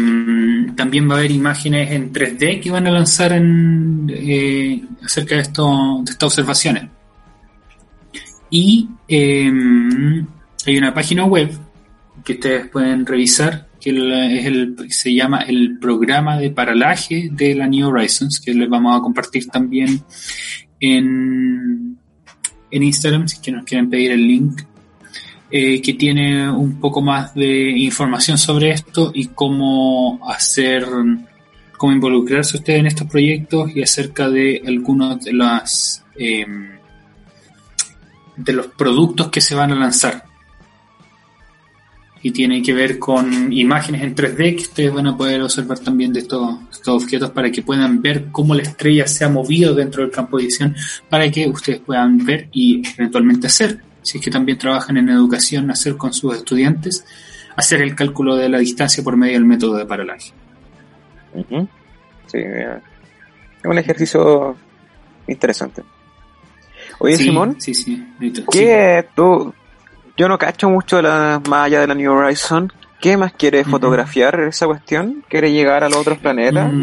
también 0.75 1.09
va 1.09 1.15
a 1.15 1.19
haber 1.19 1.31
imágenes 1.31 1.91
en 1.91 2.13
3D 2.13 2.61
que 2.61 2.71
van 2.71 2.87
a 2.87 2.91
lanzar 2.91 3.33
en, 3.33 4.11
eh, 4.11 4.83
acerca 5.05 5.35
de, 5.35 5.43
esto, 5.43 6.01
de 6.03 6.11
estas 6.11 6.27
observaciones. 6.27 6.85
Y 8.53 8.87
eh, 9.09 9.51
hay 10.67 10.79
una 10.79 10.93
página 10.95 11.25
web 11.25 11.51
que 12.23 12.35
ustedes 12.35 12.69
pueden 12.69 13.05
revisar 13.07 13.67
que 13.81 13.91
es 13.91 14.47
el, 14.47 14.77
se 14.91 15.13
llama 15.13 15.41
el 15.41 15.79
programa 15.81 16.39
de 16.39 16.51
paralaje 16.51 17.31
de 17.33 17.55
la 17.57 17.67
New 17.67 17.89
Horizons, 17.89 18.41
que 18.41 18.55
les 18.55 18.69
vamos 18.69 18.97
a 18.97 19.01
compartir 19.01 19.49
también 19.49 20.01
en, 20.79 21.99
en 22.71 22.83
Instagram, 22.83 23.27
si 23.27 23.51
nos 23.51 23.65
quieren 23.65 23.91
pedir 23.91 24.13
el 24.13 24.25
link 24.25 24.63
eh, 25.51 25.83
que 25.83 25.95
tiene 25.95 26.49
un 26.49 26.79
poco 26.79 27.03
más 27.03 27.35
de 27.35 27.71
información 27.71 28.39
sobre 28.39 28.71
esto 28.71 29.11
y 29.13 29.27
cómo 29.29 30.21
hacer, 30.31 30.87
cómo 31.77 31.93
involucrarse 31.93 32.59
usted 32.59 32.75
en 32.75 32.87
estos 32.87 33.09
proyectos 33.09 33.75
y 33.75 33.83
acerca 33.83 34.31
de 34.31 34.63
algunos 34.65 35.25
de 35.25 35.33
las 35.33 36.05
eh, 36.15 36.47
de 38.45 38.53
los 38.53 38.67
productos 38.67 39.29
que 39.29 39.41
se 39.41 39.55
van 39.55 39.73
a 39.73 39.75
lanzar. 39.75 40.25
Y 42.25 42.31
tiene 42.31 42.63
que 42.63 42.73
ver 42.73 42.99
con 43.01 43.53
imágenes 43.53 44.03
en 44.03 44.15
3D 44.15 44.57
que 44.57 44.63
ustedes 44.63 44.95
van 44.95 45.09
a 45.09 45.17
poder 45.17 45.43
observar 45.43 45.81
también 45.81 46.13
de 46.13 46.21
estos, 46.21 46.57
objetos 46.87 47.31
para 47.31 47.51
que 47.51 47.63
puedan 47.63 48.01
ver 48.01 48.27
cómo 48.31 48.55
la 48.55 48.63
estrella 48.63 49.09
se 49.09 49.25
ha 49.25 49.29
movido 49.29 49.75
dentro 49.75 50.03
del 50.03 50.13
campo 50.13 50.39
de 50.39 50.45
visión 50.45 50.77
para 51.09 51.29
que 51.31 51.49
ustedes 51.49 51.81
puedan 51.81 52.25
ver 52.25 52.49
y 52.53 52.83
eventualmente 52.97 53.49
hacer 53.49 53.81
si 54.03 54.19
es 54.19 54.25
que 54.25 54.31
también 54.31 54.59
trabajan 54.59 54.97
en 54.97 55.09
educación, 55.09 55.71
hacer 55.71 55.97
con 55.97 56.13
sus 56.13 56.37
estudiantes, 56.37 57.05
hacer 57.57 57.81
el 57.81 57.95
cálculo 57.95 58.37
de 58.37 58.49
la 58.49 58.59
distancia 58.59 59.03
por 59.03 59.17
medio 59.17 59.35
del 59.35 59.45
método 59.45 59.77
de 59.77 59.87
paralaje. 59.87 60.33
Sí, 62.27 62.39
es 62.39 63.65
un 63.65 63.79
ejercicio 63.79 64.57
interesante. 65.29 65.83
Oye, 67.05 67.17
Sí, 67.17 67.25
Simón, 67.25 67.57
Sí, 67.59 67.75
sí. 67.75 68.03
¿qué 68.51 69.07
tú? 69.15 69.53
Yo 70.17 70.29
no 70.29 70.39
cacho 70.39 70.69
mucho 70.71 70.97
de 70.97 71.03
la, 71.03 71.41
más 71.49 71.67
allá 71.67 71.81
de 71.81 71.87
la 71.87 71.95
New 71.95 72.13
Horizon. 72.13 72.73
¿Qué 73.01 73.17
más 73.17 73.33
quiere 73.33 73.63
Ujú. 73.63 73.71
fotografiar 73.73 74.39
esa 74.49 74.67
cuestión? 74.67 75.25
¿Quiere 75.29 75.51
llegar 75.51 75.83
a 75.83 75.89
los 75.89 75.99
otros 75.99 76.19
sí. 76.19 76.23
planetas? 76.23 76.73
Mm, 76.73 76.81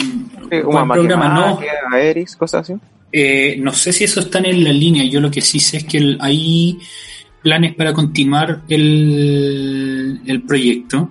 Sí, 0.52 0.62
¿cuál 0.66 0.92
a 0.92 0.94
programa 0.96 1.30
no? 1.30 1.60
A 1.92 2.00
Eris, 2.02 2.36
cosas 2.36 2.62
así. 2.70 2.80
Eh, 3.12 3.56
no 3.60 3.72
sé 3.72 3.94
si 3.94 4.04
eso 4.04 4.20
está 4.20 4.40
en 4.40 4.64
la 4.64 4.72
línea. 4.74 5.04
Yo 5.06 5.22
lo 5.22 5.32
que 5.32 5.42
sí 5.42 5.60
sé 5.60 5.78
es 5.78 5.84
que 5.86 5.98
el- 6.00 6.18
hay 6.22 6.80
planes 7.42 7.74
para 7.76 7.94
continuar 7.94 8.62
el, 8.68 10.20
el 10.26 10.42
proyecto. 10.42 11.10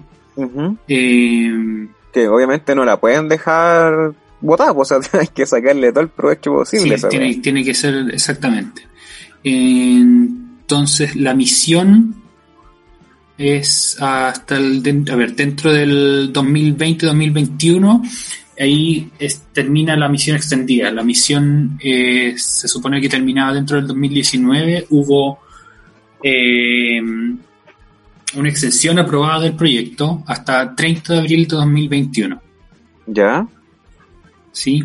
Eh, 0.89 1.87
Que 2.13 2.29
obviamente 2.29 2.75
no 2.75 2.85
la 2.85 2.99
pueden 2.99 3.29
dejar 3.29 4.13
botada, 4.41 4.75
pues, 4.75 4.93
o 4.93 5.03
sea, 5.03 5.21
hay 5.21 5.29
que 5.29 5.47
sacarle 5.47 5.91
todo 5.93 6.01
el 6.03 6.09
provecho 6.11 6.53
posible. 6.53 6.99
Sí, 6.99 7.37
tiene 7.41 7.65
que 7.65 7.75
ser 7.75 7.95
exactamente. 8.13 8.83
Entonces, 9.45 11.17
la 11.17 11.35
misión 11.35 12.15
es 13.37 13.97
hasta 14.01 14.57
el. 14.57 14.83
A 15.11 15.17
ver, 15.17 15.35
dentro 15.35 15.73
del 15.73 16.33
2020-2021, 16.33 18.03
ahí 18.59 19.11
es- 19.19 19.43
termina 19.53 19.97
la 19.97 20.09
misión 20.09 20.37
extendida. 20.37 20.91
La 20.91 21.03
misión 21.05 21.79
eh, 21.83 22.35
se 22.37 22.69
supone 22.69 23.01
que 23.01 23.09
terminaba 23.09 23.55
dentro 23.55 23.77
del 23.77 23.87
2019. 23.87 24.87
Hubo 24.91 25.39
eh, 26.23 27.01
una 28.35 28.49
extensión 28.49 28.99
aprobada 28.99 29.41
del 29.41 29.55
proyecto 29.55 30.23
hasta 30.27 30.75
30 30.75 31.13
de 31.15 31.19
abril 31.21 31.47
de 31.47 31.57
2021. 31.57 32.43
¿Ya? 33.07 33.47
¿sí? 34.53 34.85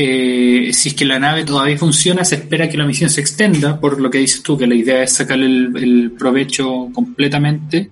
Eh, 0.00 0.70
si 0.72 0.90
es 0.90 0.94
que 0.94 1.04
la 1.04 1.18
nave 1.18 1.44
todavía 1.44 1.76
funciona, 1.76 2.24
se 2.24 2.36
espera 2.36 2.68
que 2.68 2.76
la 2.78 2.86
misión 2.86 3.10
se 3.10 3.20
extenda, 3.20 3.80
por 3.80 4.00
lo 4.00 4.08
que 4.08 4.18
dices 4.18 4.44
tú, 4.44 4.56
que 4.56 4.66
la 4.68 4.76
idea 4.76 5.02
es 5.02 5.12
sacarle 5.12 5.46
el, 5.46 5.76
el 5.76 6.12
provecho 6.12 6.88
completamente. 6.94 7.90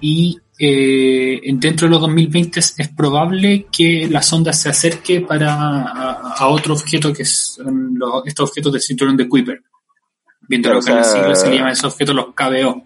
Y 0.00 0.38
eh, 0.58 1.38
en- 1.44 1.60
dentro 1.60 1.86
de 1.86 1.90
los 1.90 2.00
2020 2.00 2.60
es, 2.60 2.74
es 2.78 2.88
probable 2.88 3.66
que 3.70 4.08
la 4.10 4.22
sonda 4.22 4.54
se 4.54 4.70
acerque 4.70 5.20
para 5.20 5.52
a, 5.82 6.12
a 6.38 6.46
otro 6.48 6.72
objeto 6.72 7.12
que 7.12 7.26
son 7.26 7.92
los, 7.98 8.26
estos 8.26 8.48
objetos 8.48 8.72
del 8.72 8.80
cinturón 8.80 9.14
de 9.18 9.28
Kuiper. 9.28 9.60
Viendo 10.48 10.72
lo 10.72 10.80
que 10.80 10.92
en 10.92 10.98
o 10.98 11.04
sea- 11.04 11.12
siglas 11.12 11.40
se 11.42 11.50
le 11.50 11.56
llaman 11.56 11.72
esos 11.72 11.92
objetos 11.92 12.14
los 12.14 12.26
KBO, 12.34 12.84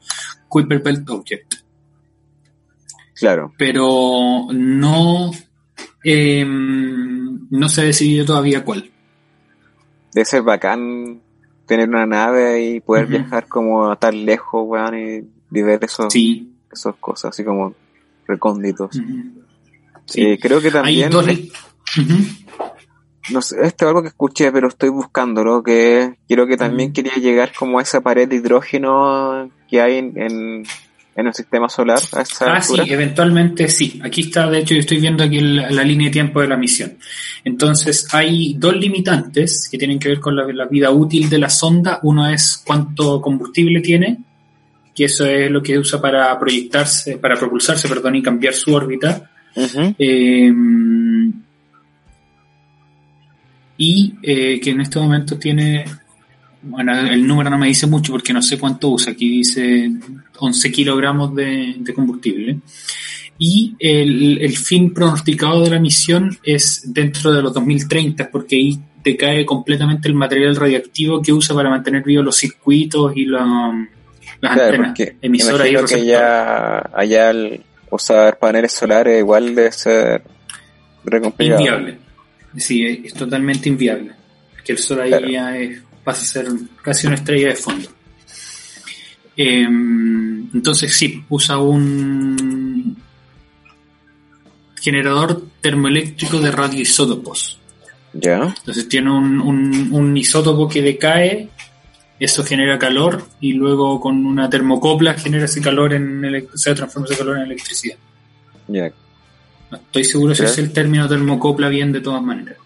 Kuiper 0.48 0.80
Belt 0.82 1.08
Object 1.10 1.54
Claro. 3.14 3.52
pero 3.56 4.48
no 4.52 5.30
eh, 6.04 6.44
no 7.50 7.68
se 7.68 7.80
ha 7.80 7.84
decidido 7.84 8.24
todavía 8.24 8.64
cuál. 8.64 8.90
Debe 10.12 10.24
ser 10.24 10.42
bacán 10.42 11.20
tener 11.66 11.88
una 11.88 12.06
nave 12.06 12.64
y 12.64 12.80
poder 12.80 13.06
viajar 13.06 13.48
como 13.48 13.96
tan 13.96 14.24
lejos, 14.24 14.62
weón, 14.66 14.94
y, 14.98 15.58
y 15.58 15.62
ver 15.62 15.82
esos, 15.84 16.12
Sí. 16.12 16.52
esas 16.72 16.94
cosas 16.96 17.30
así 17.30 17.44
como 17.44 17.74
recónditos. 18.26 18.96
Sí. 20.06 20.22
Eh, 20.22 20.38
creo 20.40 20.60
que 20.60 20.68
Hay 20.68 20.72
también, 20.72 21.10
dos. 21.10 21.26
eh, 21.28 21.48
Ujú. 21.98 22.14
no 23.32 23.42
sé, 23.42 23.56
esto 23.62 23.84
es 23.84 23.88
algo 23.88 24.02
que 24.02 24.08
escuché, 24.08 24.52
pero 24.52 24.68
estoy 24.68 24.88
buscándolo, 24.90 25.62
que 25.62 26.16
creo 26.28 26.46
que 26.46 26.56
también 26.56 26.90
Ujú. 26.90 26.94
quería 26.94 27.14
llegar 27.16 27.52
como 27.58 27.78
a 27.78 27.82
esa 27.82 28.00
pared 28.00 28.28
de 28.28 28.36
hidrógeno 28.36 29.50
que 29.68 29.80
hay 29.80 29.98
en, 29.98 30.12
en, 30.16 30.62
en 31.16 31.26
el 31.26 31.34
sistema 31.34 31.68
solar 31.68 31.98
a 32.12 32.20
esa 32.20 32.56
Ah, 32.56 32.60
sí, 32.60 32.74
eventualmente 32.86 33.68
sí. 33.68 34.00
Aquí 34.04 34.22
está, 34.22 34.50
de 34.50 34.58
hecho, 34.58 34.74
yo 34.74 34.80
estoy 34.80 35.00
viendo 35.00 35.24
aquí 35.24 35.40
la, 35.40 35.70
la 35.70 35.82
línea 35.82 36.08
de 36.08 36.12
tiempo 36.12 36.40
de 36.40 36.48
la 36.48 36.56
misión. 36.56 36.98
Entonces, 37.44 38.06
hay 38.12 38.54
dos 38.54 38.76
limitantes 38.76 39.68
que 39.70 39.78
tienen 39.78 39.98
que 39.98 40.08
ver 40.10 40.20
con 40.20 40.36
la, 40.36 40.46
la 40.52 40.66
vida 40.66 40.90
útil 40.90 41.30
de 41.30 41.38
la 41.38 41.48
sonda. 41.48 42.00
Uno 42.02 42.28
es 42.28 42.62
cuánto 42.64 43.20
combustible 43.20 43.80
tiene, 43.80 44.18
que 44.94 45.04
eso 45.04 45.24
es 45.26 45.50
lo 45.50 45.62
que 45.62 45.78
usa 45.78 46.00
para 46.00 46.38
proyectarse, 46.38 47.18
para 47.18 47.36
propulsarse, 47.36 47.88
perdón, 47.88 48.16
y 48.16 48.22
cambiar 48.22 48.54
su 48.54 48.74
órbita. 48.74 49.30
Eh, 49.98 50.52
y 53.78 54.14
eh, 54.22 54.60
que 54.60 54.70
en 54.70 54.80
este 54.80 54.98
momento 54.98 55.38
tiene, 55.38 55.84
bueno, 56.66 56.98
el 56.98 57.26
número 57.26 57.50
no 57.50 57.58
me 57.58 57.68
dice 57.68 57.86
mucho 57.86 58.12
porque 58.12 58.32
no 58.32 58.42
sé 58.42 58.58
cuánto 58.58 58.88
usa, 58.90 59.12
aquí 59.12 59.28
dice 59.38 59.90
11 60.38 60.72
kilogramos 60.72 61.34
de, 61.34 61.76
de 61.78 61.94
combustible. 61.94 62.58
Y 63.38 63.74
el, 63.78 64.38
el 64.40 64.56
fin 64.56 64.94
pronosticado 64.94 65.62
de 65.62 65.70
la 65.70 65.78
misión 65.78 66.36
es 66.42 66.82
dentro 66.92 67.32
de 67.32 67.42
los 67.42 67.52
2030, 67.52 68.30
porque 68.30 68.56
ahí 68.56 68.78
decae 69.04 69.44
completamente 69.44 70.08
el 70.08 70.14
material 70.14 70.56
radioactivo 70.56 71.20
que 71.22 71.32
usa 71.32 71.54
para 71.54 71.68
mantener 71.70 72.02
vivos 72.02 72.24
los 72.24 72.36
circuitos 72.36 73.12
y 73.16 73.26
la- 73.26 73.88
las 74.40 74.52
Claro, 74.54 74.84
antenas 74.84 75.16
emisoras 75.22 75.68
y 75.68 75.94
que 75.94 76.04
ya 76.06 76.78
allá 76.92 77.30
el- 77.30 77.60
usar 77.90 78.38
paneles 78.38 78.72
solares 78.72 79.18
igual 79.20 79.54
de 79.54 79.70
ser. 79.72 80.22
Inviable. 81.38 81.98
Sí, 82.56 82.84
es 83.04 83.14
totalmente 83.14 83.68
inviable. 83.68 84.12
Que 84.64 84.72
el 84.72 84.78
sol 84.78 85.00
ahí 85.02 85.10
Claro. 85.10 85.28
ya 85.28 85.56
es- 85.58 85.82
pasa 86.06 86.22
a 86.22 86.24
ser 86.24 86.46
casi 86.82 87.06
una 87.08 87.16
estrella 87.16 87.48
de 87.48 87.56
fondo. 87.56 87.88
Em, 89.36 90.48
entonces 90.54 90.94
sí, 90.96 91.22
usa 91.28 91.58
un 91.58 92.96
generador 94.80 95.42
termoeléctrico 95.60 96.38
de 96.40 96.50
radioisótopos. 96.52 97.58
Ya, 98.14 98.54
Entonces 98.58 98.88
tiene 98.88 99.10
un, 99.10 99.40
un- 99.40 99.88
un 99.92 100.16
isótopo 100.16 100.68
que 100.68 100.80
decae, 100.80 101.50
eso 102.18 102.44
genera 102.44 102.78
calor 102.78 103.26
y 103.40 103.52
luego 103.52 104.00
con 104.00 104.24
una 104.24 104.48
termocopla 104.48 105.14
genera 105.14 105.44
ese 105.44 105.60
calor 105.60 105.92
en 105.92 106.22
elec- 106.22 106.48
se 106.54 106.74
transforma 106.74 107.08
ese 107.08 107.18
calor 107.18 107.36
en 107.38 107.42
electricidad. 107.42 107.96
ya. 108.68 108.90
No 109.68 109.78
estoy 109.78 110.04
seguro 110.04 110.32
si 110.32 110.44
es 110.44 110.58
el 110.58 110.72
término 110.72 111.08
termocopla 111.08 111.68
bien 111.68 111.90
de 111.90 112.00
todas 112.00 112.22
maneras. 112.22 112.56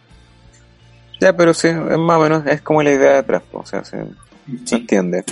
Ya, 1.20 1.36
pero 1.36 1.52
sí, 1.55 1.68
es 1.68 1.98
más 1.98 2.18
o 2.18 2.20
menos, 2.22 2.47
es 2.47 2.62
como 2.62 2.82
la 2.82 2.92
idea 2.92 3.22
de 3.22 3.40
po, 3.40 3.59
o 3.60 3.66
sea, 3.66 3.84
se, 3.84 3.98
se 3.98 4.05
Sí. 4.64 4.74
entiende. 4.76 5.24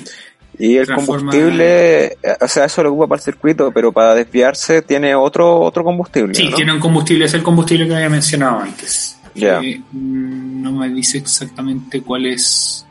Y 0.59 0.77
el 0.77 0.86
Transforma- 0.86 1.06
combustible, 1.31 2.05
eh, 2.06 2.16
o 2.40 2.48
sea, 2.48 2.65
eso 2.65 2.82
lo 2.82 2.90
ocupa 2.90 3.06
para 3.09 3.19
el 3.20 3.24
circuito, 3.24 3.70
pero 3.73 3.93
para 3.93 4.15
desviarse 4.15 4.82
tiene 4.82 5.15
otro 5.15 5.60
otro 5.60 5.85
combustible, 5.85 6.35
Sí, 6.35 6.48
¿no? 6.51 6.56
tiene 6.56 6.73
un 6.73 6.81
combustible, 6.81 7.24
es 7.27 7.35
el 7.35 7.43
combustible 7.43 7.86
que 7.86 7.94
había 7.94 8.09
mencionado 8.10 8.59
antes. 8.60 9.16
Ya. 9.35 9.60
Eh, 9.60 9.81
no 9.93 10.73
me 10.73 10.89
dice 10.90 11.19
exactamente 11.19 12.02
cuál 12.02 12.27
es, 12.27 12.85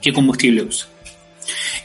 qué 0.00 0.12
combustible 0.12 0.62
usa. 0.62 0.88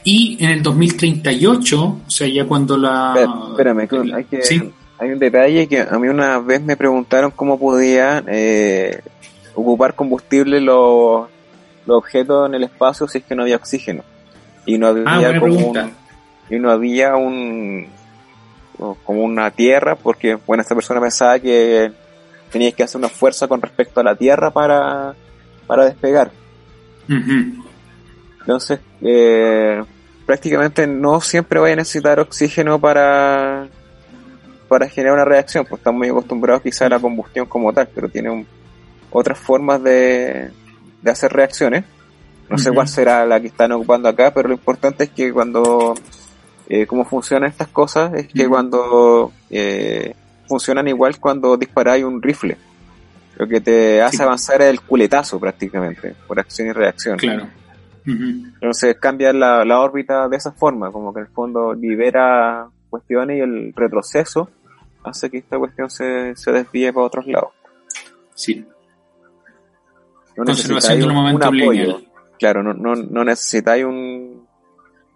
Y 0.03 0.37
en 0.39 0.51
el 0.51 0.61
2038, 0.61 1.83
o 1.83 2.11
sea, 2.11 2.27
ya 2.27 2.45
cuando 2.45 2.77
la... 2.77 3.15
Espérame, 3.51 3.87
que 3.87 4.13
hay 4.13 4.23
que... 4.25 4.43
Sí, 4.43 4.71
Hay 4.99 5.09
un 5.11 5.17
detalle 5.19 5.67
que 5.67 5.81
a 5.81 5.97
mí 5.97 6.07
una 6.07 6.37
vez 6.39 6.61
me 6.61 6.77
preguntaron 6.77 7.31
cómo 7.31 7.57
podía 7.59 8.23
eh, 8.27 9.01
ocupar 9.56 9.95
combustible 9.95 10.60
los, 10.61 11.27
los 11.86 11.98
objetos 11.98 12.48
en 12.48 12.56
el 12.56 12.64
espacio 12.64 13.07
si 13.07 13.19
es 13.19 13.23
que 13.23 13.36
no 13.36 13.44
había 13.44 13.56
oxígeno. 13.56 14.03
Y 14.65 14.77
no 14.77 14.88
había 14.88 15.03
Ah, 15.06 15.40
como 15.40 15.56
un, 15.56 15.91
y 16.49 16.60
no 16.60 16.72
había 16.72 17.15
un 17.15 17.88
como 19.06 19.23
una 19.23 19.52
tierra, 19.52 19.95
porque 19.95 20.36
bueno 20.36 20.61
esta 20.61 20.76
persona 20.76 20.99
pensaba 20.99 21.40
que 21.40 21.91
tenías 22.52 22.73
que 22.73 22.84
hacer 22.84 22.99
una 22.99 23.07
fuerza 23.10 23.48
con 23.48 23.61
respecto 23.61 23.99
a 24.02 24.03
la 24.03 24.15
tierra 24.15 24.52
para, 24.52 25.15
para 25.65 25.86
despegar. 25.86 26.32
Entonces, 28.41 28.80
eh, 29.02 29.82
prácticamente 30.26 30.88
no 30.88 31.22
siempre 31.22 31.60
vaya 31.60 31.73
a 31.73 31.77
necesitar 31.77 32.19
oxígeno 32.19 32.80
para, 32.80 33.68
para 34.68 34.88
generar 34.90 35.14
una 35.15 35.26
reacción, 35.26 35.65
pues 35.65 35.80
estamos 35.80 35.99
muy 35.99 36.10
acostumbrados 36.10 36.61
quizá 36.61 36.86
a 36.88 36.90
la 36.90 36.99
combustión 36.99 37.45
como 37.48 37.72
tal, 37.73 37.88
pero 37.94 38.10
tiene 38.10 38.30
un- 38.30 38.48
otras 39.17 39.39
formas 39.39 39.81
de, 39.81 40.51
de 41.01 41.11
hacer 41.11 41.31
reacciones. 41.31 41.85
No 42.49 42.57
sé 42.57 42.71
cuál 42.71 42.87
será 42.87 43.25
la 43.25 43.39
que 43.39 43.47
están 43.47 43.71
ocupando 43.71 44.07
acá, 44.07 44.31
pero 44.33 44.49
lo 44.49 44.53
importante 44.55 45.05
es 45.05 45.09
que 45.09 45.33
cuando, 45.33 45.95
eh, 46.69 46.85
cómo 46.85 47.03
funcionan 47.05 47.49
estas 47.49 47.69
cosas, 47.69 48.13
es 48.13 48.27
que 48.27 48.47
cuando 48.47 49.31
eh, 49.49 50.13
funcionan 50.47 50.87
igual 50.87 51.19
cuando 51.19 51.57
disparáis 51.57 52.03
un 52.03 52.21
rifle. 52.21 52.57
Lo 53.37 53.47
que 53.47 53.61
te 53.61 54.01
hace 54.01 54.17
Sí. 54.17 54.23
avanzar 54.23 54.61
es 54.61 54.69
el 54.69 54.81
culetazo 54.81 55.39
prácticamente, 55.39 56.13
por 56.27 56.39
acción 56.39 56.67
y 56.67 56.71
reacción. 56.71 57.17
Claro. 57.17 57.47
Entonces 58.05 58.95
cambia 58.99 59.33
la, 59.33 59.65
la 59.65 59.79
órbita 59.79 60.27
de 60.29 60.37
esa 60.37 60.51
forma, 60.51 60.91
como 60.91 61.11
que 61.13 61.21
en 61.21 61.25
el 61.25 61.31
fondo 61.31 61.73
libera 61.73 62.67
cuestiones 62.91 63.37
y 63.37 63.41
el 63.41 63.73
retroceso 63.75 64.49
hace 65.03 65.29
que 65.31 65.39
esta 65.39 65.57
cuestión 65.57 65.89
se, 65.89 66.35
se 66.35 66.51
desvíe 66.51 66.93
para 66.93 67.07
otros 67.07 67.25
lados. 67.25 67.49
Sí. 68.35 68.65
No 70.38 70.44
Conservación 70.45 70.99
de 70.99 71.06
un 71.07 71.14
momento 71.14 71.45
apoyo. 71.45 71.72
lineal. 71.72 72.07
Claro, 72.38 72.64
no, 72.64 72.74
no, 72.74 72.95
no 72.95 73.24
necesitáis 73.24 73.86
un... 73.86 74.45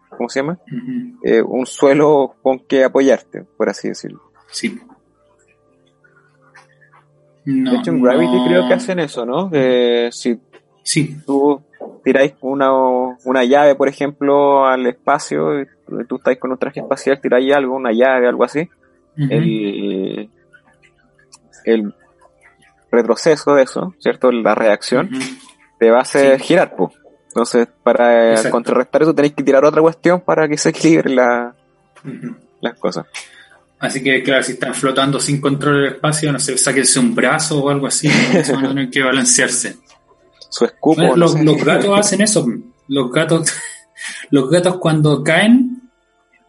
¿Cómo 0.09 0.29
se 0.29 0.39
llama? 0.39 0.57
Eh, 1.23 1.41
un 1.41 1.65
suelo 1.65 2.35
con 2.41 2.59
que 2.59 2.83
apoyarte, 2.83 3.43
por 3.57 3.69
así 3.69 3.89
decirlo. 3.89 4.21
Sí. 4.51 4.79
No, 7.45 7.71
de 7.71 7.77
hecho, 7.77 7.91
en 7.91 8.01
Gravity 8.01 8.35
no- 8.35 8.45
creo 8.45 8.67
que 8.67 8.73
hacen 8.73 8.99
eso, 8.99 9.25
¿no? 9.25 9.49
Que 9.49 10.09
si 10.11 10.39
Sí, 10.83 11.17
tú 11.25 11.61
tiráis 12.03 12.33
una, 12.41 12.71
una 13.25 13.43
llave, 13.43 13.75
por 13.75 13.87
ejemplo, 13.87 14.65
al 14.65 14.87
espacio, 14.87 15.61
y 15.61 15.65
tú 16.07 16.15
estás 16.15 16.37
con 16.37 16.51
un 16.51 16.57
traje 16.57 16.79
espacial, 16.79 17.19
tiráis 17.21 17.53
algo, 17.53 17.75
una 17.75 17.91
llave, 17.91 18.27
algo 18.27 18.43
así, 18.43 18.67
el, 19.17 20.29
el 21.65 21.93
retroceso 22.91 23.55
de 23.55 23.63
eso, 23.63 23.93
¿cierto? 23.99 24.31
La 24.31 24.55
reacción 24.55 25.09
te 25.79 25.89
va 25.91 25.99
a 25.99 26.01
hacer 26.01 26.39
Sí. 26.39 26.45
girar, 26.47 26.75
pues. 26.75 26.91
Entonces, 27.27 27.67
para 27.83 28.31
Exacto. 28.31 28.51
contrarrestar 28.51 29.03
eso 29.03 29.13
tenéis 29.13 29.33
que 29.35 29.43
tirar 29.43 29.63
otra 29.63 29.81
cuestión 29.81 30.21
para 30.21 30.47
que 30.47 30.57
se 30.57 30.73
la- 31.05 31.55
Ujú. 32.03 32.35
las 32.61 32.77
cosas. 32.79 33.05
Así 33.79 34.03
que, 34.03 34.21
claro, 34.23 34.43
si 34.43 34.53
están 34.53 34.73
flotando 34.73 35.19
sin 35.19 35.39
control 35.39 35.75
del 35.83 35.93
espacio, 35.93 36.31
no 36.33 36.39
sé, 36.39 36.57
sáquense 36.57 36.99
un 36.99 37.15
brazo 37.15 37.63
o 37.63 37.69
algo 37.69 37.87
así, 37.87 38.09
a 38.09 38.41
tener 38.43 38.89
que 38.89 39.01
balancearse. 39.03 39.77
Su 40.49 40.65
escupo. 40.65 40.95
Bueno, 40.95 41.11
no 41.11 41.15
los, 41.17 41.33
sé. 41.33 41.43
los 41.43 41.63
gatos 41.63 41.99
hacen 41.99 42.21
eso. 42.21 42.45
Los 42.87 43.11
gatos, 43.11 43.53
los 44.31 44.49
gatos 44.49 44.77
cuando 44.79 45.23
caen 45.23 45.83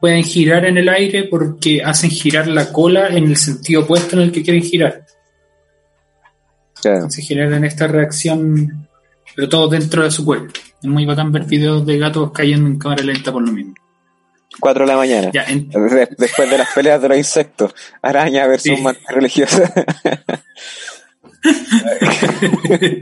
pueden 0.00 0.24
girar 0.24 0.64
en 0.64 0.78
el 0.78 0.88
aire 0.88 1.24
porque 1.24 1.82
hacen 1.84 2.10
girar 2.10 2.48
la 2.48 2.72
cola 2.72 3.08
en 3.08 3.24
el 3.24 3.36
sentido 3.36 3.82
opuesto 3.82 4.16
en 4.16 4.22
el 4.22 4.32
que 4.32 4.42
quieren 4.42 4.62
girar. 4.62 5.04
Claro. 6.82 7.10
Se 7.10 7.22
generan 7.22 7.64
esta 7.64 7.86
reacción, 7.86 8.88
pero 9.36 9.48
todo 9.48 9.68
dentro 9.68 10.02
de 10.04 10.10
su 10.10 10.24
cuerpo. 10.24 10.52
Es 10.82 10.88
muy 10.88 11.04
bacán 11.06 11.30
ver 11.32 11.44
videos 11.44 11.84
de 11.86 11.98
gatos 11.98 12.32
cayendo 12.32 12.66
en 12.68 12.78
cámara 12.78 13.02
lenta 13.04 13.30
por 13.32 13.42
lo 13.42 13.52
mismo. 13.52 13.74
4 14.58 14.84
de 14.84 14.90
la 14.92 14.96
mañana. 14.96 15.30
Ya, 15.32 15.44
en- 15.44 15.68
De- 15.70 16.08
después 16.18 16.50
de 16.50 16.58
las 16.58 16.68
peleas 16.74 17.00
de 17.00 17.08
los 17.08 17.16
insectos. 17.18 17.74
Araña 18.02 18.46
versus 18.46 18.76
Sí. 18.76 18.82
mantis 18.82 19.06
religiosa. 19.08 19.72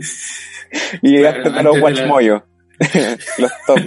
y 1.02 1.10
llegaste 1.10 1.42
Claro, 1.42 1.58
a 1.58 1.62
los 1.62 1.74
de 1.74 1.80
la- 1.80 1.84
Watchmoyo. 1.84 2.44
los 3.38 3.50
top 3.66 3.78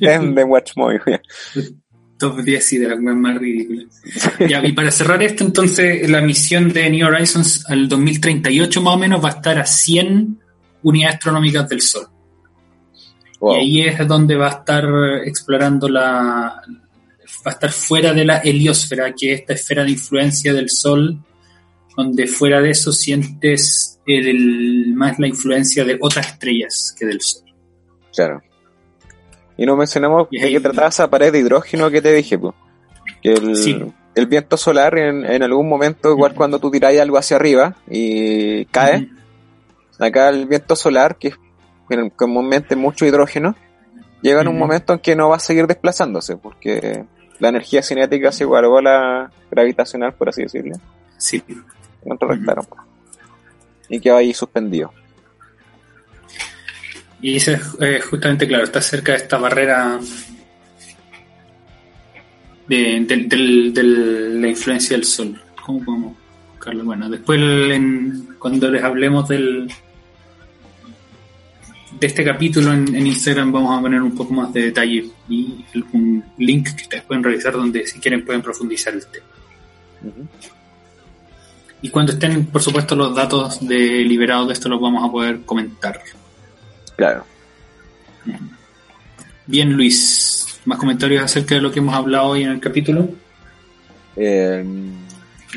10 0.00 0.34
de 0.34 0.44
Watchmoyo. 0.44 1.00
top 2.20 2.42
10 2.42 2.72
y 2.74 2.78
de 2.78 2.88
las 2.88 3.00
más 3.00 3.38
ridículas. 3.38 3.86
Ya, 4.48 4.64
y 4.64 4.72
para 4.72 4.90
cerrar 4.92 5.22
esto, 5.22 5.42
entonces, 5.44 6.08
la 6.08 6.20
misión 6.20 6.72
de 6.72 6.88
New 6.88 7.06
Horizons 7.06 7.64
al 7.68 7.88
2038 7.88 8.80
más 8.82 8.94
o 8.94 8.98
menos 8.98 9.24
va 9.24 9.28
a 9.30 9.32
estar 9.32 9.58
a 9.58 9.66
100 9.66 10.38
unidades 10.82 11.16
astronómicas 11.16 11.68
del 11.68 11.80
Sol. 11.80 12.06
Wow. 13.40 13.56
Y 13.56 13.58
ahí 13.58 13.88
es 13.88 14.06
donde 14.06 14.36
va 14.36 14.46
a 14.48 14.50
estar 14.60 14.84
explorando 15.24 15.88
la... 15.88 16.62
va 17.46 17.50
a 17.50 17.50
estar 17.50 17.72
fuera 17.72 18.12
de 18.12 18.24
la 18.24 18.38
heliosfera, 18.38 19.12
que 19.18 19.32
es 19.32 19.40
esta 19.40 19.54
esfera 19.54 19.82
de 19.84 19.90
influencia 19.92 20.52
del 20.52 20.68
Sol, 20.70 21.18
donde 21.96 22.26
fuera 22.26 22.60
de 22.60 22.70
eso 22.70 22.92
sientes 22.92 23.98
el- 24.06 24.92
más 24.94 25.18
la 25.18 25.26
influencia 25.28 25.84
de 25.84 25.96
otras 26.00 26.28
estrellas 26.28 26.94
que 26.98 27.06
del 27.06 27.20
Sol. 27.20 27.42
Claro. 28.14 28.42
Y 29.60 29.66
no 29.66 29.76
mencionamos 29.76 30.26
de 30.30 30.38
qué 30.38 30.58
trataba 30.58 30.88
esa 30.88 31.10
pared 31.10 31.30
de 31.30 31.40
hidrógeno 31.40 31.90
que 31.90 32.00
te 32.00 32.14
dije, 32.14 32.38
pues. 32.38 32.54
Que 33.20 33.34
el, 33.34 33.56
Sí. 33.56 33.78
el 34.14 34.26
viento 34.26 34.56
solar 34.56 34.96
en, 34.98 35.26
en 35.26 35.42
algún 35.42 35.68
momento, 35.68 36.10
igual 36.12 36.34
cuando 36.34 36.58
tú 36.58 36.70
tiráis 36.70 36.98
algo 36.98 37.18
hacia 37.18 37.36
arriba 37.36 37.76
y 37.86 38.64
cae, 38.66 39.10
acá 39.98 40.30
el 40.30 40.46
viento 40.46 40.76
solar, 40.76 41.16
que 41.16 41.28
es 41.28 41.34
comúnmente 42.16 42.74
mucho 42.74 43.04
hidrógeno, 43.04 43.54
llega 44.22 44.40
en 44.40 44.48
un 44.48 44.56
momento 44.58 44.94
en 44.94 44.98
que 45.00 45.14
no 45.14 45.28
va 45.28 45.36
a 45.36 45.40
seguir 45.40 45.66
desplazándose, 45.66 46.38
porque 46.38 47.04
la 47.38 47.50
energía 47.50 47.82
cinética 47.82 48.32
se 48.32 48.44
igualó 48.44 48.78
a 48.78 48.82
la 48.82 49.30
gravitacional, 49.50 50.14
por 50.14 50.30
así 50.30 50.40
decirlo, 50.44 50.76
Sí. 51.18 51.42
contrarrestaron. 52.02 52.64
Y 53.90 54.00
quedó 54.00 54.16
ahí 54.16 54.32
suspendido. 54.32 54.90
Y 57.22 57.36
ese 57.36 57.54
es 57.54 57.60
eh, 57.80 58.00
justamente, 58.00 58.46
claro, 58.48 58.64
está 58.64 58.80
cerca 58.80 59.12
de 59.12 59.18
esta 59.18 59.36
barrera 59.38 59.98
de, 62.66 64.36
la 64.40 64.48
influencia 64.48 64.96
del 64.96 65.04
sol. 65.04 65.40
¿Cómo 65.64 65.84
podemos 65.84 66.16
buscarlo? 66.52 66.84
Bueno, 66.84 67.08
después 67.10 67.38
en- 67.40 68.36
cuando 68.38 68.70
les 68.70 68.82
hablemos 68.82 69.28
del 69.28 69.70
de 71.98 72.06
este 72.06 72.24
capítulo 72.24 72.72
en, 72.72 72.94
en 72.94 73.06
Instagram 73.08 73.50
vamos 73.52 73.76
a 73.78 73.82
poner 73.82 74.00
un 74.00 74.14
poco 74.14 74.32
más 74.32 74.52
de 74.54 74.62
detalle 74.62 75.10
y 75.28 75.64
el- 75.74 75.84
un 75.92 76.24
link 76.38 76.68
que 76.74 76.82
ustedes 76.84 77.02
pueden 77.04 77.22
revisar 77.24 77.52
donde 77.52 77.86
si 77.86 77.98
quieren 77.98 78.24
pueden 78.24 78.40
profundizar 78.40 78.94
el 78.94 79.04
tema. 79.06 79.26
Y 81.82 81.88
cuando 81.88 82.12
estén, 82.12 82.46
por 82.46 82.62
supuesto, 82.62 82.94
los 82.94 83.14
datos 83.14 83.66
de 83.66 84.04
liberados 84.04 84.46
de 84.48 84.52
esto 84.54 84.68
los 84.68 84.80
vamos 84.80 85.06
a 85.06 85.10
poder 85.10 85.40
comentar. 85.42 86.00
Claro. 87.00 87.24
Bien, 89.46 89.72
Luis, 89.72 90.60
¿más 90.66 90.76
comentarios 90.78 91.22
acerca 91.24 91.54
de 91.54 91.62
lo 91.62 91.72
que 91.72 91.78
hemos 91.78 91.94
hablado 91.94 92.26
hoy 92.28 92.42
en 92.42 92.50
el 92.50 92.60
capítulo? 92.60 93.08
Eh, 94.16 94.62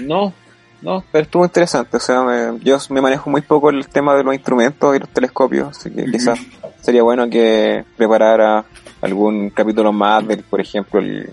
No, 0.02 0.34
no, 0.82 1.04
pero 1.12 1.24
estuvo 1.26 1.44
interesante. 1.44 1.98
O 1.98 2.00
sea, 2.00 2.24
me- 2.24 2.60
yo 2.64 2.78
me 2.92 3.02
manejo 3.02 3.30
muy 3.30 3.42
poco 3.42 3.70
el 3.72 3.86
tema 3.90 4.16
de 4.16 4.24
los 4.24 4.34
instrumentos 4.34 4.96
y 4.96 5.00
los 5.00 5.10
telescopios, 5.10 5.78
así 5.78 5.92
que 5.92 6.06
quizás 6.06 6.40
sería 6.82 7.04
bueno 7.04 7.30
que 7.30 7.84
preparara 7.98 8.64
algún 9.02 9.50
capítulo 9.50 9.92
más 9.92 10.26
del, 10.26 10.44
por 10.44 10.62
ejemplo, 10.62 11.02
el, 11.02 11.30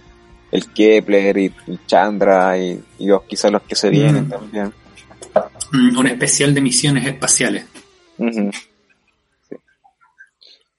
el 0.51 0.67
Kepler 0.73 1.39
y 1.39 1.55
el 1.69 1.87
Chandra 1.87 2.59
y, 2.59 2.83
y 2.99 3.07
los, 3.07 3.23
quizás 3.23 3.53
los 3.53 3.63
que 3.63 3.77
se 3.77 3.91
vienen 3.91 4.29
también. 4.29 4.73
Mm, 5.73 5.97
Un 5.99 6.07
especial 6.09 6.53
de 6.53 6.61
misiones 6.61 7.07
espaciales. 7.07 7.65
Ujú. 8.19 8.51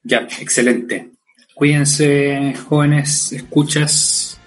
Ya, 0.03 0.27
excelente. 0.39 1.09
Cuídense, 1.53 2.55
jóvenes, 2.67 3.31
escuchas, 3.33 4.39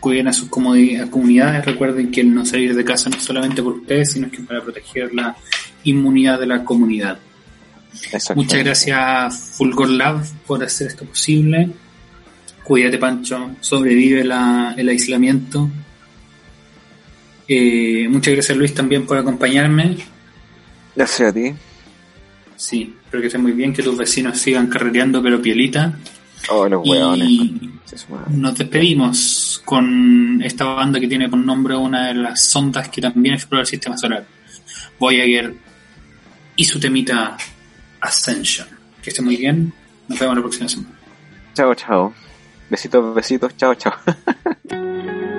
cuiden 0.00 0.28
a 0.28 0.32
sus 0.32 0.48
comunidades. 0.48 1.64
Recuerden 1.64 2.10
que 2.10 2.24
no 2.24 2.44
salir 2.44 2.74
de 2.74 2.84
casa 2.84 3.08
no 3.10 3.16
es 3.16 3.22
solamente 3.22 3.62
por 3.62 3.74
ustedes, 3.74 4.12
sino 4.12 4.30
que 4.30 4.40
para 4.40 4.62
proteger 4.62 5.14
la 5.14 5.36
inmunidad 5.84 6.40
de 6.40 6.46
la 6.46 6.64
comunidad. 6.64 7.18
Muchas 8.34 8.58
gracias, 8.64 9.52
Fulgor 9.56 9.88
Lab, 9.90 10.22
por 10.46 10.62
hacer 10.62 10.88
esto 10.88 11.04
posible. 11.04 11.70
Cuídate, 12.64 12.98
Pancho. 12.98 13.52
Sobrevive 13.60 14.24
la- 14.24 14.74
el 14.76 14.88
aislamiento. 14.88 15.70
Eh, 17.48 18.08
muchas 18.10 18.34
gracias, 18.34 18.58
Luis, 18.58 18.74
también 18.74 19.06
por 19.06 19.16
acompañarme. 19.18 19.96
Gracias 20.96 21.30
a 21.30 21.32
ti. 21.32 21.52
Sí, 22.56 22.94
espero 23.04 23.20
que 23.20 23.26
estés 23.28 23.40
muy 23.40 23.52
bien, 23.52 23.72
que 23.72 23.82
tus 23.82 23.96
vecinos 23.96 24.38
sigan 24.38 24.66
carreteando, 24.68 25.22
pero 25.22 25.40
pielita. 25.40 25.98
Oh, 26.50 26.68
los 26.68 26.84
Y- 26.86 26.90
hueones. 26.90 27.30
Madre. 28.10 28.24
Nos 28.36 28.56
despedimos 28.58 29.62
con 29.64 30.40
esta 30.42 30.64
banda 30.64 30.98
que 31.00 31.08
tiene 31.08 31.28
por 31.28 31.38
nombre 31.38 31.74
una 31.76 32.08
de 32.08 32.14
las 32.14 32.42
sondas 32.44 32.88
que 32.88 33.00
también 33.00 33.34
explora 33.34 33.62
el 33.62 33.66
sistema 33.66 33.96
solar. 33.96 34.26
Voyager 34.98 35.54
y 36.56 36.64
su 36.64 36.78
temita 36.80 37.36
Ascension. 38.00 38.68
Que 39.02 39.10
esté 39.10 39.22
muy 39.22 39.36
bien. 39.36 39.72
Nos 40.08 40.18
vemos 40.18 40.36
la 40.36 40.42
próxima 40.42 40.68
semana. 40.68 40.94
Chao, 41.54 41.74
chao. 41.74 42.14
Besitos, 42.68 43.14
besitos. 43.14 43.56
Chao, 43.56 43.74
chao. 43.74 43.94